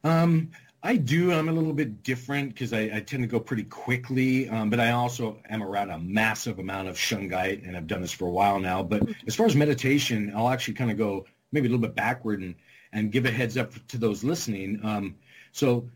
Um, 0.04 0.50
I 0.82 0.96
do. 0.96 1.32
I'm 1.32 1.48
a 1.48 1.52
little 1.52 1.72
bit 1.72 2.02
different 2.02 2.50
because 2.50 2.74
I, 2.74 2.90
I, 2.92 3.00
tend 3.00 3.22
to 3.22 3.26
go 3.26 3.40
pretty 3.40 3.64
quickly, 3.64 4.50
um, 4.50 4.68
but 4.68 4.80
I 4.80 4.90
also 4.90 5.38
am 5.48 5.62
around 5.62 5.90
a 5.90 5.98
massive 5.98 6.58
amount 6.58 6.88
of 6.88 6.96
shungite, 6.96 7.66
and 7.66 7.76
I've 7.76 7.86
done 7.86 8.02
this 8.02 8.12
for 8.12 8.26
a 8.26 8.30
while 8.30 8.58
now. 8.58 8.82
But 8.82 9.02
as 9.26 9.34
far 9.34 9.46
as 9.46 9.56
meditation, 9.56 10.32
I'll 10.34 10.48
actually 10.48 10.74
kind 10.74 10.90
of 10.90 10.98
go 10.98 11.26
maybe 11.53 11.66
a 11.66 11.70
little 11.70 11.86
bit 11.86 11.94
backward 11.94 12.40
and, 12.40 12.55
and 12.92 13.12
give 13.12 13.26
a 13.26 13.30
heads 13.30 13.57
up 13.57 13.72
to 13.88 13.98
those 13.98 14.24
listening. 14.24 14.80
Um, 14.82 15.16
so 15.53 15.88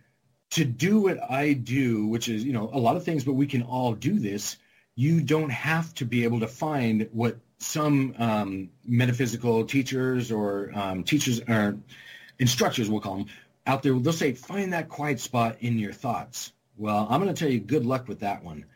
to 0.50 0.64
do 0.64 1.00
what 1.00 1.18
I 1.30 1.52
do, 1.52 2.06
which 2.06 2.28
is, 2.28 2.44
you 2.44 2.52
know, 2.52 2.70
a 2.72 2.78
lot 2.78 2.96
of 2.96 3.04
things, 3.04 3.24
but 3.24 3.34
we 3.34 3.46
can 3.46 3.62
all 3.62 3.92
do 3.94 4.18
this, 4.18 4.56
you 4.94 5.20
don't 5.20 5.50
have 5.50 5.92
to 5.94 6.04
be 6.04 6.24
able 6.24 6.40
to 6.40 6.48
find 6.48 7.08
what 7.12 7.36
some 7.58 8.14
um, 8.18 8.70
metaphysical 8.84 9.64
teachers 9.64 10.30
or 10.30 10.70
um, 10.74 11.02
teachers 11.02 11.40
or 11.48 11.76
instructors, 12.38 12.88
we'll 12.90 13.00
call 13.00 13.16
them, 13.16 13.26
out 13.66 13.82
there, 13.82 13.98
they'll 13.98 14.12
say, 14.12 14.32
find 14.32 14.72
that 14.72 14.88
quiet 14.88 15.18
spot 15.18 15.56
in 15.60 15.78
your 15.78 15.92
thoughts. 15.92 16.52
Well, 16.76 17.06
I'm 17.08 17.22
going 17.22 17.34
to 17.34 17.38
tell 17.38 17.50
you, 17.50 17.60
good 17.60 17.86
luck 17.86 18.08
with 18.08 18.20
that 18.20 18.44
one. 18.44 18.66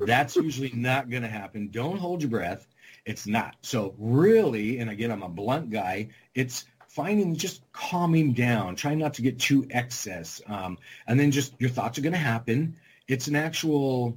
That's 0.00 0.36
usually 0.36 0.72
not 0.74 1.10
going 1.10 1.22
to 1.22 1.28
happen. 1.28 1.68
Don't 1.70 1.98
hold 1.98 2.22
your 2.22 2.30
breath. 2.30 2.66
It's 3.08 3.26
not. 3.26 3.56
So 3.62 3.94
really, 3.96 4.80
and 4.80 4.90
again, 4.90 5.10
I'm 5.10 5.22
a 5.22 5.30
blunt 5.30 5.70
guy, 5.70 6.08
it's 6.34 6.66
finding 6.88 7.36
just 7.36 7.62
calming 7.72 8.34
down, 8.34 8.76
trying 8.76 8.98
not 8.98 9.14
to 9.14 9.22
get 9.22 9.38
too 9.38 9.66
excess. 9.70 10.42
Um, 10.46 10.76
and 11.06 11.18
then 11.18 11.30
just 11.30 11.54
your 11.58 11.70
thoughts 11.70 11.98
are 11.98 12.02
going 12.02 12.12
to 12.12 12.18
happen. 12.18 12.76
It's 13.06 13.26
an 13.26 13.34
actual, 13.34 14.14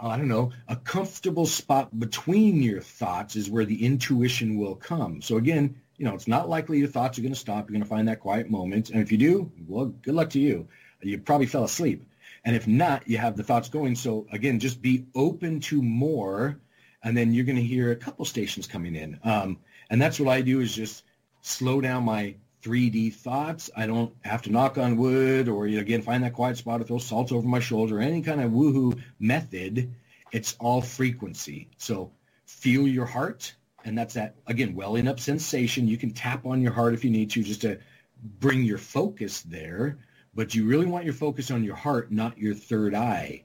I 0.00 0.16
don't 0.16 0.28
know, 0.28 0.52
a 0.66 0.76
comfortable 0.76 1.44
spot 1.44 1.98
between 1.98 2.62
your 2.62 2.80
thoughts 2.80 3.36
is 3.36 3.50
where 3.50 3.66
the 3.66 3.84
intuition 3.84 4.56
will 4.56 4.76
come. 4.76 5.20
So 5.20 5.36
again, 5.36 5.76
you 5.98 6.06
know, 6.06 6.14
it's 6.14 6.26
not 6.26 6.48
likely 6.48 6.78
your 6.78 6.88
thoughts 6.88 7.18
are 7.18 7.22
going 7.22 7.34
to 7.34 7.38
stop. 7.38 7.68
You're 7.68 7.74
going 7.74 7.82
to 7.82 7.88
find 7.88 8.08
that 8.08 8.20
quiet 8.20 8.48
moment. 8.48 8.88
And 8.88 9.02
if 9.02 9.12
you 9.12 9.18
do, 9.18 9.52
well, 9.68 9.86
good 9.86 10.14
luck 10.14 10.30
to 10.30 10.40
you. 10.40 10.68
You 11.02 11.18
probably 11.18 11.46
fell 11.46 11.64
asleep. 11.64 12.06
And 12.46 12.56
if 12.56 12.66
not, 12.66 13.06
you 13.06 13.18
have 13.18 13.36
the 13.36 13.44
thoughts 13.44 13.68
going. 13.68 13.94
So 13.94 14.26
again, 14.32 14.58
just 14.58 14.80
be 14.80 15.04
open 15.14 15.60
to 15.60 15.82
more. 15.82 16.58
And 17.02 17.16
then 17.16 17.32
you're 17.32 17.44
going 17.44 17.56
to 17.56 17.62
hear 17.62 17.90
a 17.90 17.96
couple 17.96 18.24
stations 18.24 18.66
coming 18.66 18.94
in. 18.94 19.18
Um, 19.24 19.58
and 19.90 20.00
that's 20.00 20.20
what 20.20 20.28
I 20.28 20.40
do 20.40 20.60
is 20.60 20.74
just 20.74 21.04
slow 21.40 21.80
down 21.80 22.04
my 22.04 22.36
3D 22.62 23.14
thoughts. 23.14 23.70
I 23.76 23.86
don't 23.86 24.14
have 24.22 24.42
to 24.42 24.52
knock 24.52 24.78
on 24.78 24.96
wood 24.96 25.48
or 25.48 25.66
again 25.66 26.02
find 26.02 26.22
that 26.22 26.32
quiet 26.32 26.56
spot 26.56 26.80
or 26.80 26.84
throw 26.84 26.98
salt 26.98 27.32
over 27.32 27.46
my 27.46 27.60
shoulder. 27.60 27.98
or 27.98 28.00
Any 28.00 28.22
kind 28.22 28.40
of 28.40 28.52
woohoo 28.52 29.00
method. 29.18 29.94
It's 30.30 30.56
all 30.60 30.80
frequency. 30.80 31.68
So 31.76 32.12
feel 32.46 32.86
your 32.86 33.06
heart 33.06 33.54
and 33.84 33.96
that's 33.96 34.14
that 34.14 34.36
again 34.46 34.74
welling 34.74 35.08
up 35.08 35.18
sensation 35.18 35.88
you 35.88 35.96
can 35.96 36.10
tap 36.10 36.46
on 36.46 36.60
your 36.60 36.72
heart 36.72 36.94
if 36.94 37.04
you 37.04 37.10
need 37.10 37.30
to 37.30 37.42
just 37.42 37.62
to 37.62 37.78
bring 38.40 38.62
your 38.62 38.78
focus 38.78 39.40
there 39.42 39.98
but 40.34 40.54
you 40.54 40.66
really 40.66 40.86
want 40.86 41.04
your 41.04 41.14
focus 41.14 41.50
on 41.50 41.64
your 41.64 41.74
heart 41.74 42.12
not 42.12 42.38
your 42.38 42.54
third 42.54 42.94
eye 42.94 43.42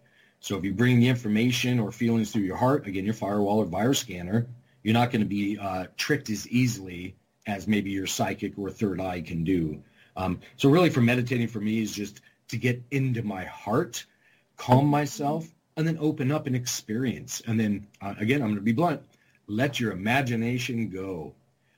so 0.47 0.57
if 0.57 0.63
you 0.63 0.73
bring 0.73 0.99
the 0.99 1.07
information 1.07 1.79
or 1.79 1.91
feelings 1.91 2.31
through 2.31 2.43
your 2.43 2.57
heart 2.57 2.87
again 2.87 3.05
your 3.05 3.13
firewall 3.13 3.59
or 3.59 3.65
virus 3.65 3.99
scanner 3.99 4.47
you're 4.83 4.93
not 4.93 5.11
going 5.11 5.21
to 5.21 5.27
be 5.27 5.57
uh, 5.57 5.85
tricked 5.97 6.29
as 6.29 6.47
easily 6.47 7.15
as 7.45 7.67
maybe 7.67 7.89
your 7.89 8.07
psychic 8.07 8.57
or 8.57 8.69
third 8.69 9.01
eye 9.01 9.21
can 9.21 9.43
do 9.43 9.81
um, 10.15 10.39
so 10.55 10.69
really 10.69 10.89
for 10.89 11.01
meditating 11.01 11.47
for 11.47 11.59
me 11.59 11.81
is 11.81 11.91
just 11.91 12.21
to 12.47 12.57
get 12.57 12.81
into 12.91 13.21
my 13.23 13.43
heart 13.45 14.05
calm 14.55 14.87
myself 14.87 15.47
and 15.75 15.87
then 15.87 15.97
open 15.99 16.31
up 16.31 16.47
and 16.47 16.55
experience 16.55 17.41
and 17.47 17.59
then 17.59 17.85
uh, 18.01 18.13
again 18.19 18.41
i'm 18.41 18.47
going 18.47 18.55
to 18.55 18.61
be 18.61 18.71
blunt 18.71 19.01
let 19.47 19.79
your 19.79 19.93
imagination 19.93 20.89
go. 20.89 21.33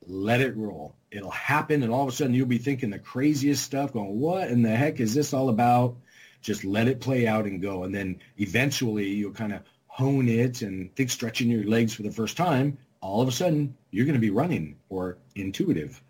Let 0.08 0.42
it 0.42 0.58
roll. 0.58 0.96
It'll 1.12 1.30
happen, 1.30 1.84
and 1.84 1.92
all 1.92 2.04
of 2.04 2.10
a 2.10 2.12
sudden 2.12 2.34
you'll 2.34 2.48
be 2.48 2.58
thinking 2.58 2.90
the 2.90 2.98
craziest 2.98 3.64
stuff, 3.64 3.94
going, 3.94 4.20
what 4.20 4.50
in 4.50 4.64
the 4.64 4.76
heck 4.76 5.00
is 5.00 5.14
this 5.14 5.34
all 5.34 5.50
about? 5.50 5.96
Just 6.42 6.64
let 6.64 6.88
it 6.88 7.02
play 7.02 7.28
out 7.28 7.46
and 7.46 7.62
go. 7.62 7.84
And 7.84 7.94
then 7.94 8.20
eventually 8.38 9.10
you'll 9.10 9.32
kind 9.32 9.54
of 9.54 9.62
hone 9.88 10.28
it 10.28 10.62
and 10.62 10.94
think 10.96 11.10
stretching 11.10 11.50
your 11.50 11.66
legs 11.66 11.94
for 11.94 12.04
the 12.04 12.12
first 12.12 12.38
time. 12.38 12.78
All 13.02 13.22
of 13.22 13.28
a 13.28 13.32
sudden 13.32 13.76
you're 13.92 14.06
going 14.06 14.16
to 14.16 14.22
be 14.22 14.30
running 14.30 14.78
or 14.90 15.18
intuitive. 15.36 16.02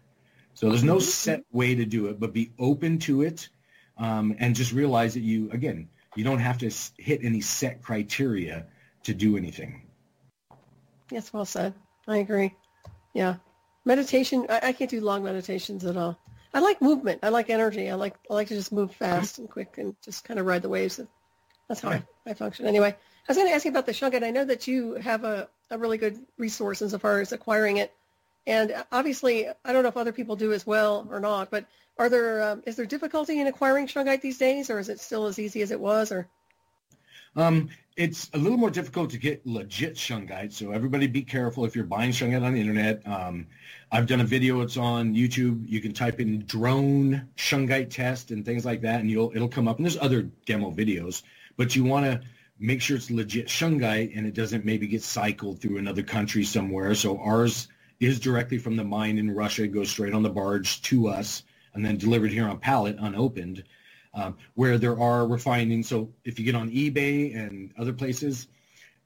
So 0.53 0.69
there's 0.69 0.83
no 0.83 0.97
mm-hmm. 0.97 1.03
set 1.03 1.43
way 1.51 1.75
to 1.75 1.85
do 1.85 2.07
it, 2.07 2.19
but 2.19 2.33
be 2.33 2.51
open 2.59 2.99
to 2.99 3.21
it 3.21 3.47
um, 3.97 4.35
and 4.39 4.55
just 4.55 4.73
realize 4.73 5.13
that 5.13 5.21
you, 5.21 5.49
again, 5.51 5.89
you 6.15 6.23
don't 6.23 6.39
have 6.39 6.57
to 6.59 6.71
hit 6.97 7.21
any 7.23 7.41
set 7.41 7.81
criteria 7.81 8.65
to 9.03 9.13
do 9.13 9.37
anything. 9.37 9.83
Yes, 11.11 11.31
well 11.31 11.45
said. 11.45 11.73
I 12.07 12.17
agree. 12.17 12.53
Yeah. 13.13 13.35
Meditation, 13.85 14.45
I, 14.49 14.59
I, 14.63 14.71
can't 14.73 14.89
do 14.89 15.01
long 15.01 15.23
meditations 15.23 15.85
at 15.85 15.97
all. 15.97 16.19
I 16.53 16.59
like 16.59 16.81
movement. 16.81 17.19
I 17.23 17.29
like 17.29 17.49
energy. 17.49 17.89
I 17.89 17.95
like 17.95 18.15
I 18.29 18.33
like 18.33 18.47
to 18.47 18.55
just 18.55 18.71
move 18.71 18.93
fast 18.93 19.37
and 19.37 19.49
quick 19.49 19.77
and 19.77 19.95
just 20.03 20.23
kind 20.23 20.39
of 20.39 20.45
ride 20.45 20.61
the 20.61 20.69
waves. 20.69 20.99
That's 21.67 21.81
how 21.81 21.89
I, 21.89 22.03
I 22.25 22.33
function. 22.33 22.65
Anyway, 22.65 22.89
I 22.89 22.95
was 23.27 23.37
going 23.37 23.47
to 23.47 23.53
ask 23.53 23.65
you 23.65 23.71
about 23.71 23.85
the 23.85 23.91
Shungite. 23.91 24.23
I 24.23 24.31
know 24.31 24.45
that 24.45 24.67
you 24.67 24.95
have 24.95 25.23
a, 25.23 25.47
a 25.69 25.77
really 25.77 25.99
good 25.99 26.17
resource 26.37 26.81
as 26.81 26.95
far 26.95 27.21
as 27.21 27.31
acquiring 27.31 27.77
it. 27.77 27.93
And 28.47 28.73
obviously, 28.91 29.47
I 29.47 29.71
don't 29.71 29.83
know 29.83 29.89
if 29.89 29.97
other 29.97 30.11
people 30.11 30.35
do 30.35 30.51
as 30.53 30.65
well 30.65 31.07
or 31.11 31.19
not, 31.19 31.51
but 31.51 31.65
are 31.99 32.09
there 32.09 32.41
um, 32.41 32.63
is 32.65 32.75
there 32.75 32.85
difficulty 32.87 33.39
in 33.39 33.45
acquiring 33.45 33.87
Shungite 33.87 34.21
these 34.21 34.39
days, 34.39 34.71
or 34.71 34.79
is 34.79 34.89
it 34.89 34.99
still 34.99 35.27
as 35.27 35.37
easy 35.37 35.61
as 35.61 35.69
it 35.69 35.79
was? 35.79 36.11
Or 36.11 36.27
um, 37.35 37.69
it's 37.95 38.29
a 38.33 38.37
little 38.37 38.57
more 38.57 38.69
difficult 38.69 39.09
to 39.11 39.17
get 39.17 39.45
legit 39.45 39.95
shungite, 39.95 40.53
so 40.53 40.71
everybody 40.71 41.07
be 41.07 41.21
careful 41.21 41.65
if 41.65 41.75
you're 41.75 41.85
buying 41.85 42.11
shungite 42.11 42.43
on 42.43 42.53
the 42.53 42.61
internet. 42.61 43.05
Um, 43.05 43.47
I've 43.91 44.07
done 44.07 44.21
a 44.21 44.25
video. 44.25 44.61
It's 44.61 44.77
on 44.77 45.13
YouTube. 45.13 45.67
You 45.67 45.81
can 45.81 45.93
type 45.93 46.19
in 46.19 46.45
drone 46.45 47.27
shungite 47.35 47.89
test 47.89 48.31
and 48.31 48.45
things 48.45 48.63
like 48.63 48.81
that, 48.81 49.01
and 49.01 49.09
you'll 49.09 49.31
it'll 49.35 49.49
come 49.49 49.67
up. 49.67 49.77
And 49.77 49.85
there's 49.85 49.97
other 49.97 50.23
demo 50.45 50.71
videos, 50.71 51.23
but 51.57 51.75
you 51.75 51.83
want 51.83 52.05
to 52.05 52.21
make 52.59 52.81
sure 52.81 52.97
it's 52.97 53.09
legit 53.09 53.47
shungite 53.47 54.17
and 54.17 54.27
it 54.27 54.33
doesn't 54.33 54.65
maybe 54.65 54.85
get 54.85 55.01
cycled 55.01 55.61
through 55.61 55.77
another 55.77 56.03
country 56.03 56.43
somewhere. 56.43 56.93
So 56.93 57.17
ours 57.19 57.69
is 57.99 58.19
directly 58.19 58.57
from 58.57 58.75
the 58.75 58.83
mine 58.83 59.17
in 59.17 59.31
Russia, 59.31 59.67
goes 59.67 59.89
straight 59.89 60.13
on 60.13 60.23
the 60.23 60.29
barge 60.29 60.81
to 60.83 61.07
us, 61.07 61.43
and 61.73 61.85
then 61.85 61.97
delivered 61.97 62.31
here 62.31 62.47
on 62.47 62.59
pallet 62.59 62.97
unopened 62.99 63.63
um, 64.13 64.37
where 64.55 64.77
there 64.77 64.99
are 64.99 65.27
refining. 65.27 65.83
So 65.83 66.11
if 66.23 66.39
you 66.39 66.45
get 66.45 66.55
on 66.55 66.69
eBay 66.69 67.35
and 67.35 67.71
other 67.77 67.93
places, 67.93 68.47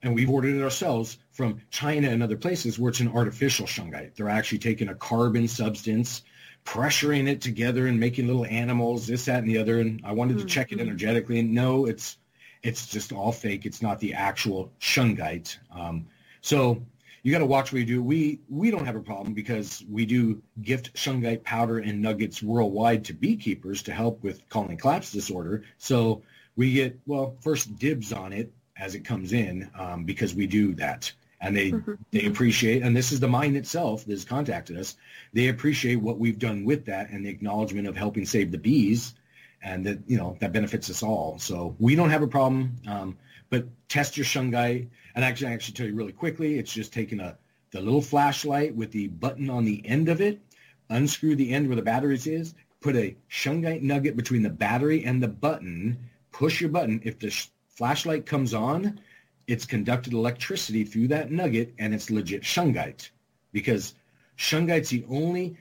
and 0.01 0.13
we've 0.13 0.29
ordered 0.29 0.55
it 0.55 0.61
ourselves 0.61 1.17
from 1.31 1.61
China 1.71 2.09
and 2.09 2.21
other 2.21 2.35
places 2.35 2.77
where 2.77 2.89
it's 2.89 2.99
an 2.99 3.07
artificial 3.07 3.65
shungite. 3.65 4.15
They're 4.15 4.29
actually 4.29 4.59
taking 4.59 4.89
a 4.89 4.95
carbon 4.95 5.47
substance, 5.47 6.23
pressuring 6.65 7.27
it 7.27 7.41
together 7.41 7.87
and 7.87 7.99
making 7.99 8.27
little 8.27 8.45
animals, 8.45 9.07
this, 9.07 9.25
that, 9.25 9.39
and 9.39 9.47
the 9.47 9.57
other. 9.57 9.79
And 9.79 10.01
I 10.03 10.11
wanted 10.11 10.39
to 10.39 10.45
check 10.45 10.71
it 10.71 10.75
mm-hmm. 10.75 10.87
energetically, 10.87 11.39
and 11.39 11.53
no, 11.53 11.85
it's 11.85 12.17
it's 12.63 12.87
just 12.87 13.11
all 13.11 13.31
fake. 13.31 13.65
It's 13.65 13.81
not 13.81 13.99
the 13.99 14.13
actual 14.13 14.71
shungite. 14.79 15.57
Um, 15.71 16.07
so 16.41 16.81
you 17.23 17.31
got 17.31 17.39
to 17.39 17.45
watch 17.45 17.71
what 17.71 17.79
you 17.79 17.85
do. 17.85 18.03
We 18.03 18.41
we 18.49 18.69
don't 18.69 18.85
have 18.85 18.97
a 18.97 19.01
problem 19.01 19.33
because 19.33 19.83
we 19.89 20.05
do 20.05 20.41
gift 20.61 20.93
shungite 20.93 21.43
powder 21.43 21.79
and 21.79 22.01
nuggets 22.01 22.43
worldwide 22.43 23.05
to 23.05 23.13
beekeepers 23.13 23.83
to 23.83 23.93
help 23.93 24.21
with 24.21 24.47
colony 24.49 24.75
collapse 24.75 25.11
disorder. 25.11 25.63
So 25.77 26.21
we 26.57 26.73
get 26.73 26.99
well 27.05 27.37
first 27.39 27.77
dibs 27.77 28.11
on 28.11 28.33
it 28.33 28.51
as 28.77 28.93
it 28.93 29.05
comes 29.05 29.31
in 29.31 29.71
um, 29.77 30.03
because 30.03 30.35
we 30.35 30.47
do 30.47 30.75
that, 30.75 31.13
and 31.39 31.55
they 31.55 31.71
mm-hmm. 31.71 31.93
they 32.11 32.25
appreciate. 32.25 32.83
And 32.83 32.95
this 32.95 33.13
is 33.13 33.21
the 33.21 33.29
mine 33.29 33.55
itself 33.55 34.03
that 34.03 34.11
has 34.11 34.25
contacted 34.25 34.77
us. 34.77 34.97
They 35.31 35.47
appreciate 35.47 35.95
what 35.95 36.19
we've 36.19 36.39
done 36.39 36.65
with 36.65 36.85
that 36.85 37.09
and 37.09 37.25
the 37.25 37.29
acknowledgement 37.29 37.87
of 37.87 37.95
helping 37.95 38.25
save 38.25 38.51
the 38.51 38.57
bees, 38.57 39.13
and 39.61 39.85
that 39.85 39.99
you 40.07 40.17
know 40.17 40.35
that 40.41 40.51
benefits 40.51 40.89
us 40.89 41.01
all. 41.01 41.39
So 41.39 41.73
we 41.79 41.95
don't 41.95 42.09
have 42.09 42.21
a 42.21 42.27
problem. 42.27 42.75
Um, 42.85 43.17
but 43.53 43.67
test 43.87 44.17
your 44.17 44.25
shungite 44.25 44.89
and 45.13 45.23
actually, 45.23 45.51
I 45.51 45.53
actually 45.53 45.75
tell 45.75 45.85
you 45.85 45.93
really 45.93 46.11
quickly, 46.11 46.57
it's 46.57 46.73
just 46.73 46.91
taking 46.91 47.19
a 47.19 47.37
the 47.69 47.81
little 47.81 48.01
flashlight 48.01 48.75
with 48.75 48.91
the 48.91 49.09
button 49.09 49.47
on 49.47 49.63
the 49.63 49.79
end 49.85 50.09
of 50.09 50.21
it, 50.21 50.41
unscrew 50.89 51.35
the 51.35 51.53
end 51.53 51.67
where 51.67 51.75
the 51.75 51.83
batteries 51.83 52.25
is, 52.25 52.55
put 52.81 52.95
a 52.95 53.15
shungite 53.29 53.83
nugget 53.83 54.17
between 54.17 54.41
the 54.41 54.49
battery 54.49 55.05
and 55.05 55.21
the 55.21 55.27
button, 55.27 55.99
push 56.31 56.61
your 56.61 56.71
button. 56.71 56.99
If 57.03 57.19
the 57.19 57.29
sh- 57.29 57.49
flashlight 57.67 58.25
comes 58.25 58.55
on, 58.55 58.99
it's 59.45 59.65
conducted 59.65 60.13
electricity 60.13 60.83
through 60.83 61.09
that 61.09 61.31
nugget 61.31 61.75
and 61.77 61.93
it's 61.93 62.09
legit 62.09 62.41
shungite 62.41 63.11
because 63.51 63.93
shungite's 64.35 64.89
the 64.89 65.05
only 65.07 65.55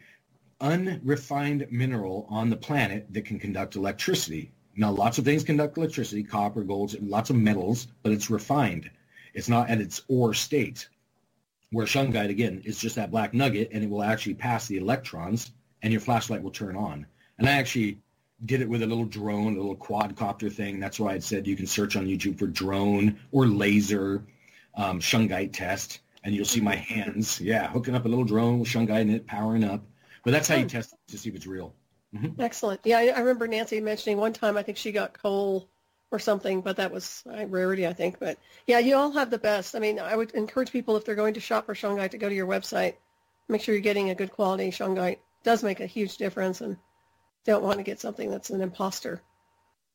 unrefined 0.63 1.67
mineral 1.71 2.27
on 2.31 2.49
the 2.49 2.57
planet 2.57 3.07
that 3.11 3.27
can 3.27 3.39
conduct 3.39 3.77
electricity. 3.77 4.51
Now, 4.75 4.91
lots 4.91 5.19
of 5.19 5.25
things 5.25 5.45
conduct 5.45 5.77
electricity, 5.77 6.23
copper, 6.23 6.63
gold, 6.63 6.97
lots 7.03 7.31
of 7.31 7.37
metals, 7.37 7.89
but 8.03 8.13
it's 8.13 8.31
refined. 8.31 8.91
It's 9.35 9.49
not 9.49 9.71
at 9.71 9.81
its 9.81 10.03
ore 10.09 10.35
state. 10.35 10.89
Where 11.71 11.87
shungite, 11.87 12.31
again, 12.31 12.63
is 12.65 12.79
just 12.79 12.97
that 12.97 13.11
black 13.11 13.33
nugget, 13.33 13.71
and 13.73 13.83
it 13.83 13.91
will 13.91 14.03
actually 14.03 14.35
pass 14.35 14.67
the 14.67 14.77
electrons, 14.77 15.53
and 15.83 15.93
your 15.93 16.01
flashlight 16.01 16.43
will 16.43 16.51
turn 16.51 16.77
on. 16.77 17.07
And 17.39 17.49
I 17.49 17.53
actually 17.53 17.99
did 18.45 18.61
it 18.61 18.69
with 18.69 18.83
a 18.83 18.87
little 18.87 19.05
drone, 19.05 19.55
a 19.55 19.61
little 19.61 19.77
quadcopter 19.77 20.53
thing. 20.53 20.81
That's 20.81 21.01
why 21.01 21.15
I 21.15 21.19
said 21.19 21.47
you 21.47 21.57
can 21.57 21.67
search 21.67 21.97
on 21.97 22.07
YouTube 22.07 22.39
for 22.39 22.47
drone 22.47 23.19
or 23.31 23.47
laser 23.47 24.25
um, 24.75 25.01
shungite 25.01 25.53
test, 25.53 26.01
and 26.25 26.35
you'll 26.35 26.45
see 26.45 26.61
my 26.61 26.77
hands, 26.77 27.41
yeah, 27.41 27.69
hooking 27.69 27.95
up 27.95 28.05
a 28.05 28.09
little 28.09 28.25
drone 28.25 28.59
with 28.59 28.69
shungite 28.69 29.03
in 29.03 29.11
it, 29.11 29.27
powering 29.27 29.65
up. 29.65 29.83
But 30.25 30.33
that's 30.33 30.49
how 30.49 30.57
you 30.57 30.67
test 30.67 30.95
to 31.09 31.19
see 31.19 31.29
if 31.31 31.35
it's 31.35 31.47
real. 31.47 31.75
Mm-hmm. 32.15 32.41
Excellent. 32.41 32.81
Yeah, 32.85 32.99
I, 32.99 33.07
I 33.09 33.21
remember 33.21 33.49
Nancy 33.49 33.81
mentioning 33.81 34.19
one 34.19 34.33
time 34.33 34.57
I 34.57 34.63
think 34.63 34.77
she 34.77 34.93
got 34.93 35.15
coal 35.15 35.69
or 36.11 36.19
something, 36.19 36.61
but 36.61 36.77
that 36.77 36.93
was 36.93 37.23
a 37.31 37.47
rarity, 37.47 37.87
I 37.87 37.95
think. 37.95 38.19
But 38.19 38.39
yeah, 38.67 38.79
you 38.79 38.97
all 38.97 39.13
have 39.13 39.31
the 39.31 39.39
best. 39.39 39.75
I 39.75 39.79
mean, 39.79 39.99
I 39.99 40.15
would 40.15 40.33
encourage 40.33 40.71
people 40.71 40.97
if 40.97 41.05
they're 41.05 41.15
going 41.15 41.35
to 41.35 41.41
shop 41.41 41.67
for 41.67 41.75
shungite 41.75 42.11
to 42.11 42.19
go 42.19 42.29
to 42.29 42.35
your 42.35 42.47
website. 42.47 42.97
Make 43.49 43.63
sure 43.63 43.75
you're 43.75 43.83
getting 43.83 44.11
a 44.11 44.15
good 44.15 44.31
quality 44.31 44.71
shungite. 44.71 45.13
It 45.13 45.21
does 45.43 45.63
make 45.63 45.81
a 45.81 45.87
huge 45.87 46.19
difference, 46.19 46.61
and 46.61 46.77
don't 47.45 47.65
want 47.65 47.79
to 47.79 47.83
get 47.83 47.99
something 47.99 48.31
that's 48.31 48.51
an 48.51 48.61
imposter. 48.61 49.23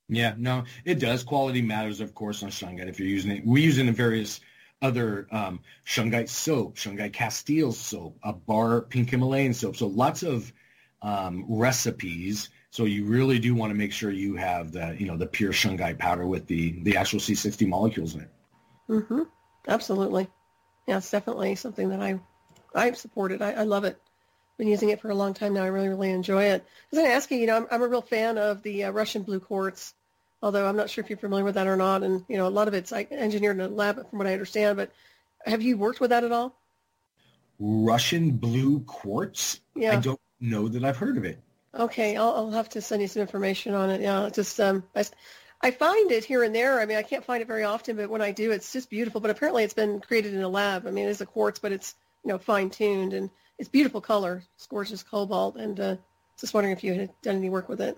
Yeah, 0.10 0.34
no, 0.38 0.64
it 0.86 1.00
does. 1.00 1.24
Quality 1.24 1.62
matters, 1.62 2.02
of 2.02 2.16
course, 2.16 2.42
on 2.42 2.50
shungite. 2.50 2.88
If 2.88 3.00
you're 3.00 3.08
using 3.08 3.32
it, 3.32 3.46
we 3.46 3.62
use 3.62 3.78
it 3.78 3.88
in 3.88 3.94
various 3.94 4.40
other 4.82 5.28
um, 5.32 5.60
shungite 5.86 6.30
soap, 6.30 6.78
shungite 6.78 7.14
Castile 7.14 7.72
soap, 7.72 8.18
a 8.24 8.34
bar 8.34 8.82
pink 8.82 9.10
Himalayan 9.10 9.54
soap. 9.54 9.76
So 9.76 9.88
lots 9.88 10.24
of 10.24 10.52
um, 11.02 11.46
recipes 11.48 12.50
so 12.78 12.86
you 12.86 13.06
really 13.06 13.40
do 13.40 13.56
want 13.56 13.72
to 13.72 13.76
make 13.76 13.92
sure 13.92 14.12
you 14.12 14.36
have 14.36 14.72
the, 14.72 14.96
you 15.00 15.08
know, 15.08 15.18
the 15.18 15.26
pure 15.26 15.52
shungite 15.52 15.98
powder 15.98 16.28
with 16.28 16.46
the, 16.48 16.80
the 16.84 16.98
actual 16.98 17.20
C60 17.20 17.68
molecules 17.68 18.14
in 18.14 18.22
it. 18.22 18.30
Mm-hmm. 18.90 19.22
Absolutely. 19.68 20.28
Yeah, 20.88 20.98
it's 20.98 21.10
definitely 21.10 21.56
something 21.56 21.90
that 21.90 22.02
I, 22.02 22.20
I've 22.76 22.96
supported. 22.98 23.42
I, 23.42 23.54
I 23.54 23.64
love 23.64 23.84
it. 23.84 24.00
Been 24.58 24.68
using 24.68 24.90
it 24.90 25.02
for 25.02 25.10
a 25.10 25.16
long 25.16 25.34
time 25.34 25.54
now. 25.54 25.64
I 25.64 25.68
really, 25.68 25.88
really 25.88 26.12
enjoy 26.12 26.44
it. 26.44 26.62
I 26.62 26.86
was 26.92 27.00
going 27.00 27.10
to 27.10 27.16
ask 27.16 27.32
you, 27.32 27.38
you 27.38 27.48
know, 27.48 27.58
I'm, 27.58 27.68
I'm 27.72 27.82
a 27.82 27.88
real 27.88 28.04
fan 28.04 28.38
of 28.38 28.62
the 28.64 28.86
uh, 28.86 28.92
Russian 28.92 29.24
blue 29.24 29.40
quartz, 29.40 29.96
although 30.44 30.68
I'm 30.68 30.78
not 30.78 30.90
sure 30.90 31.04
if 31.04 31.10
you're 31.10 31.18
familiar 31.18 31.46
with 31.46 31.56
that 31.56 31.68
or 31.68 31.78
not. 31.78 32.04
And, 32.04 32.26
you 32.28 32.38
know, 32.38 32.48
a 32.48 32.50
lot 32.50 32.68
of 32.68 32.74
it's 32.74 32.92
like 32.92 33.12
engineered 33.12 33.58
in 33.58 33.62
a 33.62 33.68
lab 33.68 34.10
from 34.10 34.20
what 34.20 34.28
I 34.28 34.34
understand, 34.34 34.78
but 34.78 34.92
have 35.46 35.62
you 35.62 35.78
worked 35.78 36.00
with 36.00 36.10
that 36.10 36.24
at 36.24 36.32
all? 36.32 36.60
Russian 37.60 38.32
blue 38.32 38.82
quartz. 38.82 39.62
Yeah. 39.76 39.94
I 39.94 39.96
don't 39.96 40.20
know 40.40 40.68
that 40.68 40.84
I've 40.84 40.98
heard 40.98 41.18
of 41.18 41.26
it. 41.26 41.42
Okay, 41.76 42.16
I'll, 42.16 42.34
I'll 42.34 42.52
have 42.52 42.70
to 42.70 42.82
send 42.82 43.02
you 43.02 43.08
some 43.08 43.22
information 43.22 43.74
on 43.74 43.90
it. 43.90 44.02
Yeah, 44.02 44.30
just 44.32 44.60
um, 44.60 44.84
I, 44.96 45.06
I 45.62 45.72
find 45.72 46.12
it 46.12 46.24
here 46.26 46.44
and 46.44 46.54
there. 46.56 46.80
I 46.80 46.86
mean, 46.86 46.98
I 46.98 47.04
can't 47.04 47.24
find 47.24 47.42
it 47.42 47.48
very 47.48 47.64
often, 47.64 47.96
but 47.98 48.10
when 48.10 48.22
I 48.22 48.32
do, 48.32 48.52
it's 48.52 48.74
just 48.74 48.90
beautiful. 48.90 49.22
But 49.22 49.32
apparently, 49.32 49.64
it's 49.64 49.74
been 49.74 50.00
created 50.00 50.34
in 50.34 50.42
a 50.42 50.50
lab. 50.50 50.88
I 50.88 50.92
mean, 50.92 51.06
it 51.06 51.10
is 51.10 51.22
a 51.22 51.26
quartz, 51.26 51.60
but 51.60 51.72
it's 51.72 51.96
you 52.24 52.30
know 52.30 52.38
fine 52.38 52.70
tuned 52.70 53.14
and 53.14 53.30
it's 53.60 53.70
beautiful 53.70 54.02
color. 54.02 54.44
It's 54.56 54.68
gorgeous 54.68 55.04
cobalt, 55.04 55.58
and 55.58 55.80
uh, 55.80 55.96
just 56.40 56.54
wondering 56.54 56.76
if 56.76 56.84
you 56.84 56.94
had 56.94 57.10
done 57.22 57.36
any 57.36 57.50
work 57.50 57.70
with 57.70 57.82
it. 57.82 57.98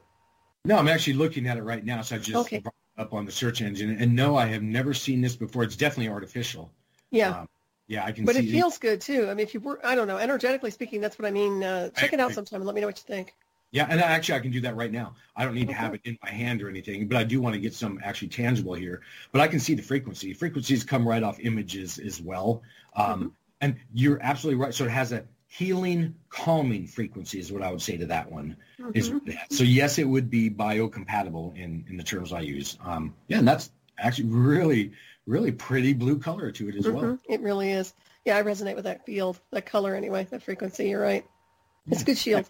No, 0.65 0.77
I'm 0.77 0.87
actually 0.87 1.13
looking 1.13 1.47
at 1.47 1.57
it 1.57 1.63
right 1.63 1.83
now. 1.83 2.01
So 2.01 2.15
I 2.15 2.19
just 2.19 2.41
Okay. 2.41 2.59
brought 2.59 2.75
it 2.97 3.01
up 3.01 3.13
on 3.13 3.25
the 3.25 3.31
search 3.31 3.61
engine, 3.61 3.97
and 3.97 4.15
no, 4.15 4.35
I 4.35 4.45
have 4.47 4.63
never 4.63 4.93
seen 4.93 5.21
this 5.21 5.35
before. 5.35 5.63
It's 5.63 5.75
definitely 5.75 6.09
artificial. 6.11 6.71
Yeah, 7.11 7.41
Um, 7.41 7.47
yeah, 7.89 8.05
I 8.05 8.13
can 8.13 8.23
but 8.23 8.35
see. 8.35 8.47
it 8.47 8.51
feels 8.51 8.77
good 8.77 9.01
too. 9.01 9.23
I 9.29 9.33
mean, 9.33 9.39
if 9.45 9.53
you 9.53 9.59
were, 9.59 9.85
I 9.85 9.95
don't 9.95 10.07
know, 10.07 10.17
energetically 10.17 10.71
speaking, 10.71 11.01
that's 11.01 11.19
what 11.19 11.27
I 11.27 11.31
mean. 11.31 11.61
Uh, 11.61 11.89
check 11.89 12.13
it 12.13 12.19
out 12.21 12.31
I- 12.31 12.33
sometime 12.35 12.61
and 12.61 12.65
let 12.67 12.75
me 12.75 12.79
know 12.81 12.87
what 12.87 12.97
you 12.97 13.03
think. 13.13 13.35
Yeah, 13.71 13.85
and 13.87 14.01
actually, 14.01 14.35
I 14.35 14.39
can 14.39 14.51
do 14.51 14.61
that 14.61 14.75
right 14.75 14.91
now. 14.91 15.13
I 15.35 15.45
don't 15.45 15.53
need 15.53 15.67
to 15.67 15.73
have 15.75 15.93
it 15.93 16.01
in 16.03 16.17
my 16.23 16.29
hand 16.31 16.63
or 16.63 16.69
anything, 16.69 17.07
but 17.07 17.17
I 17.17 17.23
do 17.23 17.39
want 17.39 17.53
to 17.53 17.59
get 17.61 17.75
some 17.75 17.99
actually 18.03 18.29
tangible 18.29 18.73
here. 18.73 19.01
But 19.31 19.41
I 19.41 19.47
can 19.47 19.59
see 19.59 19.75
the 19.75 19.83
frequency. 19.83 20.33
Frequencies 20.33 20.83
come 20.83 21.07
right 21.07 21.21
off 21.21 21.39
images 21.39 21.99
as 21.99 22.19
well. 22.21 22.61
Um, 22.95 23.05
Mm-hmm. 23.05 23.27
And 23.61 23.75
you're 23.93 24.19
absolutely 24.23 24.59
right. 24.63 24.73
So 24.73 24.85
it 24.85 24.89
has 24.91 25.11
a 25.11 25.25
healing, 25.49 26.15
calming 26.29 26.87
frequency 26.87 27.37
is 27.39 27.51
what 27.51 27.61
I 27.61 27.69
would 27.69 27.81
say 27.81 27.97
to 27.97 28.05
that 28.05 28.31
one. 28.31 28.55
Is 28.93 29.09
Mhm. 29.11 29.25
that. 29.25 29.51
So 29.51 29.65
yes, 29.65 29.97
it 29.99 30.05
would 30.07 30.29
be 30.29 30.49
biocompatible 30.49 31.55
in 31.57 31.83
in 31.89 31.97
the 31.97 32.03
terms 32.03 32.31
I 32.31 32.39
use. 32.39 32.77
Um, 32.83 33.13
yeah, 33.27 33.39
and 33.39 33.47
that's 33.47 33.69
actually 33.97 34.29
really, 34.29 34.93
really 35.29 35.51
pretty 35.51 35.93
blue 35.93 36.17
color 36.17 36.51
to 36.51 36.67
it 36.69 36.75
as 36.75 36.87
well. 36.87 37.03
Mhm. 37.03 37.19
It 37.29 37.39
really 37.41 37.71
is. 37.71 37.93
Yeah, 38.25 38.37
I 38.37 38.43
resonate 38.43 38.75
with 38.75 38.83
that 38.85 39.05
field, 39.05 39.39
that 39.51 39.65
color 39.65 39.95
anyway, 39.95 40.27
that 40.31 40.43
frequency. 40.43 40.89
You're 40.89 41.01
right. 41.01 41.23
It's 41.87 42.01
a 42.01 42.05
good 42.05 42.17
shield. 42.17 42.49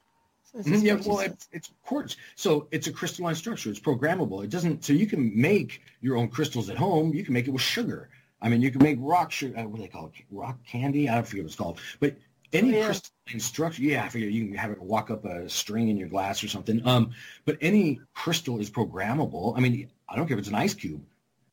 It's 0.55 0.67
Mhm, 0.67 0.83
Yeah, 0.83 0.95
well, 1.05 1.19
it's, 1.19 1.47
it's 1.51 1.71
quartz. 1.85 2.15
So 2.35 2.67
it's 2.71 2.87
a 2.87 2.91
crystalline 2.91 3.35
structure. 3.35 3.69
It's 3.69 3.79
programmable. 3.79 4.43
It 4.43 4.49
doesn't. 4.49 4.83
So 4.83 4.93
you 4.93 5.05
can 5.05 5.31
make 5.39 5.83
your 6.01 6.17
own 6.17 6.27
crystals 6.29 6.69
at 6.71 6.77
home. 6.77 7.13
You 7.13 7.23
can 7.23 7.33
make 7.35 7.47
it 7.47 7.51
with 7.51 7.61
sugar. 7.61 8.09
I 8.41 8.49
mean, 8.49 8.61
you 8.61 8.71
can 8.71 8.81
make 8.81 8.97
rock 8.99 9.31
sugar. 9.31 9.59
Uh, 9.59 9.65
what 9.65 9.75
do 9.75 9.81
they 9.83 9.87
call 9.87 10.07
it? 10.07 10.13
Rock 10.31 10.57
candy? 10.65 11.07
I 11.07 11.15
don't 11.15 11.27
forget 11.27 11.43
what 11.43 11.47
it's 11.49 11.55
called. 11.55 11.79
But 11.99 12.15
any 12.51 12.73
Oh, 12.73 12.77
yeah. 12.79 12.85
crystalline 12.85 13.39
structure, 13.39 13.83
yeah, 13.83 14.05
I 14.05 14.09
forget. 14.09 14.31
You 14.31 14.47
can 14.47 14.55
have 14.55 14.71
it 14.71 14.81
walk 14.81 15.11
up 15.11 15.23
a 15.25 15.47
string 15.49 15.89
in 15.89 15.97
your 15.97 16.07
glass 16.07 16.43
or 16.43 16.47
something. 16.47 16.83
Um, 16.87 17.11
but 17.45 17.57
any 17.61 17.99
crystal 18.15 18.59
is 18.59 18.71
programmable. 18.71 19.55
I 19.55 19.59
mean, 19.59 19.91
I 20.07 20.15
don't 20.15 20.27
care 20.27 20.35
if 20.35 20.39
it's 20.39 20.47
an 20.49 20.55
ice 20.55 20.73
cube. 20.73 21.03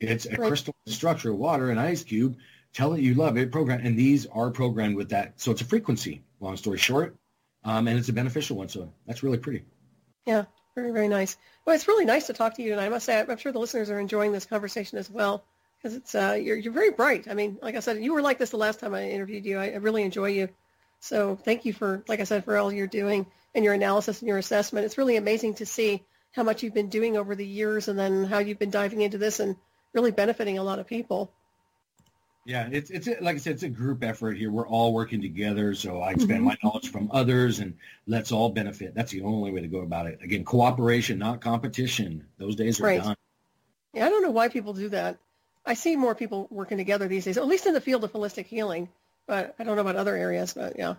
It's 0.06 0.26
a 0.26 0.30
Right. 0.30 0.48
crystalline 0.48 0.74
structure, 0.86 1.34
water, 1.34 1.70
an 1.70 1.78
ice 1.78 2.02
cube. 2.04 2.36
Tell 2.72 2.92
it 2.94 3.00
you 3.00 3.14
love 3.14 3.36
it. 3.38 3.50
Program, 3.52 3.80
and 3.82 3.98
these 3.98 4.26
are 4.26 4.50
programmed 4.50 4.96
with 4.96 5.10
that. 5.10 5.40
So 5.40 5.50
it's 5.50 5.60
a 5.62 5.64
frequency. 5.64 6.22
Long 6.40 6.56
story 6.56 6.78
short, 6.78 7.16
um, 7.64 7.88
and 7.88 7.98
it's 7.98 8.08
a 8.08 8.12
beneficial 8.12 8.56
one. 8.58 8.68
So 8.68 8.92
that's 9.06 9.22
really 9.22 9.38
pretty. 9.38 9.64
Yeah, 10.26 10.44
very, 10.74 10.92
very 10.92 11.08
nice. 11.08 11.36
Well, 11.64 11.74
it's 11.74 11.88
really 11.88 12.04
nice 12.04 12.26
to 12.26 12.34
talk 12.34 12.54
to 12.56 12.62
you 12.62 12.70
tonight. 12.70 12.86
I 12.86 12.88
must 12.90 13.06
say, 13.06 13.18
I'm 13.18 13.36
sure 13.38 13.52
the 13.52 13.58
listeners 13.58 13.88
are 13.90 13.98
enjoying 13.98 14.32
this 14.32 14.44
conversation 14.44 14.98
as 14.98 15.10
well 15.10 15.44
because 15.78 15.96
it's 15.96 16.14
uh, 16.14 16.38
you're 16.40 16.56
you're 16.56 16.72
very 16.72 16.90
bright. 16.90 17.28
I 17.28 17.34
mean, 17.34 17.58
like 17.62 17.76
I 17.76 17.80
said, 17.80 18.02
you 18.02 18.12
were 18.12 18.22
like 18.22 18.38
this 18.38 18.50
the 18.50 18.56
last 18.58 18.80
time 18.80 18.94
I 18.94 19.10
interviewed 19.10 19.46
you. 19.46 19.58
I, 19.58 19.70
I 19.70 19.76
really 19.76 20.02
enjoy 20.02 20.28
you. 20.28 20.48
So 21.00 21.36
thank 21.36 21.64
you 21.64 21.72
for, 21.72 22.02
like 22.08 22.20
I 22.20 22.24
said, 22.24 22.44
for 22.44 22.56
all 22.56 22.72
you're 22.72 22.86
doing 22.86 23.26
and 23.54 23.64
your 23.64 23.74
analysis 23.74 24.20
and 24.20 24.28
your 24.28 24.38
assessment. 24.38 24.84
It's 24.86 24.98
really 24.98 25.16
amazing 25.16 25.54
to 25.54 25.66
see 25.66 26.04
how 26.32 26.42
much 26.42 26.62
you've 26.62 26.74
been 26.74 26.88
doing 26.88 27.16
over 27.16 27.34
the 27.34 27.46
years 27.46 27.88
and 27.88 27.98
then 27.98 28.24
how 28.24 28.38
you've 28.38 28.58
been 28.58 28.70
diving 28.70 29.00
into 29.00 29.18
this 29.18 29.40
and 29.40 29.56
really 29.96 30.12
benefiting 30.12 30.58
a 30.58 30.62
lot 30.62 30.78
of 30.78 30.86
people. 30.86 31.32
Yeah, 32.44 32.68
it's 32.70 32.90
it's 32.90 33.08
a- 33.08 33.18
like 33.20 33.34
I 33.34 33.38
said, 33.38 33.54
it's 33.54 33.64
a 33.64 33.68
group 33.68 34.04
effort 34.04 34.34
here. 34.34 34.52
We're 34.52 34.68
all 34.68 34.94
working 34.94 35.20
together, 35.20 35.74
so 35.74 36.00
I 36.00 36.12
expand 36.12 36.42
mm-hmm. 36.42 36.44
my 36.44 36.56
knowledge 36.62 36.92
from 36.92 37.10
others, 37.12 37.58
and 37.58 37.74
let's 38.06 38.30
all 38.30 38.50
benefit. 38.50 38.94
That's 38.94 39.10
the 39.10 39.22
only 39.22 39.50
way 39.50 39.62
to 39.62 39.66
go 39.66 39.80
about 39.80 40.06
it. 40.06 40.20
Again, 40.22 40.44
cooperation, 40.44 41.18
not 41.18 41.40
competition. 41.40 42.24
Those 42.38 42.54
days 42.54 42.78
are 42.78 42.84
Right. 42.84 43.02
done. 43.02 43.16
Yeah, 43.92 44.06
I 44.06 44.10
don't 44.10 44.22
know 44.22 44.30
why 44.30 44.48
people 44.48 44.74
do 44.74 44.90
that. 44.90 45.18
I 45.64 45.74
see 45.74 45.96
more 45.96 46.14
people 46.14 46.46
working 46.50 46.76
together 46.78 47.08
these 47.08 47.24
days, 47.24 47.36
at 47.36 47.48
least 47.48 47.66
in 47.66 47.74
the 47.74 47.80
field 47.80 48.04
of 48.04 48.12
holistic 48.12 48.46
healing. 48.46 48.88
But 49.26 49.56
I 49.58 49.64
don't 49.64 49.74
know 49.74 49.82
about 49.82 49.96
other 49.96 50.14
areas. 50.14 50.54
But 50.54 50.78
yeah. 50.78 50.94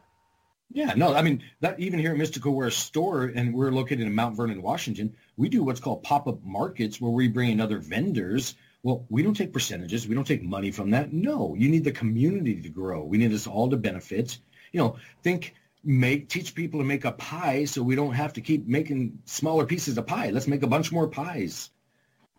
Yeah, 0.73 0.95
no, 0.97 1.13
I 1.13 1.21
mean 1.21 1.43
that 1.61 1.79
even 1.79 1.99
here 1.99 2.11
at 2.11 2.17
Mystical 2.17 2.53
Wares 2.53 2.75
store, 2.75 3.23
and 3.23 3.53
we're 3.53 3.71
located 3.71 4.01
in 4.01 4.13
Mount 4.13 4.35
Vernon, 4.35 4.61
Washington. 4.61 5.15
We 5.37 5.47
do 5.47 5.63
what's 5.63 5.79
called 5.79 6.03
pop-up 6.03 6.43
markets, 6.43 6.99
where 6.99 7.11
we 7.11 7.29
bring 7.29 7.51
in 7.51 7.61
other 7.61 7.77
vendors. 7.77 8.55
Well, 8.87 9.05
we 9.09 9.21
don't 9.21 9.33
take 9.33 9.51
percentages. 9.51 10.07
We 10.07 10.15
don't 10.15 10.25
take 10.25 10.41
money 10.41 10.71
from 10.71 10.91
that. 10.91 11.11
No, 11.11 11.55
you 11.55 11.67
need 11.67 11.83
the 11.83 11.91
community 11.91 12.61
to 12.61 12.69
grow. 12.69 13.03
We 13.03 13.17
need 13.17 13.33
us 13.33 13.45
all 13.45 13.69
to 13.69 13.75
benefit. 13.75 14.37
You 14.71 14.79
know, 14.79 14.95
think 15.23 15.55
make 15.83 16.29
teach 16.29 16.55
people 16.55 16.79
to 16.79 16.85
make 16.85 17.03
a 17.03 17.11
pie, 17.11 17.65
so 17.65 17.83
we 17.83 17.95
don't 17.95 18.13
have 18.13 18.31
to 18.31 18.41
keep 18.41 18.65
making 18.65 19.19
smaller 19.25 19.65
pieces 19.65 19.97
of 19.97 20.07
pie. 20.07 20.29
Let's 20.29 20.47
make 20.47 20.63
a 20.63 20.67
bunch 20.67 20.93
more 20.93 21.05
pies. 21.05 21.69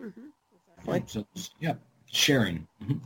Exactly. 0.00 1.02
So 1.06 1.26
yeah, 1.60 1.74
sharing. 2.10 2.66
Mhm. 2.82 3.00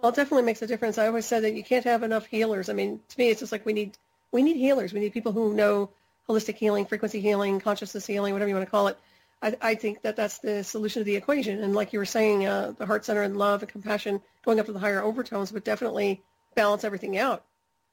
Well, 0.00 0.10
it 0.10 0.16
definitely 0.16 0.44
makes 0.44 0.62
a 0.62 0.66
difference. 0.66 0.96
I 0.96 1.08
always 1.08 1.26
said 1.26 1.42
that 1.42 1.52
you 1.52 1.62
can't 1.62 1.84
have 1.84 2.02
enough 2.02 2.24
healers. 2.24 2.70
I 2.70 2.72
mean, 2.72 3.00
to 3.06 3.18
me, 3.18 3.28
it's 3.28 3.40
just 3.40 3.52
like 3.52 3.66
we 3.66 3.74
need 3.74 3.98
we 4.30 4.42
need 4.42 4.56
healers. 4.56 4.94
We 4.94 5.00
need 5.00 5.12
people 5.12 5.32
who 5.32 5.52
know 5.52 5.90
holistic 6.26 6.54
healing, 6.54 6.86
frequency 6.86 7.20
healing, 7.20 7.60
consciousness 7.60 8.06
healing, 8.06 8.32
whatever 8.32 8.48
you 8.48 8.54
want 8.54 8.66
to 8.66 8.70
call 8.70 8.88
it. 8.88 8.96
I, 9.42 9.56
I 9.60 9.74
think 9.74 10.02
that 10.02 10.16
that's 10.16 10.38
the 10.38 10.62
solution 10.62 11.00
to 11.00 11.04
the 11.04 11.16
equation. 11.16 11.62
And 11.62 11.74
like 11.74 11.92
you 11.92 11.98
were 11.98 12.04
saying, 12.04 12.46
uh, 12.46 12.74
the 12.78 12.86
heart 12.86 13.04
center 13.04 13.22
and 13.22 13.36
love 13.36 13.62
and 13.62 13.70
compassion 13.70 14.22
going 14.44 14.60
up 14.60 14.66
to 14.66 14.72
the 14.72 14.78
higher 14.78 15.02
overtones 15.02 15.52
would 15.52 15.64
definitely 15.64 16.22
balance 16.54 16.84
everything 16.84 17.18
out. 17.18 17.44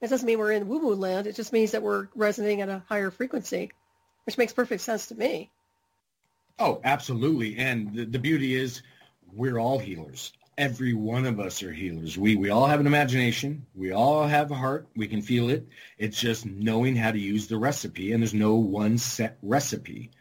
It 0.02 0.10
doesn't 0.10 0.26
mean 0.26 0.40
we're 0.40 0.54
in 0.54 0.68
woo-woo 0.68 0.96
land. 0.96 1.28
It 1.28 1.36
just 1.36 1.52
means 1.52 1.72
that 1.72 1.82
we're 1.82 2.08
resonating 2.16 2.62
at 2.62 2.70
a 2.70 2.84
higher 2.88 3.12
frequency, 3.12 3.72
which 4.26 4.38
makes 4.38 4.54
perfect 4.54 4.82
sense 4.82 5.08
to 5.08 5.16
me. 5.16 5.50
Oh, 6.58 6.80
absolutely. 6.84 7.58
And 7.58 7.94
the, 7.94 8.06
the 8.06 8.20
beauty 8.20 8.56
is 8.56 8.82
we're 9.34 9.60
all 9.60 9.80
healers. 9.80 10.32
Every 10.58 10.94
one 10.94 11.26
of 11.26 11.40
us 11.40 11.64
are 11.64 11.72
healers. 11.72 12.18
We 12.18 12.36
we 12.36 12.50
all 12.50 12.68
have 12.68 12.82
an 12.82 12.88
imagination. 12.88 13.66
We 13.76 13.94
all 13.94 14.28
have 14.28 14.52
a 14.52 14.56
heart. 14.56 14.88
We 14.94 15.08
can 15.08 15.22
feel 15.22 15.50
it. 15.50 15.66
It's 15.98 16.20
just 16.20 16.46
knowing 16.46 16.98
how 16.98 17.12
to 17.12 17.20
use 17.20 17.48
the 17.48 17.58
recipe, 17.58 18.12
and 18.12 18.22
there's 18.22 18.34
no 18.34 18.56
one 18.56 18.98
set 18.98 19.38
recipe. 19.42 20.12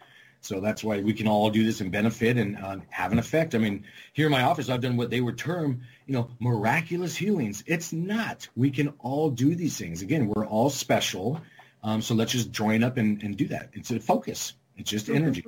So 0.40 0.60
that's 0.60 0.85
why 0.85 1.01
we 1.01 1.12
can 1.12 1.27
all 1.27 1.51
do 1.51 1.65
this 1.65 1.81
and 1.81 1.90
benefit 1.90 2.36
and 2.36 2.56
uh, 2.56 2.77
have 2.90 3.12
an 3.12 3.19
effect. 3.19 3.55
I 3.55 3.59
mean, 3.59 3.85
here 4.12 4.27
in 4.27 4.32
my 4.32 4.43
office, 4.43 4.69
I've 4.69 4.81
done 4.81 4.97
what 4.97 5.10
they 5.10 5.20
would 5.20 5.36
term, 5.36 5.81
you 6.06 6.15
know, 6.15 6.31
miraculous 6.39 7.16
healings. 7.16 7.65
It's 7.66 7.93
not. 7.93 8.48
We 8.56 8.70
can 8.70 8.94
all 9.01 9.31
do 9.31 9.55
these 9.55 9.77
things. 9.77 10.02
Again, 10.02 10.28
we're 10.28 10.47
all 10.47 10.70
special. 10.70 11.40
Um, 11.82 12.02
so 12.02 12.15
let's 12.15 12.32
just 12.32 12.51
join 12.52 12.82
up 12.82 12.97
and, 12.97 13.23
and 13.23 13.36
do 13.36 13.48
that. 13.48 13.70
It's 13.73 13.90
a 13.90 14.01
focus. 14.01 14.55
It's 14.77 14.90
just 14.90 15.09
energy. 15.09 15.44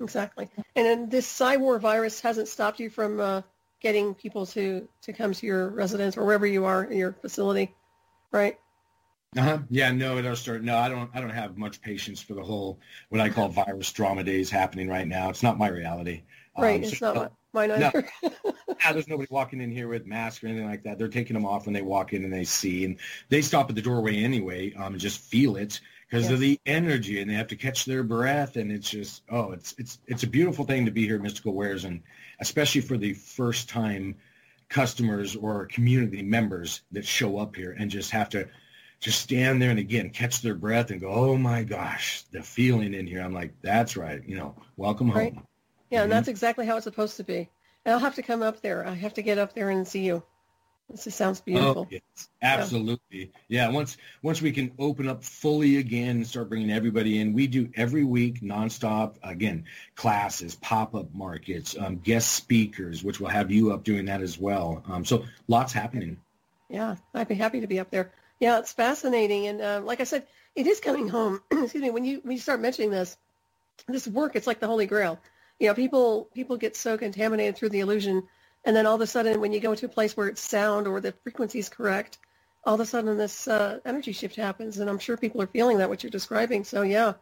Exactly. 0.00 0.50
And 0.76 0.86
then 0.86 1.08
this 1.08 1.26
Cywar 1.26 1.80
virus 1.80 2.20
hasn't 2.20 2.48
stopped 2.48 2.80
you 2.80 2.90
from 2.90 3.20
uh, 3.20 3.42
getting 3.80 4.14
people 4.14 4.46
to, 4.46 4.86
to 5.02 5.12
come 5.12 5.32
to 5.32 5.46
your 5.46 5.68
residence 5.68 6.16
or 6.16 6.24
wherever 6.24 6.46
you 6.46 6.64
are 6.64 6.84
in 6.84 6.98
your 6.98 7.12
facility, 7.12 7.74
right? 8.30 8.58
Uh-huh. 9.36 9.58
Yeah, 9.70 9.92
no, 9.92 10.18
it 10.18 10.22
does 10.22 10.40
start. 10.40 10.62
No, 10.62 10.76
I 10.76 10.88
don't. 10.90 11.10
I 11.14 11.20
don't 11.20 11.30
have 11.30 11.56
much 11.56 11.80
patience 11.80 12.20
for 12.20 12.34
the 12.34 12.42
whole 12.42 12.78
what 13.08 13.20
I 13.20 13.30
call 13.30 13.48
virus 13.48 13.90
drama 13.92 14.24
days 14.24 14.50
happening 14.50 14.88
right 14.88 15.08
now. 15.08 15.30
It's 15.30 15.42
not 15.42 15.58
my 15.58 15.68
reality. 15.68 16.22
Right. 16.56 16.76
Um, 16.76 16.84
it's 16.84 16.98
so- 16.98 17.14
not 17.14 17.32
mine 17.54 17.70
no. 17.70 17.76
either. 17.76 18.08
yeah, 18.22 18.92
there's 18.92 19.08
nobody 19.08 19.28
walking 19.30 19.62
in 19.62 19.70
here 19.70 19.88
with 19.88 20.04
masks 20.06 20.44
or 20.44 20.48
anything 20.48 20.68
like 20.68 20.82
that. 20.82 20.98
They're 20.98 21.08
taking 21.08 21.32
them 21.34 21.46
off 21.46 21.64
when 21.66 21.72
they 21.72 21.80
walk 21.82 22.12
in 22.12 22.24
and 22.24 22.32
they 22.32 22.44
see, 22.44 22.84
and 22.84 22.98
they 23.30 23.40
stop 23.40 23.70
at 23.70 23.74
the 23.76 23.82
doorway 23.82 24.16
anyway 24.22 24.74
um, 24.74 24.92
and 24.92 25.00
just 25.00 25.18
feel 25.18 25.56
it 25.56 25.80
because 26.10 26.24
Yes. 26.24 26.32
of 26.32 26.40
the 26.40 26.60
energy, 26.66 27.22
and 27.22 27.30
they 27.30 27.34
have 27.34 27.48
to 27.48 27.56
catch 27.56 27.86
their 27.86 28.02
breath, 28.02 28.56
and 28.56 28.70
it's 28.70 28.90
just 28.90 29.22
oh, 29.30 29.52
it's 29.52 29.74
it's 29.78 29.98
it's 30.06 30.24
a 30.24 30.26
beautiful 30.28 30.66
thing 30.66 30.84
to 30.84 30.90
be 30.90 31.06
here 31.06 31.16
at 31.16 31.22
Mystical 31.22 31.54
Wares, 31.54 31.84
and 31.84 32.02
especially 32.38 32.82
for 32.82 32.98
the 32.98 33.14
first 33.14 33.70
time 33.70 34.16
customers 34.68 35.36
or 35.36 35.66
community 35.66 36.22
members 36.22 36.82
that 36.92 37.04
show 37.06 37.38
up 37.38 37.56
here 37.56 37.74
and 37.78 37.90
just 37.90 38.10
have 38.10 38.28
to 38.30 38.48
just 39.02 39.20
stand 39.20 39.60
there 39.60 39.70
and 39.70 39.80
again 39.80 40.08
catch 40.10 40.40
their 40.40 40.54
breath 40.54 40.90
and 40.90 41.00
go, 41.00 41.08
oh 41.08 41.36
my 41.36 41.64
gosh, 41.64 42.22
the 42.30 42.42
feeling 42.42 42.94
in 42.94 43.06
here. 43.06 43.20
I'm 43.20 43.34
like, 43.34 43.52
that's 43.60 43.96
right, 43.96 44.22
you 44.26 44.36
know, 44.36 44.54
welcome 44.76 45.08
home. 45.08 45.16
Right. 45.18 45.34
yeah, 45.90 46.00
Mhm. 46.00 46.02
and 46.04 46.12
that's 46.12 46.28
exactly 46.28 46.64
how 46.64 46.76
it's 46.76 46.84
supposed 46.84 47.16
to 47.16 47.24
be. 47.24 47.48
And 47.84 47.92
I'll 47.92 47.98
have 47.98 48.14
to 48.14 48.22
come 48.22 48.42
up 48.42 48.62
there. 48.62 48.86
I 48.86 48.94
have 48.94 49.14
to 49.14 49.22
get 49.22 49.38
up 49.38 49.54
there 49.54 49.70
and 49.70 49.86
see 49.86 50.04
you. 50.06 50.22
This 50.88 51.04
just 51.04 51.16
sounds 51.16 51.40
beautiful. 51.40 51.82
Oh, 51.82 51.88
yes, 51.90 52.28
absolutely. 52.42 53.32
Yeah. 53.48 53.70
Once 53.70 53.96
once 54.22 54.40
we 54.42 54.52
can 54.52 54.72
open 54.78 55.08
up 55.08 55.24
fully 55.24 55.78
again 55.78 56.16
and 56.16 56.26
start 56.26 56.48
bringing 56.48 56.70
everybody 56.70 57.18
in, 57.18 57.32
we 57.32 57.46
do 57.46 57.70
every 57.74 58.04
week 58.04 58.40
nonstop. 58.42 59.16
Again, 59.22 59.64
classes, 59.96 60.54
pop 60.56 60.94
up 60.94 61.12
markets, 61.14 61.76
um, 61.78 61.96
guest 61.98 62.32
speakers, 62.32 63.02
which 63.02 63.20
will 63.20 63.28
have 63.28 63.50
you 63.50 63.72
up 63.72 63.84
doing 63.84 64.04
that 64.04 64.20
as 64.20 64.38
well. 64.38 64.84
Um, 64.86 65.04
so 65.04 65.24
lots 65.48 65.72
happening. 65.72 66.18
Yeah, 66.68 66.96
I'd 67.14 67.28
be 67.28 67.34
happy 67.34 67.60
to 67.60 67.66
be 67.66 67.80
up 67.80 67.90
there. 67.90 68.12
Yeah, 68.42 68.58
it's 68.58 68.72
fascinating, 68.72 69.46
and 69.46 69.60
uh, 69.60 69.82
like 69.84 70.00
I 70.00 70.04
said, 70.04 70.26
it 70.56 70.66
is 70.66 70.80
coming 70.80 71.06
home. 71.06 71.40
Excuse 71.52 71.80
me. 71.80 71.90
When 71.90 72.04
you 72.04 72.18
when 72.24 72.32
you 72.32 72.40
start 72.40 72.60
mentioning 72.60 72.90
this, 72.90 73.16
this 73.86 74.08
work, 74.08 74.34
it's 74.34 74.48
like 74.48 74.58
the 74.58 74.66
Holy 74.66 74.84
Grail. 74.84 75.20
You 75.60 75.68
know, 75.68 75.74
people 75.74 76.28
people 76.34 76.56
get 76.56 76.74
so 76.74 76.98
contaminated 76.98 77.56
through 77.56 77.68
the 77.68 77.78
illusion, 77.78 78.24
and 78.64 78.74
then 78.74 78.84
all 78.84 78.96
of 78.96 79.00
a 79.00 79.06
sudden, 79.06 79.40
when 79.40 79.52
you 79.52 79.60
go 79.60 79.76
to 79.76 79.86
a 79.86 79.88
place 79.88 80.16
where 80.16 80.26
it's 80.26 80.40
sound 80.40 80.88
or 80.88 81.00
the 81.00 81.14
frequency 81.22 81.60
is 81.60 81.68
correct, 81.68 82.18
all 82.64 82.74
of 82.74 82.80
a 82.80 82.84
sudden 82.84 83.16
this 83.16 83.46
uh, 83.46 83.78
energy 83.84 84.10
shift 84.10 84.34
happens, 84.34 84.78
and 84.78 84.90
I'm 84.90 84.98
sure 84.98 85.16
people 85.16 85.40
are 85.40 85.46
feeling 85.46 85.78
that 85.78 85.88
what 85.88 86.02
you're 86.02 86.10
describing. 86.10 86.64
So 86.64 86.82
yeah, 86.82 87.12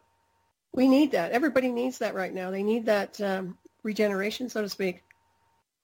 we 0.73 0.89
need 0.89 1.13
that. 1.13 1.33
Everybody 1.33 1.71
needs 1.71 1.99
that 1.99 2.15
right 2.15 2.33
now. 2.33 2.51
They 2.51 2.63
need 2.63 2.87
that 2.87 3.21
um, 3.21 3.59
regeneration, 3.83 4.49
so 4.49 4.63
to 4.63 4.71
speak. 4.71 5.05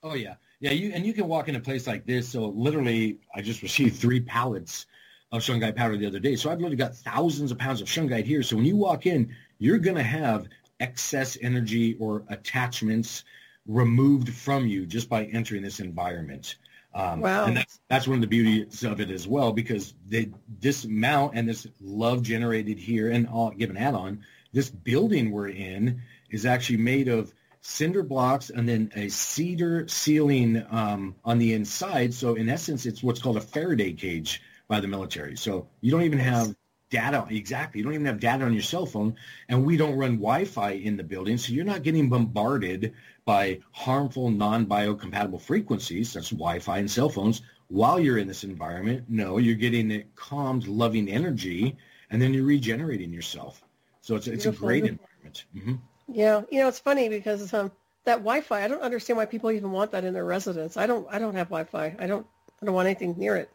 Oh 0.02 0.14
yeah, 0.14 0.36
yeah. 0.60 0.70
You 0.70 0.92
and 0.94 1.04
you 1.04 1.12
can 1.12 1.28
walk 1.28 1.50
in 1.50 1.56
a 1.56 1.60
place 1.60 1.86
like 1.86 2.06
this. 2.06 2.26
So 2.26 2.46
literally, 2.46 3.18
I 3.34 3.42
just 3.42 3.60
received 3.68 3.96
three 3.96 4.20
pallets 4.20 4.86
of 5.32 5.43
shungite 5.43 5.77
powder 5.77 5.97
the 5.97 6.07
other 6.07 6.20
day. 6.20 6.36
So 6.36 6.51
I've 6.51 6.59
literally 6.59 6.77
got 6.77 6.94
thousands 6.94 7.51
of 7.51 7.59
pounds 7.59 7.81
of 7.81 7.89
shungite 7.89 8.24
here. 8.24 8.43
So 8.43 8.57
when 8.57 8.65
you 8.65 8.77
walk 8.77 9.07
in, 9.07 9.35
you're 9.59 9.78
gonna 9.78 10.03
have 10.03 10.48
excess 10.81 11.36
energy 11.40 11.97
or 11.98 12.24
attachments 12.28 13.24
removed 13.66 14.32
from 14.32 14.66
you 14.66 14.86
just 14.86 15.09
by 15.09 15.24
entering 15.24 15.62
this 15.62 15.81
environment. 15.81 16.57
Um, 16.94 17.20
wow. 17.20 17.47
And 17.47 17.57
that's, 17.57 17.81
that's 17.89 18.07
one 18.07 18.16
of 18.16 18.20
the 18.23 18.27
beauties 18.27 18.85
of 18.85 19.01
it 19.01 19.11
as 19.11 19.27
well, 19.27 19.53
because 19.53 19.94
they, 20.09 20.31
this 20.61 20.85
amount 20.85 21.35
and 21.35 21.48
this 21.48 21.66
love 21.81 22.23
generated 22.23 22.78
here, 22.78 23.11
and 23.11 23.27
I'll 23.27 23.51
give 23.51 23.70
an 23.70 23.77
add-on, 23.77 24.24
this 24.53 24.70
building 24.70 25.31
we're 25.31 25.48
in 25.48 26.03
is 26.31 26.47
actually 26.47 26.78
made 26.78 27.09
of 27.09 27.35
cinder 27.61 28.03
blocks 28.03 28.48
and 28.48 28.66
then 28.66 28.93
a 28.94 29.09
cedar 29.09 29.89
ceiling 29.89 30.65
um, 30.70 31.16
on 31.24 31.39
the 31.39 31.53
inside. 31.53 32.15
So 32.15 32.35
in 32.35 32.48
essence, 32.48 32.86
it's 32.86 33.03
what's 33.03 33.20
called 33.20 33.36
a 33.36 33.40
Faraday 33.40 33.93
cage 33.93 34.40
by 34.68 34.80
the 34.80 34.88
military. 34.88 35.36
So 35.36 35.68
you 35.80 35.90
don't 35.90 36.02
even 36.02 36.18
have 36.18 36.55
data 36.90 37.26
exactly. 37.30 37.80
You 37.80 37.84
don't 37.84 37.94
even 37.94 38.06
have 38.06 38.20
data 38.20 38.44
on 38.44 38.52
your 38.52 38.62
cell 38.62 38.86
phone, 38.86 39.16
and 39.48 39.64
we 39.64 39.76
don't 39.76 39.97
run 39.97 40.16
Wi-Fi 40.16 40.70
in 40.72 40.97
the 40.97 41.02
building, 41.02 41.36
so 41.36 41.52
you're 41.52 41.64
not 41.64 41.82
getting 41.82 42.09
bombarded 42.09 42.94
by 43.24 43.60
harmful 43.72 44.30
non-biocompatible 44.30 45.40
frequencies, 45.40 46.12
that's 46.12 46.30
Wi-Fi 46.30 46.78
and 46.78 46.90
cell 46.90 47.09
phones, 47.09 47.43
while 47.68 47.98
you're 47.98 48.18
in 48.18 48.28
this 48.28 48.44
environment. 48.44 49.05
No, 49.09 49.38
you're 49.38 49.56
getting 49.56 49.90
it 49.90 50.14
calmed, 50.14 50.68
loving 50.68 51.09
energy, 51.09 51.76
and 52.10 52.22
then 52.22 52.32
you're 52.32 52.44
regenerating 52.44 53.12
yourself. 53.12 53.62
So 54.01 54.14
it's 54.14 54.28
it's 54.28 54.47
a 54.47 54.52
great 54.52 54.84
environment. 54.84 55.44
Mm-hmm. 55.56 55.74
Yeah, 56.09 56.43
you 56.52 56.60
know 56.60 56.68
it's 56.68 56.78
funny 56.78 57.09
because 57.09 57.52
um, 57.52 57.72
that 58.05 58.18
Wi-Fi, 58.18 58.62
I 58.62 58.68
don't 58.68 58.82
understand 58.82 59.16
why 59.16 59.26
people 59.26 59.51
even 59.51 59.72
want 59.72 59.90
that 59.90 60.05
in 60.05 60.14
their 60.14 60.24
residence. 60.24 60.76
I 60.76 60.86
don't 60.86 61.06
I 61.10 61.18
don't 61.18 61.34
have 61.34 61.48
Wi-Fi. 61.48 61.97
I 61.98 62.06
don't 62.06 62.24
I 62.62 62.66
don't 62.66 62.74
want 62.74 62.86
anything 62.86 63.16
near 63.18 63.34
it. 63.36 63.51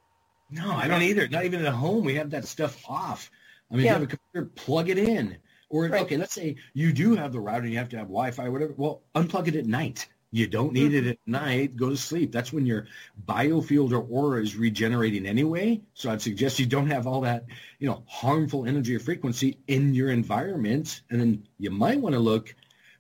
No, 0.52 0.72
I 0.72 0.88
don't 0.88 1.02
either. 1.02 1.28
Not 1.28 1.45
even 1.45 1.65
at 1.65 1.73
home. 1.73 2.03
We 2.03 2.15
have 2.15 2.32
that 2.32 2.45
stuff 2.45 2.84
off. 2.88 3.32
I 3.72 3.76
mean, 3.76 3.86
yeah. 3.86 3.91
if 3.91 3.95
you 3.95 3.99
have 4.02 4.14
a 4.14 4.18
computer, 4.18 4.52
plug 4.56 4.90
it 4.90 4.98
in. 4.98 5.38
Or 5.69 5.86
right. 5.86 6.02
okay, 6.02 6.18
let's 6.18 6.34
say 6.34 6.57
you 6.73 6.91
do 6.91 7.15
have 7.15 7.32
the 7.32 7.40
router 7.40 7.64
and 7.64 7.72
you 7.72 7.78
have 7.78 7.90
to 7.90 7.98
have 7.98 8.07
Wi-Fi 8.07 8.45
or 8.45 8.52
whatever. 8.52 8.73
Well, 8.76 9.03
unplug 9.15 9.48
it 9.48 9.56
at 9.56 9.65
night. 9.65 10.07
You 10.34 10.48
don't 10.48 10.73
need 10.73 10.91
mm-hmm. 10.91 11.07
it 11.07 11.11
at 11.11 11.18
night. 11.26 11.76
Go 11.76 11.90
to 11.90 11.98
sleep. 11.98 12.32
That's 12.32 12.53
when 12.53 12.65
your 12.65 12.88
biofield 13.26 13.91
or 13.91 14.02
aura 14.02 14.41
is 14.41 14.56
regenerating 14.56 15.26
anyway. 15.26 15.82
So 15.94 16.10
I'd 16.10 16.22
suggest 16.22 16.60
you 16.60 16.65
don't 16.65 16.90
have 16.90 17.07
all 17.07 17.22
that, 17.22 17.45
you 17.80 17.88
know, 17.88 18.03
harmful 18.07 18.65
energy 18.65 18.95
or 18.95 18.99
frequency 18.99 19.57
in 19.68 19.94
your 19.94 20.10
environment. 20.10 21.02
And 21.10 21.19
then 21.19 21.48
you 21.57 21.69
might 21.69 21.99
want 21.99 22.14
to 22.15 22.19
look 22.19 22.56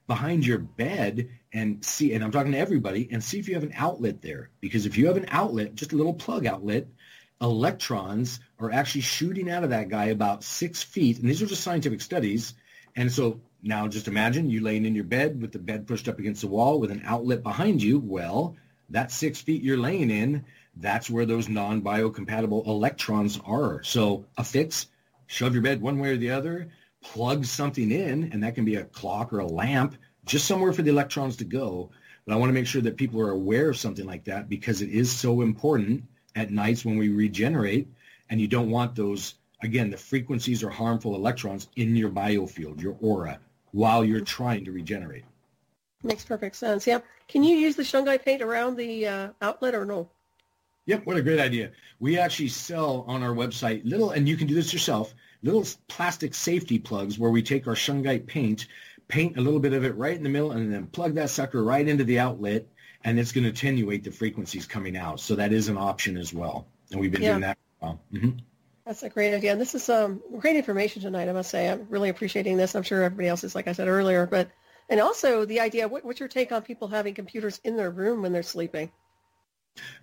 behind 0.07 0.45
your 0.45 0.57
bed 0.57 1.29
and 1.53 1.83
see, 1.83 2.13
and 2.13 2.23
I'm 2.23 2.31
talking 2.31 2.51
to 2.51 2.57
everybody, 2.57 3.07
and 3.11 3.23
see 3.23 3.39
if 3.39 3.47
you 3.47 3.53
have 3.55 3.63
an 3.63 3.73
outlet 3.75 4.21
there. 4.21 4.49
Because 4.59 4.85
if 4.85 4.97
you 4.97 5.07
have 5.07 5.17
an 5.17 5.27
outlet, 5.29 5.75
just 5.75 5.93
a 5.93 5.97
little 5.97 6.13
plug 6.13 6.45
outlet, 6.45 6.87
electrons 7.41 8.39
are 8.59 8.71
actually 8.71 9.01
shooting 9.01 9.49
out 9.49 9.63
of 9.63 9.71
that 9.71 9.89
guy 9.89 10.05
about 10.05 10.43
six 10.43 10.83
feet. 10.83 11.19
And 11.19 11.27
these 11.27 11.41
are 11.41 11.47
just 11.47 11.63
scientific 11.63 12.01
studies. 12.01 12.53
And 12.95 13.11
so 13.11 13.41
now 13.63 13.87
just 13.87 14.07
imagine 14.07 14.49
you 14.49 14.61
laying 14.61 14.85
in 14.85 14.95
your 14.95 15.03
bed 15.03 15.41
with 15.41 15.51
the 15.51 15.59
bed 15.59 15.87
pushed 15.87 16.07
up 16.07 16.19
against 16.19 16.41
the 16.41 16.47
wall 16.47 16.79
with 16.79 16.91
an 16.91 17.01
outlet 17.05 17.43
behind 17.43 17.81
you. 17.81 17.99
Well, 17.99 18.55
that 18.89 19.11
six 19.11 19.41
feet 19.41 19.63
you're 19.63 19.77
laying 19.77 20.11
in, 20.11 20.45
that's 20.75 21.09
where 21.09 21.25
those 21.25 21.49
non-biocompatible 21.49 22.67
electrons 22.67 23.39
are. 23.45 23.83
So 23.83 24.25
a 24.37 24.43
fix, 24.43 24.87
shove 25.27 25.53
your 25.53 25.63
bed 25.63 25.81
one 25.81 25.99
way 25.99 26.09
or 26.09 26.17
the 26.17 26.31
other, 26.31 26.69
plug 27.01 27.45
something 27.45 27.91
in, 27.91 28.31
and 28.31 28.43
that 28.43 28.55
can 28.55 28.65
be 28.65 28.75
a 28.75 28.85
clock 28.85 29.33
or 29.33 29.39
a 29.39 29.47
lamp, 29.47 29.95
just 30.25 30.47
somewhere 30.47 30.73
for 30.73 30.81
the 30.81 30.91
electrons 30.91 31.37
to 31.37 31.45
go. 31.45 31.89
But 32.25 32.33
I 32.33 32.37
want 32.37 32.49
to 32.49 32.53
make 32.53 32.67
sure 32.67 32.81
that 32.83 32.97
people 32.97 33.19
are 33.21 33.31
aware 33.31 33.69
of 33.69 33.77
something 33.77 34.05
like 34.05 34.25
that 34.25 34.47
because 34.47 34.81
it 34.81 34.89
is 34.89 35.11
so 35.11 35.41
important 35.41 36.03
at 36.35 36.51
nights 36.51 36.85
when 36.85 36.97
we 36.97 37.09
regenerate, 37.09 37.87
and 38.29 38.39
you 38.39 38.47
don't 38.47 38.69
want 38.69 38.95
those, 38.95 39.35
again, 39.61 39.89
the 39.89 39.97
frequencies 39.97 40.63
or 40.63 40.69
harmful 40.69 41.15
electrons 41.15 41.67
in 41.75 41.95
your 41.95 42.09
biofield, 42.09 42.81
your 42.81 42.95
aura, 43.01 43.39
while 43.71 44.03
you're 44.03 44.21
trying 44.21 44.65
to 44.65 44.71
regenerate. 44.71 45.25
Makes 46.03 46.25
perfect 46.25 46.55
sense. 46.55 46.87
Yeah. 46.87 46.99
Can 47.27 47.43
you 47.43 47.55
use 47.55 47.75
the 47.75 47.83
shungite 47.83 48.25
paint 48.25 48.41
around 48.41 48.75
the 48.75 49.07
uh, 49.07 49.29
outlet 49.41 49.75
or 49.75 49.85
no? 49.85 50.09
Yep. 50.85 51.05
What 51.05 51.17
a 51.17 51.21
great 51.21 51.39
idea. 51.39 51.71
We 51.99 52.17
actually 52.17 52.49
sell 52.49 53.05
on 53.07 53.21
our 53.21 53.33
website 53.33 53.81
little, 53.85 54.11
and 54.11 54.27
you 54.27 54.35
can 54.35 54.47
do 54.47 54.55
this 54.55 54.73
yourself, 54.73 55.13
little 55.43 55.65
plastic 55.87 56.33
safety 56.33 56.79
plugs 56.79 57.19
where 57.19 57.29
we 57.29 57.43
take 57.43 57.67
our 57.67 57.75
shungite 57.75 58.25
paint, 58.25 58.67
paint 59.07 59.37
a 59.37 59.41
little 59.41 59.59
bit 59.59 59.73
of 59.73 59.85
it 59.85 59.95
right 59.95 60.15
in 60.15 60.23
the 60.23 60.29
middle, 60.29 60.51
and 60.51 60.73
then 60.73 60.87
plug 60.87 61.13
that 61.15 61.29
sucker 61.29 61.63
right 61.63 61.87
into 61.87 62.03
the 62.03 62.17
outlet 62.17 62.65
and 63.03 63.19
it's 63.19 63.31
going 63.31 63.43
to 63.43 63.49
attenuate 63.49 64.03
the 64.03 64.11
frequencies 64.11 64.65
coming 64.65 64.95
out. 64.97 65.19
So 65.19 65.35
that 65.35 65.51
is 65.51 65.69
an 65.69 65.77
option 65.77 66.17
as 66.17 66.33
well. 66.33 66.67
And 66.91 66.99
we've 66.99 67.11
been 67.11 67.21
yeah. 67.21 67.31
doing 67.31 67.41
that 67.41 67.57
for 67.57 67.85
a 67.85 67.87
while. 67.87 68.01
Mm-hmm. 68.13 68.37
That's 68.85 69.03
a 69.03 69.09
great 69.09 69.33
idea. 69.33 69.55
This 69.55 69.75
is 69.75 69.89
um, 69.89 70.21
great 70.39 70.55
information 70.55 71.01
tonight, 71.01 71.29
I 71.29 71.33
must 71.33 71.49
say. 71.49 71.69
I'm 71.69 71.87
really 71.89 72.09
appreciating 72.09 72.57
this. 72.57 72.75
I'm 72.75 72.83
sure 72.83 73.03
everybody 73.03 73.29
else 73.29 73.43
is, 73.43 73.55
like 73.55 73.67
I 73.67 73.73
said 73.73 73.87
earlier. 73.87 74.25
But 74.25 74.49
And 74.89 74.99
also 74.99 75.45
the 75.45 75.61
idea, 75.61 75.87
what, 75.87 76.03
what's 76.03 76.19
your 76.19 76.27
take 76.27 76.51
on 76.51 76.63
people 76.63 76.89
having 76.89 77.13
computers 77.13 77.61
in 77.63 77.77
their 77.77 77.89
room 77.89 78.21
when 78.21 78.33
they're 78.33 78.43
sleeping? 78.43 78.91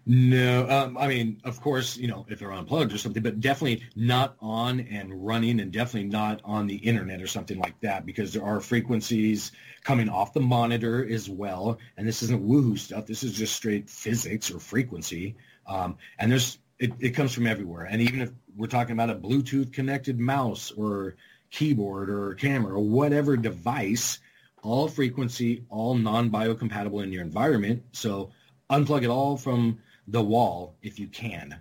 No, 0.06 0.66
um, 0.70 0.96
I 0.96 1.06
mean, 1.06 1.38
of 1.44 1.60
course, 1.60 1.98
you 1.98 2.08
know, 2.08 2.24
if 2.30 2.38
they're 2.38 2.52
unplugged 2.52 2.94
or 2.94 2.98
something, 2.98 3.22
but 3.22 3.40
definitely 3.40 3.86
not 3.94 4.36
on 4.40 4.80
and 4.80 5.26
running 5.26 5.60
and 5.60 5.70
definitely 5.70 6.08
not 6.08 6.40
on 6.44 6.66
the 6.66 6.76
internet 6.76 7.20
or 7.20 7.26
something 7.26 7.58
like 7.58 7.78
that 7.82 8.06
because 8.06 8.32
there 8.32 8.42
are 8.42 8.60
frequencies 8.60 9.52
coming 9.84 10.08
off 10.08 10.32
the 10.32 10.40
monitor 10.40 11.06
as 11.06 11.28
well. 11.28 11.78
And 11.98 12.08
this 12.08 12.22
isn't 12.22 12.42
woohoo 12.42 12.78
stuff. 12.78 13.04
This 13.04 13.22
is 13.22 13.34
just 13.34 13.54
straight 13.54 13.90
physics 13.90 14.50
or 14.50 14.58
frequency. 14.58 15.36
Um, 15.66 15.98
and 16.18 16.32
there's, 16.32 16.58
it, 16.78 16.92
it 17.00 17.10
comes 17.10 17.34
from 17.34 17.46
everywhere. 17.46 17.84
And 17.84 18.00
even 18.00 18.22
if 18.22 18.30
we're 18.56 18.66
talking 18.66 18.92
about 18.92 19.10
a 19.10 19.14
Bluetooth 19.14 19.74
connected 19.74 20.18
mouse 20.18 20.70
or 20.70 21.16
keyboard 21.50 22.08
or 22.08 22.32
camera 22.32 22.72
or 22.74 22.80
whatever 22.80 23.36
device, 23.36 24.20
all 24.62 24.88
frequency, 24.88 25.64
all 25.68 25.94
non-biocompatible 25.94 27.02
in 27.02 27.12
your 27.12 27.22
environment. 27.22 27.82
So 27.92 28.30
unplug 28.70 29.02
it 29.02 29.08
all 29.08 29.36
from 29.36 29.78
the 30.08 30.22
wall 30.22 30.74
if 30.82 30.98
you 30.98 31.06
can. 31.08 31.58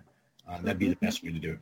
Uh, 0.48 0.58
that'd 0.62 0.78
be 0.78 0.88
the 0.88 0.96
best 0.96 1.22
way 1.22 1.32
to 1.32 1.38
do 1.38 1.52
it. 1.52 1.58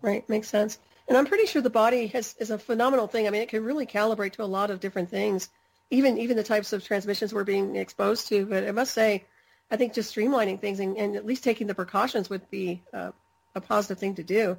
Right, 0.00 0.28
makes 0.28 0.48
sense. 0.48 0.78
And 1.08 1.16
I'm 1.16 1.26
pretty 1.26 1.46
sure 1.46 1.62
the 1.62 1.70
body 1.70 2.06
has 2.08 2.34
is 2.38 2.50
a 2.50 2.58
phenomenal 2.58 3.06
thing. 3.06 3.26
I 3.26 3.30
mean, 3.30 3.42
it 3.42 3.48
can 3.48 3.64
really 3.64 3.86
calibrate 3.86 4.32
to 4.32 4.42
a 4.42 4.44
lot 4.44 4.70
of 4.70 4.80
different 4.80 5.10
things, 5.10 5.50
even 5.90 6.18
even 6.18 6.36
the 6.36 6.42
types 6.42 6.72
of 6.72 6.84
transmissions 6.84 7.34
we're 7.34 7.44
being 7.44 7.76
exposed 7.76 8.28
to. 8.28 8.46
But 8.46 8.66
I 8.66 8.70
must 8.70 8.94
say, 8.94 9.24
I 9.70 9.76
think 9.76 9.92
just 9.92 10.14
streamlining 10.14 10.60
things 10.60 10.80
and, 10.80 10.96
and 10.96 11.16
at 11.16 11.26
least 11.26 11.44
taking 11.44 11.66
the 11.66 11.74
precautions 11.74 12.30
would 12.30 12.48
be 12.50 12.82
uh, 12.92 13.12
a 13.54 13.60
positive 13.60 13.98
thing 13.98 14.14
to 14.16 14.22
do. 14.22 14.56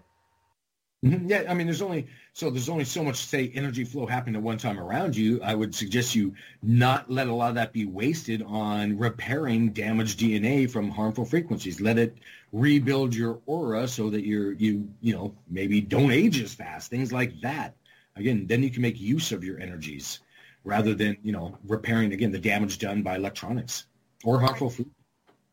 Mm-hmm. 1.03 1.29
Yeah, 1.29 1.43
I 1.49 1.53
mean, 1.53 1.67
there's 1.67 1.81
only 1.81 2.07
so 2.31 2.49
there's 2.49 2.69
only 2.69 2.85
so 2.85 3.03
much 3.03 3.17
say 3.17 3.51
energy 3.53 3.83
flow 3.83 4.05
happening 4.05 4.35
at 4.35 4.41
one 4.41 4.57
time 4.57 4.79
around 4.79 5.17
you. 5.17 5.41
I 5.43 5.53
would 5.53 5.75
suggest 5.75 6.15
you 6.15 6.33
not 6.61 7.11
let 7.11 7.27
a 7.27 7.33
lot 7.33 7.49
of 7.49 7.55
that 7.55 7.73
be 7.73 7.85
wasted 7.85 8.41
on 8.41 8.97
repairing 8.97 9.73
damaged 9.73 10.19
DNA 10.19 10.69
from 10.69 10.89
harmful 10.89 11.25
frequencies. 11.25 11.81
Let 11.81 11.97
it 11.97 12.17
rebuild 12.53 13.13
your 13.13 13.41
aura 13.45 13.87
so 13.87 14.09
that 14.11 14.25
you're 14.25 14.53
you 14.53 14.87
you 15.01 15.13
know 15.13 15.35
maybe 15.49 15.81
don't 15.81 16.11
age 16.11 16.41
as 16.41 16.53
fast. 16.53 16.89
Things 16.89 17.11
like 17.11 17.41
that. 17.41 17.75
Again, 18.15 18.47
then 18.47 18.63
you 18.63 18.69
can 18.69 18.81
make 18.81 18.99
use 18.99 19.33
of 19.33 19.43
your 19.43 19.59
energies 19.59 20.19
rather 20.63 20.93
than 20.93 21.17
you 21.21 21.33
know 21.33 21.57
repairing 21.67 22.13
again 22.13 22.31
the 22.31 22.39
damage 22.39 22.77
done 22.77 23.03
by 23.03 23.17
electronics 23.17 23.87
or 24.23 24.39
harmful 24.39 24.69
food. 24.69 24.89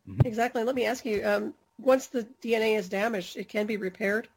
Mm-hmm. 0.09 0.29
Exactly. 0.29 0.63
Let 0.63 0.77
me 0.77 0.87
ask 0.87 1.05
you: 1.05 1.27
um, 1.27 1.55
once 1.81 2.07
the 2.07 2.25
DNA 2.41 2.79
is 2.79 2.89
damaged, 2.89 3.37
it 3.37 3.49
can 3.49 3.67
be 3.67 3.77
repaired. 3.77 4.29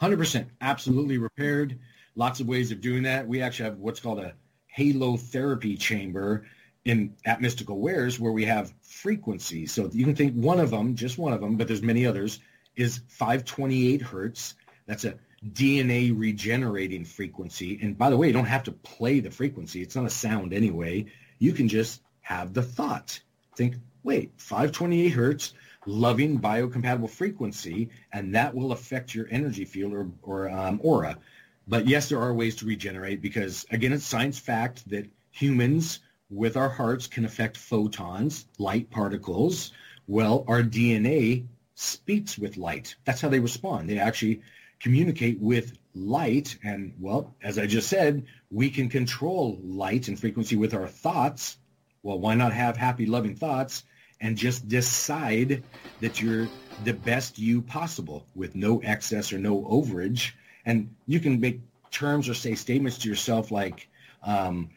100%, 0.00 0.46
absolutely 0.60 1.18
repaired. 1.18 1.78
Lots 2.16 2.40
of 2.40 2.48
ways 2.48 2.70
of 2.70 2.80
doing 2.80 3.04
that. 3.04 3.26
We 3.26 3.42
actually 3.42 3.70
have 3.70 3.78
what's 3.78 4.00
called 4.00 4.20
a 4.20 4.34
halo 4.66 5.16
therapy 5.16 5.76
chamber 5.76 6.46
in 6.84 7.14
at 7.24 7.40
Mystical 7.40 7.78
Wares 7.78 8.20
where 8.20 8.32
we 8.32 8.44
have 8.44 8.74
frequencies. 8.82 9.72
So 9.72 9.88
you 9.92 10.04
can 10.04 10.14
think 10.14 10.34
one 10.34 10.60
of 10.60 10.70
them, 10.70 10.94
just 10.94 11.18
one 11.18 11.32
of 11.32 11.40
them, 11.40 11.56
but 11.56 11.66
there's 11.66 11.82
many 11.82 12.06
others, 12.06 12.40
is 12.76 13.00
528 13.08 14.02
hertz. 14.02 14.54
That's 14.86 15.04
a 15.04 15.14
DNA 15.52 16.16
regenerating 16.16 17.04
frequency. 17.04 17.78
And 17.82 17.96
by 17.96 18.10
the 18.10 18.16
way, 18.16 18.26
you 18.26 18.32
don't 18.32 18.44
have 18.46 18.64
to 18.64 18.72
play 18.72 19.20
the 19.20 19.30
frequency. 19.30 19.82
It's 19.82 19.96
not 19.96 20.06
a 20.06 20.10
sound 20.10 20.52
anyway. 20.52 21.06
You 21.38 21.52
can 21.52 21.68
just 21.68 22.02
have 22.20 22.52
the 22.52 22.62
thought. 22.62 23.20
Think, 23.56 23.76
wait, 24.02 24.32
528 24.36 25.08
hertz 25.10 25.54
loving 25.86 26.40
biocompatible 26.40 27.10
frequency, 27.10 27.90
and 28.12 28.34
that 28.34 28.54
will 28.54 28.72
affect 28.72 29.14
your 29.14 29.26
energy 29.30 29.64
field 29.64 29.92
or, 29.92 30.08
or 30.22 30.48
um, 30.48 30.80
aura. 30.82 31.18
But 31.66 31.86
yes, 31.86 32.08
there 32.08 32.20
are 32.20 32.34
ways 32.34 32.56
to 32.56 32.66
regenerate 32.66 33.22
because, 33.22 33.64
again, 33.70 33.92
it's 33.92 34.04
science 34.04 34.38
fact 34.38 34.88
that 34.90 35.08
humans 35.30 36.00
with 36.30 36.56
our 36.56 36.68
hearts 36.68 37.06
can 37.06 37.24
affect 37.24 37.56
photons, 37.56 38.46
light 38.58 38.90
particles. 38.90 39.72
Well, 40.06 40.44
our 40.48 40.62
DNA 40.62 41.46
speaks 41.74 42.38
with 42.38 42.56
light. 42.56 42.94
That's 43.04 43.20
how 43.20 43.28
they 43.28 43.40
respond. 43.40 43.88
They 43.88 43.98
actually 43.98 44.42
communicate 44.80 45.40
with 45.40 45.76
light. 45.94 46.58
And 46.62 46.94
well, 47.00 47.34
as 47.42 47.58
I 47.58 47.66
just 47.66 47.88
said, 47.88 48.26
we 48.50 48.68
can 48.68 48.88
control 48.88 49.58
light 49.62 50.08
and 50.08 50.18
frequency 50.18 50.56
with 50.56 50.74
our 50.74 50.88
thoughts. 50.88 51.56
Well, 52.02 52.18
why 52.18 52.34
not 52.34 52.52
have 52.52 52.76
happy, 52.76 53.06
loving 53.06 53.36
thoughts 53.36 53.84
and 54.24 54.38
just 54.38 54.66
decide 54.68 55.62
that 56.00 56.20
you're 56.20 56.48
the 56.82 56.94
best 56.94 57.38
you 57.38 57.60
possible 57.60 58.26
with 58.34 58.56
no 58.56 58.80
excess 58.80 59.34
or 59.34 59.38
no 59.38 59.60
overage? 59.64 60.32
And 60.64 60.92
you 61.06 61.20
can 61.20 61.38
make 61.38 61.60
terms 61.90 62.26
or 62.26 62.32
say 62.32 62.54
statements 62.54 62.96
to 62.98 63.08
yourself 63.08 63.50
like, 63.50 63.86
um, 64.22 64.70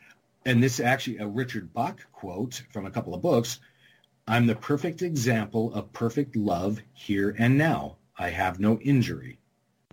and 0.45 0.61
this 0.61 0.79
is 0.79 0.85
actually 0.85 1.19
a 1.19 1.27
Richard 1.27 1.73
Bach 1.73 2.05
quote 2.11 2.61
from 2.71 2.85
a 2.85 2.91
couple 2.91 3.15
of 3.15 3.21
books. 3.21 3.61
I'm 4.27 4.47
the 4.47 4.55
perfect 4.55 5.01
example 5.01 5.73
of 5.73 5.93
perfect 5.93 6.35
love 6.35 6.81
here 6.93 7.33
and 7.39 7.57
now. 7.57 7.95
I 8.19 8.29
have 8.29 8.59
no 8.59 8.77
injury. 8.79 9.39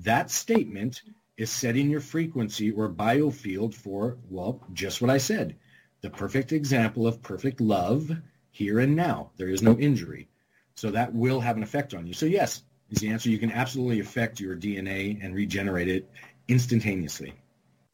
That 0.02 0.32
statement 0.32 1.02
is 1.36 1.48
setting 1.48 1.90
your 1.90 2.01
frequency 2.01 2.72
or 2.72 2.89
biofield 2.89 3.72
for, 3.72 4.16
well, 4.28 4.60
just 4.72 5.01
what 5.01 5.10
I 5.10 5.18
said. 5.18 5.55
The 6.01 6.10
perfect 6.10 6.51
example 6.51 7.06
of 7.06 7.22
perfect 7.22 7.60
love 7.60 8.10
here 8.55 8.78
and 8.78 8.94
now. 8.94 9.31
There 9.36 9.48
is 9.48 9.62
no 9.62 9.76
injury. 9.78 10.28
So 10.76 10.90
that 10.93 11.12
will 11.12 11.40
have 11.40 11.56
an 11.56 11.62
effect 11.62 11.93
on 11.93 12.06
you. 12.06 12.14
So 12.14 12.26
yes, 12.26 12.62
is 12.90 13.01
the 13.01 13.10
answer. 13.10 13.28
You 13.28 13.39
can 13.39 13.51
absolutely 13.51 14.01
affect 14.01 14.40
your 14.40 14.56
DNA 14.56 15.22
and 15.22 15.35
regenerate 15.35 15.89
it 15.89 16.09
instantaneously. 16.48 17.35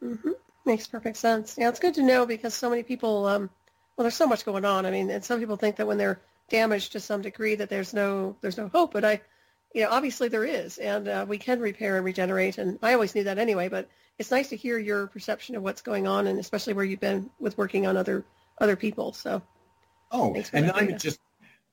Mm-hmm. 0.03 0.31
Makes 0.67 0.87
perfect 0.87 1.17
sense. 1.17 1.57
Yeah, 1.59 1.71
it's 1.71 1.81
good 1.81 1.95
to 1.95 2.03
know 2.03 2.27
because 2.27 2.55
so 2.55 2.69
many 2.69 2.83
people, 2.83 3.27
um, 3.27 3.51
well, 3.97 4.05
there's 4.05 4.15
so 4.15 4.27
much 4.27 4.45
going 4.45 4.65
on. 4.65 4.85
I 4.85 4.91
mean, 4.91 5.11
and 5.11 5.25
some 5.25 5.41
people 5.41 5.57
think 5.57 5.77
that 5.77 5.87
when 5.87 5.97
they're 5.97 6.21
damaged 6.51 6.93
to 6.93 7.01
some 7.01 7.23
degree 7.23 7.55
that 7.55 7.71
there's 7.71 7.95
no 7.95 8.37
there's 8.43 8.59
no 8.59 8.69
hope. 8.69 8.93
But 8.93 9.05
I, 9.05 9.21
you 9.75 9.83
know, 9.83 9.91
obviously 9.91 10.29
there 10.29 10.45
is, 10.45 10.77
and 10.77 11.09
uh, 11.09 11.25
we 11.27 11.39
can 11.39 11.61
repair 11.61 11.97
and 11.97 12.05
regenerate. 12.05 12.59
And 12.59 12.79
I 12.83 12.93
always 12.93 13.15
knew 13.15 13.25
that 13.25 13.39
anyway. 13.39 13.69
But 13.69 13.89
it's 14.19 14.31
nice 14.31 14.51
to 14.51 14.57
hear 14.57 14.79
your 14.79 15.07
perception 15.07 15.57
of 15.57 15.63
what's 15.63 15.81
going 15.81 16.07
on, 16.07 16.27
and 16.27 16.39
especially 16.39 16.75
where 16.75 16.85
you've 16.85 17.01
been 17.01 17.31
with 17.39 17.57
working 17.57 17.87
on 17.87 17.97
other 17.97 18.25
other 18.61 18.77
people. 18.77 19.15
So. 19.15 19.43
Oh, 20.11 20.35
and 20.53 20.67
not 20.67 20.83
even 20.83 20.99
just 20.99 21.21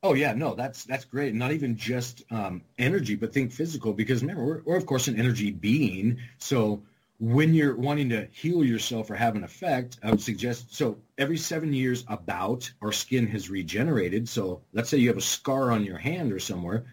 Oh 0.03 0.13
yeah, 0.13 0.33
no, 0.33 0.53
that's 0.53 0.85
that's 0.85 1.05
great. 1.05 1.33
Not 1.33 1.51
even 1.51 1.75
just 1.75 2.23
um, 2.29 2.61
energy, 2.77 3.15
but 3.15 3.33
think 3.33 3.51
physical. 3.51 3.93
Because 3.93 4.21
remember, 4.21 4.45
we're, 4.45 4.61
we're, 4.63 4.77
of 4.77 4.85
course 4.85 5.07
an 5.07 5.19
energy 5.19 5.51
being. 5.51 6.19
So 6.37 6.83
when 7.19 7.53
you're 7.55 7.75
wanting 7.75 8.09
to 8.09 8.27
heal 8.31 8.63
yourself 8.63 9.09
or 9.09 9.15
have 9.15 9.35
an 9.35 9.43
effect, 9.43 9.97
I 10.03 10.11
would 10.11 10.21
suggest 10.21 10.75
so 10.75 10.99
every 11.17 11.37
seven 11.37 11.73
years 11.73 12.05
about 12.07 12.71
our 12.81 12.91
skin 12.91 13.25
has 13.27 13.49
regenerated. 13.49 14.29
So 14.29 14.61
let's 14.71 14.89
say 14.89 14.97
you 14.97 15.07
have 15.07 15.17
a 15.17 15.21
scar 15.21 15.71
on 15.71 15.83
your 15.83 15.97
hand 15.97 16.31
or 16.31 16.39
somewhere. 16.39 16.85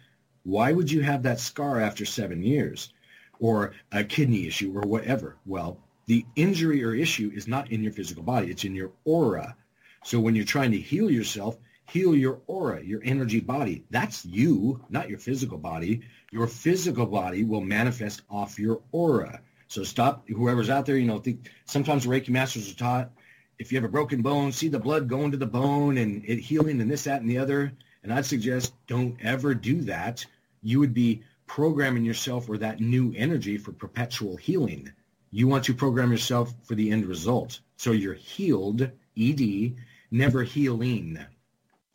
Why 0.44 0.72
would 0.72 0.90
you 0.90 1.02
have 1.02 1.22
that 1.24 1.40
scar 1.40 1.80
after 1.80 2.06
seven 2.06 2.42
years? 2.42 2.92
Or 3.38 3.72
a 3.92 4.02
kidney 4.04 4.46
issue 4.46 4.72
or 4.74 4.82
whatever? 4.82 5.36
Well, 5.44 5.78
the 6.06 6.24
injury 6.36 6.82
or 6.82 6.94
issue 6.94 7.30
is 7.34 7.46
not 7.48 7.70
in 7.70 7.82
your 7.82 7.92
physical 7.92 8.22
body. 8.22 8.50
It's 8.50 8.64
in 8.64 8.74
your 8.74 8.92
aura. 9.04 9.56
So 10.04 10.20
when 10.20 10.34
you're 10.34 10.44
trying 10.44 10.70
to 10.72 10.78
heal 10.78 11.10
yourself, 11.10 11.58
heal 11.88 12.14
your 12.14 12.40
aura, 12.46 12.84
your 12.84 13.00
energy 13.04 13.40
body. 13.40 13.84
That's 13.90 14.24
you, 14.24 14.84
not 14.90 15.08
your 15.08 15.18
physical 15.18 15.58
body. 15.58 16.02
Your 16.30 16.46
physical 16.46 17.06
body 17.06 17.42
will 17.42 17.62
manifest 17.62 18.22
off 18.30 18.58
your 18.58 18.82
aura. 18.92 19.40
So 19.68 19.82
stop, 19.82 20.28
whoever's 20.28 20.68
out 20.68 20.84
there, 20.84 20.98
you 20.98 21.06
know, 21.06 21.18
think 21.18 21.50
sometimes 21.64 22.06
Reiki 22.06 22.28
masters 22.28 22.70
are 22.70 22.76
taught, 22.76 23.10
if 23.58 23.72
you 23.72 23.78
have 23.78 23.84
a 23.84 23.92
broken 23.92 24.20
bone, 24.20 24.52
see 24.52 24.68
the 24.68 24.78
blood 24.78 25.08
going 25.08 25.30
to 25.30 25.36
the 25.36 25.46
bone 25.46 25.96
and 25.96 26.22
it 26.26 26.38
healing 26.38 26.80
and 26.80 26.90
this, 26.90 27.04
that, 27.04 27.22
and 27.22 27.30
the 27.30 27.38
other. 27.38 27.72
And 28.02 28.12
I'd 28.12 28.26
suggest 28.26 28.74
don't 28.86 29.16
ever 29.22 29.54
do 29.54 29.80
that. 29.82 30.26
You 30.62 30.80
would 30.80 30.92
be 30.92 31.22
programming 31.46 32.04
yourself 32.04 32.46
for 32.46 32.58
that 32.58 32.80
new 32.80 33.14
energy 33.16 33.56
for 33.56 33.72
perpetual 33.72 34.36
healing. 34.36 34.92
You 35.30 35.48
want 35.48 35.64
to 35.64 35.74
program 35.74 36.10
yourself 36.10 36.54
for 36.64 36.74
the 36.74 36.90
end 36.90 37.06
result. 37.06 37.60
So 37.76 37.92
you're 37.92 38.14
healed, 38.14 38.90
ED, 39.18 39.74
never 40.14 40.44
healing. 40.44 41.18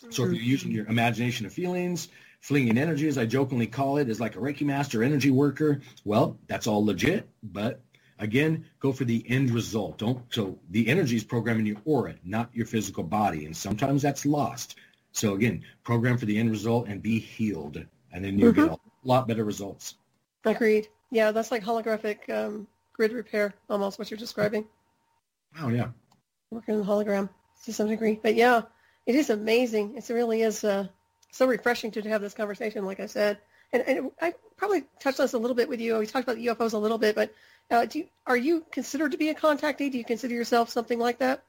So 0.09 0.25
if 0.25 0.33
you're 0.33 0.41
using 0.41 0.71
your 0.71 0.85
imagination 0.87 1.45
of 1.45 1.53
feelings, 1.53 2.09
flinging 2.41 2.77
energy, 2.77 3.07
as 3.07 3.17
I 3.17 3.25
jokingly 3.25 3.67
call 3.67 3.97
it, 3.97 4.09
is 4.09 4.19
like 4.19 4.35
a 4.35 4.39
Reiki 4.39 4.65
master, 4.65 5.03
energy 5.03 5.31
worker. 5.31 5.81
Well, 6.03 6.37
that's 6.47 6.67
all 6.67 6.85
legit, 6.85 7.27
but 7.41 7.81
again, 8.17 8.65
go 8.79 8.91
for 8.91 9.05
the 9.05 9.23
end 9.27 9.51
result. 9.51 9.97
Don't 9.97 10.21
so 10.33 10.59
the 10.69 10.87
energy 10.87 11.15
is 11.15 11.23
programming 11.23 11.65
your 11.65 11.77
aura, 11.85 12.15
not 12.23 12.49
your 12.53 12.65
physical 12.65 13.03
body, 13.03 13.45
and 13.45 13.55
sometimes 13.55 14.01
that's 14.01 14.25
lost. 14.25 14.75
So 15.11 15.33
again, 15.33 15.63
program 15.83 16.17
for 16.17 16.25
the 16.25 16.37
end 16.37 16.51
result 16.51 16.87
and 16.87 17.01
be 17.01 17.19
healed, 17.19 17.83
and 18.11 18.23
then 18.23 18.37
you'll 18.37 18.53
mm-hmm. 18.53 18.67
get 18.67 18.73
a 18.73 18.79
lot 19.03 19.27
better 19.27 19.45
results. 19.45 19.95
Agreed. 20.45 20.87
Yeah, 21.11 21.31
that's 21.31 21.51
like 21.51 21.63
holographic 21.63 22.29
um, 22.29 22.67
grid 22.93 23.13
repair, 23.13 23.53
almost 23.69 23.97
what 23.97 24.11
you're 24.11 24.17
describing. 24.17 24.65
Oh 25.59 25.69
yeah. 25.69 25.87
Working 26.51 26.75
in 26.75 26.81
the 26.81 26.85
hologram 26.85 27.29
to 27.65 27.73
some 27.73 27.87
degree, 27.87 28.19
but 28.21 28.35
yeah, 28.35 28.61
it 29.05 29.15
is 29.15 29.29
amazing. 29.29 29.95
It 29.95 30.07
really 30.09 30.41
is 30.41 30.63
uh, 30.63 30.87
so 31.31 31.47
refreshing 31.47 31.91
to 31.91 32.01
have 32.03 32.21
this 32.21 32.33
conversation, 32.33 32.85
like 32.85 32.99
I 32.99 33.05
said. 33.05 33.39
And, 33.71 33.83
and, 33.87 34.11
I 34.21 34.33
probably 34.57 34.85
touched 34.99 35.19
on 35.19 35.25
this 35.25 35.33
a 35.33 35.37
little 35.37 35.55
bit 35.55 35.69
with 35.69 35.79
you. 35.79 35.97
We 35.97 36.05
talked 36.05 36.27
about 36.27 36.37
UFOs 36.37 36.73
a 36.73 36.77
little 36.77 36.97
bit, 36.97 37.15
but 37.15 37.33
uh, 37.69 37.85
you, 37.91 38.07
are 38.25 38.37
you 38.37 38.65
considered 38.71 39.11
to 39.11 39.17
be 39.17 39.29
a 39.29 39.35
contactee? 39.35 39.91
Do 39.91 39.97
you 39.97 40.05
consider 40.05 40.33
yourself 40.33 40.69
something 40.69 40.99
like 40.99 41.19
that? 41.19 41.43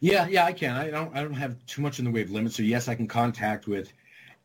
Yeah, 0.00 0.26
yeah, 0.26 0.44
I 0.44 0.52
can. 0.52 0.76
I 0.76 0.90
don't, 0.90 1.16
I 1.16 1.22
don't 1.22 1.34
have 1.34 1.64
too 1.66 1.82
much 1.82 1.98
in 1.98 2.04
the 2.04 2.10
way 2.10 2.22
of 2.22 2.30
limits. 2.30 2.56
So 2.56 2.62
yes, 2.62 2.88
I 2.88 2.94
can 2.94 3.06
contact 3.06 3.66
with 3.66 3.92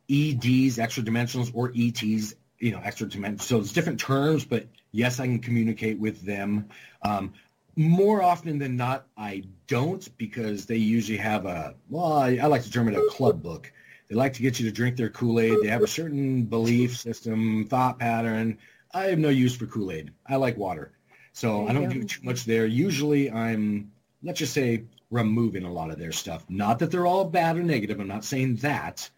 EDs, 0.10 0.80
extra 0.80 1.04
dimensionals, 1.04 1.52
or 1.54 1.72
ETs, 1.76 2.36
you 2.60 2.72
know, 2.72 2.82
extra 2.84 3.08
dimensionals. 3.08 3.42
So 3.42 3.60
it's 3.60 3.72
different 3.72 4.00
terms, 4.00 4.46
but 4.46 4.68
yes, 4.92 5.20
I 5.20 5.26
can 5.26 5.40
communicate 5.40 6.00
with 6.00 6.22
them. 6.22 6.70
Um, 7.02 7.34
more 7.76 8.22
often 8.22 8.60
than 8.60 8.76
not, 8.76 9.08
I 9.18 9.44
don't 9.68 10.08
because 10.18 10.66
they 10.66 10.78
usually 10.78 11.18
have 11.18 11.46
a, 11.46 11.76
well, 11.90 12.14
I, 12.14 12.38
I 12.42 12.46
like 12.48 12.64
to 12.64 12.72
term 12.72 12.88
it 12.88 12.98
a 12.98 13.08
club 13.10 13.42
book. 13.42 13.72
They 14.10 14.16
like 14.16 14.34
to 14.34 14.42
get 14.42 14.60
you 14.60 14.66
to 14.66 14.72
drink 14.72 14.98
their 14.98 15.10
Kool-Aid. 15.10 15.60
They 15.62 15.68
have 15.70 15.84
a 15.84 15.88
certain 15.88 16.44
belief 16.44 16.98
system, 16.98 17.66
thought 17.66 18.00
pattern. 18.00 18.58
I 18.94 19.06
have 19.06 19.20
no 19.20 19.30
use 19.30 19.56
for 19.56 19.68
Kool-Aid. 19.68 20.12
I 20.28 20.36
like 20.38 20.58
water. 20.58 20.92
So 21.32 21.68
I 21.68 21.74
don't 21.74 21.90
do 21.90 22.04
too 22.04 22.24
much 22.24 22.46
there. 22.46 22.66
Usually 22.66 23.32
I'm, 23.32 23.92
let's 24.24 24.40
just 24.40 24.54
say, 24.54 24.84
removing 25.12 25.64
a 25.64 25.72
lot 25.72 25.92
of 25.92 26.00
their 26.00 26.12
stuff. 26.12 26.44
Not 26.50 26.80
that 26.80 26.92
they're 26.92 27.06
all 27.06 27.24
bad 27.26 27.58
or 27.58 27.64
negative. 27.64 28.00
I'm 28.00 28.08
not 28.08 28.26
saying 28.26 28.58
that. 28.58 29.10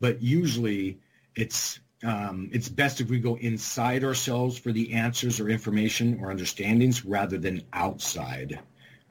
But 0.00 0.20
usually 0.20 0.98
it's 1.36 1.78
um, 2.02 2.50
it's 2.52 2.68
best 2.68 3.00
if 3.00 3.08
we 3.08 3.18
go 3.18 3.36
inside 3.36 4.04
ourselves 4.04 4.58
for 4.58 4.72
the 4.72 4.92
answers 4.92 5.38
or 5.38 5.48
information 5.48 6.18
or 6.20 6.30
understandings 6.30 7.04
rather 7.04 7.38
than 7.38 7.62
outside. 7.72 8.58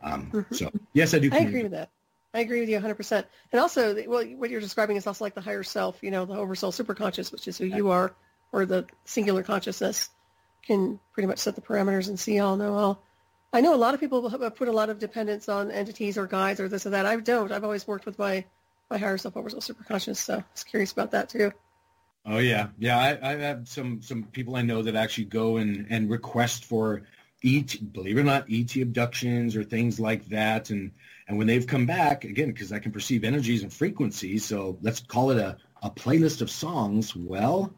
Um, 0.03 0.31
mm-hmm. 0.31 0.53
So 0.53 0.71
yes, 0.93 1.13
I 1.13 1.19
do. 1.19 1.29
I 1.31 1.39
agree 1.39 1.63
with 1.63 1.71
that. 1.71 1.89
I 2.33 2.39
agree 2.39 2.61
with 2.61 2.69
you 2.69 2.79
100%. 2.79 3.25
And 3.51 3.61
also, 3.61 3.93
well, 4.07 4.23
what 4.23 4.49
you're 4.49 4.61
describing 4.61 4.95
is 4.95 5.05
also 5.05 5.23
like 5.23 5.35
the 5.35 5.41
higher 5.41 5.63
self, 5.63 6.01
you 6.01 6.11
know, 6.11 6.25
the 6.25 6.35
oversoul 6.35 6.71
superconscious, 6.71 7.31
which 7.31 7.47
is 7.47 7.57
who 7.57 7.65
you 7.65 7.89
are, 7.89 8.15
or 8.53 8.65
the 8.65 8.85
singular 9.03 9.43
consciousness 9.43 10.09
can 10.63 10.99
pretty 11.13 11.27
much 11.27 11.39
set 11.39 11.55
the 11.55 11.61
parameters 11.61 12.07
and 12.07 12.19
see 12.19 12.39
all, 12.39 12.55
know 12.55 12.73
all. 12.73 13.03
I 13.53 13.59
know 13.59 13.73
a 13.73 13.75
lot 13.75 13.93
of 13.93 13.99
people 13.99 14.29
have 14.29 14.55
put 14.55 14.69
a 14.69 14.71
lot 14.71 14.89
of 14.89 14.97
dependence 14.97 15.49
on 15.49 15.71
entities 15.71 16.17
or 16.17 16.25
guides 16.25 16.61
or 16.61 16.69
this 16.69 16.85
or 16.85 16.91
that. 16.91 17.05
I 17.05 17.17
don't. 17.17 17.51
I've 17.51 17.65
always 17.65 17.85
worked 17.85 18.05
with 18.05 18.17
my, 18.17 18.45
my 18.89 18.97
higher 18.97 19.17
self, 19.17 19.35
oversoul 19.35 19.59
superconscious, 19.59 20.17
so 20.17 20.35
I 20.35 20.43
was 20.53 20.63
curious 20.63 20.93
about 20.93 21.11
that 21.11 21.27
too. 21.27 21.51
Oh 22.25 22.37
yeah, 22.37 22.67
yeah. 22.77 22.99
I, 22.99 23.31
I 23.31 23.35
have 23.37 23.67
some 23.67 24.01
some 24.01 24.23
people 24.23 24.55
I 24.55 24.61
know 24.61 24.81
that 24.83 24.95
actually 24.95 25.25
go 25.25 25.57
and 25.57 25.87
and 25.89 26.09
request 26.09 26.65
for 26.65 27.03
ET, 27.43 27.75
believe 27.93 28.17
it 28.17 28.21
or 28.21 28.23
not, 28.23 28.45
ET 28.49 28.75
abductions 28.75 29.55
or 29.55 29.63
things 29.63 29.99
like 29.99 30.27
that, 30.29 30.69
and 30.69 30.91
and 31.27 31.37
when 31.37 31.47
they've 31.47 31.65
come 31.65 31.85
back 31.85 32.23
again, 32.23 32.51
because 32.51 32.71
I 32.71 32.79
can 32.79 32.91
perceive 32.91 33.23
energies 33.23 33.63
and 33.63 33.73
frequencies, 33.73 34.45
so 34.45 34.77
let's 34.81 34.99
call 34.99 35.31
it 35.31 35.37
a 35.37 35.57
a 35.81 35.89
playlist 35.89 36.41
of 36.41 36.51
songs. 36.51 37.15
Well, 37.15 37.73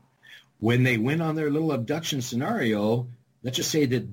when 0.59 0.83
they 0.83 0.97
went 0.97 1.21
on 1.21 1.35
their 1.35 1.49
little 1.49 1.71
abduction 1.71 2.21
scenario, 2.21 3.07
let's 3.43 3.57
just 3.57 3.71
say 3.71 3.85
that 3.85 4.05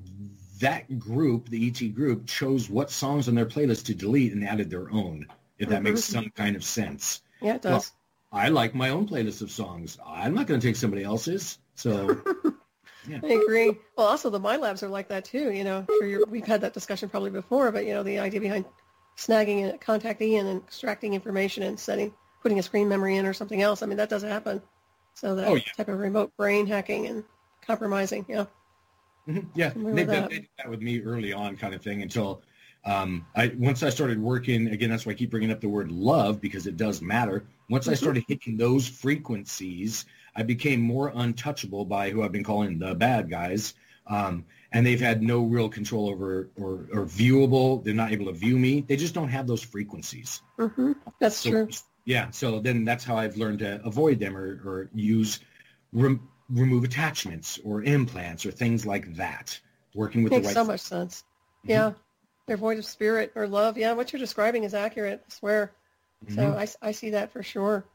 that 0.59 0.97
group, 0.99 1.49
the 1.49 1.67
ET 1.67 1.93
group, 1.93 2.25
chose 2.25 2.69
what 2.69 2.89
songs 2.89 3.27
on 3.27 3.35
their 3.35 3.45
playlist 3.45 3.85
to 3.85 3.95
delete 3.95 4.31
and 4.31 4.47
added 4.47 4.69
their 4.69 4.89
own. 4.91 5.25
If 5.57 5.69
that 5.69 5.83
makes 5.83 6.01
mm-hmm. 6.01 6.13
some 6.13 6.29
kind 6.31 6.55
of 6.55 6.63
sense. 6.63 7.21
Yeah, 7.41 7.55
it 7.55 7.61
does. 7.61 7.71
Well, 7.71 7.85
I 8.31 8.49
like 8.49 8.73
my 8.73 8.89
own 8.89 9.07
playlist 9.07 9.41
of 9.41 9.51
songs. 9.51 9.97
I'm 10.05 10.33
not 10.33 10.47
going 10.47 10.59
to 10.59 10.65
take 10.65 10.77
somebody 10.77 11.03
else's. 11.03 11.57
So, 11.75 12.21
yeah. 13.07 13.19
I 13.23 13.27
agree. 13.27 13.77
Well, 13.97 14.07
also 14.07 14.29
the 14.29 14.39
mind 14.39 14.61
labs 14.61 14.83
are 14.83 14.89
like 14.89 15.09
that 15.09 15.25
too. 15.25 15.51
You 15.51 15.63
know, 15.63 15.85
sure 15.99 16.25
we've 16.27 16.45
had 16.45 16.61
that 16.61 16.73
discussion 16.73 17.09
probably 17.09 17.31
before, 17.31 17.71
but 17.71 17.85
you 17.85 17.93
know, 17.93 18.03
the 18.03 18.19
idea 18.19 18.39
behind 18.39 18.65
snagging 19.17 19.73
a 19.73 19.77
contactee 19.77 20.39
and 20.39 20.61
extracting 20.61 21.13
information 21.13 21.63
and 21.63 21.79
setting, 21.79 22.13
putting 22.41 22.59
a 22.59 22.63
screen 22.63 22.87
memory 22.87 23.17
in 23.17 23.25
or 23.25 23.33
something 23.33 23.61
else. 23.61 23.83
I 23.83 23.85
mean, 23.85 23.97
that 23.97 24.09
doesn't 24.09 24.29
happen. 24.29 24.61
So 25.13 25.35
that 25.35 25.47
oh, 25.47 25.55
yeah. 25.55 25.63
type 25.75 25.89
of 25.89 25.99
remote 25.99 26.35
brain 26.37 26.65
hacking 26.67 27.07
and 27.07 27.23
compromising. 27.65 28.25
Yeah. 28.29 28.45
Mm-hmm. 29.27 29.47
Yeah, 29.53 29.71
they, 29.75 30.03
they, 30.03 30.27
did 30.27 30.47
that 30.57 30.69
with 30.69 30.81
me 30.81 31.01
early 31.01 31.31
on, 31.31 31.55
kind 31.55 31.75
of 31.75 31.83
thing, 31.83 32.01
until 32.01 32.41
um, 32.85 33.25
I 33.35 33.53
once 33.55 33.83
I 33.83 33.89
started 33.89 34.19
working 34.19 34.67
again. 34.67 34.89
That's 34.89 35.05
why 35.05 35.11
I 35.11 35.15
keep 35.15 35.29
bringing 35.29 35.51
up 35.51 35.61
the 35.61 35.69
word 35.69 35.91
love 35.91 36.41
because 36.41 36.65
it 36.65 36.75
does 36.75 37.01
matter. 37.01 37.45
Once 37.71 37.87
I 37.87 37.93
started 37.93 38.25
hitting 38.27 38.57
those 38.57 38.87
frequencies, 38.87 40.05
I 40.35 40.43
became 40.43 40.81
more 40.81 41.11
untouchable 41.15 41.85
by 41.85 42.09
who 42.09 42.21
I've 42.21 42.33
been 42.33 42.43
calling 42.43 42.77
the 42.77 42.93
bad 42.93 43.29
guys. 43.29 43.73
Um, 44.07 44.45
and 44.73 44.85
they've 44.85 44.99
had 44.99 45.23
no 45.23 45.43
real 45.43 45.69
control 45.69 46.09
over 46.09 46.49
or, 46.57 46.87
or 46.93 47.05
viewable. 47.05 47.81
They're 47.81 47.93
not 47.93 48.11
able 48.11 48.25
to 48.25 48.33
view 48.33 48.59
me. 48.59 48.81
They 48.81 48.97
just 48.97 49.13
don't 49.13 49.29
have 49.29 49.47
those 49.47 49.63
frequencies. 49.63 50.41
Mm-hmm. 50.59 50.93
That's 51.19 51.37
So, 51.37 51.49
true. 51.49 51.69
Yeah. 52.03 52.29
So 52.31 52.59
then 52.59 52.83
that's 52.83 53.05
how 53.05 53.15
I've 53.15 53.37
learned 53.37 53.59
to 53.59 53.81
avoid 53.85 54.19
them 54.19 54.35
or, 54.35 54.59
or 54.65 54.89
use 54.93 55.39
rem- 55.93 56.27
remove 56.49 56.83
attachments 56.83 57.57
or 57.63 57.83
implants 57.83 58.45
or 58.45 58.51
things 58.51 58.85
like 58.85 59.15
that. 59.15 59.57
Working 59.95 60.23
with 60.23 60.33
Makes 60.33 60.43
the 60.43 60.47
right. 60.47 60.53
so 60.55 60.65
much 60.65 60.81
sense. 60.81 61.23
Mhm. 61.65 61.69
Yeah. 61.69 61.93
They're 62.47 62.57
void 62.57 62.79
of 62.79 62.85
spirit 62.85 63.31
or 63.35 63.47
love. 63.47 63.77
Yeah, 63.77 63.93
what 63.93 64.11
you're 64.11 64.19
describing 64.19 64.65
is 64.65 64.73
accurate. 64.73 65.23
I 65.25 65.33
swear. 65.33 65.71
So 66.27 66.53
Mhm. 66.53 66.57
I, 66.57 66.67
I 66.81 66.91
see 66.91 67.11
that 67.11 67.31
for 67.31 67.43
sure. 67.43 67.85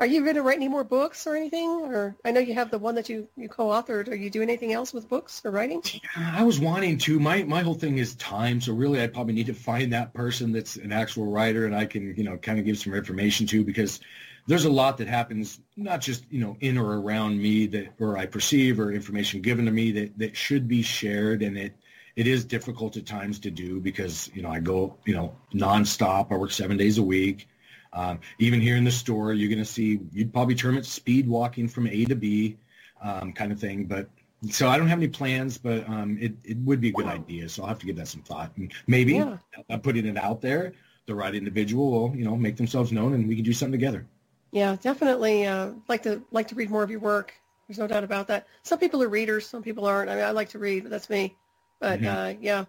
Are 0.00 0.06
you 0.06 0.22
going 0.22 0.34
to 0.36 0.42
write 0.42 0.56
any 0.56 0.68
more 0.68 0.84
books 0.84 1.26
or 1.26 1.36
anything? 1.36 1.68
Or 1.70 2.16
I 2.24 2.30
know 2.32 2.40
you 2.40 2.54
have 2.54 2.70
the 2.70 2.78
one 2.78 2.94
that 2.96 3.08
you, 3.08 3.28
you 3.36 3.48
co-authored. 3.48 4.08
Are 4.08 4.14
you 4.14 4.30
doing 4.30 4.48
anything 4.50 4.72
else 4.72 4.92
with 4.92 5.08
books 5.08 5.42
or 5.44 5.50
writing? 5.50 5.82
I 6.16 6.42
was 6.42 6.58
wanting 6.60 6.98
to. 6.98 7.20
My 7.20 7.42
my 7.44 7.62
whole 7.62 7.74
thing 7.74 7.98
is 7.98 8.14
time. 8.16 8.60
So 8.60 8.72
really, 8.72 9.02
I 9.02 9.06
probably 9.06 9.34
need 9.34 9.46
to 9.46 9.54
find 9.54 9.92
that 9.92 10.14
person 10.14 10.52
that's 10.52 10.76
an 10.76 10.92
actual 10.92 11.26
writer, 11.26 11.66
and 11.66 11.74
I 11.76 11.84
can 11.86 12.14
you 12.16 12.24
know 12.24 12.36
kind 12.38 12.58
of 12.58 12.64
give 12.64 12.78
some 12.78 12.94
information 12.94 13.46
to 13.48 13.64
because 13.64 14.00
there's 14.46 14.64
a 14.64 14.70
lot 14.70 14.98
that 14.98 15.08
happens 15.08 15.60
not 15.76 16.00
just 16.00 16.24
you 16.30 16.40
know 16.40 16.56
in 16.60 16.78
or 16.78 17.00
around 17.00 17.40
me 17.40 17.66
that 17.68 17.94
or 18.00 18.16
I 18.18 18.26
perceive 18.26 18.80
or 18.80 18.92
information 18.92 19.40
given 19.42 19.64
to 19.66 19.70
me 19.70 19.90
that 19.92 20.18
that 20.18 20.36
should 20.36 20.68
be 20.68 20.82
shared, 20.82 21.42
and 21.42 21.56
it 21.56 21.74
it 22.16 22.26
is 22.26 22.44
difficult 22.44 22.96
at 22.96 23.06
times 23.06 23.38
to 23.40 23.50
do 23.50 23.80
because 23.80 24.30
you 24.34 24.42
know 24.42 24.50
I 24.50 24.60
go 24.60 24.96
you 25.04 25.14
know 25.14 25.34
nonstop. 25.54 26.32
I 26.32 26.36
work 26.36 26.50
seven 26.52 26.76
days 26.76 26.98
a 26.98 27.02
week. 27.02 27.48
Um, 27.94 28.18
even 28.38 28.60
here 28.60 28.76
in 28.76 28.84
the 28.84 28.90
store, 28.90 29.32
you're 29.32 29.48
going 29.48 29.58
to 29.58 29.64
see 29.64 30.00
you'd 30.12 30.32
probably 30.32 30.54
term 30.54 30.76
it 30.76 30.84
speed 30.84 31.28
walking 31.28 31.68
from 31.68 31.86
A 31.86 32.04
to 32.06 32.16
B, 32.16 32.56
um, 33.00 33.32
kind 33.32 33.52
of 33.52 33.60
thing. 33.60 33.84
But 33.84 34.08
so 34.50 34.68
I 34.68 34.76
don't 34.76 34.88
have 34.88 34.98
any 34.98 35.08
plans, 35.08 35.56
but 35.56 35.88
um, 35.88 36.18
it, 36.20 36.32
it 36.44 36.58
would 36.58 36.80
be 36.80 36.88
a 36.88 36.92
good 36.92 37.06
idea. 37.06 37.48
So 37.48 37.62
I'll 37.62 37.68
have 37.68 37.78
to 37.78 37.86
give 37.86 37.96
that 37.96 38.08
some 38.08 38.22
thought. 38.22 38.52
And 38.56 38.72
maybe 38.86 39.14
Yeah. 39.14 39.38
putting 39.82 40.06
it 40.06 40.16
out 40.16 40.40
there, 40.40 40.72
the 41.06 41.14
right 41.14 41.34
individual 41.34 41.90
will, 41.90 42.16
you 42.16 42.24
know, 42.24 42.36
make 42.36 42.56
themselves 42.56 42.92
known 42.92 43.14
and 43.14 43.28
we 43.28 43.36
can 43.36 43.44
do 43.44 43.52
something 43.52 43.72
together. 43.72 44.06
Yeah, 44.50 44.76
definitely. 44.80 45.46
Uh, 45.46 45.70
like 45.88 46.02
to 46.04 46.22
like 46.30 46.48
to 46.48 46.54
read 46.54 46.70
more 46.70 46.82
of 46.82 46.90
your 46.90 47.00
work. 47.00 47.34
There's 47.66 47.78
no 47.78 47.86
doubt 47.86 48.04
about 48.04 48.26
that. 48.28 48.46
Some 48.62 48.78
people 48.78 49.02
are 49.02 49.08
readers, 49.08 49.46
some 49.48 49.62
people 49.62 49.86
aren't. 49.86 50.10
I 50.10 50.16
mean, 50.16 50.24
I 50.24 50.30
like 50.30 50.50
to 50.50 50.58
read, 50.58 50.82
but 50.82 50.90
that's 50.90 51.10
me. 51.10 51.34
But 51.80 52.00
Mhm. 52.00 52.06
uh, 52.06 52.38
yeah, 52.40 52.64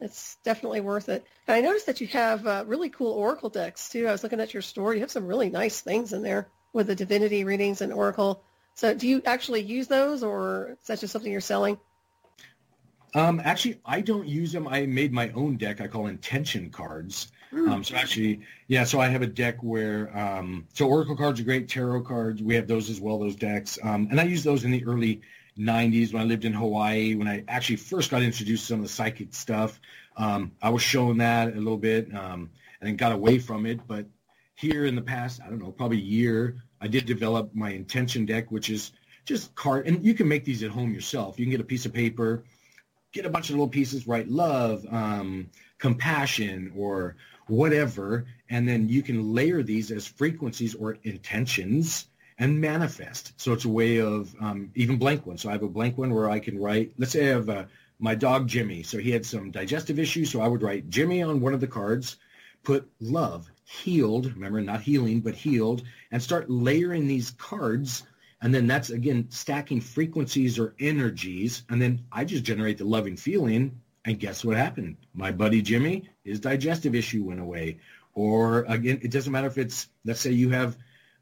it's 0.00 0.36
definitely 0.44 0.80
worth 0.80 1.08
it. 1.08 1.24
And 1.48 1.56
I 1.56 1.60
noticed 1.60 1.86
that 1.86 2.00
you 2.00 2.06
have 2.08 2.46
uh, 2.46 2.64
really 2.66 2.90
cool 2.90 3.12
oracle 3.12 3.48
decks 3.48 3.88
too. 3.88 4.06
I 4.06 4.12
was 4.12 4.22
looking 4.22 4.40
at 4.40 4.52
your 4.52 4.62
store. 4.62 4.94
You 4.94 5.00
have 5.00 5.10
some 5.10 5.26
really 5.26 5.48
nice 5.48 5.80
things 5.80 6.12
in 6.12 6.22
there 6.22 6.48
with 6.72 6.88
the 6.88 6.94
divinity 6.94 7.44
readings 7.44 7.80
and 7.80 7.92
oracle. 7.92 8.42
So 8.74 8.92
do 8.92 9.08
you 9.08 9.22
actually 9.24 9.62
use 9.62 9.86
those, 9.86 10.22
or 10.22 10.76
is 10.80 10.86
that 10.88 11.00
just 11.00 11.12
something 11.12 11.32
you're 11.32 11.40
selling? 11.40 11.78
Um, 13.14 13.40
actually, 13.42 13.80
I 13.86 14.02
don't 14.02 14.28
use 14.28 14.52
them. 14.52 14.68
I 14.68 14.84
made 14.84 15.12
my 15.12 15.30
own 15.30 15.56
deck. 15.56 15.80
I 15.80 15.86
call 15.86 16.08
intention 16.08 16.68
cards. 16.68 17.28
Hmm. 17.50 17.70
Um, 17.70 17.84
so 17.84 17.94
actually, 17.94 18.40
yeah, 18.68 18.84
so 18.84 19.00
I 19.00 19.08
have 19.08 19.22
a 19.22 19.26
deck 19.26 19.62
where, 19.62 20.14
um, 20.16 20.66
so 20.74 20.86
Oracle 20.86 21.16
cards 21.16 21.40
are 21.40 21.44
great, 21.44 21.68
tarot 21.68 22.02
cards, 22.02 22.42
we 22.42 22.54
have 22.56 22.66
those 22.66 22.90
as 22.90 23.00
well, 23.00 23.18
those 23.18 23.36
decks. 23.36 23.78
Um, 23.82 24.08
and 24.10 24.20
I 24.20 24.24
use 24.24 24.44
those 24.44 24.64
in 24.64 24.70
the 24.70 24.84
early 24.84 25.22
90s 25.58 26.12
when 26.12 26.22
I 26.22 26.24
lived 26.24 26.44
in 26.44 26.52
Hawaii, 26.52 27.14
when 27.14 27.28
I 27.28 27.44
actually 27.48 27.76
first 27.76 28.10
got 28.10 28.22
introduced 28.22 28.64
to 28.64 28.68
some 28.68 28.80
of 28.80 28.84
the 28.84 28.92
psychic 28.92 29.34
stuff. 29.34 29.80
Um, 30.16 30.52
I 30.62 30.70
was 30.70 30.82
showing 30.82 31.18
that 31.18 31.52
a 31.52 31.56
little 31.56 31.78
bit 31.78 32.14
um, 32.14 32.50
and 32.80 32.88
then 32.88 32.96
got 32.96 33.12
away 33.12 33.38
from 33.38 33.66
it. 33.66 33.80
But 33.86 34.06
here 34.54 34.86
in 34.86 34.94
the 34.94 35.02
past, 35.02 35.40
I 35.44 35.48
don't 35.48 35.58
know, 35.58 35.72
probably 35.72 35.98
a 35.98 36.02
year, 36.02 36.56
I 36.80 36.88
did 36.88 37.06
develop 37.06 37.54
my 37.54 37.70
intention 37.70 38.26
deck, 38.26 38.50
which 38.50 38.70
is 38.70 38.92
just 39.24 39.54
card. 39.54 39.86
And 39.86 40.04
you 40.04 40.14
can 40.14 40.28
make 40.28 40.44
these 40.44 40.62
at 40.62 40.70
home 40.70 40.92
yourself. 40.92 41.38
You 41.38 41.46
can 41.46 41.50
get 41.50 41.60
a 41.60 41.64
piece 41.64 41.86
of 41.86 41.92
paper, 41.92 42.44
get 43.12 43.26
a 43.26 43.30
bunch 43.30 43.48
of 43.48 43.56
little 43.56 43.68
pieces, 43.68 44.06
write 44.06 44.28
love, 44.28 44.86
um, 44.90 45.50
compassion, 45.78 46.72
or 46.76 47.16
whatever, 47.48 48.26
and 48.50 48.68
then 48.68 48.88
you 48.88 49.02
can 49.02 49.32
layer 49.32 49.62
these 49.62 49.90
as 49.90 50.06
frequencies 50.06 50.74
or 50.74 50.98
intentions 51.04 52.06
and 52.38 52.60
manifest. 52.60 53.32
So 53.40 53.52
it's 53.52 53.64
a 53.64 53.68
way 53.70 53.98
of 53.98 54.34
um, 54.40 54.70
even 54.74 54.98
blank 54.98 55.26
one. 55.26 55.38
So 55.38 55.48
I 55.48 55.52
have 55.52 55.62
a 55.62 55.68
blank 55.68 55.96
one 55.96 56.14
where 56.14 56.28
I 56.28 56.38
can 56.38 56.58
write, 56.58 56.92
let's 56.98 57.12
say 57.12 57.26
I 57.26 57.30
have 57.30 57.48
uh, 57.48 57.64
my 57.98 58.14
dog 58.14 58.46
Jimmy. 58.46 58.82
So 58.82 58.98
he 58.98 59.10
had 59.10 59.24
some 59.24 59.50
digestive 59.50 59.98
issues. 59.98 60.30
So 60.30 60.40
I 60.40 60.48
would 60.48 60.62
write 60.62 60.90
Jimmy 60.90 61.22
on 61.22 61.40
one 61.40 61.54
of 61.54 61.60
the 61.60 61.66
cards, 61.66 62.16
put 62.62 62.88
love, 63.00 63.50
healed, 63.64 64.26
remember 64.34 64.60
not 64.60 64.82
healing, 64.82 65.20
but 65.20 65.34
healed, 65.34 65.82
and 66.12 66.22
start 66.22 66.50
layering 66.50 67.06
these 67.06 67.30
cards. 67.30 68.02
And 68.42 68.54
then 68.54 68.66
that's, 68.66 68.90
again, 68.90 69.28
stacking 69.30 69.80
frequencies 69.80 70.58
or 70.58 70.74
energies. 70.78 71.62
And 71.70 71.80
then 71.80 72.02
I 72.12 72.24
just 72.24 72.44
generate 72.44 72.78
the 72.78 72.84
loving 72.84 73.16
feeling. 73.16 73.80
And 74.04 74.20
guess 74.20 74.44
what 74.44 74.56
happened? 74.56 74.98
My 75.14 75.32
buddy 75.32 75.62
Jimmy, 75.62 76.10
his 76.22 76.38
digestive 76.38 76.94
issue 76.94 77.24
went 77.24 77.40
away. 77.40 77.80
Or 78.12 78.64
again, 78.68 79.00
it 79.02 79.10
doesn't 79.10 79.32
matter 79.32 79.48
if 79.48 79.58
it's, 79.58 79.88
let's 80.04 80.20
say 80.20 80.32
you 80.32 80.50
have 80.50 80.76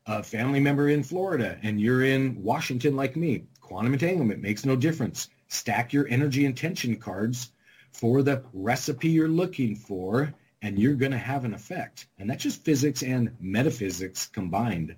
a 0.06 0.22
family 0.22 0.60
member 0.60 0.88
in 0.88 1.02
Florida 1.02 1.58
and 1.62 1.80
you're 1.80 2.04
in 2.04 2.42
Washington 2.42 2.96
like 2.96 3.16
me. 3.16 3.44
Quantum 3.60 3.92
entanglement 3.92 4.42
makes 4.42 4.64
no 4.64 4.76
difference. 4.76 5.28
Stack 5.48 5.92
your 5.92 6.06
energy 6.08 6.44
intention 6.44 6.96
cards 6.96 7.52
for 7.92 8.22
the 8.22 8.42
recipe 8.52 9.08
you're 9.08 9.28
looking 9.28 9.76
for 9.76 10.34
and 10.62 10.78
you're 10.78 10.94
going 10.94 11.12
to 11.12 11.18
have 11.18 11.44
an 11.44 11.54
effect. 11.54 12.06
And 12.18 12.28
that's 12.28 12.42
just 12.42 12.64
physics 12.64 13.02
and 13.02 13.34
metaphysics 13.40 14.26
combined. 14.26 14.94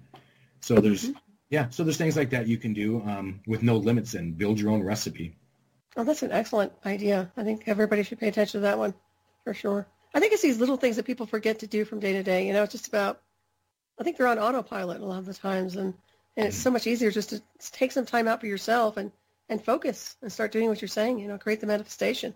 So 0.61 0.77
there's, 0.77 1.11
yeah, 1.51 1.69
so 1.71 1.85
there's 1.85 1.97
things 1.97 2.17
like 2.17 2.31
that 2.31 2.47
you 2.49 2.57
can 2.57 2.73
do 2.73 3.03
um, 3.03 3.41
with 3.47 3.63
no 3.63 3.77
limits 3.77 4.15
and 4.15 4.37
build 4.37 4.59
your 4.59 4.71
own 4.71 4.83
recipe. 4.83 5.37
Oh, 5.97 6.05
that's 6.05 6.23
an 6.23 6.33
excellent 6.33 6.73
idea. 6.85 7.31
I 7.37 7.45
think 7.45 7.65
everybody 7.67 8.03
should 8.03 8.19
pay 8.19 8.29
attention 8.29 8.61
to 8.61 8.63
that 8.63 8.79
one 8.79 8.95
for 9.45 9.55
sure. 9.55 9.87
I 10.15 10.21
think 10.21 10.33
it's 10.33 10.43
these 10.43 10.59
little 10.59 10.77
things 10.77 10.97
that 10.97 11.05
people 11.05 11.27
forget 11.27 11.61
to 11.61 11.67
do 11.67 11.85
from 11.85 12.01
day 12.01 12.15
to 12.15 12.23
day. 12.23 12.47
You 12.47 12.53
know, 12.53 12.63
it's 12.63 12.73
just 12.73 12.89
about, 12.89 13.21
I 13.99 14.05
think 14.05 14.17
they're 14.17 14.27
on 14.27 14.39
autopilot 14.39 15.01
a 15.01 15.05
lot 15.05 15.19
of 15.19 15.27
the 15.27 15.35
times. 15.35 15.77
And, 15.77 15.95
and 16.37 16.49
it's 16.49 16.57
so 16.57 16.71
much 16.71 16.87
easier 16.87 17.11
just 17.11 17.31
to 17.31 17.43
take 17.73 17.93
some 17.93 18.07
time 18.07 18.29
out 18.29 18.41
for 18.41 18.47
yourself 18.47 18.97
and, 18.97 19.11
and 19.49 19.63
focus 19.63 20.17
and 20.23 20.31
start 20.31 20.53
doing 20.53 20.69
what 20.69 20.81
you're 20.83 20.89
saying, 20.89 21.19
you 21.19 21.29
know, 21.29 21.39
create 21.39 21.61
the 21.61 21.67
manifestation. 21.67 22.35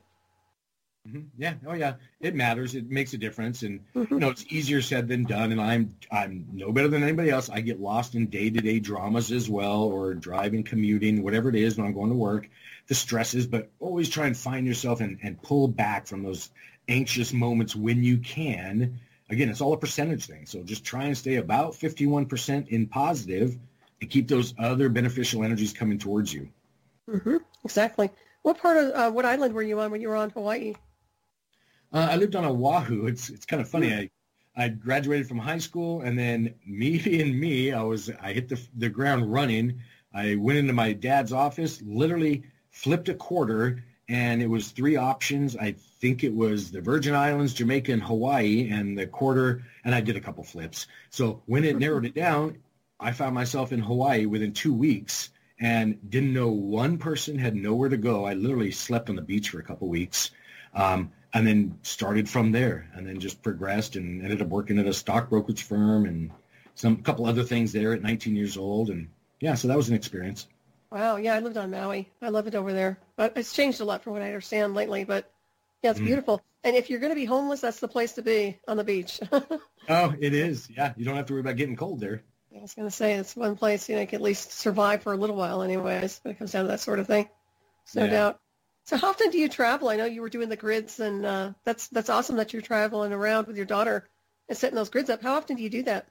hmm 1.10 1.20
Yeah. 1.36 1.54
Oh, 1.66 1.74
yeah. 1.74 1.94
It 2.20 2.34
matters. 2.34 2.74
It 2.74 2.90
makes 2.90 3.14
a 3.14 3.18
difference. 3.18 3.62
And, 3.62 3.80
Mhm. 3.94 4.10
you 4.10 4.18
know, 4.18 4.28
it's 4.30 4.44
easier 4.48 4.80
said 4.82 5.08
than 5.08 5.24
done. 5.24 5.52
And 5.52 5.60
I'm, 5.60 5.94
I'm 6.10 6.46
no 6.52 6.72
better 6.72 6.88
than 6.88 7.02
anybody 7.02 7.30
else. 7.30 7.48
I 7.50 7.60
get 7.60 7.80
lost 7.80 8.14
in 8.14 8.26
day-to-day 8.26 8.80
dramas 8.80 9.32
as 9.32 9.48
well, 9.48 9.82
or 9.82 10.14
driving, 10.14 10.62
commuting, 10.62 11.22
whatever 11.22 11.48
it 11.48 11.56
is 11.56 11.76
when 11.76 11.86
I'm 11.86 11.94
going 11.94 12.10
to 12.10 12.16
work, 12.16 12.48
the 12.86 12.94
stresses, 12.94 13.46
but 13.46 13.70
always 13.80 14.08
try 14.08 14.26
and 14.26 14.36
find 14.36 14.66
yourself 14.66 15.00
and, 15.00 15.18
and 15.22 15.42
pull 15.42 15.68
back 15.68 16.06
from 16.06 16.22
those 16.22 16.50
anxious 16.88 17.32
moments 17.32 17.74
when 17.76 18.02
you 18.02 18.18
can. 18.18 19.00
Again, 19.30 19.48
it's 19.48 19.60
all 19.60 19.72
a 19.72 19.78
percentage 19.78 20.26
thing. 20.26 20.44
So 20.46 20.62
just 20.62 20.84
try 20.84 21.04
and 21.04 21.16
stay 21.16 21.36
about 21.36 21.72
51% 21.72 22.68
in 22.68 22.86
positive 22.86 23.56
and 24.00 24.10
keep 24.10 24.28
those 24.28 24.54
other 24.58 24.88
beneficial 24.88 25.44
energies 25.44 25.72
coming 25.72 25.98
towards 25.98 26.32
you. 26.32 26.48
hmm 27.08 27.36
Exactly. 27.64 28.10
What 28.42 28.58
part 28.58 28.76
of, 28.78 28.92
uh, 28.92 29.10
what 29.10 29.24
island 29.26 29.54
were 29.54 29.62
you 29.62 29.78
on 29.80 29.90
when 29.90 30.00
you 30.00 30.08
were 30.08 30.16
on 30.16 30.30
Hawaii? 30.30 30.74
Uh, 31.92 32.08
I 32.10 32.16
lived 32.16 32.36
on 32.36 32.44
Oahu. 32.44 33.06
It's 33.06 33.30
it's 33.30 33.44
kind 33.44 33.60
of 33.60 33.68
funny. 33.68 33.92
I 33.92 34.10
I 34.56 34.68
graduated 34.68 35.28
from 35.28 35.38
high 35.38 35.58
school, 35.58 36.02
and 36.02 36.18
then 36.18 36.54
me 36.66 36.98
being 37.04 37.38
me, 37.38 37.72
I 37.72 37.82
was 37.82 38.10
I 38.20 38.32
hit 38.32 38.48
the 38.48 38.60
the 38.76 38.88
ground 38.88 39.30
running. 39.30 39.80
I 40.12 40.36
went 40.36 40.58
into 40.58 40.72
my 40.72 40.92
dad's 40.92 41.32
office, 41.32 41.82
literally 41.82 42.44
flipped 42.70 43.08
a 43.08 43.14
quarter, 43.14 43.82
and 44.10 44.42
it 44.42 44.50
was 44.50 44.70
three 44.70 44.96
options. 44.96 45.56
I 45.56 45.76
think 46.00 46.24
it 46.24 46.34
was 46.34 46.72
the 46.72 46.80
Virgin 46.80 47.14
Islands, 47.14 47.54
Jamaica, 47.54 47.92
and 47.92 48.02
Hawaii, 48.02 48.68
and 48.68 48.98
the 48.98 49.06
quarter. 49.06 49.62
And 49.84 49.94
I 49.94 50.00
did 50.00 50.16
a 50.16 50.20
couple 50.20 50.42
flips. 50.42 50.88
So 51.10 51.42
when 51.46 51.64
it 51.64 51.78
narrowed 51.78 52.04
it 52.04 52.14
down, 52.14 52.58
I 52.98 53.12
found 53.12 53.36
myself 53.36 53.72
in 53.72 53.78
Hawaii 53.78 54.26
within 54.26 54.52
two 54.52 54.74
weeks, 54.74 55.30
and 55.60 55.96
didn't 56.10 56.34
know 56.34 56.48
one 56.48 56.98
person, 56.98 57.38
had 57.38 57.54
nowhere 57.54 57.88
to 57.88 57.96
go. 57.96 58.24
I 58.24 58.34
literally 58.34 58.72
slept 58.72 59.10
on 59.10 59.16
the 59.16 59.22
beach 59.22 59.50
for 59.50 59.60
a 59.60 59.62
couple 59.64 59.88
weeks. 59.88 60.32
Um, 60.74 61.12
and 61.32 61.46
then 61.46 61.78
started 61.82 62.28
from 62.28 62.50
there 62.50 62.90
and 62.94 63.06
then 63.06 63.20
just 63.20 63.40
progressed 63.40 63.94
and 63.94 64.22
ended 64.22 64.42
up 64.42 64.48
working 64.48 64.80
at 64.80 64.86
a 64.86 64.92
stock 64.92 65.30
brokerage 65.30 65.62
firm 65.62 66.04
and 66.04 66.32
some 66.74 66.96
couple 67.02 67.24
other 67.24 67.44
things 67.44 67.70
there 67.70 67.92
at 67.92 68.02
19 68.02 68.34
years 68.34 68.56
old 68.56 68.90
and 68.90 69.06
yeah 69.38 69.54
so 69.54 69.68
that 69.68 69.76
was 69.76 69.88
an 69.88 69.94
experience 69.94 70.48
Wow. 70.90 71.16
Yeah, 71.16 71.34
I 71.34 71.40
lived 71.40 71.56
on 71.56 71.70
Maui. 71.70 72.10
I 72.20 72.30
love 72.30 72.46
it 72.46 72.54
over 72.54 72.72
there. 72.72 72.98
But 73.16 73.36
it's 73.36 73.52
changed 73.52 73.80
a 73.80 73.84
lot 73.84 74.02
from 74.02 74.14
what 74.14 74.22
I 74.22 74.26
understand 74.26 74.74
lately. 74.74 75.04
But 75.04 75.30
yeah, 75.82 75.90
it's 75.90 76.00
Mm. 76.00 76.06
beautiful. 76.06 76.42
And 76.64 76.76
if 76.76 76.90
you're 76.90 77.00
going 77.00 77.12
to 77.12 77.16
be 77.16 77.24
homeless, 77.24 77.60
that's 77.60 77.80
the 77.80 77.88
place 77.88 78.12
to 78.14 78.22
be 78.22 78.58
on 78.68 78.76
the 78.76 78.84
beach. 78.84 79.20
oh 79.88 80.14
it 80.20 80.34
is 80.34 80.68
yeah 80.68 80.92
you 80.96 81.06
don't 81.06 81.16
have 81.16 81.24
to 81.26 81.32
worry 81.32 81.40
about 81.40 81.56
getting 81.56 81.74
cold 81.74 82.00
there 82.00 82.22
I 82.54 82.60
was 82.60 82.74
going 82.74 82.86
to 82.86 82.94
say 82.94 83.14
it's 83.14 83.34
one 83.34 83.56
place 83.56 83.88
you 83.88 83.94
know 83.94 84.02
you 84.02 84.06
can 84.06 84.16
at 84.16 84.22
least 84.22 84.52
survive 84.52 85.02
for 85.02 85.12
a 85.12 85.16
little 85.16 85.36
while, 85.36 85.62
anyways. 85.62 86.20
When 86.22 86.34
it 86.34 86.38
comes 86.38 86.52
down 86.52 86.64
to 86.64 86.68
that 86.68 86.80
sort 86.80 86.98
of 86.98 87.06
thing, 87.06 87.28
no 87.94 88.04
Yeah. 88.04 88.10
doubt. 88.10 88.40
So 88.86 88.96
how 88.96 89.10
often 89.10 89.30
do 89.30 89.38
you 89.38 89.48
travel? 89.48 89.88
I 89.88 89.96
know 89.96 90.04
you 90.04 90.20
were 90.20 90.28
doing 90.28 90.48
the 90.48 90.56
grids, 90.56 90.98
and 90.98 91.24
uh, 91.24 91.52
that's 91.64 91.86
that's 91.88 92.10
awesome 92.10 92.36
that 92.36 92.52
you're 92.52 92.60
traveling 92.62 93.12
around 93.12 93.46
with 93.46 93.56
your 93.56 93.66
daughter 93.66 94.08
and 94.48 94.58
setting 94.58 94.74
those 94.74 94.90
grids 94.90 95.10
up. 95.10 95.22
How 95.22 95.34
often 95.34 95.56
do 95.56 95.62
you 95.62 95.70
do 95.70 95.84
that? 95.84 96.08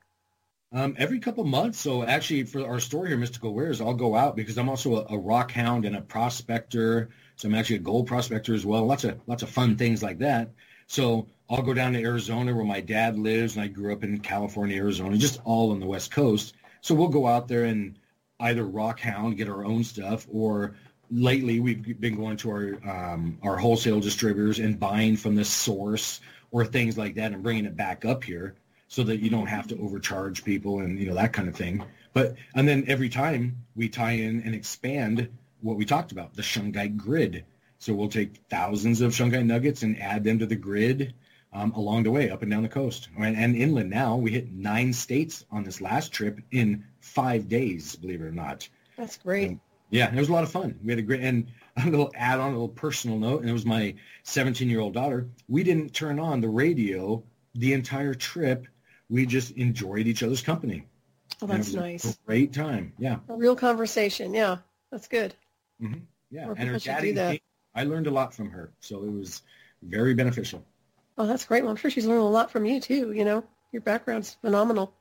Um, 0.71 0.95
every 0.99 1.19
couple 1.19 1.43
months. 1.45 1.79
So 1.79 2.03
actually, 2.03 2.43
for 2.43 2.65
our 2.67 2.79
store 2.79 3.07
here, 3.07 3.17
Mystical 3.17 3.55
Wares, 3.55 3.81
I'll 3.81 3.95
go 3.95 4.15
out 4.15 4.35
because 4.35 4.57
I'm 4.57 4.69
also 4.69 4.97
a, 4.97 5.15
a 5.15 5.17
rock 5.17 5.51
hound 5.51 5.83
and 5.85 5.95
a 5.95 6.01
prospector. 6.01 7.09
So 7.37 7.47
I'm 7.47 7.55
actually 7.55 7.77
a 7.77 7.79
gold 7.79 8.05
prospector 8.05 8.53
as 8.53 8.65
well. 8.65 8.85
Lots 8.85 9.03
of 9.03 9.19
lots 9.25 9.41
of 9.41 9.49
fun 9.49 9.77
things 9.77 10.03
like 10.03 10.19
that. 10.19 10.51
So 10.85 11.27
I'll 11.49 11.63
go 11.63 11.73
down 11.73 11.93
to 11.93 12.03
Arizona 12.03 12.53
where 12.53 12.65
my 12.65 12.81
dad 12.81 13.17
lives, 13.17 13.55
and 13.55 13.63
I 13.63 13.67
grew 13.67 13.93
up 13.93 14.03
in 14.03 14.19
California, 14.19 14.77
Arizona, 14.77 15.17
just 15.17 15.41
all 15.43 15.71
on 15.71 15.79
the 15.79 15.87
West 15.87 16.11
Coast. 16.11 16.53
So 16.81 16.93
we'll 16.93 17.07
go 17.07 17.25
out 17.25 17.47
there 17.47 17.65
and 17.65 17.97
either 18.39 18.63
rock 18.63 18.99
hound, 18.99 19.37
get 19.37 19.49
our 19.49 19.65
own 19.65 19.83
stuff, 19.83 20.27
or 20.31 20.75
lately 21.09 21.59
we've 21.59 21.99
been 21.99 22.15
going 22.15 22.37
to 22.37 22.49
our 22.51 22.79
um, 22.87 23.39
our 23.41 23.57
wholesale 23.57 23.99
distributors 23.99 24.59
and 24.59 24.79
buying 24.79 25.17
from 25.17 25.33
the 25.33 25.45
source 25.45 26.21
or 26.51 26.63
things 26.63 26.95
like 26.95 27.15
that 27.15 27.31
and 27.31 27.41
bringing 27.41 27.65
it 27.65 27.75
back 27.75 28.05
up 28.05 28.23
here 28.23 28.55
so 28.89 29.03
that 29.03 29.17
you 29.17 29.29
don't 29.29 29.47
have 29.47 29.67
to 29.67 29.79
overcharge 29.79 30.43
people 30.43 30.79
and 30.79 30.99
you 30.99 31.07
know 31.07 31.15
that 31.15 31.31
kind 31.31 31.47
of 31.47 31.55
thing. 31.55 31.81
But 32.11 32.35
and 32.55 32.67
then 32.67 32.83
every 32.87 33.07
time 33.07 33.63
we 33.75 33.87
tie 33.87 34.11
in 34.11 34.41
and 34.41 34.53
expand 34.53 35.29
what 35.61 35.77
we 35.77 35.85
talked 35.85 36.11
about, 36.11 36.33
the 36.33 36.41
shungite 36.41 36.97
grid. 36.97 37.45
So 37.77 37.93
we'll 37.93 38.09
take 38.09 38.41
thousands 38.49 38.99
of 38.99 39.13
shungite 39.13 39.45
nuggets 39.45 39.83
and 39.83 40.01
add 40.01 40.25
them 40.25 40.39
to 40.39 40.45
the 40.45 40.55
grid 40.55 41.13
um, 41.53 41.71
along 41.73 42.03
the 42.03 42.11
way, 42.11 42.29
up 42.29 42.41
and 42.41 42.51
down 42.51 42.63
the 42.63 42.69
coast 42.69 43.09
and, 43.17 43.37
and 43.37 43.55
inland. 43.55 43.89
Now 43.89 44.17
we 44.17 44.31
hit 44.31 44.51
nine 44.51 44.91
states 44.91 45.45
on 45.51 45.63
this 45.63 45.79
last 45.79 46.11
trip 46.11 46.39
in 46.51 46.83
five 46.99 47.47
days, 47.47 47.95
believe 47.95 48.21
it 48.21 48.25
or 48.25 48.31
not. 48.31 48.67
That's 48.97 49.17
great. 49.17 49.49
Um, 49.49 49.61
yeah, 49.91 50.13
it 50.13 50.19
was 50.19 50.29
a 50.29 50.33
lot 50.33 50.43
of 50.43 50.51
fun. 50.51 50.77
We 50.83 50.91
had 50.91 50.99
a 50.99 51.03
great, 51.03 51.21
and 51.21 51.47
a 51.77 51.89
little 51.89 52.11
add 52.15 52.39
on, 52.39 52.49
a 52.49 52.53
little 52.53 52.67
personal 52.67 53.17
note, 53.17 53.41
and 53.41 53.49
it 53.49 53.53
was 53.53 53.65
my 53.65 53.95
17 54.23 54.69
year 54.69 54.79
old 54.79 54.93
daughter. 54.93 55.27
We 55.47 55.63
didn't 55.63 55.93
turn 55.93 56.19
on 56.19 56.41
the 56.41 56.49
radio 56.49 57.23
the 57.55 57.73
entire 57.73 58.13
trip. 58.13 58.67
We 59.09 59.25
just 59.25 59.51
enjoyed 59.51 60.07
each 60.07 60.23
other's 60.23 60.41
company. 60.41 60.85
Oh, 61.41 61.47
that's 61.47 61.73
nice. 61.73 62.17
great 62.25 62.53
time. 62.53 62.93
Yeah. 62.97 63.17
A 63.27 63.33
real 63.33 63.55
conversation. 63.55 64.33
Yeah, 64.33 64.57
that's 64.91 65.07
good. 65.07 65.33
Mm-hmm. 65.81 65.99
Yeah, 66.31 66.53
and 66.55 66.69
her 66.69 66.79
daddy. 66.79 67.41
I 67.75 67.83
learned 67.83 68.07
a 68.07 68.11
lot 68.11 68.33
from 68.33 68.49
her, 68.51 68.71
so 68.81 69.03
it 69.03 69.11
was 69.11 69.41
very 69.81 70.13
beneficial. 70.13 70.63
Oh, 71.17 71.27
that's 71.27 71.45
great. 71.45 71.63
Well, 71.63 71.71
I'm 71.71 71.77
sure 71.77 71.91
she's 71.91 72.05
learned 72.05 72.21
a 72.21 72.25
lot 72.25 72.51
from 72.51 72.65
you 72.65 72.79
too. 72.79 73.11
You 73.11 73.25
know, 73.25 73.43
your 73.71 73.81
background's 73.81 74.35
phenomenal. 74.41 74.93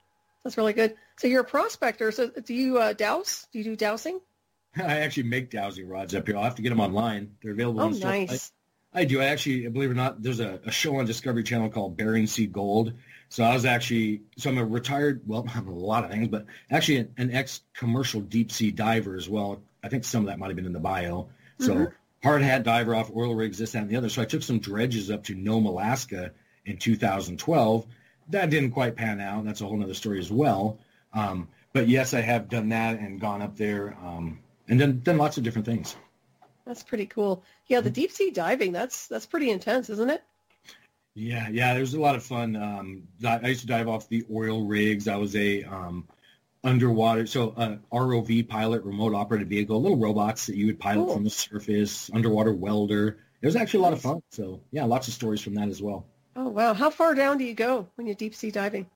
That's 0.45 0.57
really 0.57 0.73
good. 0.73 0.97
So 1.19 1.27
you're 1.27 1.43
a 1.43 1.45
prospector. 1.45 2.11
So 2.13 2.29
do 2.29 2.55
you 2.55 2.79
uh, 2.79 2.93
dowse? 2.93 3.47
Do 3.53 3.59
you 3.59 3.65
do 3.65 3.77
dowsing? 3.77 4.21
I 4.77 5.01
actually 5.01 5.25
make 5.25 5.51
dowsing 5.51 5.89
rods 5.89 6.15
up 6.15 6.27
here. 6.27 6.37
I'll 6.37 6.45
have 6.45 6.57
to 6.57 6.63
get 6.63 6.71
them 6.71 6.81
online. 6.81 7.37
They're 7.43 7.53
available. 7.53 7.81
Oh, 7.81 7.89
nice. 7.91 8.53
I, 8.93 9.01
I, 9.01 9.05
do. 9.05 9.21
I 9.21 9.27
actually, 9.27 9.69
believe 9.69 9.91
it 9.91 9.93
or 9.93 9.97
not, 9.97 10.23
there's 10.23 10.41
a, 10.41 10.61
a, 10.65 10.71
show 10.71 10.97
on 10.97 11.07
Discovery 11.07 11.43
Channel 11.43 11.71
called 11.71 11.97
Bering 11.97 12.27
Sea 12.27 12.47
Gold. 12.47 12.93
So 13.29 13.45
I 13.45 13.53
was 13.53 13.65
actually, 13.65 14.23
so 14.37 14.51
I'm 14.51 14.59
a 14.59 14.65
retired, 14.65 15.23
well, 15.27 15.47
I'm 15.55 15.69
a 15.69 15.75
lot 15.75 16.05
of 16.05 16.11
things, 16.11 16.29
but 16.29 16.47
actually 16.71 16.99
an, 16.99 17.15
an 17.17 17.35
ex-commercial 17.35 18.23
deep 18.23 18.51
sea 18.53 18.71
diver 18.71 19.17
as 19.17 19.29
well. 19.29 19.61
I 19.83 19.89
think 19.89 20.05
some 20.05 20.23
of 20.23 20.27
that 20.29 20.39
might 20.39 20.49
have 20.49 20.57
been 20.57 20.67
in 20.67 20.73
the 20.73 20.81
bio. 20.81 21.29
So 21.61 21.75
mm-hmm. 21.75 22.27
hard 22.27 22.43
hat 22.43 22.63
diver 22.63 22.95
off 22.95 23.11
oil 23.15 23.35
rigs, 23.35 23.59
this, 23.59 23.73
that, 23.73 23.83
and 23.83 23.91
the 23.91 23.97
other. 23.97 24.09
So 24.09 24.23
I 24.23 24.25
took 24.25 24.43
some 24.43 24.59
dredges 24.59 25.11
up 25.11 25.25
to 25.25 25.35
Nome, 25.35 25.67
Alaska 25.67 26.33
in 26.65 26.79
2012. 26.79 27.87
That 28.31 28.51
didn't 28.51 28.73
quite 28.73 28.97
pan 28.97 29.21
out. 29.21 29.45
That's 29.45 29.61
a 29.61 29.67
whole 29.67 29.83
other 29.83 29.95
story 29.95 30.19
as 30.19 30.31
well. 30.31 30.79
Um, 31.13 31.49
but 31.73 31.89
yes, 31.89 32.15
I 32.15 32.21
have 32.21 32.49
done 32.49 32.71
that 32.71 32.99
and 32.99 33.21
gone 33.21 33.43
up 33.43 33.57
there. 33.57 33.97
Um, 34.03 34.41
and 34.69 34.81
then 34.81 35.01
done 35.01 35.19
lots 35.19 35.39
of 35.39 35.45
different 35.45 35.67
things. 35.67 35.97
That's 36.67 36.83
pretty 36.83 37.07
cool. 37.07 37.43
Yeah, 37.67 37.81
the 37.81 37.91
deep 37.91 38.13
sea 38.13 38.31
diving, 38.31 38.73
that's 38.73 39.07
that's 39.07 39.25
pretty 39.25 39.51
intense, 39.51 39.89
isn't 39.89 40.11
it? 40.11 40.23
Yeah, 41.19 41.49
yeah, 41.51 41.77
was 41.79 41.95
a 41.95 42.01
lot 42.01 42.15
of 42.15 42.23
fun. 42.23 42.55
Um, 42.55 43.03
I 43.27 43.49
used 43.49 43.63
to 43.63 43.67
dive 43.67 43.89
off 43.89 44.09
the 44.09 44.25
oil 44.33 44.65
rigs. 44.65 45.09
I 45.09 45.17
was 45.17 45.35
a 45.35 45.65
um, 45.65 46.07
underwater, 46.63 47.27
so 47.27 47.51
uh, 47.57 47.79
ROV 47.93 48.49
pilot, 48.49 48.85
remote 48.85 49.15
operated 49.15 49.49
vehicle, 49.49 49.83
little 49.83 49.99
robots 49.99 50.47
that 50.47 50.55
you 50.55 50.67
would 50.67 50.79
pilot 50.79 51.07
cool. 51.07 51.15
from 51.15 51.25
the 51.25 51.31
surface, 51.31 52.09
underwater 52.15 52.53
welder. 52.53 53.19
It 53.43 53.47
was 53.47 53.57
actually 53.57 53.81
a 53.81 53.83
lot 53.83 53.93
of 53.95 54.01
fun. 54.01 54.23
So 54.31 54.61
yeah, 54.71 54.85
lots 54.85 55.09
of 55.09 55.15
stories 55.15 55.41
from 55.41 55.55
that 55.55 55.69
as 55.69 55.83
well. 55.83 56.07
Oh 56.37 56.49
wow! 56.51 56.73
How 56.73 56.89
far 56.89 57.17
down 57.17 57.39
do 57.39 57.45
you 57.45 57.55
go 57.55 57.89
when 57.97 58.07
you're 58.07 58.15
deep 58.15 58.37
sea 58.37 58.53
diving? 58.53 58.89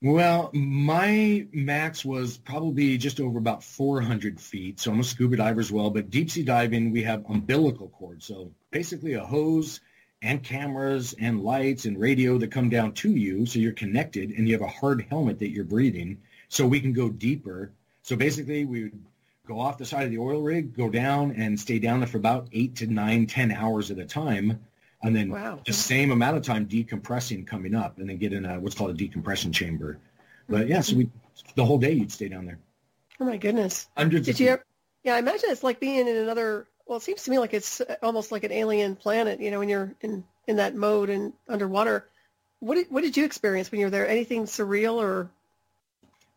Well, 0.00 0.50
my 0.54 1.46
max 1.52 2.06
was 2.06 2.38
probably 2.38 2.96
just 2.96 3.20
over 3.20 3.38
about 3.38 3.62
400 3.62 4.40
feet. 4.40 4.80
So 4.80 4.92
I'm 4.92 5.00
a 5.00 5.04
scuba 5.04 5.36
diver 5.36 5.60
as 5.60 5.70
well. 5.70 5.90
But 5.90 6.08
deep 6.08 6.30
sea 6.30 6.42
diving, 6.42 6.90
we 6.90 7.02
have 7.02 7.24
umbilical 7.28 7.88
cord. 7.88 8.22
So 8.22 8.52
basically 8.70 9.14
a 9.14 9.24
hose 9.24 9.80
and 10.22 10.42
cameras 10.42 11.14
and 11.18 11.42
lights 11.42 11.84
and 11.84 11.98
radio 11.98 12.38
that 12.38 12.50
come 12.50 12.68
down 12.68 12.92
to 12.92 13.10
you. 13.10 13.46
So 13.46 13.58
you're 13.58 13.72
connected 13.72 14.30
and 14.30 14.48
you 14.48 14.54
have 14.54 14.62
a 14.62 14.66
hard 14.66 15.06
helmet 15.08 15.38
that 15.40 15.50
you're 15.50 15.64
breathing. 15.64 16.18
So 16.48 16.66
we 16.66 16.80
can 16.80 16.92
go 16.92 17.08
deeper. 17.08 17.72
So 18.02 18.16
basically 18.16 18.64
we 18.64 18.84
would 18.84 19.04
go 19.46 19.60
off 19.60 19.78
the 19.78 19.84
side 19.84 20.04
of 20.04 20.10
the 20.10 20.18
oil 20.18 20.42
rig, 20.42 20.76
go 20.76 20.90
down 20.90 21.32
and 21.32 21.58
stay 21.58 21.78
down 21.78 22.00
there 22.00 22.08
for 22.08 22.18
about 22.18 22.48
eight 22.52 22.76
to 22.76 22.86
nine, 22.86 23.26
ten 23.26 23.52
hours 23.52 23.90
at 23.90 23.98
a 23.98 24.04
time 24.04 24.60
and 25.02 25.14
then 25.14 25.30
wow. 25.30 25.60
the 25.64 25.72
same 25.72 26.10
amount 26.10 26.36
of 26.36 26.42
time 26.42 26.66
decompressing 26.66 27.46
coming 27.46 27.74
up, 27.74 27.98
and 27.98 28.08
then 28.08 28.18
get 28.18 28.32
in 28.32 28.44
a 28.44 28.58
what's 28.58 28.74
called 28.74 28.90
a 28.90 28.94
decompression 28.94 29.52
chamber. 29.52 29.98
But 30.48 30.68
yeah, 30.68 30.80
so 30.80 30.96
we 30.96 31.10
the 31.54 31.64
whole 31.64 31.78
day 31.78 31.92
you'd 31.92 32.12
stay 32.12 32.28
down 32.28 32.46
there. 32.46 32.58
Oh 33.20 33.24
my 33.24 33.36
goodness! 33.36 33.88
Hundreds. 33.96 34.26
Did 34.26 34.40
you? 34.40 34.48
Ever, 34.50 34.64
yeah, 35.04 35.14
I 35.14 35.18
imagine 35.18 35.50
it's 35.50 35.62
like 35.62 35.80
being 35.80 36.06
in 36.06 36.16
another. 36.16 36.66
Well, 36.86 36.98
it 36.98 37.02
seems 37.02 37.24
to 37.24 37.30
me 37.30 37.38
like 37.38 37.52
it's 37.52 37.80
almost 38.02 38.30
like 38.30 38.44
an 38.44 38.52
alien 38.52 38.96
planet. 38.96 39.40
You 39.40 39.50
know, 39.50 39.58
when 39.58 39.68
you're 39.68 39.94
in 40.00 40.24
in 40.46 40.56
that 40.56 40.74
mode 40.74 41.10
and 41.10 41.32
underwater. 41.48 42.08
What 42.60 42.76
did 42.76 42.90
what 42.90 43.02
did 43.02 43.16
you 43.16 43.24
experience 43.24 43.70
when 43.70 43.80
you 43.80 43.86
were 43.86 43.90
there? 43.90 44.08
Anything 44.08 44.44
surreal 44.44 44.94
or 44.94 45.30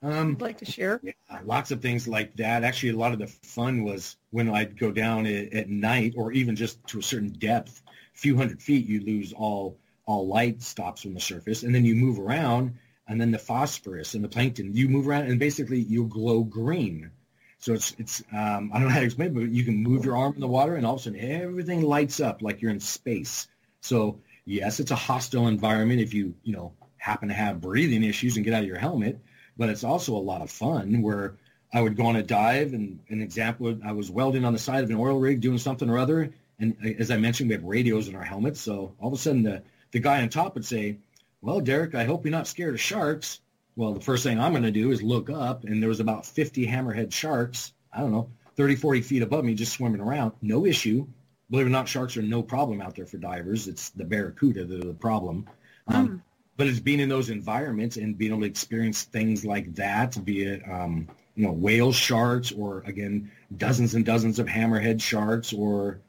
um, 0.01 0.37
like 0.39 0.57
to 0.59 0.65
share? 0.65 0.99
Yeah, 1.03 1.11
lots 1.43 1.71
of 1.71 1.81
things 1.81 2.07
like 2.07 2.35
that. 2.37 2.63
Actually, 2.63 2.89
a 2.89 2.97
lot 2.97 3.13
of 3.13 3.19
the 3.19 3.27
fun 3.27 3.83
was 3.83 4.17
when 4.31 4.49
I'd 4.49 4.77
go 4.77 4.91
down 4.91 5.25
at, 5.25 5.53
at 5.53 5.69
night 5.69 6.13
or 6.17 6.31
even 6.31 6.55
just 6.55 6.85
to 6.87 6.99
a 6.99 7.03
certain 7.03 7.29
depth 7.29 7.81
a 7.87 8.17
few 8.17 8.35
hundred 8.35 8.61
feet, 8.61 8.87
you 8.87 9.01
lose 9.01 9.33
all 9.33 9.77
all 10.05 10.27
light 10.27 10.61
stops 10.61 11.03
from 11.03 11.13
the 11.13 11.19
surface, 11.19 11.63
and 11.63 11.73
then 11.73 11.85
you 11.85 11.95
move 11.95 12.19
around, 12.19 12.75
and 13.07 13.21
then 13.21 13.31
the 13.31 13.37
phosphorus 13.37 14.15
and 14.15 14.23
the 14.23 14.29
plankton, 14.29 14.73
you 14.73 14.89
move 14.89 15.07
around, 15.07 15.25
and 15.25 15.39
basically 15.39 15.79
you 15.79 16.05
glow 16.05 16.43
green. 16.43 17.11
So 17.59 17.73
it's 17.73 17.95
it's 17.99 18.23
um, 18.31 18.71
I 18.73 18.79
don't 18.79 18.87
know 18.87 18.93
how 18.93 18.99
to 18.99 19.05
explain, 19.05 19.29
it, 19.29 19.33
but 19.35 19.49
you 19.49 19.63
can 19.63 19.83
move 19.83 20.05
your 20.05 20.17
arm 20.17 20.33
in 20.33 20.39
the 20.39 20.47
water, 20.47 20.75
and 20.75 20.85
all 20.85 20.95
of 20.95 21.01
a 21.01 21.03
sudden 21.03 21.19
everything 21.19 21.81
lights 21.81 22.19
up 22.19 22.41
like 22.41 22.61
you're 22.61 22.71
in 22.71 22.79
space. 22.79 23.47
So 23.81 24.19
yes, 24.45 24.79
it's 24.79 24.91
a 24.91 24.95
hostile 24.95 25.47
environment 25.47 26.01
if 26.01 26.13
you 26.13 26.33
you 26.43 26.53
know 26.53 26.73
happen 26.97 27.27
to 27.29 27.33
have 27.33 27.61
breathing 27.61 28.03
issues 28.03 28.35
and 28.35 28.45
get 28.45 28.53
out 28.53 28.63
of 28.63 28.67
your 28.67 28.77
helmet, 28.77 29.19
but 29.57 29.69
it's 29.69 29.83
also 29.83 30.15
a 30.15 30.17
lot 30.17 30.41
of 30.41 30.49
fun 30.49 31.01
where 31.01 31.35
I 31.71 31.81
would 31.81 31.95
go 31.95 32.07
on 32.07 32.15
a 32.15 32.23
dive, 32.23 32.73
and 32.73 32.99
an 33.09 33.21
example, 33.21 33.77
I 33.85 33.91
was 33.91 34.09
welding 34.09 34.43
on 34.43 34.53
the 34.53 34.59
side 34.59 34.83
of 34.83 34.89
an 34.89 34.95
oil 34.95 35.19
rig 35.19 35.39
doing 35.39 35.59
something 35.59 35.89
or 35.89 35.99
other, 35.99 36.33
and 36.59 36.75
as 36.99 37.11
I 37.11 37.17
mentioned, 37.17 37.49
we 37.49 37.55
have 37.55 37.63
radios 37.63 38.07
in 38.07 38.15
our 38.15 38.23
helmets. 38.23 38.59
So 38.59 38.93
all 38.99 39.09
of 39.09 39.13
a 39.13 39.17
sudden, 39.17 39.43
the, 39.43 39.63
the 39.91 39.99
guy 39.99 40.21
on 40.21 40.29
top 40.29 40.55
would 40.55 40.65
say, 40.65 40.97
well, 41.41 41.61
Derek, 41.61 41.95
I 41.95 42.03
hope 42.03 42.25
you're 42.25 42.31
not 42.31 42.47
scared 42.47 42.73
of 42.73 42.81
sharks. 42.81 43.39
Well, 43.79 43.93
the 43.93 44.01
first 44.01 44.23
thing 44.23 44.41
I'm 44.41 44.51
going 44.51 44.63
to 44.63 44.71
do 44.71 44.91
is 44.91 45.01
look 45.01 45.29
up, 45.29 45.63
and 45.63 45.81
there 45.81 45.87
was 45.87 46.01
about 46.01 46.25
50 46.25 46.67
hammerhead 46.67 47.13
sharks, 47.13 47.71
I 47.93 48.01
don't 48.01 48.11
know, 48.11 48.29
30, 48.57 48.75
40 48.75 49.01
feet 49.01 49.21
above 49.21 49.45
me 49.45 49.53
just 49.53 49.71
swimming 49.71 50.01
around. 50.01 50.33
No 50.41 50.65
issue. 50.65 51.07
Believe 51.49 51.65
it 51.65 51.69
or 51.69 51.71
not, 51.71 51.87
sharks 51.87 52.17
are 52.17 52.21
no 52.21 52.43
problem 52.43 52.81
out 52.81 52.97
there 52.97 53.05
for 53.05 53.15
divers. 53.15 53.69
It's 53.69 53.91
the 53.91 54.03
barracuda 54.03 54.65
that 54.65 54.83
are 54.83 54.87
the 54.87 54.93
problem. 54.93 55.47
Um, 55.87 56.09
mm. 56.09 56.21
But 56.57 56.67
it's 56.67 56.81
being 56.81 56.99
in 56.99 57.07
those 57.07 57.29
environments 57.29 57.95
and 57.95 58.17
being 58.17 58.33
able 58.33 58.41
to 58.41 58.47
experience 58.47 59.03
things 59.03 59.45
like 59.45 59.73
that, 59.75 60.25
be 60.25 60.43
it, 60.43 60.61
um, 60.69 61.07
you 61.35 61.45
know, 61.45 61.53
whale 61.53 61.93
sharks 61.93 62.51
or, 62.51 62.83
again, 62.85 63.31
dozens 63.55 63.95
and 63.95 64.05
dozens 64.05 64.39
of 64.39 64.47
hammerhead 64.47 65.01
sharks 65.01 65.53
or 65.53 66.01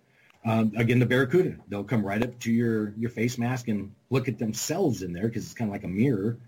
um, 0.44 0.72
again, 0.76 0.98
the 0.98 1.06
Barracuda, 1.06 1.56
they'll 1.68 1.84
come 1.84 2.04
right 2.04 2.20
up 2.20 2.36
to 2.40 2.52
your, 2.52 2.94
your 2.96 3.10
face 3.10 3.38
mask 3.38 3.68
and 3.68 3.94
look 4.08 4.26
at 4.26 4.38
themselves 4.38 5.02
in 5.02 5.12
there 5.12 5.28
because 5.28 5.44
it's 5.44 5.54
kind 5.54 5.68
of 5.68 5.72
like 5.72 5.84
a 5.84 5.88
mirror. 5.88 6.38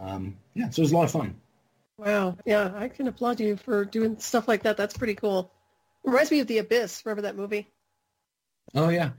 Um, 0.00 0.36
yeah, 0.54 0.70
so 0.70 0.80
it 0.80 0.84
was 0.84 0.92
a 0.92 0.96
lot 0.96 1.04
of 1.04 1.10
fun. 1.10 1.36
Wow. 1.96 2.36
Yeah, 2.44 2.72
I 2.76 2.88
can 2.88 3.08
applaud 3.08 3.40
you 3.40 3.56
for 3.56 3.84
doing 3.84 4.18
stuff 4.18 4.46
like 4.46 4.62
that. 4.62 4.76
That's 4.76 4.96
pretty 4.96 5.14
cool. 5.14 5.50
Reminds 6.04 6.30
me 6.30 6.40
of 6.40 6.46
The 6.46 6.58
Abyss. 6.58 7.04
Remember 7.04 7.22
that 7.22 7.36
movie? 7.36 7.66
Oh, 8.74 8.88
yeah. 8.88 9.10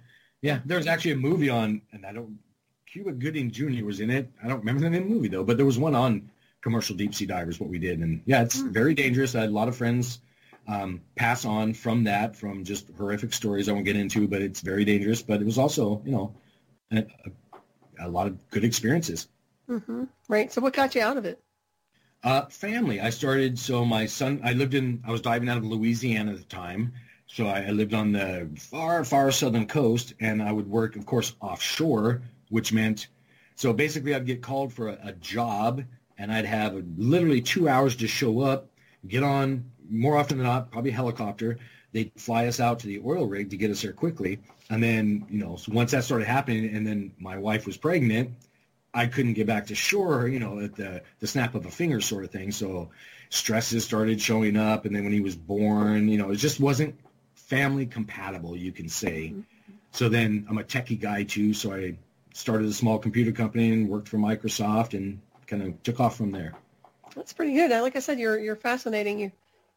Yeah, 0.41 0.59
there's 0.65 0.87
actually 0.87 1.11
a 1.11 1.17
movie 1.17 1.49
on, 1.49 1.81
and 1.91 2.05
I 2.05 2.13
don't, 2.13 2.39
Cuba 2.87 3.11
Gooding 3.11 3.51
Jr. 3.51 3.83
was 3.83 3.99
in 3.99 4.09
it. 4.09 4.29
I 4.41 4.47
don't 4.47 4.59
remember 4.59 4.81
the 4.81 4.89
name 4.89 5.03
of 5.03 5.09
the 5.09 5.13
movie, 5.15 5.27
though, 5.27 5.43
but 5.43 5.57
there 5.57 5.65
was 5.65 5.77
one 5.77 5.95
on 5.95 6.31
commercial 6.61 6.95
deep 6.95 7.13
sea 7.13 7.25
divers, 7.25 7.59
what 7.59 7.69
we 7.69 7.79
did. 7.79 7.99
And 7.99 8.21
yeah, 8.25 8.41
it's 8.43 8.61
mm. 8.61 8.69
very 8.69 8.93
dangerous. 8.93 9.35
I 9.35 9.41
had 9.41 9.49
a 9.49 9.53
lot 9.53 9.67
of 9.67 9.75
friends 9.75 10.19
um, 10.67 11.01
pass 11.15 11.43
on 11.43 11.73
from 11.73 12.05
that, 12.05 12.37
from 12.37 12.63
just 12.63 12.87
horrific 12.97 13.33
stories 13.33 13.67
I 13.67 13.73
won't 13.73 13.85
get 13.85 13.97
into, 13.97 14.27
but 14.27 14.41
it's 14.41 14.61
very 14.61 14.85
dangerous. 14.85 15.21
But 15.21 15.41
it 15.41 15.45
was 15.45 15.57
also, 15.57 16.01
you 16.05 16.11
know, 16.11 16.35
a, 16.91 17.05
a 17.99 18.07
lot 18.07 18.27
of 18.27 18.49
good 18.49 18.63
experiences. 18.63 19.27
Mm-hmm. 19.69 20.05
Right. 20.27 20.51
So 20.51 20.61
what 20.61 20.73
got 20.73 20.95
you 20.95 21.01
out 21.01 21.17
of 21.17 21.25
it? 21.25 21.39
Uh, 22.23 22.45
family. 22.47 22.99
I 22.99 23.11
started, 23.11 23.57
so 23.57 23.85
my 23.85 24.05
son, 24.05 24.41
I 24.43 24.53
lived 24.53 24.73
in, 24.73 25.01
I 25.07 25.11
was 25.11 25.21
diving 25.21 25.47
out 25.47 25.57
of 25.57 25.65
Louisiana 25.65 26.31
at 26.31 26.37
the 26.37 26.43
time. 26.43 26.93
So 27.27 27.45
I, 27.45 27.61
I 27.61 27.69
lived 27.69 27.93
on 27.93 28.11
the 28.11 28.49
far, 28.57 29.05
far 29.05 29.31
southern 29.31 29.67
coast, 29.67 30.15
and 30.19 30.41
I 30.41 30.51
would 30.51 30.67
work, 30.67 30.95
of 30.95 31.05
course, 31.05 31.35
offshore, 31.39 32.21
which 32.49 32.73
meant 32.73 33.07
so 33.59 33.73
basically 33.73 34.15
I'd 34.15 34.25
get 34.25 34.41
called 34.41 34.71
for 34.71 34.87
a, 34.87 34.97
a 35.03 35.11
job, 35.11 35.83
and 36.17 36.31
I'd 36.31 36.45
have 36.45 36.81
literally 36.97 37.41
two 37.41 37.67
hours 37.67 37.93
to 37.97 38.07
show 38.07 38.39
up, 38.39 38.69
get 39.05 39.21
on 39.21 39.65
more 39.89 40.15
often 40.15 40.37
than 40.37 40.47
not, 40.47 40.71
probably 40.71 40.91
a 40.91 40.93
helicopter. 40.93 41.57
They'd 41.91 42.09
fly 42.15 42.47
us 42.47 42.61
out 42.61 42.79
to 42.79 42.87
the 42.87 43.01
oil 43.05 43.27
rig 43.27 43.49
to 43.49 43.57
get 43.57 43.69
us 43.69 43.81
there 43.81 43.91
quickly. 43.91 44.39
And 44.69 44.81
then, 44.81 45.25
you 45.29 45.39
know, 45.39 45.57
once 45.67 45.91
that 45.91 46.05
started 46.05 46.25
happening 46.25 46.73
and 46.73 46.87
then 46.87 47.11
my 47.19 47.37
wife 47.37 47.65
was 47.65 47.75
pregnant, 47.75 48.31
I 48.93 49.05
couldn't 49.05 49.33
get 49.33 49.47
back 49.47 49.67
to 49.67 49.75
shore, 49.75 50.27
you 50.27 50.39
know, 50.39 50.59
at 50.59 50.75
the, 50.75 51.03
the 51.19 51.27
snap 51.27 51.55
of 51.55 51.65
a 51.65 51.71
finger 51.71 52.01
sort 52.01 52.23
of 52.23 52.31
thing. 52.31 52.51
So 52.51 52.89
stresses 53.29 53.85
started 53.85 54.21
showing 54.21 54.57
up. 54.57 54.85
And 54.85 54.95
then 54.95 55.03
when 55.03 55.13
he 55.13 55.21
was 55.21 55.35
born, 55.35 56.09
you 56.09 56.17
know, 56.17 56.31
it 56.31 56.37
just 56.37 56.59
wasn't 56.59 56.99
family 57.35 57.85
compatible, 57.85 58.55
you 58.55 58.71
can 58.71 58.89
say. 58.89 59.29
Mm-hmm. 59.29 59.41
So 59.91 60.09
then 60.09 60.45
I'm 60.49 60.57
a 60.57 60.63
techie 60.63 60.99
guy 60.99 61.23
too. 61.23 61.53
So 61.53 61.73
I 61.73 61.95
started 62.33 62.67
a 62.67 62.73
small 62.73 62.97
computer 62.99 63.31
company 63.31 63.71
and 63.71 63.89
worked 63.89 64.07
for 64.07 64.17
Microsoft 64.17 64.93
and 64.93 65.19
kind 65.47 65.63
of 65.63 65.81
took 65.83 65.99
off 65.99 66.17
from 66.17 66.31
there. 66.31 66.53
That's 67.15 67.33
pretty 67.33 67.53
good. 67.53 67.71
Like 67.71 67.95
I 67.95 67.99
said, 67.99 68.19
you're, 68.19 68.39
you're 68.39 68.55
fascinating. 68.55 69.19
You, 69.19 69.31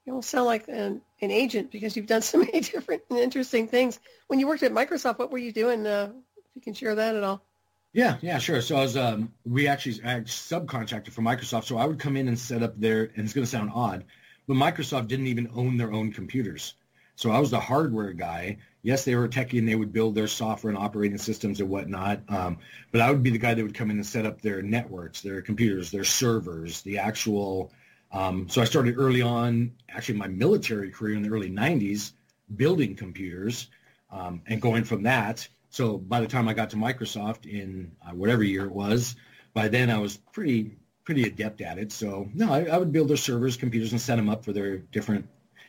you 0.04 0.12
don't 0.12 0.24
sound 0.24 0.46
like 0.46 0.68
an, 0.68 1.00
an 1.20 1.30
agent 1.30 1.70
because 1.70 1.96
you've 1.96 2.06
done 2.06 2.22
so 2.22 2.38
many 2.38 2.60
different 2.60 3.02
and 3.10 3.18
interesting 3.18 3.68
things. 3.68 4.00
When 4.28 4.38
you 4.38 4.46
worked 4.46 4.62
at 4.62 4.72
Microsoft, 4.72 5.18
what 5.18 5.30
were 5.30 5.38
you 5.38 5.52
doing? 5.52 5.86
Uh, 5.86 6.12
if 6.36 6.44
you 6.54 6.62
can 6.62 6.74
share 6.74 6.94
that 6.94 7.16
at 7.16 7.22
all. 7.22 7.42
Yeah, 7.92 8.16
yeah, 8.22 8.38
sure. 8.38 8.62
So 8.62 8.76
I 8.76 8.80
was, 8.80 8.96
um, 8.96 9.32
we 9.44 9.66
actually, 9.68 10.02
I 10.04 10.20
subcontracted 10.20 11.10
for 11.10 11.22
Microsoft. 11.22 11.64
So 11.64 11.76
I 11.76 11.84
would 11.84 11.98
come 11.98 12.16
in 12.16 12.28
and 12.28 12.38
set 12.38 12.62
up 12.62 12.78
their, 12.80 13.04
and 13.04 13.24
it's 13.24 13.34
going 13.34 13.44
to 13.44 13.50
sound 13.50 13.70
odd, 13.74 14.04
but 14.46 14.54
Microsoft 14.54 15.08
didn't 15.08 15.26
even 15.26 15.50
own 15.54 15.76
their 15.76 15.92
own 15.92 16.12
computers. 16.12 16.74
So 17.16 17.30
I 17.30 17.38
was 17.38 17.50
the 17.50 17.60
hardware 17.60 18.14
guy. 18.14 18.56
Yes, 18.82 19.04
they 19.04 19.14
were 19.14 19.28
techie 19.28 19.58
and 19.58 19.68
they 19.68 19.74
would 19.74 19.92
build 19.92 20.14
their 20.14 20.26
software 20.26 20.72
and 20.72 20.82
operating 20.82 21.18
systems 21.18 21.60
and 21.60 21.68
whatnot. 21.68 22.22
Um, 22.28 22.58
but 22.90 23.02
I 23.02 23.10
would 23.10 23.22
be 23.22 23.30
the 23.30 23.38
guy 23.38 23.52
that 23.52 23.62
would 23.62 23.74
come 23.74 23.90
in 23.90 23.96
and 23.96 24.06
set 24.06 24.24
up 24.24 24.40
their 24.40 24.62
networks, 24.62 25.20
their 25.20 25.42
computers, 25.42 25.90
their 25.90 26.04
servers, 26.04 26.80
the 26.82 26.98
actual 26.98 27.72
um, 28.12 28.48
so 28.48 28.60
I 28.60 28.64
started 28.64 28.98
early 28.98 29.22
on, 29.22 29.72
actually 29.88 30.18
my 30.18 30.28
military 30.28 30.90
career 30.90 31.16
in 31.16 31.22
the 31.22 31.30
early 31.30 31.50
90s, 31.50 32.12
building 32.56 32.94
computers 32.94 33.68
um, 34.10 34.42
and 34.46 34.60
going 34.60 34.84
from 34.84 35.02
that. 35.04 35.48
So 35.72 35.96
by 35.96 36.20
the 36.20 36.26
time 36.26 36.48
I 36.48 36.52
got 36.52 36.68
to 36.70 36.76
Microsoft 36.76 37.50
in 37.50 37.90
uh, 38.06 38.10
whatever 38.10 38.42
year 38.42 38.66
it 38.66 38.72
was, 38.72 39.16
by 39.54 39.68
then 39.68 39.88
I 39.90 39.96
was 39.96 40.18
pretty 40.18 40.76
pretty 41.02 41.22
adept 41.22 41.62
at 41.62 41.78
it. 41.78 41.90
So 41.90 42.28
no, 42.34 42.52
I, 42.52 42.64
I, 42.66 42.76
would 42.76 42.92
build 42.92 43.08
their 43.08 43.16
servers, 43.16 43.56
computers, 43.56 43.90
and 43.90 44.00
set 44.00 44.16
them 44.16 44.28
up 44.28 44.44
for 44.44 44.52
their 44.52 44.76
different 44.76 45.26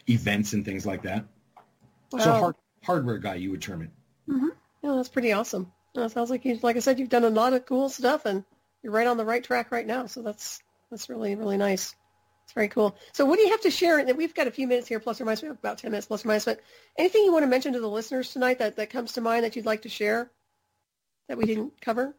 events 0.10 0.52
and 0.54 0.64
things 0.64 0.86
like 0.86 1.04
that. 1.04 1.26
Wow. 2.12 2.20
So 2.20 2.32
hard, 2.34 2.56
hardware 2.84 3.18
guy, 3.18 3.36
you 3.36 3.50
would 3.50 3.62
term 3.62 3.82
it. 3.82 3.90
Mm-hmm. 4.30 4.50
Yeah, 4.84 4.96
that's 4.96 5.10
pretty 5.10 5.32
awesome. 5.32 5.72
It 5.96 6.12
sounds 6.12 6.30
like 6.30 6.44
you, 6.44 6.60
like 6.62 6.76
I 6.76 6.80
said, 6.80 7.00
you've 7.00 7.10
done 7.10 7.24
a 7.24 7.30
lot 7.30 7.54
of 7.54 7.66
cool 7.66 7.88
stuff, 7.88 8.26
and 8.26 8.44
you're 8.84 8.92
right 8.92 9.08
on 9.08 9.16
the 9.16 9.26
right 9.26 9.44
track 9.44 9.72
right 9.72 9.88
now. 9.88 10.08
So 10.08 10.22
that's 10.22 10.62
that's 10.92 11.10
really 11.10 11.36
really 11.36 11.58
nice. 11.58 11.96
It's 12.44 12.54
very 12.54 12.68
cool. 12.68 12.96
So 13.14 13.26
what 13.26 13.38
do 13.38 13.44
you 13.44 13.52
have 13.52 13.62
to 13.62 13.72
share? 13.72 14.00
And 14.00 14.18
We've 14.18 14.34
got 14.34 14.48
a 14.48 14.52
few 14.52 14.68
minutes 14.68 14.88
here, 14.88 15.00
plus 15.00 15.22
or 15.22 15.26
minus. 15.26 15.42
We 15.42 15.48
have 15.48 15.58
about 15.58 15.78
10 15.78 15.92
minutes, 15.92 16.08
plus 16.08 16.26
or 16.26 16.28
minus. 16.28 16.46
But 16.46 16.60
anything 16.98 17.24
you 17.24 17.32
want 17.32 17.44
to 17.44 17.48
mention 17.48 17.74
to 17.74 17.80
the 17.80 17.90
listeners 17.90 18.32
tonight 18.32 18.60
that, 18.60 18.76
that 18.76 18.90
comes 18.90 19.14
to 19.14 19.22
mind 19.22 19.44
that 19.44 19.56
you'd 19.56 19.66
like 19.66 19.84
to 19.84 19.90
share 19.90 20.32
that 21.28 21.38
we 21.38 21.46
didn't 21.46 21.80
cover? 21.82 22.16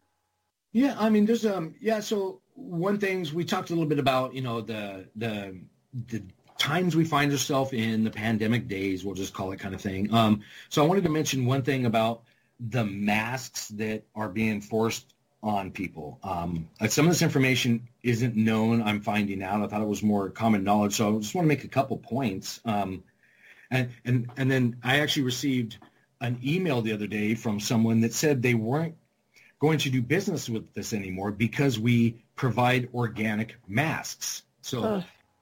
Yeah, 0.73 0.95
I 0.99 1.09
mean, 1.09 1.25
there's 1.25 1.45
um, 1.45 1.75
yeah. 1.79 2.01
So 2.01 2.41
one 2.55 2.99
things 2.99 3.33
we 3.33 3.45
talked 3.45 3.69
a 3.69 3.73
little 3.73 3.87
bit 3.87 3.99
about, 3.99 4.33
you 4.33 4.41
know, 4.41 4.59
the 4.59 5.07
the 5.15 5.61
the 6.07 6.21
times 6.57 6.97
we 6.97 7.05
find 7.05 7.31
ourselves 7.31 7.71
in 7.71 8.03
the 8.03 8.11
pandemic 8.11 8.67
days, 8.67 9.05
we'll 9.05 9.15
just 9.15 9.33
call 9.33 9.53
it 9.53 9.59
kind 9.59 9.73
of 9.73 9.79
thing. 9.79 10.13
Um, 10.13 10.41
so 10.67 10.83
I 10.83 10.87
wanted 10.87 11.05
to 11.05 11.09
mention 11.09 11.45
one 11.45 11.61
thing 11.61 11.85
about 11.85 12.23
the 12.59 12.83
masks 12.83 13.69
that 13.69 14.03
are 14.15 14.27
being 14.27 14.59
forced 14.59 15.14
on 15.45 15.69
people. 15.69 16.19
Um, 16.23 16.67
some 16.89 17.05
of 17.05 17.11
this 17.11 17.21
information 17.21 17.87
isn't 18.01 18.35
known. 18.35 18.81
I'm 18.81 18.99
finding 18.99 19.43
out. 19.43 19.61
I 19.61 19.67
thought 19.67 19.81
it 19.81 19.87
was 19.87 20.01
more 20.01 20.29
common 20.31 20.63
knowledge. 20.63 20.95
So 20.95 21.15
I 21.15 21.19
just 21.19 21.35
want 21.35 21.45
to 21.45 21.47
make 21.47 21.63
a 21.63 21.67
couple 21.67 21.97
points. 21.97 22.59
Um, 22.65 23.03
and, 23.69 23.91
and, 24.03 24.29
and 24.37 24.49
then 24.49 24.77
I 24.83 25.01
actually 25.01 25.23
received 25.23 25.77
an 26.19 26.39
email 26.43 26.81
the 26.81 26.93
other 26.93 27.05
day 27.05 27.35
from 27.35 27.59
someone 27.59 28.01
that 28.01 28.13
said 28.13 28.41
they 28.41 28.55
weren't 28.55 28.95
going 29.59 29.77
to 29.79 29.91
do 29.91 30.01
business 30.01 30.49
with 30.49 30.73
this 30.73 30.93
anymore 30.93 31.31
because 31.31 31.77
we 31.77 32.23
provide 32.35 32.89
organic 32.95 33.55
masks. 33.67 34.41
So 34.61 34.83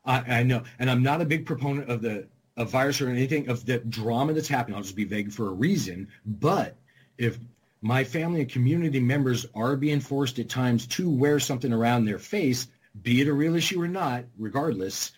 I, 0.06 0.40
I 0.40 0.44
know, 0.44 0.64
and 0.80 0.90
I'm 0.90 1.02
not 1.02 1.22
a 1.22 1.26
big 1.26 1.46
proponent 1.46 1.90
of 1.90 2.02
the 2.02 2.28
of 2.56 2.70
virus 2.70 3.02
or 3.02 3.10
anything 3.10 3.50
of 3.50 3.66
the 3.66 3.80
drama 3.80 4.34
that's 4.34 4.50
happening. 4.50 4.76
I'll 4.76 4.84
just 4.84 4.96
be 4.96 5.06
vague 5.06 5.32
for 5.32 5.48
a 5.48 5.52
reason. 5.52 6.10
But 6.26 6.76
if 7.18 7.40
my 7.84 8.02
family 8.02 8.40
and 8.40 8.50
community 8.50 9.02
members 9.02 9.46
are 9.54 9.76
being 9.76 10.00
forced 10.00 10.40
at 10.40 10.48
times 10.48 10.88
to 10.88 11.10
wear 11.10 11.38
something 11.38 11.74
around 11.74 12.06
their 12.06 12.18
face, 12.18 12.70
be 13.02 13.20
it 13.20 13.28
a 13.28 13.34
real 13.34 13.56
issue 13.56 13.82
or 13.82 13.90
not, 13.90 14.24
regardless, 14.38 15.12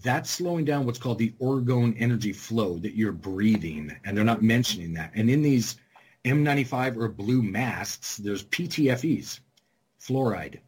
that's 0.00 0.30
slowing 0.30 0.64
down 0.64 0.86
what's 0.86 1.00
called 1.00 1.18
the 1.18 1.34
orgone 1.40 1.96
energy 1.98 2.32
flow 2.32 2.78
that 2.78 2.94
you're 2.94 3.10
breathing. 3.10 3.96
And 4.04 4.16
they're 4.16 4.24
not 4.24 4.44
mentioning 4.44 4.94
that. 4.94 5.10
And 5.16 5.28
in 5.28 5.42
these 5.42 5.76
N95 6.24 6.96
or 6.96 7.08
blue 7.08 7.42
masks, 7.42 8.16
there's 8.18 8.44
PTFEs, 8.44 9.40
fluoride. 10.00 10.60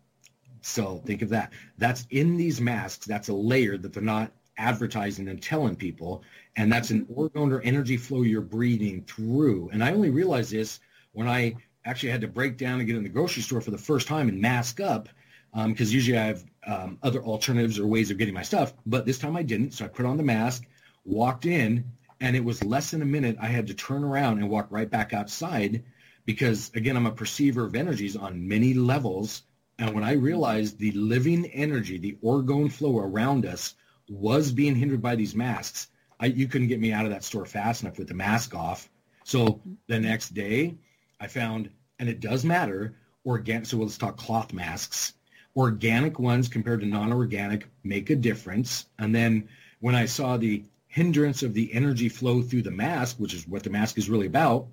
So 0.63 1.01
think 1.07 1.23
of 1.23 1.29
that. 1.29 1.53
That's 1.79 2.09
in 2.11 2.37
these 2.37 2.61
masks. 2.61 3.07
That's 3.07 3.29
a 3.29 3.35
layer 3.35 3.79
that 3.79 3.93
they're 3.93 4.03
not 4.03 4.33
advertising 4.59 5.29
and 5.29 5.41
telling 5.41 5.77
people. 5.77 6.25
And 6.57 6.73
that's 6.73 6.91
an 6.91 7.07
orgone 7.07 7.53
or 7.53 7.61
energy 7.61 7.97
flow 7.97 8.23
you're 8.23 8.41
breathing 8.41 9.05
through. 9.05 9.71
And 9.73 9.85
I 9.85 9.93
only 9.93 10.11
realized 10.11 10.51
this 10.51 10.81
when 11.17 11.29
I 11.29 11.57
actually 11.87 12.11
had 12.11 12.21
to 12.21 12.29
break 12.29 12.59
down 12.59 12.79
and 12.79 12.87
get 12.87 12.95
in 12.95 13.03
the 13.03 13.09
grocery 13.09 13.43
store 13.43 13.63
for 13.63 13.71
the 13.71 13.79
first 13.79 14.07
time 14.07 14.29
and 14.29 14.39
mask 14.39 14.81
up 14.81 15.09
because 15.55 15.89
um, 15.89 15.95
usually 15.95 16.19
I 16.19 16.25
have 16.25 16.45
um, 16.67 16.99
other 17.03 17.23
alternatives 17.23 17.79
or 17.79 17.87
ways 17.87 18.11
of 18.11 18.19
getting 18.19 18.35
my 18.35 18.43
stuff. 18.43 18.75
But 18.85 19.07
this 19.07 19.19
time 19.19 19.35
I 19.35 19.43
didn't. 19.43 19.73
So 19.73 19.87
I 19.87 19.89
put 19.89 20.05
on 20.05 20.19
the 20.19 20.23
mask, 20.23 20.67
walked 21.07 21.47
in, 21.47 21.91
and 22.21 22.37
it 22.37 22.45
was 22.45 22.63
less 22.63 22.91
than 22.91 23.01
a 23.01 23.07
minute. 23.07 23.39
I 23.41 23.47
had 23.47 23.67
to 23.69 23.75
turn 23.75 24.05
around 24.05 24.39
and 24.39 24.51
walk 24.51 24.67
right 24.69 24.91
back 24.91 25.15
outside 25.15 25.85
because, 26.27 26.71
again, 26.75 26.99
I'm 26.99 27.07
a 27.07 27.13
perceiver 27.13 27.65
of 27.65 27.75
energies 27.75 28.15
on 28.15 28.47
many 28.47 28.75
levels. 28.75 29.45
And 29.79 29.95
when 29.95 30.05
I 30.05 30.13
realized 30.13 30.79
the 30.79 30.93
living 30.93 31.47
energy, 31.47 31.97
the 31.97 32.19
orgone 32.23 32.71
flow 32.71 32.99
around 32.99 33.47
us 33.47 33.75
was 34.11 34.53
being 34.53 34.75
hindered 34.75 35.01
by 35.01 35.17
these 35.17 35.35
masks, 35.35 35.89
I, 36.21 36.27
you 36.27 36.47
couldn't 36.47 36.69
get 36.69 36.81
me 36.81 36.93
out 36.93 37.07
of 37.07 37.11
that 37.11 37.25
store 37.25 37.47
fast 37.47 37.83
enough 37.83 37.99
with 37.99 38.09
the 38.09 38.15
mask 38.15 38.55
off. 38.55 38.91
So 39.25 39.63
the 39.87 39.99
next 39.99 40.35
day, 40.35 40.77
I 41.21 41.27
found, 41.27 41.71
and 41.99 42.09
it 42.09 42.21
does 42.21 42.45
matter, 42.45 42.95
organic, 43.25 43.67
so 43.67 43.79
let's 43.79 43.99
talk 43.99 44.17
cloth 44.17 44.53
masks. 44.53 45.15
Organic 45.57 46.19
ones 46.19 46.49
compared 46.49 46.81
to 46.81 46.87
non-organic 46.87 47.67
make 47.83 48.11
a 48.11 48.17
difference. 48.17 48.87
And 48.99 49.15
then 49.15 49.49
when 49.81 49.95
I 49.95 50.07
saw 50.07 50.37
the 50.37 50.65
hindrance 50.89 51.43
of 51.43 51.55
the 51.55 51.73
energy 51.73 52.09
flow 52.09 52.43
through 52.43 52.63
the 52.63 52.71
mask, 52.71 53.17
which 53.19 53.35
is 53.35 53.49
what 53.49 53.63
the 53.63 53.71
mask 53.71 53.99
is 53.99 54.11
really 54.11 54.27
about, 54.27 54.67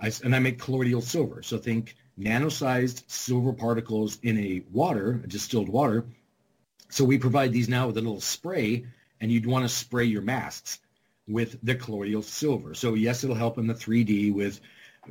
I, 0.00 0.12
and 0.24 0.34
I 0.34 0.38
make 0.38 0.58
colloidal 0.58 1.00
silver. 1.00 1.42
So 1.42 1.58
think 1.58 1.96
nano-sized 2.16 3.04
silver 3.08 3.52
particles 3.52 4.18
in 4.22 4.38
a 4.38 4.62
water, 4.72 5.20
a 5.24 5.26
distilled 5.26 5.68
water. 5.68 6.04
So 6.88 7.04
we 7.04 7.18
provide 7.18 7.52
these 7.52 7.68
now 7.68 7.86
with 7.86 7.96
a 7.98 8.00
little 8.00 8.20
spray, 8.20 8.86
and 9.20 9.30
you'd 9.30 9.46
want 9.46 9.64
to 9.64 9.68
spray 9.68 10.04
your 10.04 10.22
masks 10.22 10.78
with 11.28 11.56
the 11.62 11.74
colloidal 11.74 12.22
silver. 12.22 12.74
So 12.74 12.94
yes, 12.94 13.22
it'll 13.22 13.36
help 13.36 13.58
in 13.58 13.66
the 13.66 13.74
3D 13.74 14.32
with 14.32 14.60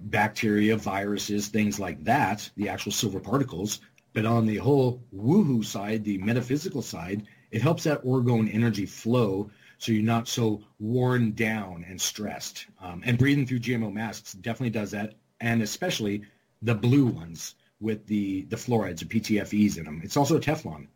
bacteria, 0.04 0.76
viruses, 0.76 1.48
things 1.48 1.80
like 1.80 2.04
that, 2.04 2.50
the 2.56 2.70
actual 2.70 2.92
silver 2.92 3.20
particles. 3.20 3.82
But 4.14 4.26
on 4.26 4.46
the 4.46 4.58
whole 4.58 5.04
woohoo 5.16 5.64
side, 5.64 6.04
the 6.04 6.18
metaphysical 6.18 6.82
side, 6.82 7.28
it 7.52 7.62
helps 7.62 7.84
that 7.84 8.04
orgone 8.04 8.54
energy 8.54 8.86
flow 8.86 9.50
so 9.80 9.94
you're 9.94 10.04
not 10.04 10.28
so 10.28 10.62
worn 10.80 11.32
down 11.32 11.86
and 11.88 12.00
stressed. 12.00 12.68
Um, 12.82 13.02
and 13.06 13.18
breathing 13.18 13.48
through 13.48 13.60
GMO 13.60 13.92
masks 13.92 14.34
definitely 14.34 14.72
does 14.72 14.92
that, 14.92 15.16
and 15.40 15.62
especially 15.62 16.24
the 16.62 16.76
blue 16.76 17.06
ones 17.06 17.56
with 17.80 18.06
the, 18.06 18.44
the 18.44 18.58
fluorides 18.58 19.02
or 19.02 19.06
PTFEs 19.06 19.78
in 19.78 19.86
them. 19.86 20.02
It's 20.04 20.18
also 20.18 20.36
a 20.36 20.40
Teflon, 20.40 20.88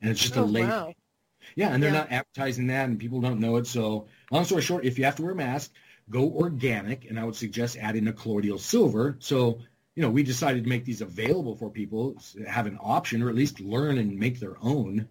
and 0.00 0.10
it's 0.10 0.20
just 0.20 0.36
oh, 0.36 0.42
a 0.42 0.44
layer. 0.44 0.66
Wow. 0.66 0.94
Yeah, 1.54 1.72
and 1.72 1.80
they're 1.80 1.92
yeah. 1.92 1.98
not 2.00 2.12
advertising 2.12 2.66
that, 2.66 2.88
and 2.88 2.98
people 2.98 3.20
don't 3.20 3.38
know 3.38 3.56
it. 3.56 3.66
So 3.66 4.06
long 4.32 4.44
story 4.44 4.62
short, 4.62 4.84
if 4.84 4.98
you 4.98 5.04
have 5.04 5.16
to 5.16 5.22
wear 5.22 5.32
a 5.32 5.36
mask, 5.36 5.72
go 6.10 6.30
organic, 6.30 7.08
and 7.08 7.18
I 7.18 7.24
would 7.24 7.36
suggest 7.36 7.76
adding 7.76 8.08
a 8.08 8.12
colloidal 8.12 8.58
silver. 8.58 9.16
So, 9.18 9.58
you 9.94 10.02
know, 10.02 10.10
we 10.10 10.22
decided 10.22 10.64
to 10.64 10.68
make 10.68 10.84
these 10.84 11.00
available 11.00 11.56
for 11.56 11.70
people, 11.70 12.16
have 12.46 12.66
an 12.66 12.78
option, 12.80 13.22
or 13.22 13.28
at 13.28 13.34
least 13.34 13.60
learn 13.60 13.98
and 13.98 14.18
make 14.18 14.40
their 14.40 14.56
own. 14.62 15.08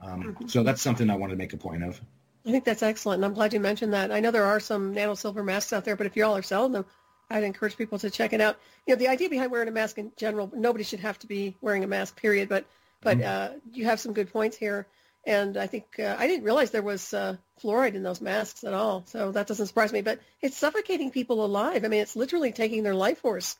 Um, 0.00 0.22
mm-hmm. 0.22 0.48
So 0.48 0.62
that's 0.62 0.82
something 0.82 1.08
I 1.10 1.16
wanted 1.16 1.34
to 1.34 1.38
make 1.38 1.52
a 1.52 1.58
point 1.58 1.84
of. 1.84 2.00
I 2.46 2.50
think 2.50 2.64
that's 2.64 2.82
excellent, 2.82 3.18
and 3.18 3.24
I'm 3.24 3.34
glad 3.34 3.52
you 3.52 3.60
mentioned 3.60 3.92
that. 3.92 4.10
I 4.10 4.18
know 4.18 4.32
there 4.32 4.44
are 4.44 4.58
some 4.58 4.92
nano 4.92 5.14
silver 5.14 5.44
masks 5.44 5.72
out 5.72 5.84
there, 5.84 5.94
but 5.94 6.06
if 6.06 6.16
you 6.16 6.24
all 6.24 6.36
are 6.36 6.42
selling 6.42 6.72
them, 6.72 6.84
I'd 7.30 7.44
encourage 7.44 7.76
people 7.76 7.98
to 8.00 8.10
check 8.10 8.32
it 8.32 8.40
out. 8.40 8.58
You 8.86 8.94
know, 8.94 8.98
the 8.98 9.08
idea 9.08 9.28
behind 9.28 9.52
wearing 9.52 9.68
a 9.68 9.72
mask 9.72 9.98
in 9.98 10.12
general, 10.16 10.50
nobody 10.54 10.82
should 10.82 11.00
have 11.00 11.18
to 11.20 11.26
be 11.26 11.56
wearing 11.60 11.84
a 11.84 11.86
mask, 11.86 12.16
period. 12.16 12.48
But 12.48 12.66
but 13.00 13.18
mm-hmm. 13.18 13.54
uh, 13.54 13.58
you 13.72 13.84
have 13.84 14.00
some 14.00 14.12
good 14.12 14.32
points 14.32 14.56
here. 14.56 14.86
And 15.24 15.56
I 15.56 15.66
think 15.68 15.98
uh, 15.98 16.16
I 16.18 16.26
didn't 16.26 16.44
realize 16.44 16.70
there 16.70 16.82
was 16.82 17.14
uh, 17.14 17.36
fluoride 17.62 17.94
in 17.94 18.02
those 18.02 18.20
masks 18.20 18.64
at 18.64 18.74
all. 18.74 19.04
So 19.06 19.30
that 19.32 19.46
doesn't 19.46 19.68
surprise 19.68 19.92
me. 19.92 20.02
But 20.02 20.18
it's 20.40 20.56
suffocating 20.56 21.10
people 21.10 21.44
alive. 21.44 21.84
I 21.84 21.88
mean, 21.88 22.00
it's 22.00 22.16
literally 22.16 22.52
taking 22.52 22.82
their 22.82 22.94
life 22.94 23.18
force. 23.18 23.56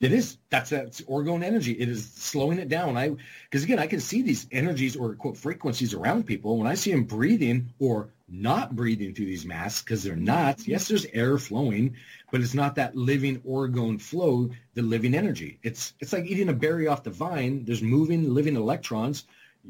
It 0.00 0.12
is. 0.12 0.36
That's 0.48 0.70
that's 0.70 1.00
orgone 1.02 1.42
energy. 1.42 1.72
It 1.72 1.88
is 1.88 2.08
slowing 2.12 2.58
it 2.58 2.68
down. 2.68 2.96
I 2.96 3.16
because 3.44 3.64
again, 3.64 3.80
I 3.80 3.88
can 3.88 3.98
see 3.98 4.22
these 4.22 4.46
energies 4.52 4.94
or 4.96 5.14
quote 5.14 5.36
frequencies 5.36 5.92
around 5.92 6.24
people. 6.24 6.56
When 6.56 6.68
I 6.68 6.74
see 6.74 6.92
them 6.92 7.02
breathing 7.04 7.70
or 7.80 8.10
not 8.28 8.76
breathing 8.76 9.14
through 9.14 9.26
these 9.26 9.44
masks 9.46 9.82
because 9.82 10.04
they're 10.04 10.14
not. 10.14 10.68
Yes, 10.68 10.86
there's 10.86 11.06
air 11.06 11.36
flowing, 11.36 11.96
but 12.30 12.42
it's 12.42 12.54
not 12.54 12.76
that 12.76 12.94
living 12.94 13.40
orgone 13.40 14.00
flow, 14.00 14.50
the 14.74 14.82
living 14.82 15.14
energy. 15.14 15.58
It's 15.64 15.94
it's 15.98 16.12
like 16.12 16.26
eating 16.26 16.48
a 16.48 16.52
berry 16.52 16.86
off 16.86 17.02
the 17.02 17.10
vine. 17.10 17.64
There's 17.64 17.82
moving, 17.82 18.32
living 18.32 18.54
electrons. 18.54 19.24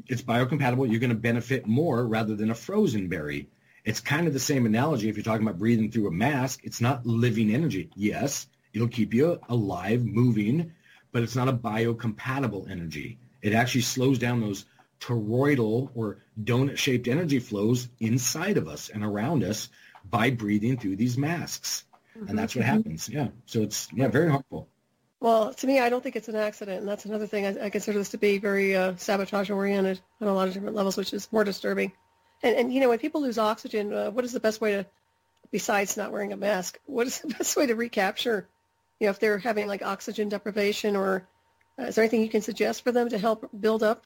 It's 0.07 0.21
biocompatible. 0.21 0.89
You're 0.89 0.99
going 0.99 1.09
to 1.09 1.15
benefit 1.15 1.67
more 1.67 2.05
rather 2.05 2.35
than 2.35 2.51
a 2.51 2.55
frozen 2.55 3.07
berry. 3.07 3.49
It's 3.85 3.99
kind 3.99 4.27
of 4.27 4.33
the 4.33 4.39
same 4.39 4.65
analogy 4.65 5.09
if 5.09 5.15
you're 5.15 5.23
talking 5.23 5.47
about 5.47 5.59
breathing 5.59 5.91
through 5.91 6.07
a 6.07 6.11
mask. 6.11 6.61
It's 6.63 6.81
not 6.81 7.05
living 7.05 7.53
energy. 7.53 7.89
Yes, 7.95 8.47
It'll 8.73 8.87
keep 8.87 9.13
you 9.13 9.39
alive, 9.49 10.05
moving, 10.05 10.73
but 11.11 11.23
it's 11.23 11.35
not 11.35 11.49
a 11.49 11.53
biocompatible 11.53 12.69
energy. 12.69 13.17
It 13.41 13.53
actually 13.53 13.81
slows 13.81 14.19
down 14.19 14.41
those 14.41 14.65
toroidal 14.99 15.89
or 15.95 16.19
donut-shaped 16.41 17.07
energy 17.07 17.39
flows 17.39 17.87
inside 17.99 18.57
of 18.57 18.67
us 18.67 18.89
and 18.89 19.03
around 19.03 19.43
us 19.43 19.69
by 20.09 20.29
breathing 20.29 20.77
through 20.77 20.97
these 20.97 21.17
masks. 21.17 21.85
Mm-hmm. 22.17 22.27
And 22.29 22.37
that's 22.37 22.55
what 22.55 22.65
happens. 22.65 23.09
Yeah. 23.09 23.29
So 23.45 23.61
it's, 23.61 23.87
yeah, 23.93 24.07
very 24.07 24.29
harmful. 24.29 24.67
Well, 25.21 25.53
to 25.53 25.67
me, 25.67 25.79
I 25.79 25.89
don't 25.89 26.01
think 26.01 26.15
it's 26.15 26.29
an 26.29 26.35
accident. 26.35 26.79
And 26.79 26.87
that's 26.87 27.05
another 27.05 27.27
thing. 27.27 27.45
I, 27.45 27.65
I 27.65 27.69
consider 27.69 27.97
this 27.97 28.09
to 28.09 28.17
be 28.17 28.37
very 28.37 28.75
uh, 28.75 28.95
sabotage-oriented 28.95 29.99
on 30.21 30.27
a 30.27 30.33
lot 30.33 30.47
of 30.47 30.53
different 30.53 30.75
levels, 30.75 30.95
which 30.95 31.13
is 31.13 31.27
more 31.31 31.43
disturbing. 31.43 31.91
And, 32.41 32.55
and 32.55 32.73
you 32.73 32.79
know, 32.79 32.89
when 32.89 32.99
people 32.99 33.21
lose 33.21 33.37
oxygen, 33.37 33.93
uh, 33.93 34.11
what 34.11 34.23
is 34.23 34.31
the 34.31 34.39
best 34.39 34.61
way 34.61 34.71
to, 34.71 34.85
besides 35.51 35.97
not 35.97 36.11
wearing 36.11 36.31
a 36.31 36.37
mask, 36.37 36.79
what 36.85 37.07
is 37.07 37.19
the 37.21 37.33
best 37.33 37.57
way 37.57 37.65
to 37.65 37.75
recapture 37.75 38.47
you 38.99 39.07
know, 39.07 39.11
if 39.11 39.19
they're 39.19 39.37
having 39.37 39.67
like 39.67 39.81
oxygen 39.81 40.29
deprivation 40.29 40.95
or 40.95 41.27
uh, 41.79 41.83
is 41.83 41.95
there 41.95 42.03
anything 42.03 42.21
you 42.21 42.29
can 42.29 42.41
suggest 42.41 42.83
for 42.83 42.91
them 42.91 43.09
to 43.09 43.17
help 43.17 43.49
build 43.59 43.81
up 43.81 44.03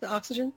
the 0.00 0.08
oxygen? 0.08 0.52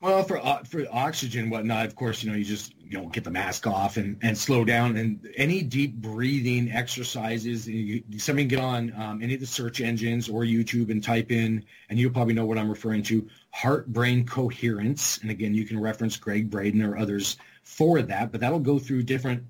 Well, 0.00 0.22
for 0.22 0.38
uh, 0.38 0.64
for 0.64 0.86
oxygen, 0.90 1.50
whatnot, 1.50 1.84
of 1.84 1.94
course, 1.94 2.22
you 2.22 2.30
know, 2.30 2.36
you 2.36 2.44
just 2.44 2.72
you 2.80 2.96
know 2.96 3.08
get 3.08 3.22
the 3.22 3.30
mask 3.30 3.66
off 3.66 3.98
and, 3.98 4.16
and 4.22 4.36
slow 4.36 4.64
down, 4.64 4.96
and 4.96 5.28
any 5.36 5.60
deep 5.62 5.94
breathing 5.94 6.72
exercises. 6.72 7.68
You, 7.68 8.02
somebody 8.16 8.46
get 8.46 8.60
on 8.60 8.94
um, 8.96 9.22
any 9.22 9.34
of 9.34 9.40
the 9.40 9.46
search 9.46 9.82
engines 9.82 10.26
or 10.26 10.42
YouTube 10.42 10.90
and 10.90 11.04
type 11.04 11.30
in, 11.30 11.66
and 11.90 11.98
you'll 11.98 12.12
probably 12.12 12.32
know 12.32 12.46
what 12.46 12.56
I'm 12.56 12.70
referring 12.70 13.02
to: 13.04 13.28
heart 13.50 13.88
brain 13.92 14.24
coherence. 14.24 15.18
And 15.18 15.30
again, 15.30 15.52
you 15.52 15.66
can 15.66 15.78
reference 15.78 16.16
Gregg 16.16 16.48
Braden 16.48 16.80
or 16.82 16.96
others 16.96 17.36
for 17.62 18.00
that, 18.00 18.32
but 18.32 18.40
that'll 18.40 18.58
go 18.58 18.78
through 18.78 19.02
different 19.02 19.44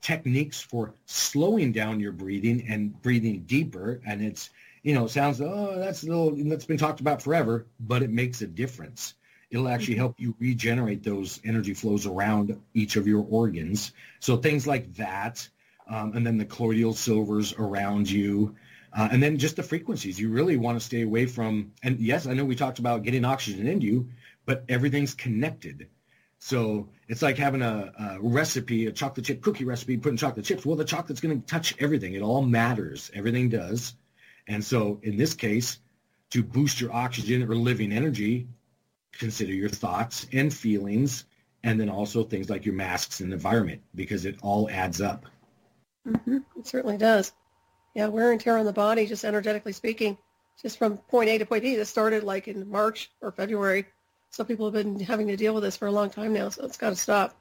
techniques 0.00 0.62
for 0.62 0.94
slowing 1.04 1.72
down 1.72 2.00
your 2.00 2.12
breathing 2.12 2.66
and 2.68 3.00
breathing 3.02 3.42
deeper. 3.42 4.00
And 4.06 4.22
it's, 4.22 4.48
you 4.82 4.94
know, 4.94 5.06
sounds, 5.06 5.42
oh, 5.42 5.74
that's 5.76 6.02
a 6.02 6.06
little, 6.06 6.34
that's 6.48 6.64
been 6.64 6.78
talked 6.78 7.00
about 7.00 7.20
forever, 7.20 7.66
but 7.78 8.02
it 8.02 8.10
makes 8.10 8.40
a 8.40 8.46
difference. 8.46 9.14
It'll 9.50 9.68
actually 9.68 9.96
help 9.96 10.20
you 10.20 10.34
regenerate 10.38 11.02
those 11.02 11.40
energy 11.44 11.74
flows 11.74 12.06
around 12.06 12.60
each 12.72 12.96
of 12.96 13.06
your 13.06 13.26
organs. 13.28 13.92
So 14.20 14.36
things 14.36 14.66
like 14.66 14.94
that, 14.94 15.48
um, 15.88 16.12
and 16.14 16.26
then 16.26 16.38
the 16.38 16.44
colloidal 16.44 16.94
silvers 16.94 17.52
around 17.54 18.08
you, 18.08 18.54
uh, 18.92 19.08
and 19.10 19.22
then 19.22 19.38
just 19.38 19.56
the 19.56 19.62
frequencies. 19.62 20.18
You 20.20 20.30
really 20.30 20.56
want 20.56 20.78
to 20.78 20.84
stay 20.84 21.02
away 21.02 21.26
from, 21.26 21.72
and 21.82 21.98
yes, 21.98 22.26
I 22.26 22.34
know 22.34 22.44
we 22.44 22.56
talked 22.56 22.78
about 22.78 23.02
getting 23.02 23.24
oxygen 23.24 23.66
into 23.66 23.86
you, 23.86 24.08
but 24.46 24.64
everything's 24.68 25.14
connected. 25.14 25.88
So 26.38 26.88
it's 27.06 27.22
like 27.22 27.36
having 27.36 27.60
a, 27.60 27.92
a, 27.98 28.18
recipe, 28.20 28.86
a 28.86 28.92
chocolate 28.92 29.26
chip 29.26 29.42
cookie 29.42 29.64
recipe, 29.64 29.96
putting 29.98 30.16
chocolate 30.16 30.46
chips. 30.46 30.64
Well, 30.64 30.76
the 30.76 30.84
chocolate's 30.84 31.20
going 31.20 31.40
to 31.40 31.46
touch 31.46 31.74
everything. 31.78 32.14
It 32.14 32.22
all 32.22 32.42
matters. 32.42 33.10
Everything 33.14 33.50
does. 33.50 33.94
And 34.48 34.64
so 34.64 34.98
in 35.02 35.16
this 35.16 35.34
case, 35.34 35.78
to 36.30 36.42
boost 36.42 36.80
your 36.80 36.92
oxygen 36.92 37.42
or 37.42 37.54
living 37.54 37.92
energy, 37.92 38.48
consider 39.12 39.52
your 39.52 39.68
thoughts 39.68 40.26
and 40.32 40.52
feelings, 40.52 41.24
and 41.62 41.78
then 41.78 41.90
also 41.90 42.22
things 42.22 42.48
like 42.48 42.64
your 42.64 42.74
masks 42.74 43.20
and 43.20 43.32
environment, 43.32 43.82
because 43.94 44.24
it 44.24 44.36
all 44.42 44.68
adds 44.70 45.00
up. 45.00 45.26
Mm-hmm. 46.06 46.38
It 46.58 46.66
certainly 46.66 46.96
does. 46.96 47.32
Yeah, 47.94 48.06
wear 48.06 48.32
and 48.32 48.40
tear 48.40 48.56
on 48.56 48.66
the 48.66 48.72
body, 48.72 49.06
just 49.06 49.24
energetically 49.24 49.72
speaking, 49.72 50.16
just 50.62 50.78
from 50.78 50.96
point 50.96 51.28
A 51.28 51.38
to 51.38 51.46
point 51.46 51.62
B. 51.62 51.76
This 51.76 51.88
started 51.88 52.22
like 52.22 52.48
in 52.48 52.70
March 52.70 53.10
or 53.20 53.32
February 53.32 53.86
so 54.30 54.44
people 54.44 54.66
have 54.66 54.74
been 54.74 55.00
having 55.00 55.26
to 55.26 55.36
deal 55.36 55.54
with 55.54 55.64
this 55.64 55.76
for 55.76 55.86
a 55.86 55.92
long 55.92 56.08
time 56.08 56.32
now, 56.32 56.48
so 56.48 56.64
it's 56.64 56.76
got 56.76 56.90
to 56.90 56.96
stop, 56.96 57.36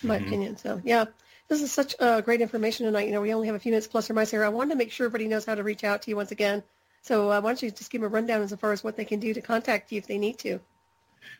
in 0.00 0.08
my 0.08 0.16
mm-hmm. 0.16 0.26
opinion. 0.26 0.56
So 0.56 0.80
yeah, 0.82 1.04
this 1.48 1.60
is 1.60 1.70
such 1.70 1.94
uh, 2.00 2.22
great 2.22 2.40
information 2.40 2.86
tonight. 2.86 3.06
You 3.06 3.12
know, 3.12 3.20
we 3.20 3.34
only 3.34 3.46
have 3.48 3.56
a 3.56 3.58
few 3.60 3.70
minutes 3.70 3.86
plus 3.86 4.08
or 4.10 4.14
minus 4.14 4.30
here. 4.30 4.44
I 4.44 4.48
wanted 4.48 4.70
to 4.70 4.76
make 4.76 4.90
sure 4.90 5.06
everybody 5.06 5.28
knows 5.28 5.44
how 5.44 5.54
to 5.54 5.62
reach 5.62 5.84
out 5.84 6.02
to 6.02 6.10
you 6.10 6.16
once 6.16 6.32
again. 6.32 6.62
So 7.02 7.30
uh, 7.30 7.40
why 7.40 7.50
don't 7.50 7.62
you 7.62 7.70
just 7.70 7.90
give 7.90 8.00
them 8.00 8.10
a 8.10 8.14
rundown 8.14 8.42
as 8.42 8.54
far 8.54 8.72
as 8.72 8.82
what 8.82 8.96
they 8.96 9.04
can 9.04 9.20
do 9.20 9.34
to 9.34 9.42
contact 9.42 9.92
you 9.92 9.98
if 9.98 10.06
they 10.06 10.18
need 10.18 10.38
to? 10.38 10.60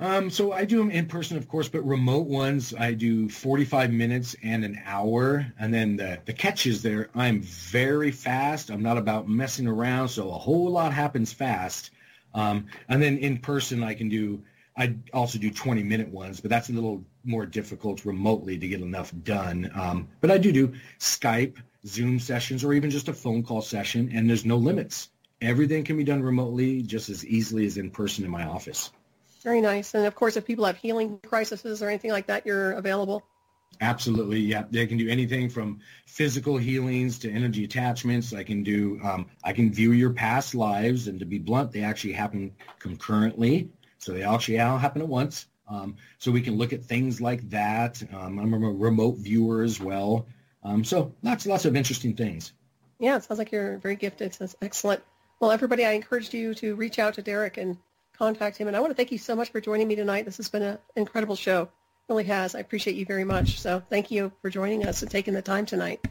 Um, 0.00 0.30
so 0.30 0.52
I 0.52 0.64
do 0.64 0.78
them 0.78 0.92
in 0.92 1.06
person, 1.06 1.36
of 1.36 1.48
course, 1.48 1.68
but 1.68 1.84
remote 1.84 2.28
ones 2.28 2.72
I 2.72 2.92
do 2.92 3.28
45 3.28 3.92
minutes 3.92 4.36
and 4.44 4.64
an 4.64 4.80
hour. 4.84 5.52
And 5.58 5.74
then 5.74 5.96
the, 5.96 6.20
the 6.24 6.32
catch 6.32 6.66
is 6.66 6.82
there, 6.82 7.10
I'm 7.16 7.40
very 7.42 8.12
fast. 8.12 8.70
I'm 8.70 8.82
not 8.82 8.96
about 8.96 9.28
messing 9.28 9.66
around, 9.66 10.08
so 10.08 10.30
a 10.30 10.38
whole 10.38 10.70
lot 10.70 10.92
happens 10.92 11.32
fast. 11.32 11.90
Um, 12.32 12.66
and 12.88 13.02
then 13.02 13.18
in 13.18 13.38
person, 13.38 13.82
I 13.82 13.94
can 13.94 14.08
do, 14.08 14.40
I 14.76 14.94
also 15.12 15.38
do 15.40 15.50
20 15.50 15.82
minute 15.82 16.08
ones, 16.08 16.40
but 16.40 16.50
that's 16.50 16.68
a 16.68 16.72
little 16.72 17.02
more 17.24 17.44
difficult 17.44 18.04
remotely 18.04 18.56
to 18.56 18.68
get 18.68 18.80
enough 18.80 19.12
done. 19.24 19.68
Um, 19.74 20.08
but 20.20 20.30
I 20.30 20.38
do 20.38 20.52
do 20.52 20.72
Skype, 21.00 21.56
Zoom 21.84 22.20
sessions, 22.20 22.62
or 22.62 22.72
even 22.72 22.90
just 22.90 23.08
a 23.08 23.12
phone 23.12 23.42
call 23.42 23.62
session, 23.62 24.10
and 24.14 24.28
there's 24.28 24.44
no 24.44 24.56
limits. 24.56 25.08
Everything 25.40 25.84
can 25.84 25.96
be 25.96 26.04
done 26.04 26.22
remotely 26.22 26.82
just 26.82 27.08
as 27.08 27.24
easily 27.24 27.66
as 27.66 27.76
in 27.76 27.90
person 27.90 28.24
in 28.24 28.30
my 28.30 28.44
office. 28.44 28.90
Very 29.42 29.60
nice. 29.60 29.94
And 29.94 30.04
of 30.06 30.14
course, 30.14 30.36
if 30.36 30.44
people 30.44 30.64
have 30.64 30.76
healing 30.76 31.20
crises 31.24 31.82
or 31.82 31.88
anything 31.88 32.10
like 32.10 32.26
that, 32.26 32.44
you're 32.44 32.72
available. 32.72 33.22
Absolutely, 33.80 34.40
yeah. 34.40 34.64
They 34.68 34.86
can 34.86 34.98
do 34.98 35.08
anything 35.08 35.48
from 35.50 35.80
physical 36.06 36.56
healings 36.56 37.20
to 37.20 37.30
energy 37.30 37.64
attachments. 37.64 38.32
I 38.32 38.42
can 38.42 38.64
do. 38.64 38.98
Um, 39.04 39.26
I 39.44 39.52
can 39.52 39.72
view 39.72 39.92
your 39.92 40.10
past 40.10 40.54
lives, 40.54 41.06
and 41.06 41.20
to 41.20 41.26
be 41.26 41.38
blunt, 41.38 41.70
they 41.70 41.82
actually 41.82 42.14
happen 42.14 42.56
concurrently. 42.80 43.70
So 43.98 44.12
they 44.12 44.22
actually 44.22 44.58
all 44.58 44.78
happen 44.78 45.02
at 45.02 45.08
once. 45.08 45.46
Um, 45.68 45.96
so 46.18 46.32
we 46.32 46.40
can 46.40 46.56
look 46.56 46.72
at 46.72 46.84
things 46.84 47.20
like 47.20 47.48
that. 47.50 48.02
Um, 48.12 48.38
I'm 48.38 48.54
a 48.54 48.58
remote 48.58 49.18
viewer 49.18 49.62
as 49.62 49.78
well. 49.78 50.26
Um, 50.64 50.82
so 50.82 51.14
lots, 51.22 51.46
lots 51.46 51.64
of 51.64 51.76
interesting 51.76 52.16
things. 52.16 52.52
Yeah, 52.98 53.16
it 53.16 53.24
sounds 53.24 53.38
like 53.38 53.52
you're 53.52 53.78
very 53.78 53.96
gifted. 53.96 54.32
That's 54.32 54.56
excellent. 54.60 55.02
Well, 55.40 55.52
everybody, 55.52 55.84
I 55.84 55.92
encouraged 55.92 56.34
you 56.34 56.52
to 56.54 56.74
reach 56.74 56.98
out 56.98 57.14
to 57.14 57.22
Derek 57.22 57.58
and 57.58 57.76
contact 58.12 58.56
him. 58.56 58.66
And 58.66 58.76
I 58.76 58.80
want 58.80 58.90
to 58.90 58.94
thank 58.94 59.12
you 59.12 59.18
so 59.18 59.36
much 59.36 59.50
for 59.50 59.60
joining 59.60 59.86
me 59.86 59.94
tonight. 59.94 60.24
This 60.24 60.38
has 60.38 60.48
been 60.48 60.62
an 60.62 60.78
incredible 60.96 61.36
show. 61.36 61.62
It 61.62 61.68
really 62.08 62.24
has. 62.24 62.56
I 62.56 62.58
appreciate 62.58 62.96
you 62.96 63.06
very 63.06 63.22
much. 63.22 63.60
So 63.60 63.80
thank 63.88 64.10
you 64.10 64.32
for 64.42 64.50
joining 64.50 64.84
us 64.84 65.02
and 65.02 65.10
taking 65.10 65.34
the 65.34 65.42
time 65.42 65.64
tonight. 65.64 66.04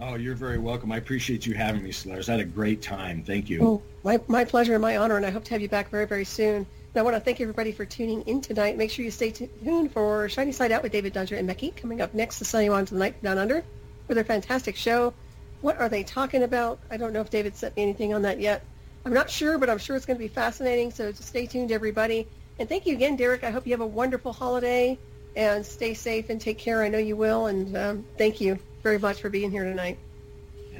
Oh, 0.00 0.16
you're 0.16 0.34
very 0.34 0.58
welcome. 0.58 0.90
I 0.90 0.96
appreciate 0.96 1.46
you 1.46 1.54
having 1.54 1.84
me, 1.84 1.92
Solaris. 1.92 2.28
I 2.28 2.32
had 2.32 2.40
a 2.40 2.44
great 2.44 2.82
time. 2.82 3.22
Thank 3.22 3.48
you. 3.48 3.62
Oh, 3.62 3.82
my, 4.02 4.20
my 4.26 4.44
pleasure 4.44 4.74
and 4.74 4.82
my 4.82 4.96
honor, 4.96 5.16
and 5.16 5.24
I 5.24 5.30
hope 5.30 5.44
to 5.44 5.50
have 5.52 5.62
you 5.62 5.68
back 5.68 5.88
very, 5.88 6.06
very 6.06 6.24
soon. 6.24 6.56
And 6.56 6.66
I 6.96 7.02
want 7.02 7.14
to 7.14 7.20
thank 7.20 7.40
everybody 7.40 7.70
for 7.70 7.84
tuning 7.84 8.22
in 8.22 8.40
tonight. 8.40 8.76
Make 8.76 8.90
sure 8.90 9.04
you 9.04 9.12
stay 9.12 9.30
tuned 9.30 9.92
for 9.92 10.28
Shiny 10.28 10.50
Side 10.50 10.72
Out 10.72 10.82
with 10.82 10.90
David 10.90 11.12
Dunter 11.12 11.36
and 11.36 11.46
Becky 11.46 11.70
coming 11.70 12.00
up 12.00 12.14
next 12.14 12.38
to 12.40 12.44
send 12.44 12.64
you 12.64 12.74
on 12.74 12.84
to 12.86 12.94
the 12.94 13.00
Night 13.00 13.22
Down 13.22 13.38
Under 13.38 13.62
for 14.08 14.14
their 14.14 14.24
fantastic 14.24 14.74
show. 14.74 15.14
What 15.60 15.78
are 15.78 15.88
they 15.88 16.02
talking 16.02 16.42
about? 16.42 16.78
I 16.90 16.96
don't 16.96 17.12
know 17.12 17.20
if 17.20 17.30
David 17.30 17.56
sent 17.56 17.76
me 17.76 17.82
anything 17.82 18.14
on 18.14 18.22
that 18.22 18.40
yet. 18.40 18.64
I'm 19.04 19.12
not 19.12 19.30
sure, 19.30 19.58
but 19.58 19.70
I'm 19.70 19.78
sure 19.78 19.96
it's 19.96 20.06
going 20.06 20.18
to 20.18 20.24
be 20.24 20.28
fascinating. 20.28 20.90
So 20.90 21.12
stay 21.12 21.46
tuned, 21.46 21.72
everybody. 21.72 22.26
And 22.58 22.68
thank 22.68 22.86
you 22.86 22.94
again, 22.94 23.16
Derek. 23.16 23.44
I 23.44 23.50
hope 23.50 23.66
you 23.66 23.72
have 23.72 23.80
a 23.80 23.86
wonderful 23.86 24.32
holiday 24.32 24.98
and 25.36 25.64
stay 25.64 25.94
safe 25.94 26.30
and 26.30 26.40
take 26.40 26.58
care. 26.58 26.82
I 26.82 26.88
know 26.88 26.98
you 26.98 27.16
will. 27.16 27.46
And 27.46 27.76
um, 27.76 28.04
thank 28.18 28.40
you 28.40 28.58
very 28.82 28.98
much 28.98 29.20
for 29.20 29.30
being 29.30 29.50
here 29.50 29.64
tonight. 29.64 29.98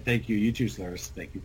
Thank 0.04 0.28
you. 0.28 0.36
You 0.36 0.52
too, 0.52 0.68
Solaris. 0.68 1.08
Thank 1.08 1.34
you. 1.34 1.42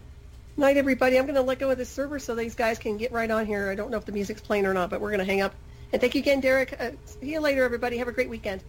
Night, 0.57 0.77
everybody. 0.77 1.17
I'm 1.17 1.25
going 1.25 1.35
to 1.35 1.41
let 1.41 1.59
go 1.59 1.71
of 1.71 1.77
this 1.77 1.89
server 1.89 2.19
so 2.19 2.35
these 2.35 2.55
guys 2.55 2.77
can 2.77 2.97
get 2.97 3.11
right 3.11 3.29
on 3.29 3.45
here. 3.45 3.69
I 3.69 3.75
don't 3.75 3.91
know 3.91 3.97
if 3.97 4.05
the 4.05 4.11
music's 4.11 4.41
playing 4.41 4.65
or 4.65 4.73
not, 4.73 4.89
but 4.89 5.01
we're 5.01 5.09
going 5.09 5.19
to 5.19 5.25
hang 5.25 5.41
up. 5.41 5.55
And 5.91 5.99
thank 5.99 6.15
you 6.15 6.21
again, 6.21 6.39
Derek. 6.39 6.79
Uh, 6.79 6.91
see 7.05 7.31
you 7.31 7.39
later, 7.39 7.63
everybody. 7.63 7.97
Have 7.97 8.07
a 8.07 8.11
great 8.11 8.29
weekend. 8.29 8.63